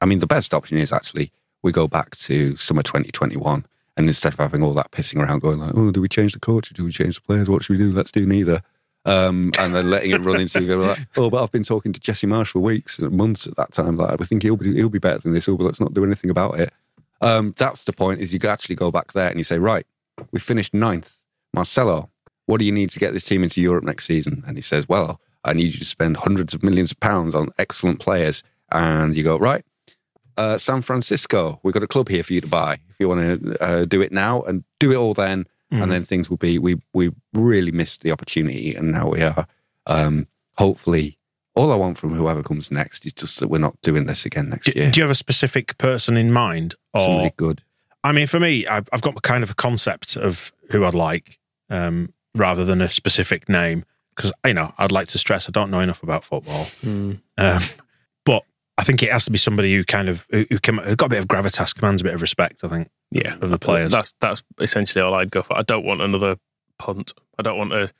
I 0.00 0.06
mean, 0.06 0.18
the 0.18 0.26
best 0.26 0.52
option 0.54 0.76
is 0.76 0.92
actually 0.92 1.30
we 1.62 1.70
go 1.72 1.86
back 1.88 2.16
to 2.16 2.56
summer 2.56 2.82
2021, 2.82 3.64
and 3.96 4.06
instead 4.08 4.32
of 4.32 4.38
having 4.40 4.62
all 4.62 4.74
that 4.74 4.90
pissing 4.90 5.20
around, 5.22 5.40
going 5.40 5.58
like, 5.60 5.72
oh, 5.76 5.90
do 5.92 6.00
we 6.00 6.08
change 6.08 6.32
the 6.34 6.40
coach? 6.40 6.70
Or 6.70 6.74
do 6.74 6.84
we 6.84 6.92
change 6.92 7.16
the 7.16 7.22
players? 7.22 7.48
What 7.48 7.62
should 7.62 7.78
we 7.78 7.84
do? 7.84 7.92
Let's 7.92 8.12
do 8.12 8.26
neither. 8.26 8.60
Um, 9.08 9.52
and 9.58 9.74
then 9.74 9.88
letting 9.88 10.10
it 10.10 10.20
run 10.20 10.40
into 10.40 10.60
like, 10.76 10.98
oh, 11.16 11.30
but 11.30 11.42
I've 11.42 11.50
been 11.50 11.62
talking 11.62 11.94
to 11.94 12.00
Jesse 12.00 12.26
Marsch 12.26 12.48
for 12.48 12.60
weeks, 12.60 12.98
and 12.98 13.10
months 13.10 13.46
at 13.46 13.56
that 13.56 13.72
time. 13.72 13.96
Like, 13.96 14.20
I 14.20 14.24
think 14.24 14.42
he'll 14.42 14.56
be 14.56 14.74
he'll 14.74 14.90
be 14.90 14.98
better 14.98 15.18
than 15.18 15.32
this. 15.32 15.48
Oh, 15.48 15.56
but 15.56 15.64
let's 15.64 15.80
not 15.80 15.94
do 15.94 16.04
anything 16.04 16.30
about 16.30 16.60
it. 16.60 16.72
Um, 17.20 17.54
that's 17.56 17.84
the 17.84 17.92
point. 17.92 18.20
Is 18.20 18.34
you 18.34 18.40
actually 18.46 18.76
go 18.76 18.90
back 18.90 19.12
there 19.12 19.30
and 19.30 19.38
you 19.38 19.44
say, 19.44 19.58
right, 19.58 19.86
we 20.30 20.40
finished 20.40 20.74
ninth. 20.74 21.22
Marcelo, 21.54 22.10
what 22.46 22.58
do 22.58 22.66
you 22.66 22.72
need 22.72 22.90
to 22.90 22.98
get 22.98 23.12
this 23.12 23.24
team 23.24 23.42
into 23.42 23.60
Europe 23.60 23.84
next 23.84 24.04
season? 24.04 24.44
And 24.46 24.56
he 24.56 24.60
says, 24.60 24.88
well, 24.88 25.20
I 25.44 25.54
need 25.54 25.72
you 25.72 25.78
to 25.78 25.84
spend 25.84 26.18
hundreds 26.18 26.54
of 26.54 26.62
millions 26.62 26.90
of 26.90 27.00
pounds 27.00 27.34
on 27.34 27.48
excellent 27.58 28.00
players. 28.00 28.42
And 28.70 29.16
you 29.16 29.24
go, 29.24 29.38
right, 29.38 29.64
uh, 30.36 30.58
San 30.58 30.82
Francisco, 30.82 31.60
we've 31.62 31.74
got 31.74 31.82
a 31.82 31.88
club 31.88 32.08
here 32.08 32.22
for 32.22 32.32
you 32.32 32.40
to 32.40 32.46
buy 32.46 32.78
if 32.88 32.96
you 33.00 33.08
want 33.08 33.20
to 33.20 33.62
uh, 33.62 33.84
do 33.84 34.00
it 34.00 34.12
now 34.12 34.42
and 34.42 34.64
do 34.78 34.92
it 34.92 34.96
all 34.96 35.14
then. 35.14 35.46
And 35.70 35.92
then 35.92 36.02
things 36.04 36.30
will 36.30 36.38
be, 36.38 36.58
we, 36.58 36.80
we 36.94 37.10
really 37.34 37.72
missed 37.72 38.02
the 38.02 38.10
opportunity 38.10 38.74
and 38.74 38.90
now 38.90 39.08
we 39.08 39.22
are. 39.22 39.46
Um, 39.86 40.26
hopefully, 40.56 41.18
all 41.54 41.72
I 41.72 41.76
want 41.76 41.98
from 41.98 42.14
whoever 42.14 42.42
comes 42.42 42.70
next 42.70 43.04
is 43.04 43.12
just 43.12 43.40
that 43.40 43.48
we're 43.48 43.58
not 43.58 43.80
doing 43.82 44.06
this 44.06 44.24
again 44.24 44.48
next 44.48 44.66
Do, 44.66 44.72
year. 44.78 44.90
do 44.90 45.00
you 45.00 45.04
have 45.04 45.10
a 45.10 45.14
specific 45.14 45.76
person 45.78 46.16
in 46.16 46.32
mind? 46.32 46.74
Or 46.94 47.00
Somebody 47.00 47.32
good. 47.36 47.62
I 48.04 48.12
mean, 48.12 48.26
for 48.26 48.38
me, 48.40 48.66
I've, 48.66 48.88
I've 48.92 49.02
got 49.02 49.20
kind 49.22 49.42
of 49.42 49.50
a 49.50 49.54
concept 49.54 50.16
of 50.16 50.52
who 50.70 50.84
I'd 50.84 50.94
like, 50.94 51.38
um, 51.68 52.14
rather 52.34 52.64
than 52.64 52.80
a 52.80 52.88
specific 52.88 53.48
name, 53.48 53.84
because 54.14 54.32
you 54.46 54.54
know 54.54 54.72
I'd 54.78 54.92
like 54.92 55.08
to 55.08 55.18
stress 55.18 55.48
I 55.48 55.52
don't 55.52 55.70
know 55.70 55.80
enough 55.80 56.02
about 56.02 56.24
football. 56.24 56.66
Um, 57.36 57.62
but 58.24 58.44
I 58.78 58.84
think 58.84 59.02
it 59.02 59.12
has 59.12 59.24
to 59.26 59.32
be 59.32 59.38
somebody 59.38 59.74
who 59.74 59.84
kind 59.84 60.08
of 60.08 60.26
who, 60.30 60.46
who 60.48 60.58
can, 60.60 60.78
who's 60.78 60.96
got 60.96 61.06
a 61.06 61.10
bit 61.10 61.18
of 61.18 61.26
gravitas, 61.26 61.74
commands 61.74 62.00
a 62.02 62.04
bit 62.04 62.14
of 62.14 62.22
respect. 62.22 62.62
I 62.64 62.68
think 62.68 62.90
Yeah, 63.10 63.36
of 63.40 63.50
the 63.50 63.58
players. 63.58 63.92
That's 63.92 64.14
that's 64.20 64.42
essentially 64.60 65.02
all 65.02 65.14
I'd 65.14 65.30
go 65.30 65.42
for. 65.42 65.56
I 65.58 65.62
don't 65.62 65.84
want 65.84 66.02
another 66.02 66.36
punt. 66.78 67.12
I 67.38 67.42
don't 67.42 67.56
want 67.58 67.72
a 67.72 67.90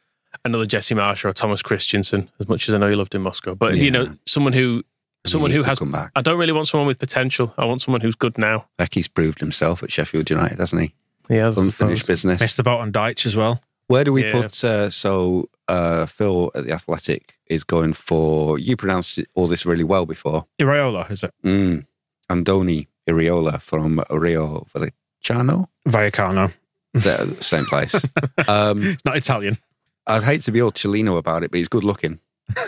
another 0.45 0.67
Jesse 0.67 0.95
Marsch 0.95 1.25
or 1.25 1.29
a 1.29 1.35
Thomas 1.35 1.63
Christiansen. 1.63 2.31
As 2.39 2.49
much 2.49 2.69
as 2.69 2.75
I 2.75 2.79
know 2.79 2.89
you 2.89 2.97
loved 2.97 3.15
in 3.15 3.23
Moscow, 3.23 3.55
but 3.55 3.77
you 3.77 3.91
know 3.91 4.15
someone 4.27 4.53
who 4.53 4.83
someone 5.27 5.51
He 5.51 5.57
who 5.57 5.63
has. 5.63 5.79
come 5.79 5.93
back. 5.93 6.11
I 6.15 6.21
don't 6.23 6.39
really 6.39 6.53
want 6.53 6.69
someone 6.69 6.87
with 6.87 6.99
potential. 6.99 7.55
I 7.57 7.65
want 7.65 7.81
someone 7.81 8.01
who's 8.03 8.15
good 8.15 8.37
now. 8.39 8.67
Hecky's 8.79 9.09
proved 9.09 9.41
himself 9.41 9.83
at 9.83 9.91
Sheffield 9.91 10.29
United, 10.31 10.59
hasn't 10.59 10.83
he? 10.83 10.95
He 11.29 11.35
has 11.37 11.57
Unfinished 11.59 12.03
suppose. 12.03 12.07
business. 12.07 12.41
missed 12.41 12.57
the 12.57 12.63
boat 12.63 12.79
on 12.81 12.93
Dyche 12.93 13.27
as 13.27 13.37
well. 13.37 13.63
Where 13.89 14.05
do 14.05 14.13
we 14.13 14.25
Yeah. 14.25 14.33
put? 14.33 14.63
Uh, 14.65 14.91
so 14.91 15.49
uh, 15.69 16.05
Phil 16.07 16.51
at 16.55 16.65
the 16.65 16.73
Athletic 16.73 17.39
is 17.47 17.65
going 17.65 17.95
for. 17.95 18.59
You 18.59 18.77
pronounced 18.77 19.17
it- 19.19 19.29
all 19.35 19.47
this 19.49 19.65
really 19.65 19.85
well 19.85 20.05
before. 20.05 20.47
Iraola 20.59 21.11
is 21.11 21.23
it? 21.23 21.33
Mm. 21.45 21.87
Andoni 22.31 22.87
Iraola 23.09 23.61
from 23.61 24.03
Rayo 24.11 24.67
Vallecano. 24.75 25.67
Vallecano. 25.89 26.53
They're 26.95 27.25
the 27.25 27.43
same 27.43 27.65
place. 27.67 27.95
Um, 28.49 28.97
Not 29.05 29.17
Italian. 29.17 29.59
I'd 30.07 30.23
hate 30.23 30.41
to 30.43 30.53
be 30.53 30.63
all 30.63 30.73
Chileno 30.73 31.19
about 31.19 31.43
it, 31.43 31.51
but 31.51 31.59
he's 31.59 31.69
good 31.69 31.85
looking. 31.85 32.19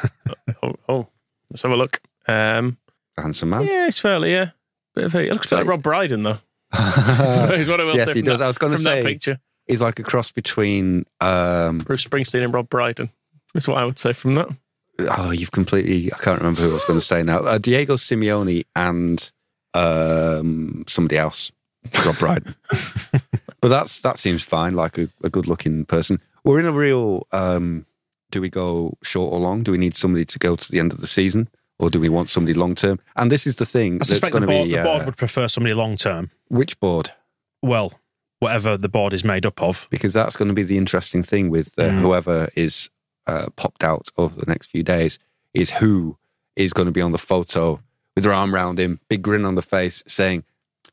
Oh, 0.63 0.75
oh, 0.89 1.07
let's 1.51 1.63
have 1.63 1.71
a 1.73 1.77
look. 1.77 2.01
Um, 2.29 2.77
Handsome 3.17 3.49
man. 3.51 3.67
yeah, 3.67 3.87
it's 3.87 3.99
fairly 3.99 4.33
yeah. 4.33 4.51
Bit 4.95 5.05
of 5.05 5.15
a, 5.15 5.27
it 5.29 5.33
looks 5.33 5.49
So- 5.49 5.57
like 5.57 5.67
Rob 5.67 5.83
Brydon 5.83 6.23
though. 6.23 6.39
Is 7.55 7.69
what 7.69 7.81
I 7.81 7.85
will 7.85 7.97
Yes, 7.97 8.09
say 8.09 8.15
he 8.15 8.23
does. 8.23 8.41
that- 8.41 8.45
I 8.45 8.49
was 8.49 8.59
gonna 8.59 8.75
from 8.77 8.85
that 8.85 9.03
say- 9.03 9.03
picture. 9.05 9.39
he's 9.67 9.81
like 9.81 9.99
a 9.99 10.03
cross 10.03 10.31
between 10.33 11.07
um, 11.21 11.79
Bruce 11.79 12.05
Springsteen 12.05 12.45
and 12.45 12.53
Rob 12.53 12.69
Brydon. 12.69 13.09
That's 13.55 13.67
what 13.69 13.79
I 13.79 13.85
would 13.85 13.99
say 13.99 14.13
from 14.13 14.35
that. 14.35 14.49
oh, 15.17 15.31
you've 15.31 15.51
completely. 15.53 16.13
I 16.13 16.19
can't 16.19 16.39
remember 16.39 16.61
who 16.63 16.71
I 16.71 16.75
was 16.75 16.85
going 16.85 16.99
to 16.99 17.05
say 17.05 17.23
now. 17.23 17.39
Uh, 17.39 17.57
Diego 17.59 17.95
Simeone 17.97 18.65
and 18.77 19.33
um, 19.75 20.85
somebody 20.89 21.17
else, 21.19 21.53
Rob 22.05 22.19
Brydon. 22.19 22.55
but 23.61 23.69
that's 23.69 24.01
that 24.03 24.19
seems 24.19 24.43
fine. 24.43 24.75
Like 24.75 24.99
a, 24.99 25.09
a 25.23 25.31
good-looking 25.31 25.85
person. 25.87 26.21
We're 26.45 26.61
in 26.61 26.67
a 26.67 26.73
real. 26.73 27.27
Um, 27.33 27.87
do 28.31 28.41
we 28.41 28.49
go 28.49 28.97
short 29.03 29.33
or 29.33 29.41
long? 29.41 29.63
Do 29.65 29.73
we 29.73 29.79
need 29.79 29.97
somebody 29.97 30.25
to 30.25 30.39
go 30.39 30.55
to 30.57 30.71
the 30.73 30.79
end 30.79 30.93
of 30.93 31.01
the 31.01 31.07
season, 31.07 31.49
or 31.79 31.91
do 31.91 31.99
we 31.99 32.09
want 32.09 32.29
somebody 32.29 32.55
long-term? 32.55 33.01
And 33.17 33.31
this 33.31 33.47
is 33.47 33.57
the 33.57 33.67
thing 33.67 33.95
I 33.95 33.99
that's 33.99 34.11
suspect 34.11 34.33
going 34.33 34.43
the 34.43 34.47
to 34.47 34.53
board, 34.53 34.69
be 34.69 34.77
the 34.77 34.83
board 34.83 35.03
uh, 35.03 35.05
would 35.07 35.17
prefer 35.17 35.49
somebody 35.49 35.75
long 35.75 35.97
term. 35.97 36.31
which 36.49 36.79
board? 36.81 37.11
Well, 37.63 37.93
whatever 38.39 38.77
the 38.79 38.89
board 38.89 39.13
is 39.13 39.25
made 39.25 39.45
up 39.45 39.61
of. 39.63 39.87
because 39.91 40.13
that's 40.15 40.37
going 40.37 40.49
to 40.49 40.55
be 40.55 40.63
the 40.63 40.79
interesting 40.79 41.23
thing 41.23 41.51
with 41.51 41.79
uh, 41.79 41.83
Mm. 41.91 42.01
whoever 42.01 42.49
is 42.57 42.89
uh, 43.27 43.49
popped 43.57 43.85
out 43.85 44.09
over 44.17 44.35
the 44.35 44.47
next 44.47 44.69
few 44.69 44.83
days 44.83 45.19
is 45.53 45.71
who 45.73 46.17
is 46.57 46.73
going 46.73 46.87
to 46.87 46.93
be 46.93 47.03
on 47.03 47.13
the 47.13 47.19
photo 47.19 47.81
with 48.15 48.25
her 48.25 48.33
arm 48.33 48.55
around 48.55 48.79
him, 48.79 49.01
big 49.09 49.23
grin 49.23 49.45
on 49.45 49.55
the 49.55 49.63
face, 49.63 50.03
saying, 50.07 50.45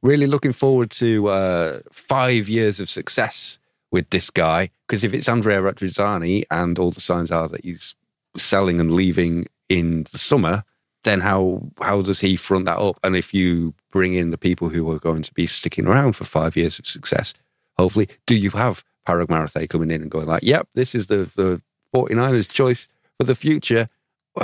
"Really 0.01 0.27
looking 0.27 0.53
forward 0.53 0.91
to 0.91 1.27
uh, 1.27 1.79
five 1.91 2.47
years 2.47 2.79
of 2.79 2.89
success 2.89 3.59
with 3.91 4.09
this 4.09 4.29
guy." 4.29 4.69
Because 4.87 5.03
if 5.03 5.13
it's 5.13 5.29
Andrea 5.29 5.61
Radrizzani 5.61 6.43
and 6.49 6.79
all 6.79 6.91
the 6.91 7.01
signs 7.01 7.31
are 7.31 7.47
that 7.49 7.65
he's 7.65 7.95
selling 8.37 8.79
and 8.79 8.93
leaving 8.93 9.47
in 9.69 10.03
the 10.11 10.17
summer, 10.17 10.63
then 11.03 11.21
how 11.21 11.61
how 11.81 12.01
does 12.01 12.19
he 12.19 12.35
front 12.35 12.65
that 12.65 12.77
up? 12.77 12.99
And 13.03 13.15
if 13.15 13.33
you 13.33 13.73
bring 13.91 14.13
in 14.13 14.29
the 14.29 14.37
people 14.37 14.69
who 14.69 14.89
are 14.91 14.99
going 14.99 15.23
to 15.23 15.33
be 15.33 15.47
sticking 15.47 15.87
around 15.87 16.13
for 16.13 16.25
five 16.25 16.55
years 16.55 16.79
of 16.79 16.87
success, 16.87 17.33
hopefully, 17.77 18.09
do 18.25 18.35
you 18.35 18.51
have 18.51 18.83
Parag 19.07 19.29
Marathe 19.29 19.69
coming 19.69 19.91
in 19.91 20.01
and 20.01 20.11
going 20.11 20.27
like, 20.27 20.43
"Yep, 20.43 20.69
this 20.73 20.93
is 20.93 21.07
the 21.07 21.29
the 21.35 21.61
49ers 21.93 22.49
choice 22.49 22.87
for 23.17 23.25
the 23.25 23.35
future"? 23.35 23.89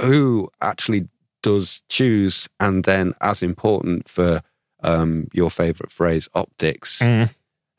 Who 0.02 0.50
actually 0.60 1.08
does 1.44 1.84
choose, 1.90 2.50
and 2.60 2.84
then 2.84 3.14
as 3.22 3.44
important 3.44 4.10
for 4.10 4.42
um, 4.84 5.28
your 5.34 5.52
favorite 5.52 5.92
phrase, 5.92 6.28
optics, 6.34 7.02
Mm. 7.04 7.30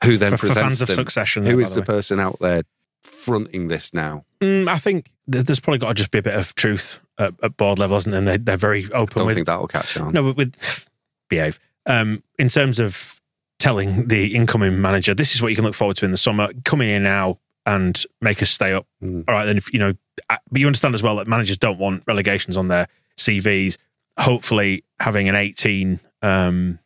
who 0.04 0.16
then 0.16 0.32
For, 0.32 0.36
for 0.38 0.46
presents 0.46 0.62
fans 0.62 0.80
of 0.82 0.88
them? 0.88 0.94
Succession. 0.94 1.44
Who 1.46 1.56
by 1.56 1.62
is 1.62 1.74
the 1.74 1.80
the 1.80 1.86
person 1.86 2.20
out 2.20 2.38
there 2.40 2.62
fronting 3.02 3.66
this 3.68 3.92
now? 3.92 4.24
Mm, 4.40 4.68
I 4.68 4.78
think 4.78 5.10
there's 5.26 5.60
probably 5.60 5.78
got 5.78 5.88
to 5.88 5.94
just 5.94 6.10
be 6.10 6.18
a 6.18 6.22
bit 6.22 6.34
of 6.34 6.54
truth 6.54 7.00
at, 7.18 7.34
at 7.42 7.56
board 7.56 7.78
level, 7.78 7.96
isn't 7.96 8.10
there? 8.10 8.18
And 8.18 8.28
they, 8.28 8.36
they're 8.36 8.56
very 8.56 8.84
open 8.92 9.18
Don't 9.18 9.26
with 9.26 9.34
think 9.36 9.46
that'll 9.46 9.66
catch 9.66 9.96
on. 9.96 10.12
No, 10.12 10.22
with, 10.24 10.36
with 10.36 10.88
behave. 11.28 11.58
Um, 11.86 12.22
in 12.38 12.48
terms 12.48 12.78
of 12.78 13.20
telling 13.58 14.08
the 14.08 14.34
incoming 14.34 14.80
manager, 14.80 15.14
this 15.14 15.34
is 15.34 15.40
what 15.42 15.48
you 15.48 15.56
can 15.56 15.64
look 15.64 15.74
forward 15.74 15.96
to 15.98 16.04
in 16.04 16.10
the 16.10 16.16
summer. 16.16 16.50
Coming 16.64 16.88
in 16.90 17.02
now 17.02 17.38
and 17.66 18.02
make 18.20 18.42
us 18.42 18.50
stay 18.50 18.72
up. 18.74 18.86
Mm. 19.02 19.24
All 19.26 19.34
right, 19.34 19.46
then 19.46 19.56
if 19.56 19.72
you 19.72 19.78
know, 19.78 19.94
uh, 20.28 20.36
but 20.50 20.60
you 20.60 20.66
understand 20.66 20.94
as 20.94 21.02
well 21.02 21.16
that 21.16 21.26
managers 21.28 21.56
don't 21.58 21.78
want 21.78 22.02
relegations 22.06 22.56
on 22.58 22.68
their 22.68 22.86
CVs. 23.18 23.76
Hopefully, 24.18 24.84
having 25.00 25.28
an 25.28 25.34
eighteen 25.34 26.00
um, 26.22 26.78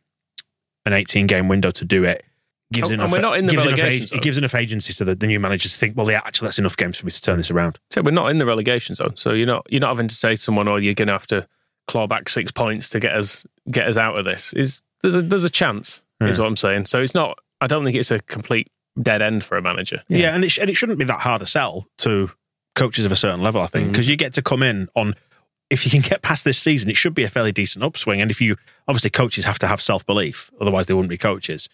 an 0.86 0.92
eighteen 0.92 1.26
game 1.26 1.48
window 1.48 1.70
to 1.70 1.84
do 1.84 2.04
it 2.04 2.24
gives 2.72 2.90
Oh, 2.90 2.94
enough. 2.94 3.10
we're 3.12 3.20
not 3.20 3.38
in 3.38 3.46
the 3.46 3.52
gives 3.52 3.64
relegation 3.64 4.06
zone. 4.06 4.18
it 4.18 4.22
gives 4.22 4.36
enough 4.36 4.54
agency 4.54 4.92
to 4.92 5.04
the, 5.04 5.14
the 5.14 5.26
new 5.26 5.40
managers 5.40 5.72
to 5.72 5.78
think, 5.78 5.96
well, 5.96 6.10
yeah, 6.10 6.20
actually, 6.24 6.46
that's 6.46 6.58
enough 6.58 6.76
games 6.76 6.98
for 6.98 7.06
me 7.06 7.10
to 7.12 7.20
turn 7.22 7.36
this 7.38 7.50
around. 7.50 7.78
So 7.90 8.02
we're 8.02 8.10
not 8.10 8.30
in 8.30 8.38
the 8.38 8.44
relegation 8.46 8.94
zone, 8.94 9.16
so 9.16 9.32
you're 9.32 9.46
not 9.46 9.66
you're 9.70 9.80
not 9.80 9.88
having 9.88 10.08
to 10.08 10.14
say 10.14 10.30
to 10.30 10.36
someone, 10.40 10.68
"Oh, 10.68 10.76
you're 10.76 10.94
going 10.94 11.08
to 11.08 11.12
have 11.14 11.26
to 11.28 11.46
claw 11.86 12.06
back 12.06 12.28
six 12.28 12.52
points 12.52 12.88
to 12.90 13.00
get 13.00 13.14
us 13.14 13.46
get 13.70 13.88
us 13.88 13.96
out 13.96 14.18
of 14.18 14.24
this." 14.24 14.52
Is 14.54 14.82
there's 15.02 15.14
a 15.16 15.22
there's 15.22 15.44
a 15.44 15.50
chance, 15.50 16.00
is 16.20 16.38
what 16.38 16.46
I'm 16.48 16.56
saying. 16.56 16.86
So 16.86 17.00
it's 17.02 17.14
not. 17.14 17.38
I 17.60 17.66
don't 17.66 17.84
think 17.84 17.96
it's 17.96 18.10
a 18.10 18.20
complete 18.20 18.70
dead 19.00 19.20
end 19.22 19.44
for 19.44 19.56
a 19.56 19.62
manager. 19.62 20.02
Yeah, 20.08 20.34
and, 20.34 20.44
it 20.44 20.48
sh- 20.50 20.58
and 20.58 20.68
it 20.70 20.74
shouldn't 20.74 20.98
be 20.98 21.04
that 21.06 21.20
hard 21.20 21.40
to 21.40 21.46
sell 21.46 21.86
to 21.98 22.30
coaches 22.74 23.04
of 23.04 23.12
a 23.12 23.16
certain 23.16 23.42
level, 23.42 23.60
I 23.62 23.66
think, 23.66 23.88
Mm. 23.88 23.92
because 23.92 24.08
you 24.08 24.16
get 24.16 24.34
to 24.34 24.42
come 24.42 24.62
in 24.62 24.88
on. 24.94 25.14
If 25.70 25.84
you 25.84 25.90
can 25.90 26.00
get 26.00 26.22
past 26.22 26.44
this 26.44 26.58
season, 26.58 26.88
it 26.88 26.96
should 26.96 27.14
be 27.14 27.24
a 27.24 27.28
fairly 27.28 27.52
decent 27.52 27.84
upswing. 27.84 28.20
And 28.20 28.30
if 28.30 28.40
you 28.40 28.56
obviously 28.86 29.10
coaches 29.10 29.44
have 29.44 29.58
to 29.60 29.66
have 29.66 29.80
self 29.80 30.06
belief, 30.06 30.50
otherwise 30.60 30.86
they 30.86 30.94
wouldn't 30.94 31.10
be 31.10 31.18
coaches. 31.18 31.68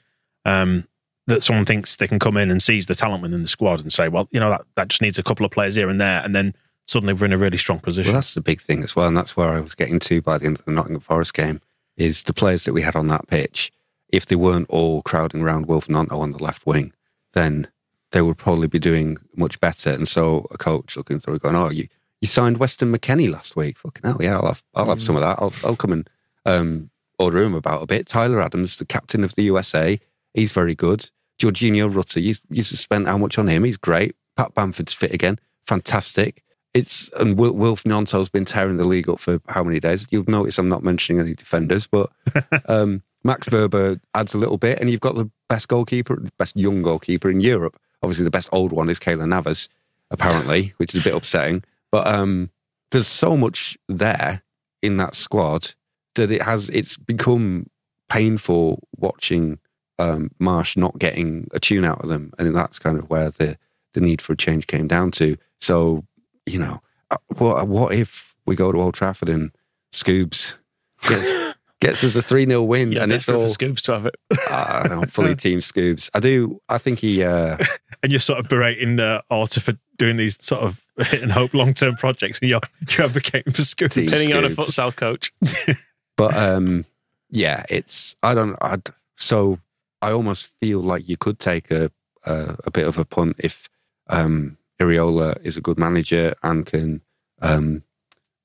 Um, 0.44 0.86
that 1.26 1.42
someone 1.42 1.64
thinks 1.64 1.96
they 1.96 2.06
can 2.06 2.18
come 2.18 2.36
in 2.36 2.50
and 2.50 2.62
seize 2.62 2.86
the 2.86 2.94
talent 2.94 3.22
within 3.22 3.42
the 3.42 3.48
squad 3.48 3.80
and 3.80 3.92
say, 3.92 4.08
well, 4.08 4.28
you 4.30 4.38
know, 4.38 4.50
that, 4.50 4.62
that 4.74 4.88
just 4.88 5.00
needs 5.00 5.18
a 5.18 5.22
couple 5.22 5.46
of 5.46 5.52
players 5.52 5.74
here 5.74 5.88
and 5.88 6.00
there, 6.00 6.22
and 6.22 6.34
then 6.34 6.54
suddenly 6.86 7.14
we're 7.14 7.24
in 7.24 7.32
a 7.32 7.38
really 7.38 7.56
strong 7.56 7.80
position. 7.80 8.12
Well, 8.12 8.20
that's 8.20 8.34
the 8.34 8.42
big 8.42 8.60
thing 8.60 8.82
as 8.82 8.94
well, 8.94 9.08
and 9.08 9.16
that's 9.16 9.36
where 9.36 9.48
I 9.48 9.60
was 9.60 9.74
getting 9.74 9.98
to 10.00 10.20
by 10.20 10.38
the 10.38 10.46
end 10.46 10.58
of 10.58 10.64
the 10.64 10.72
Nottingham 10.72 11.00
Forest 11.00 11.34
game. 11.34 11.60
Is 11.96 12.24
the 12.24 12.34
players 12.34 12.64
that 12.64 12.72
we 12.72 12.82
had 12.82 12.96
on 12.96 13.08
that 13.08 13.28
pitch, 13.28 13.72
if 14.08 14.26
they 14.26 14.34
weren't 14.34 14.68
all 14.68 15.00
crowding 15.02 15.42
around 15.42 15.66
Wolf 15.66 15.86
Gnonto 15.86 16.18
on 16.18 16.32
the 16.32 16.42
left 16.42 16.66
wing, 16.66 16.92
then 17.32 17.68
they 18.10 18.20
would 18.20 18.36
probably 18.36 18.66
be 18.66 18.80
doing 18.80 19.16
much 19.36 19.60
better. 19.60 19.90
And 19.90 20.08
so 20.08 20.46
a 20.50 20.58
coach 20.58 20.96
looking 20.96 21.20
through, 21.20 21.38
going, 21.38 21.54
"Oh, 21.54 21.70
you 21.70 21.86
you 22.24 22.26
signed 22.26 22.56
Weston 22.56 22.90
McKennie 22.90 23.30
last 23.30 23.54
week? 23.54 23.76
Fucking 23.76 24.00
hell, 24.02 24.16
yeah, 24.18 24.36
I'll 24.36 24.46
have 24.46 24.64
I'll 24.74 24.88
have 24.88 25.02
some 25.02 25.14
of 25.14 25.20
that. 25.20 25.36
I'll 25.40 25.52
I'll 25.62 25.76
come 25.76 25.92
and 25.92 26.08
um, 26.46 26.90
order 27.18 27.42
him 27.42 27.52
about 27.52 27.82
a 27.82 27.86
bit." 27.86 28.06
Tyler 28.06 28.40
Adams, 28.40 28.78
the 28.78 28.86
captain 28.86 29.22
of 29.22 29.34
the 29.34 29.42
USA, 29.42 30.00
he's 30.32 30.50
very 30.50 30.74
good. 30.74 31.10
Georginio 31.38 31.94
Rutter, 31.94 32.20
you 32.20 32.36
you 32.48 32.62
spent 32.62 33.08
how 33.08 33.18
much 33.18 33.36
on 33.36 33.46
him? 33.46 33.64
He's 33.64 33.76
great. 33.76 34.16
Pat 34.38 34.54
Bamford's 34.54 34.94
fit 34.94 35.12
again, 35.12 35.38
fantastic. 35.66 36.42
It's 36.72 37.12
and 37.20 37.36
Wil- 37.36 37.52
Wilf 37.52 37.84
Gnonto's 37.84 38.30
been 38.30 38.46
tearing 38.46 38.78
the 38.78 38.86
league 38.86 39.10
up 39.10 39.18
for 39.18 39.38
how 39.48 39.62
many 39.62 39.78
days? 39.78 40.06
You'll 40.08 40.24
notice 40.26 40.56
I'm 40.56 40.70
not 40.70 40.82
mentioning 40.82 41.20
any 41.20 41.34
defenders, 41.34 41.86
but 41.86 42.10
um, 42.70 43.02
Max 43.22 43.50
Wöber 43.50 44.00
adds 44.14 44.32
a 44.32 44.38
little 44.38 44.56
bit, 44.56 44.80
and 44.80 44.88
you've 44.88 45.00
got 45.00 45.14
the 45.14 45.30
best 45.50 45.68
goalkeeper, 45.68 46.26
best 46.38 46.56
young 46.56 46.80
goalkeeper 46.80 47.28
in 47.28 47.42
Europe. 47.42 47.78
Obviously, 48.02 48.24
the 48.24 48.30
best 48.30 48.48
old 48.50 48.72
one 48.72 48.88
is 48.88 48.98
Keylor 48.98 49.28
Navas, 49.28 49.68
apparently, 50.10 50.72
which 50.78 50.94
is 50.94 51.02
a 51.02 51.04
bit 51.04 51.14
upsetting. 51.14 51.62
But 51.94 52.08
um, 52.08 52.50
there's 52.90 53.06
so 53.06 53.36
much 53.36 53.78
there 53.88 54.42
in 54.82 54.96
that 54.96 55.14
squad 55.14 55.74
that 56.16 56.32
it 56.32 56.42
has. 56.42 56.68
It's 56.70 56.96
become 56.96 57.70
painful 58.08 58.82
watching 58.96 59.60
um, 60.00 60.32
Marsch 60.42 60.76
not 60.76 60.98
getting 60.98 61.46
a 61.54 61.60
tune 61.60 61.84
out 61.84 62.00
of 62.00 62.08
them, 62.08 62.32
and 62.36 62.52
that's 62.52 62.80
kind 62.80 62.98
of 62.98 63.08
where 63.08 63.30
the 63.30 63.56
the 63.92 64.00
need 64.00 64.20
for 64.20 64.32
a 64.32 64.36
change 64.36 64.66
came 64.66 64.88
down 64.88 65.12
to. 65.12 65.36
So 65.60 66.04
you 66.46 66.58
know, 66.58 66.80
uh, 67.12 67.18
what 67.36 67.68
what 67.68 67.94
if 67.94 68.34
we 68.44 68.56
go 68.56 68.72
to 68.72 68.80
Old 68.80 68.94
Trafford 68.94 69.28
and 69.28 69.52
Scoobs 69.92 70.54
gets, 71.08 71.54
gets 71.80 72.02
us 72.02 72.16
a 72.16 72.22
three 72.22 72.44
0 72.44 72.64
win, 72.64 72.90
Yeah, 72.90 73.04
and 73.04 73.12
it's 73.12 73.28
all 73.28 73.46
for 73.46 73.56
Scoobs 73.56 73.82
to 73.82 73.92
have 73.92 74.06
it. 74.06 74.16
I 74.50 74.88
don't 74.88 75.12
fully 75.12 75.36
team 75.36 75.60
Scoobs. 75.60 76.10
I 76.12 76.18
do. 76.18 76.60
I 76.68 76.78
think 76.78 76.98
he. 76.98 77.22
Uh, 77.22 77.56
and 78.02 78.10
you're 78.10 78.18
sort 78.18 78.40
of 78.40 78.48
berating 78.48 78.98
uh, 78.98 79.22
Orta 79.30 79.60
for 79.60 79.78
doing 79.96 80.16
these 80.16 80.44
sort 80.44 80.64
of 80.64 80.83
hit 80.83 80.83
and 81.12 81.32
hope 81.32 81.54
long 81.54 81.74
term 81.74 81.96
projects, 81.96 82.38
and 82.40 82.48
you're 82.48 82.60
you're 82.90 83.06
advocating 83.06 83.52
for 83.52 83.64
schools. 83.64 83.94
Team 83.94 84.08
Pinning 84.08 84.32
on 84.32 84.44
a 84.44 84.48
Scoobs. 84.48 84.54
futsal 84.54 84.94
coach. 84.94 85.32
but 86.16 86.36
um, 86.36 86.84
yeah, 87.30 87.64
it's. 87.68 88.16
I 88.22 88.34
don't. 88.34 88.56
I 88.60 88.76
so 89.16 89.58
I 90.00 90.12
almost 90.12 90.46
feel 90.60 90.80
like 90.80 91.08
you 91.08 91.16
could 91.16 91.38
take 91.38 91.70
a 91.70 91.90
a, 92.24 92.56
a 92.64 92.70
bit 92.70 92.86
of 92.86 92.98
a 92.98 93.04
punt 93.04 93.36
if 93.38 93.68
um, 94.08 94.56
Iraola 94.80 95.36
is 95.44 95.56
a 95.56 95.60
good 95.60 95.78
manager 95.78 96.34
and 96.42 96.66
can, 96.66 97.00
um, 97.40 97.82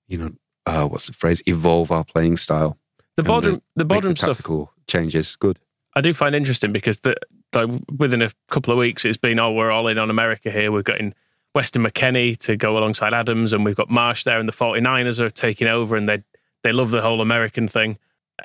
you 0.07 0.17
know, 0.17 0.31
uh, 0.65 0.87
what's 0.87 1.07
the 1.07 1.13
phrase? 1.13 1.41
Evolve 1.45 1.91
our 1.91 2.03
playing 2.03 2.37
style. 2.37 2.77
The 3.15 3.23
bottom 3.23 3.61
the 3.75 3.83
make 3.83 3.87
bottom 3.89 4.13
the 4.13 4.33
stuff 4.33 4.69
changes. 4.87 5.35
Good. 5.35 5.59
I 5.95 6.01
do 6.01 6.13
find 6.13 6.35
interesting 6.35 6.71
because 6.71 6.99
the, 6.99 7.15
like 7.53 7.69
within 7.97 8.21
a 8.21 8.31
couple 8.49 8.71
of 8.71 8.79
weeks, 8.79 9.03
it's 9.03 9.17
been, 9.17 9.39
oh, 9.39 9.51
we're 9.51 9.71
all 9.71 9.87
in 9.87 9.97
on 9.97 10.09
America 10.09 10.51
here. 10.51 10.71
We're 10.71 10.83
getting 10.83 11.13
Weston 11.59 11.83
McKennie 11.83 12.37
to 12.37 12.55
go 12.55 12.77
alongside 12.77 13.13
Adams, 13.13 13.51
and 13.51 13.65
we've 13.65 13.75
got 13.75 13.89
Marsch 13.89 14.23
there, 14.23 14.39
and 14.39 14.47
the 14.47 14.53
49ers 14.53 15.19
are 15.19 15.29
taking 15.29 15.67
over, 15.67 15.97
and 15.97 16.07
they 16.07 16.23
they 16.63 16.71
love 16.71 16.89
the 16.91 17.01
whole 17.01 17.19
American 17.19 17.67
thing. 17.67 17.97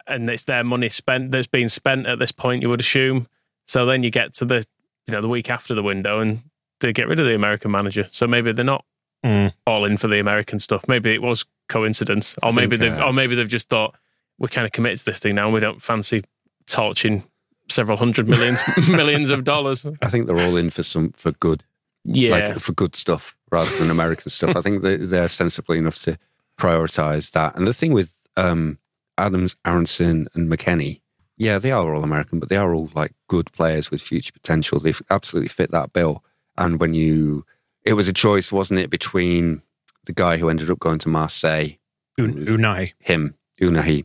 And 0.08 0.28
it's 0.28 0.46
their 0.46 0.64
money 0.64 0.88
spent 0.88 1.30
that's 1.30 1.46
been 1.46 1.68
spent 1.68 2.08
at 2.08 2.18
this 2.18 2.32
point, 2.32 2.62
you 2.62 2.68
would 2.70 2.80
assume. 2.80 3.28
So 3.66 3.86
then 3.86 4.02
you 4.02 4.10
get 4.10 4.34
to 4.34 4.44
the 4.44 4.64
you 5.06 5.12
know 5.12 5.20
the 5.20 5.28
week 5.28 5.48
after 5.48 5.76
the 5.76 5.82
window, 5.84 6.18
and 6.18 6.42
they 6.80 6.92
get 6.92 7.06
rid 7.06 7.20
of 7.20 7.26
the 7.26 7.36
American 7.36 7.70
manager. 7.70 8.08
So 8.10 8.26
maybe 8.26 8.50
they're 8.50 8.64
not 8.64 8.84
Mm. 9.24 9.52
all 9.64 9.84
in 9.84 9.96
for 9.96 10.08
the 10.08 10.18
American 10.18 10.58
stuff. 10.58 10.88
Maybe 10.88 11.12
it 11.14 11.22
was 11.22 11.44
coincidence, 11.68 12.34
or 12.42 12.48
I 12.48 12.52
maybe 12.52 12.76
they've 12.76 12.98
uh, 12.98 13.06
or 13.06 13.12
maybe 13.12 13.36
they've 13.36 13.48
just 13.48 13.68
thought 13.68 13.94
we're 14.40 14.48
kind 14.48 14.64
of 14.66 14.72
committed 14.72 14.98
to 14.98 15.04
this 15.04 15.20
thing 15.20 15.36
now, 15.36 15.44
and 15.44 15.54
we 15.54 15.60
don't 15.60 15.80
fancy 15.80 16.24
torching 16.66 17.22
several 17.70 17.96
hundred 17.96 18.28
millions 18.28 18.60
millions 18.88 19.30
of 19.30 19.44
dollars. 19.44 19.86
I 20.02 20.08
think 20.08 20.26
they're 20.26 20.40
all 20.40 20.56
in 20.56 20.70
for 20.70 20.82
some 20.82 21.12
for 21.12 21.30
good. 21.32 21.62
Yeah, 22.04 22.30
like 22.30 22.58
for 22.58 22.72
good 22.72 22.96
stuff 22.96 23.36
rather 23.50 23.74
than 23.78 23.90
American 23.90 24.30
stuff. 24.30 24.56
I 24.56 24.60
think 24.60 24.82
they, 24.82 24.96
they're 24.96 25.28
sensibly 25.28 25.78
enough 25.78 25.98
to 26.00 26.18
prioritize 26.58 27.32
that. 27.32 27.56
And 27.56 27.66
the 27.66 27.74
thing 27.74 27.92
with 27.92 28.26
um, 28.36 28.78
Adams, 29.16 29.56
Aaronson, 29.64 30.28
and 30.34 30.50
McKennie, 30.50 31.00
yeah, 31.36 31.58
they 31.58 31.72
are 31.72 31.94
all 31.94 32.04
American, 32.04 32.38
but 32.38 32.48
they 32.48 32.56
are 32.56 32.74
all 32.74 32.90
like 32.94 33.12
good 33.28 33.52
players 33.52 33.90
with 33.90 34.02
future 34.02 34.32
potential. 34.32 34.80
They 34.80 34.94
absolutely 35.10 35.48
fit 35.48 35.70
that 35.70 35.92
bill. 35.92 36.24
And 36.56 36.78
when 36.78 36.94
you, 36.94 37.44
it 37.84 37.94
was 37.94 38.08
a 38.08 38.12
choice, 38.12 38.52
wasn't 38.52 38.80
it, 38.80 38.90
between 38.90 39.62
the 40.04 40.12
guy 40.12 40.36
who 40.36 40.48
ended 40.48 40.70
up 40.70 40.78
going 40.78 40.98
to 41.00 41.08
Marseille, 41.08 41.70
Un- 42.18 42.46
Unai. 42.46 42.92
him, 43.00 43.34
Ounahi. 43.60 44.04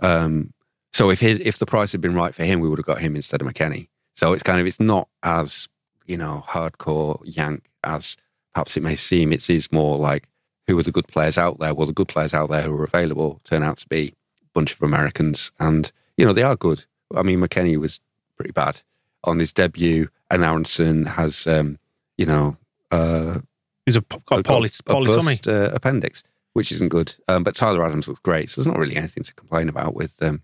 Um, 0.00 0.52
so 0.92 1.10
if 1.10 1.20
his, 1.20 1.40
if 1.40 1.58
the 1.58 1.66
price 1.66 1.92
had 1.92 2.00
been 2.00 2.14
right 2.14 2.34
for 2.34 2.44
him, 2.44 2.60
we 2.60 2.68
would 2.68 2.78
have 2.78 2.86
got 2.86 3.00
him 3.00 3.16
instead 3.16 3.40
of 3.40 3.46
McKennie. 3.46 3.88
So 4.14 4.32
it's 4.32 4.42
kind 4.42 4.60
of 4.60 4.66
it's 4.66 4.80
not 4.80 5.08
as 5.22 5.68
you 6.10 6.16
know 6.16 6.44
hardcore 6.48 7.20
yank 7.24 7.64
as 7.84 8.16
perhaps 8.52 8.76
it 8.76 8.82
may 8.82 8.94
seem. 8.94 9.32
It 9.32 9.48
is 9.48 9.70
more 9.72 9.96
like 9.96 10.28
who 10.66 10.78
are 10.78 10.82
the 10.82 10.92
good 10.92 11.08
players 11.08 11.38
out 11.38 11.58
there? 11.58 11.74
Well, 11.74 11.86
the 11.86 11.92
good 11.92 12.08
players 12.08 12.34
out 12.34 12.50
there 12.50 12.62
who 12.62 12.76
are 12.76 12.84
available 12.84 13.40
turn 13.44 13.62
out 13.62 13.78
to 13.78 13.88
be 13.88 14.14
a 14.42 14.46
bunch 14.54 14.72
of 14.72 14.82
Americans, 14.82 15.52
and 15.60 15.90
you 16.16 16.26
know 16.26 16.32
they 16.32 16.42
are 16.42 16.56
good. 16.56 16.84
I 17.14 17.22
mean, 17.22 17.40
McKennie 17.40 17.76
was 17.76 18.00
pretty 18.36 18.52
bad 18.52 18.82
on 19.24 19.38
his 19.38 19.52
debut, 19.52 20.08
and 20.30 20.44
Aaronson 20.44 21.06
has 21.06 21.46
um, 21.46 21.78
you 22.18 22.26
know 22.26 22.56
uh, 22.90 23.38
He's 23.86 23.96
a 23.96 24.02
got 24.26 24.40
a 24.40 24.42
poly, 24.42 24.70
a 24.86 25.04
bust, 25.04 25.48
uh, 25.48 25.70
appendix, 25.72 26.22
which 26.52 26.70
isn't 26.70 26.90
good. 26.90 27.14
Um, 27.26 27.42
but 27.42 27.56
Tyler 27.56 27.84
Adams 27.84 28.08
looks 28.08 28.20
great, 28.20 28.48
so 28.48 28.60
there's 28.60 28.66
not 28.68 28.78
really 28.78 28.96
anything 28.96 29.24
to 29.24 29.34
complain 29.34 29.68
about 29.68 29.94
with 29.94 30.22
um, 30.22 30.42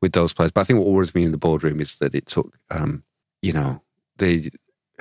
with 0.00 0.12
those 0.12 0.32
players. 0.32 0.52
But 0.52 0.62
I 0.62 0.64
think 0.64 0.78
what 0.78 0.88
worries 0.88 1.14
me 1.14 1.24
in 1.24 1.32
the 1.32 1.38
boardroom 1.38 1.80
is 1.80 1.98
that 1.98 2.14
it 2.14 2.26
took, 2.26 2.58
um, 2.70 3.04
you 3.40 3.52
know, 3.52 3.82
the 4.18 4.50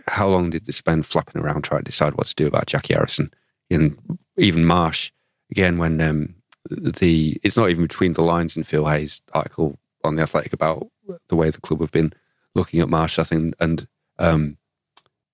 how 0.08 0.28
long 0.28 0.50
did 0.50 0.66
they 0.66 0.72
spend 0.72 1.06
flapping 1.06 1.42
around 1.42 1.64
trying 1.64 1.82
to 1.82 1.86
decide 1.86 2.16
what 2.16 2.28
to 2.28 2.36
do 2.36 2.48
about 2.48 2.68
Jackie 2.68 2.94
Harrison 2.94 3.32
and 3.70 3.98
even 4.38 4.64
Marsch 4.64 5.12
again 5.52 5.78
when 5.78 6.02
um, 6.02 6.36
the 6.70 7.40
it's 7.44 7.58
not 7.58 7.70
even 7.70 7.84
between 7.86 8.14
the 8.14 8.24
lines 8.24 8.56
in 8.56 8.64
Phil 8.64 8.88
Hay's 8.88 9.22
article 9.34 9.80
on 10.04 10.16
the 10.16 10.24
Athletic 10.24 10.54
about 10.54 10.88
the 11.30 11.36
way 11.36 11.50
the 11.50 11.62
club 11.62 11.82
have 11.82 11.92
been 11.92 12.14
looking 12.56 12.80
at 12.80 12.88
Marsch. 12.88 13.20
I 13.20 13.24
think 13.24 13.56
and 13.60 13.88
um, 14.20 14.58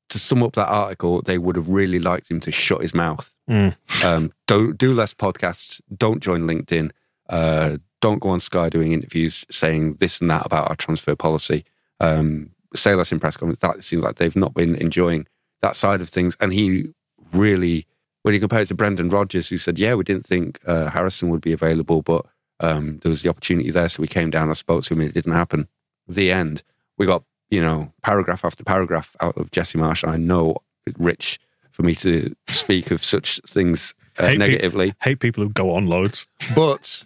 to 0.09 0.19
sum 0.19 0.43
up 0.43 0.53
that 0.53 0.69
article, 0.69 1.21
they 1.21 1.37
would 1.37 1.55
have 1.55 1.69
really 1.69 1.99
liked 1.99 2.29
him 2.31 2.39
to 2.41 2.51
shut 2.51 2.81
his 2.81 2.93
mouth. 2.93 3.35
Mm. 3.49 3.75
Um, 4.03 4.31
don't 4.47 4.77
do 4.77 4.93
less 4.93 5.13
podcasts. 5.13 5.81
Don't 5.95 6.23
join 6.23 6.43
LinkedIn. 6.43 6.91
Uh, 7.29 7.77
don't 7.99 8.21
go 8.21 8.29
on 8.29 8.39
Sky 8.39 8.69
doing 8.69 8.93
interviews 8.93 9.45
saying 9.51 9.95
this 9.95 10.21
and 10.21 10.29
that 10.29 10.45
about 10.45 10.69
our 10.69 10.75
transfer 10.75 11.15
policy. 11.15 11.65
Um, 11.99 12.51
say 12.75 12.95
less 12.95 13.11
in 13.11 13.19
press 13.19 13.37
conferences. 13.37 13.61
That 13.61 13.83
seems 13.83 14.03
like 14.03 14.15
they've 14.15 14.35
not 14.35 14.53
been 14.53 14.75
enjoying 14.75 15.27
that 15.61 15.75
side 15.75 16.01
of 16.01 16.09
things. 16.09 16.35
And 16.39 16.53
he 16.53 16.93
really, 17.33 17.85
when 18.23 18.33
you 18.33 18.39
compare 18.39 18.61
it 18.61 18.67
to 18.67 18.75
Brendan 18.75 19.09
Rodgers, 19.09 19.49
who 19.49 19.57
said, 19.57 19.79
"Yeah, 19.79 19.95
we 19.95 20.03
didn't 20.03 20.25
think 20.25 20.59
uh, 20.65 20.89
Harrison 20.89 21.29
would 21.29 21.41
be 21.41 21.53
available, 21.53 22.01
but 22.01 22.25
um, 22.59 22.99
there 22.99 23.09
was 23.09 23.23
the 23.23 23.29
opportunity 23.29 23.71
there, 23.71 23.89
so 23.89 24.01
we 24.01 24.07
came 24.07 24.29
down. 24.29 24.49
I 24.49 24.53
spoke 24.53 24.83
to 24.85 24.93
him, 24.93 25.01
and 25.01 25.09
it 25.09 25.13
didn't 25.13 25.33
happen." 25.33 25.67
The 26.07 26.31
end. 26.31 26.63
We 26.97 27.05
got 27.05 27.23
you 27.49 27.61
know 27.61 27.93
paragraph 28.03 28.43
after 28.45 28.63
paragraph 28.63 29.15
out 29.21 29.37
of 29.37 29.51
Jesse 29.51 29.77
Marsch. 29.77 30.07
I 30.07 30.17
know 30.17 30.57
it's 30.85 30.97
rich 30.99 31.39
for 31.71 31.83
me 31.83 31.95
to 31.95 32.35
speak 32.47 32.91
of 32.91 33.03
such 33.03 33.39
things 33.47 33.93
uh, 34.17 34.23
Hate 34.23 34.31
peop- 34.31 34.39
negatively. 34.39 34.93
Hate 35.01 35.19
people 35.19 35.43
who 35.43 35.49
go 35.49 35.75
on 35.75 35.87
loads. 35.87 36.27
But 36.55 37.03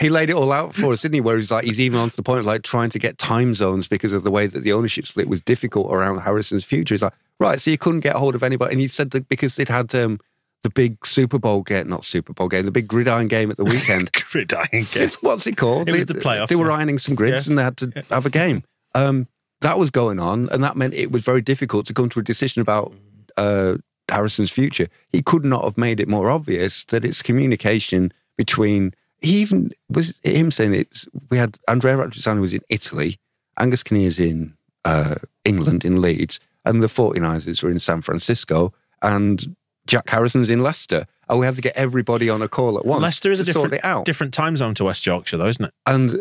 he 0.00 0.08
laid 0.08 0.30
it 0.30 0.36
all 0.36 0.52
out 0.52 0.74
for 0.74 0.92
us, 0.92 1.02
didn't 1.02 1.14
he? 1.14 1.20
Where 1.20 1.36
he's 1.36 1.50
like, 1.50 1.64
he's 1.64 1.80
even 1.80 1.98
on 1.98 2.08
to 2.10 2.16
the 2.16 2.22
point 2.22 2.40
of 2.40 2.46
like 2.46 2.62
trying 2.62 2.90
to 2.90 2.98
get 2.98 3.18
time 3.18 3.54
zones 3.54 3.86
because 3.88 4.12
of 4.12 4.24
the 4.24 4.30
way 4.30 4.46
that 4.46 4.60
the 4.60 4.72
ownership 4.72 5.06
split 5.06 5.28
was 5.28 5.42
difficult 5.42 5.92
around 5.92 6.18
Harrison's 6.20 6.64
future. 6.64 6.94
He's 6.94 7.02
like, 7.02 7.12
right, 7.40 7.60
so 7.60 7.70
you 7.70 7.78
couldn't 7.78 8.00
get 8.00 8.16
hold 8.16 8.34
of 8.34 8.42
anybody. 8.42 8.72
And 8.72 8.80
he 8.80 8.86
said 8.86 9.10
that 9.10 9.28
because 9.28 9.56
they'd 9.56 9.68
had 9.68 9.94
um, 9.94 10.20
the 10.62 10.70
big 10.70 11.04
Super 11.06 11.38
Bowl 11.38 11.62
game, 11.62 11.88
not 11.88 12.04
Super 12.04 12.32
Bowl 12.32 12.48
game, 12.48 12.64
the 12.64 12.70
big 12.70 12.88
gridiron 12.88 13.28
game 13.28 13.50
at 13.50 13.56
the 13.56 13.64
weekend. 13.64 14.10
Gridiron 14.30 14.66
game. 14.72 14.86
it's, 14.94 15.22
what's 15.22 15.46
it 15.46 15.56
called? 15.56 15.88
It 15.88 15.92
was 15.92 16.06
they, 16.06 16.14
the 16.14 16.20
playoffs, 16.20 16.48
They 16.48 16.56
were 16.56 16.68
yeah. 16.68 16.76
ironing 16.76 16.98
some 16.98 17.14
grids 17.14 17.46
Yeah. 17.46 17.50
and 17.52 17.58
they 17.58 17.62
had 17.64 17.76
to 17.78 18.04
have 18.10 18.24
a 18.26 18.30
game. 18.30 18.62
Um, 18.94 19.28
that 19.60 19.78
was 19.78 19.90
going 19.90 20.18
on, 20.20 20.48
and 20.50 20.62
that 20.64 20.76
meant 20.76 20.94
it 20.94 21.10
was 21.12 21.24
very 21.24 21.40
difficult 21.40 21.86
to 21.86 21.94
come 21.94 22.08
to 22.10 22.20
a 22.20 22.22
decision 22.22 22.60
about 22.62 22.92
uh, 23.36 23.76
Harrison's 24.10 24.50
future. 24.50 24.88
He 25.08 25.22
could 25.22 25.44
not 25.44 25.64
have 25.64 25.78
made 25.78 26.00
it 26.00 26.08
more 26.08 26.30
obvious 26.30 26.84
that 26.86 27.04
it's 27.04 27.22
communication 27.22 28.12
between. 28.36 28.94
He 29.24 29.40
even 29.40 29.70
was 29.88 30.18
him 30.22 30.50
saying 30.50 30.74
it. 30.74 31.04
We 31.30 31.38
had 31.38 31.58
Andrea 31.68 31.96
Radrizzani 31.96 32.40
was 32.40 32.54
in 32.54 32.60
Italy, 32.68 33.18
Angus 33.58 33.82
Kinnear's 33.82 34.18
in 34.18 34.54
uh, 34.84 35.16
England 35.44 35.84
in 35.84 36.00
Leeds, 36.00 36.40
and 36.64 36.82
the 36.82 36.88
49ers 36.88 37.62
were 37.62 37.70
in 37.70 37.78
San 37.78 38.02
Francisco, 38.02 38.72
and 39.02 39.56
Jack 39.86 40.08
Harrison's 40.08 40.50
in 40.50 40.60
Leicester. 40.60 41.06
And 41.28 41.40
we 41.40 41.46
had 41.46 41.56
to 41.56 41.62
get 41.62 41.74
everybody 41.76 42.28
on 42.28 42.42
a 42.42 42.48
call 42.48 42.78
at 42.78 42.84
once. 42.84 43.02
Leicester 43.02 43.30
is 43.30 43.40
a 43.40 43.44
different, 43.44 44.04
different 44.04 44.34
time 44.34 44.56
zone 44.56 44.74
to 44.74 44.84
West 44.84 45.06
Yorkshire, 45.06 45.38
though, 45.38 45.46
isn't 45.46 45.64
it? 45.64 45.74
And 45.86 46.12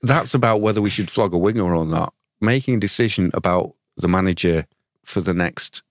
that's 0.00 0.34
about 0.34 0.60
whether 0.60 0.82
we 0.82 0.90
should 0.90 1.10
flog 1.10 1.32
a 1.32 1.38
winger 1.38 1.74
or 1.74 1.86
not. 1.86 2.12
Making 2.40 2.74
a 2.74 2.80
decision 2.80 3.30
about 3.34 3.74
the 3.96 4.08
manager 4.08 4.66
for 5.04 5.20
the 5.20 5.32
next, 5.32 5.84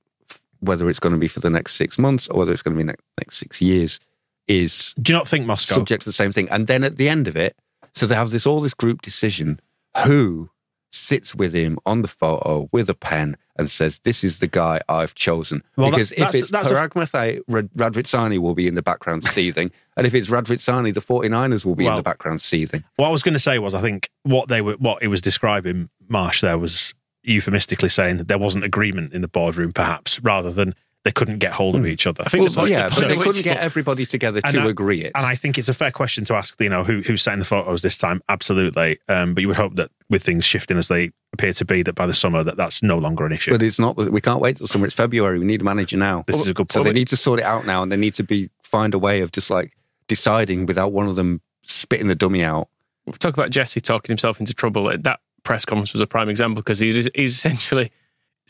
whether 0.59 0.89
it's 0.89 0.99
going 0.99 1.13
to 1.13 1.19
be 1.19 1.29
for 1.29 1.39
the 1.39 1.49
next 1.49 1.75
six 1.75 1.97
months 1.97 2.27
or 2.27 2.39
whether 2.39 2.51
it's 2.51 2.61
going 2.61 2.75
to 2.75 2.77
be 2.77 2.83
next, 2.83 3.03
next 3.17 3.37
six 3.37 3.61
years, 3.61 3.99
is 4.47 4.93
Do 5.01 5.11
you 5.13 5.17
not 5.17 5.27
think 5.27 5.45
Moscow? 5.45 5.75
subject 5.75 6.03
to 6.03 6.09
the 6.09 6.13
same 6.13 6.31
thing. 6.31 6.49
And 6.49 6.67
then 6.67 6.83
at 6.83 6.97
the 6.97 7.07
end 7.09 7.27
of 7.27 7.35
it, 7.35 7.55
so 7.93 8.05
they 8.05 8.15
have 8.15 8.31
this 8.31 8.45
all 8.45 8.61
this 8.61 8.73
group 8.73 9.01
decision. 9.01 9.59
Who 10.05 10.49
sits 10.93 11.33
with 11.35 11.53
him 11.53 11.77
on 11.85 12.01
the 12.01 12.07
photo 12.07 12.67
with 12.71 12.89
a 12.89 12.93
pen 12.93 13.37
and 13.57 13.69
says, 13.69 13.99
"This 13.99 14.23
is 14.23 14.39
the 14.39 14.47
guy 14.47 14.79
I've 14.89 15.15
chosen"? 15.15 15.63
Well, 15.75 15.87
that- 15.87 15.91
because 15.91 16.11
if 16.13 16.17
that's- 16.19 16.35
it's 16.35 16.49
that's 16.49 16.69
a- 16.69 16.75
Rad- 16.75 18.39
will 18.41 18.53
be 18.55 18.67
in 18.67 18.75
the 18.75 18.81
background 18.81 19.23
seething, 19.23 19.71
and 19.97 20.07
if 20.07 20.13
it's 20.13 20.27
Radrizzani, 20.29 20.93
the 20.93 21.01
49ers 21.01 21.65
will 21.65 21.75
be 21.75 21.85
in 21.85 21.95
the 21.95 22.03
background 22.03 22.41
seething. 22.41 22.83
What 22.95 23.07
I 23.07 23.11
was 23.11 23.23
going 23.23 23.33
to 23.33 23.39
say 23.39 23.59
was, 23.59 23.73
I 23.73 23.81
think 23.81 24.09
what 24.23 24.47
they 24.47 24.61
were, 24.61 24.73
what 24.73 25.01
it 25.03 25.07
was 25.07 25.21
describing, 25.21 25.89
Marsch, 26.09 26.41
there 26.41 26.57
was 26.57 26.93
euphemistically 27.23 27.89
saying 27.89 28.17
that 28.17 28.27
there 28.27 28.39
wasn't 28.39 28.63
agreement 28.63 29.13
in 29.13 29.21
the 29.21 29.27
boardroom, 29.27 29.71
perhaps, 29.73 30.19
rather 30.21 30.51
than 30.51 30.73
they 31.03 31.11
couldn't 31.11 31.39
get 31.39 31.51
hold 31.51 31.75
of 31.75 31.85
each 31.87 32.05
other. 32.05 32.23
I 32.25 32.29
think 32.29 32.55
Well, 32.55 32.65
the 32.65 32.71
yeah, 32.71 32.89
the 32.89 32.89
but 32.89 32.95
point 32.95 33.07
they 33.07 33.23
couldn't 33.23 33.41
get 33.41 33.57
everybody 33.57 34.05
together 34.05 34.39
to 34.41 34.59
I- 34.61 34.65
agree 34.67 35.01
it. 35.01 35.11
And 35.15 35.25
I 35.25 35.33
think 35.35 35.57
it's 35.57 35.67
a 35.69 35.73
fair 35.73 35.89
question 35.91 36.25
to 36.25 36.35
ask, 36.35 36.59
you 36.61 36.69
know, 36.69 36.83
who 36.83 37.01
who's 37.01 37.23
setting 37.23 37.39
the 37.39 37.45
photos 37.45 37.81
this 37.81 37.97
time? 37.97 38.21
Absolutely. 38.29 38.99
Um, 39.09 39.33
but 39.33 39.41
you 39.41 39.47
would 39.47 39.57
hope 39.57 39.75
that 39.75 39.89
with 40.09 40.21
things 40.23 40.45
shifting 40.45 40.77
as 40.77 40.87
they 40.89 41.11
appear 41.33 41.53
to 41.53 41.65
be, 41.65 41.81
that 41.83 41.93
by 41.95 42.05
the 42.05 42.13
summer 42.13 42.43
that 42.43 42.57
that's 42.57 42.83
no 42.83 42.97
longer 42.99 43.25
an 43.25 43.31
issue. 43.31 43.51
but 43.51 43.61
it's 43.63 43.79
not. 43.79 43.97
We 43.97 44.21
can't 44.21 44.41
wait 44.41 44.57
till 44.57 44.67
summer. 44.67 44.85
It's 44.85 44.93
February. 44.95 45.39
We 45.39 45.45
need 45.45 45.61
a 45.61 45.63
manager 45.63 45.97
now. 45.97 46.23
This 46.27 46.37
is 46.37 46.47
a 46.47 46.53
good 46.53 46.63
point. 46.67 46.71
So 46.73 46.79
point. 46.81 46.93
they 46.93 46.99
need 46.99 47.07
to 47.07 47.17
sort 47.17 47.39
it 47.39 47.45
out 47.45 47.65
now, 47.65 47.81
and 47.81 47.91
they 47.91 47.97
need 47.97 48.13
to 48.15 48.23
be 48.23 48.49
find 48.63 48.93
a 48.93 48.99
way 48.99 49.21
of 49.21 49.31
just 49.31 49.49
like 49.49 49.73
deciding 50.07 50.65
without 50.65 50.91
one 50.91 51.07
of 51.07 51.15
them 51.15 51.41
spitting 51.63 52.07
the 52.07 52.15
dummy 52.15 52.43
out. 52.43 52.67
we 53.05 53.13
talk 53.13 53.33
about 53.33 53.49
Jesse 53.49 53.81
talking 53.81 54.11
himself 54.13 54.39
into 54.39 54.53
trouble. 54.53 54.95
That 54.99 55.19
press 55.43 55.65
conference 55.65 55.93
was 55.93 56.01
a 56.01 56.07
prime 56.07 56.29
example 56.29 56.61
because 56.61 56.77
he 56.79 56.93
he's 57.15 57.33
essentially 57.37 57.91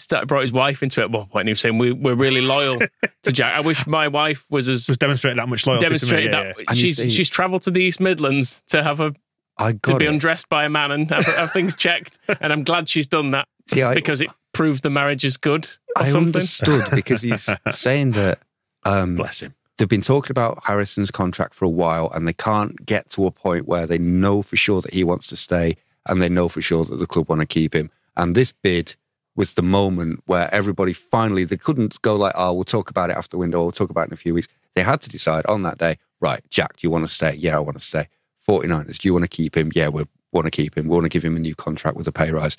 started, 0.01 0.27
brought 0.27 0.41
his 0.41 0.51
wife 0.53 0.83
into 0.83 1.01
it 1.01 1.05
at 1.05 1.11
one 1.11 1.27
point. 1.27 1.41
And 1.43 1.49
he 1.49 1.51
was 1.51 1.59
saying, 1.61 1.77
we, 1.77 1.91
"We're 1.91 2.15
really 2.15 2.41
loyal 2.41 2.79
to 3.23 3.31
Jack. 3.31 3.53
I 3.55 3.61
wish 3.61 3.85
my 3.87 4.07
wife 4.07 4.45
was 4.49 4.67
as 4.67 4.87
was 4.89 4.97
demonstrated 4.97 5.37
that 5.39 5.47
much 5.49 5.65
loyalty 5.67 5.85
demonstrated 5.85 6.31
to 6.31 6.37
me. 6.37 6.43
Yeah, 6.47 6.53
that 6.57 6.65
And 6.69 6.77
you 6.77 6.87
she's 6.87 6.97
see- 6.97 7.09
she's 7.09 7.29
travelled 7.29 7.61
to 7.63 7.71
the 7.71 7.81
East 7.81 7.99
Midlands 7.99 8.63
to 8.69 8.83
have 8.83 8.99
a 8.99 9.13
I 9.57 9.73
to 9.73 9.97
be 9.97 10.05
it. 10.05 10.09
undressed 10.09 10.49
by 10.49 10.65
a 10.65 10.69
man 10.69 10.91
and 10.91 11.09
have, 11.11 11.25
have 11.25 11.51
things 11.51 11.75
checked. 11.75 12.19
And 12.41 12.51
I'm 12.53 12.63
glad 12.63 12.89
she's 12.89 13.07
done 13.07 13.31
that 13.31 13.47
See, 13.67 13.83
I, 13.83 13.93
because 13.93 14.21
it 14.21 14.29
proves 14.53 14.81
the 14.81 14.89
marriage 14.89 15.23
is 15.23 15.37
good 15.37 15.65
or 15.97 16.03
I 16.03 16.09
something. 16.09 16.27
understood 16.35 16.83
because 16.93 17.21
he's 17.21 17.47
saying 17.71 18.11
that 18.11 18.39
um, 18.83 19.15
Bless 19.17 19.41
him. 19.41 19.53
they've 19.77 19.87
been 19.87 20.01
talking 20.01 20.31
about 20.31 20.63
Harrison's 20.65 21.11
contract 21.11 21.53
for 21.53 21.65
a 21.65 21.69
while, 21.69 22.09
and 22.13 22.27
they 22.27 22.33
can't 22.33 22.83
get 22.85 23.09
to 23.11 23.25
a 23.27 23.31
point 23.31 23.67
where 23.67 23.85
they 23.85 23.97
know 23.99 24.41
for 24.41 24.55
sure 24.55 24.81
that 24.81 24.93
he 24.93 25.03
wants 25.03 25.27
to 25.27 25.35
stay, 25.35 25.75
and 26.07 26.21
they 26.21 26.29
know 26.29 26.47
for 26.49 26.61
sure 26.61 26.83
that 26.85 26.95
the 26.95 27.05
club 27.05 27.29
want 27.29 27.41
to 27.41 27.45
keep 27.47 27.75
him. 27.75 27.91
And 28.17 28.35
this 28.35 28.51
bid 28.51 28.95
was 29.35 29.53
the 29.53 29.61
moment 29.61 30.21
where 30.25 30.53
everybody 30.53 30.93
finally 30.93 31.43
they 31.43 31.57
couldn't 31.57 32.01
go 32.01 32.15
like, 32.15 32.33
"Oh, 32.35 32.53
we'll 32.53 32.63
talk 32.63 32.89
about 32.89 33.09
it 33.09 33.17
after 33.17 33.31
the 33.31 33.37
window. 33.37 33.61
We'll 33.61 33.71
talk 33.71 33.89
about 33.89 34.03
it 34.03 34.09
in 34.09 34.13
a 34.13 34.17
few 34.17 34.33
weeks." 34.33 34.47
They 34.73 34.83
had 34.83 35.01
to 35.01 35.09
decide 35.09 35.45
on 35.47 35.63
that 35.63 35.77
day. 35.77 35.97
Right, 36.19 36.41
Jack, 36.49 36.77
do 36.77 36.85
you 36.85 36.91
want 36.91 37.07
to 37.07 37.13
stay? 37.13 37.35
Yeah, 37.35 37.57
I 37.57 37.59
want 37.59 37.77
to 37.77 37.83
stay. 37.83 38.07
49ers, 38.47 38.97
do 38.97 39.07
you 39.07 39.13
want 39.13 39.23
to 39.23 39.29
keep 39.29 39.55
him? 39.55 39.71
Yeah, 39.73 39.89
we 39.89 40.05
want 40.31 40.45
to 40.45 40.51
keep 40.51 40.77
him. 40.77 40.87
We 40.87 40.93
want 40.93 41.05
to 41.05 41.09
give 41.09 41.23
him 41.23 41.35
a 41.35 41.39
new 41.39 41.55
contract 41.55 41.97
with 41.97 42.07
a 42.07 42.11
pay 42.11 42.31
rise. 42.31 42.57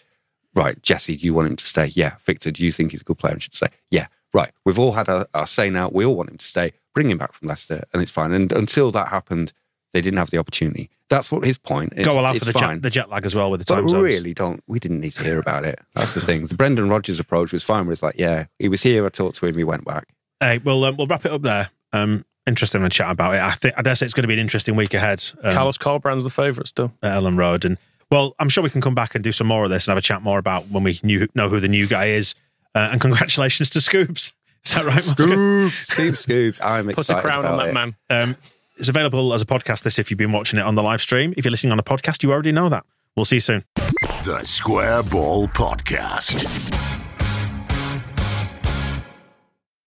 Right, 0.54 0.80
Jesse, 0.82 1.16
do 1.16 1.24
you 1.24 1.34
want 1.34 1.48
him 1.48 1.56
to 1.56 1.64
stay? 1.64 1.86
Yeah. 1.86 2.16
Victor, 2.24 2.50
do 2.50 2.64
you 2.64 2.72
think 2.72 2.90
he's 2.90 3.00
a 3.00 3.04
good 3.04 3.18
player 3.18 3.32
and 3.32 3.42
should 3.42 3.54
stay? 3.54 3.68
Yeah. 3.90 4.06
Right. 4.34 4.50
We've 4.64 4.78
all 4.78 4.92
had 4.92 5.08
our, 5.08 5.26
our 5.34 5.46
say 5.46 5.70
now. 5.70 5.88
We 5.88 6.04
all 6.04 6.16
want 6.16 6.30
him 6.30 6.38
to 6.38 6.44
stay. 6.44 6.72
Bring 6.94 7.10
him 7.10 7.18
back 7.18 7.32
from 7.32 7.48
Leicester, 7.48 7.84
and 7.92 8.02
it's 8.02 8.10
fine. 8.10 8.32
And 8.32 8.52
until 8.52 8.90
that 8.92 9.08
happened, 9.08 9.52
they 9.92 10.00
didn't 10.00 10.18
have 10.18 10.30
the 10.30 10.38
opportunity. 10.38 10.90
That's 11.08 11.30
what 11.30 11.44
his 11.44 11.58
point. 11.58 11.92
It's, 11.96 12.08
Go 12.08 12.16
all 12.18 12.24
out 12.24 12.36
it's 12.36 12.44
for 12.44 12.52
the 12.52 12.58
fine. 12.58 12.76
jet, 12.76 12.82
the 12.82 12.90
jet 12.90 13.10
lag 13.10 13.26
as 13.26 13.34
well 13.34 13.50
with 13.50 13.60
the 13.60 13.66
but 13.68 13.80
time 13.80 13.88
zones. 13.88 14.02
really, 14.02 14.32
don't. 14.32 14.62
We 14.66 14.78
didn't 14.78 15.00
need 15.00 15.12
to 15.12 15.22
hear 15.22 15.38
about 15.38 15.64
it. 15.64 15.78
That's 15.94 16.14
the 16.14 16.20
thing. 16.20 16.46
The 16.46 16.54
Brendan 16.54 16.88
Rodgers 16.88 17.20
approach 17.20 17.52
was 17.52 17.62
fine. 17.62 17.84
Where 17.86 17.92
it's 17.92 18.02
like, 18.02 18.16
yeah, 18.18 18.46
he 18.58 18.68
was 18.68 18.82
here. 18.82 19.04
I 19.04 19.10
talked 19.10 19.36
to 19.38 19.46
him. 19.46 19.56
He 19.56 19.64
went 19.64 19.84
back. 19.84 20.08
Hey, 20.40 20.58
well, 20.58 20.84
um, 20.84 20.96
we'll 20.96 21.06
wrap 21.06 21.24
it 21.26 21.32
up 21.32 21.42
there. 21.42 21.70
Um, 21.92 22.24
interesting 22.46 22.80
to 22.80 22.88
chat 22.88 23.10
about 23.10 23.34
it. 23.34 23.40
I 23.40 23.52
think 23.52 23.74
I 23.76 23.82
dare 23.82 23.94
say 23.94 24.06
it's 24.06 24.14
going 24.14 24.22
to 24.24 24.28
be 24.28 24.34
an 24.34 24.40
interesting 24.40 24.74
week 24.74 24.94
ahead. 24.94 25.22
Um, 25.42 25.54
Carlos 25.54 25.78
Corberán's 25.78 26.24
the 26.24 26.30
favourite 26.30 26.66
still. 26.66 26.92
at 27.02 27.20
Elland 27.20 27.36
Road, 27.38 27.64
and 27.64 27.76
well, 28.10 28.34
I'm 28.38 28.48
sure 28.48 28.64
we 28.64 28.70
can 28.70 28.80
come 28.80 28.94
back 28.94 29.14
and 29.14 29.22
do 29.22 29.32
some 29.32 29.46
more 29.46 29.64
of 29.64 29.70
this 29.70 29.86
and 29.86 29.92
have 29.92 29.98
a 29.98 30.02
chat 30.02 30.22
more 30.22 30.38
about 30.38 30.68
when 30.68 30.82
we 30.82 30.98
knew, 31.02 31.28
know 31.34 31.48
who 31.48 31.60
the 31.60 31.68
new 31.68 31.86
guy 31.86 32.06
is. 32.06 32.34
Uh, 32.74 32.88
and 32.92 33.00
congratulations 33.02 33.68
to 33.70 33.78
Scoobs. 33.80 34.32
Is 34.64 34.74
that 34.74 34.84
right, 34.84 34.98
Scoobs, 34.98 35.94
Team 35.96 36.12
Scoobs. 36.12 36.60
I'm 36.62 36.88
excited. 36.88 36.94
Put 36.94 36.98
excited 37.00 37.18
a 37.18 37.22
crown 37.22 37.44
on 37.46 37.58
that 37.58 37.68
it. 37.68 37.72
man. 37.74 37.96
Um, 38.10 38.36
it's 38.82 38.88
available 38.88 39.32
as 39.32 39.40
a 39.40 39.46
podcast. 39.46 39.84
This, 39.84 40.00
if 40.00 40.10
you've 40.10 40.18
been 40.18 40.32
watching 40.32 40.58
it 40.58 40.62
on 40.62 40.74
the 40.74 40.82
live 40.82 41.00
stream. 41.00 41.32
If 41.36 41.44
you're 41.44 41.52
listening 41.52 41.70
on 41.70 41.78
a 41.78 41.84
podcast, 41.84 42.24
you 42.24 42.32
already 42.32 42.50
know 42.50 42.68
that. 42.68 42.84
We'll 43.14 43.24
see 43.24 43.36
you 43.36 43.40
soon. 43.40 43.64
The 43.76 44.42
Square 44.42 45.04
Ball 45.04 45.46
Podcast. 45.46 46.91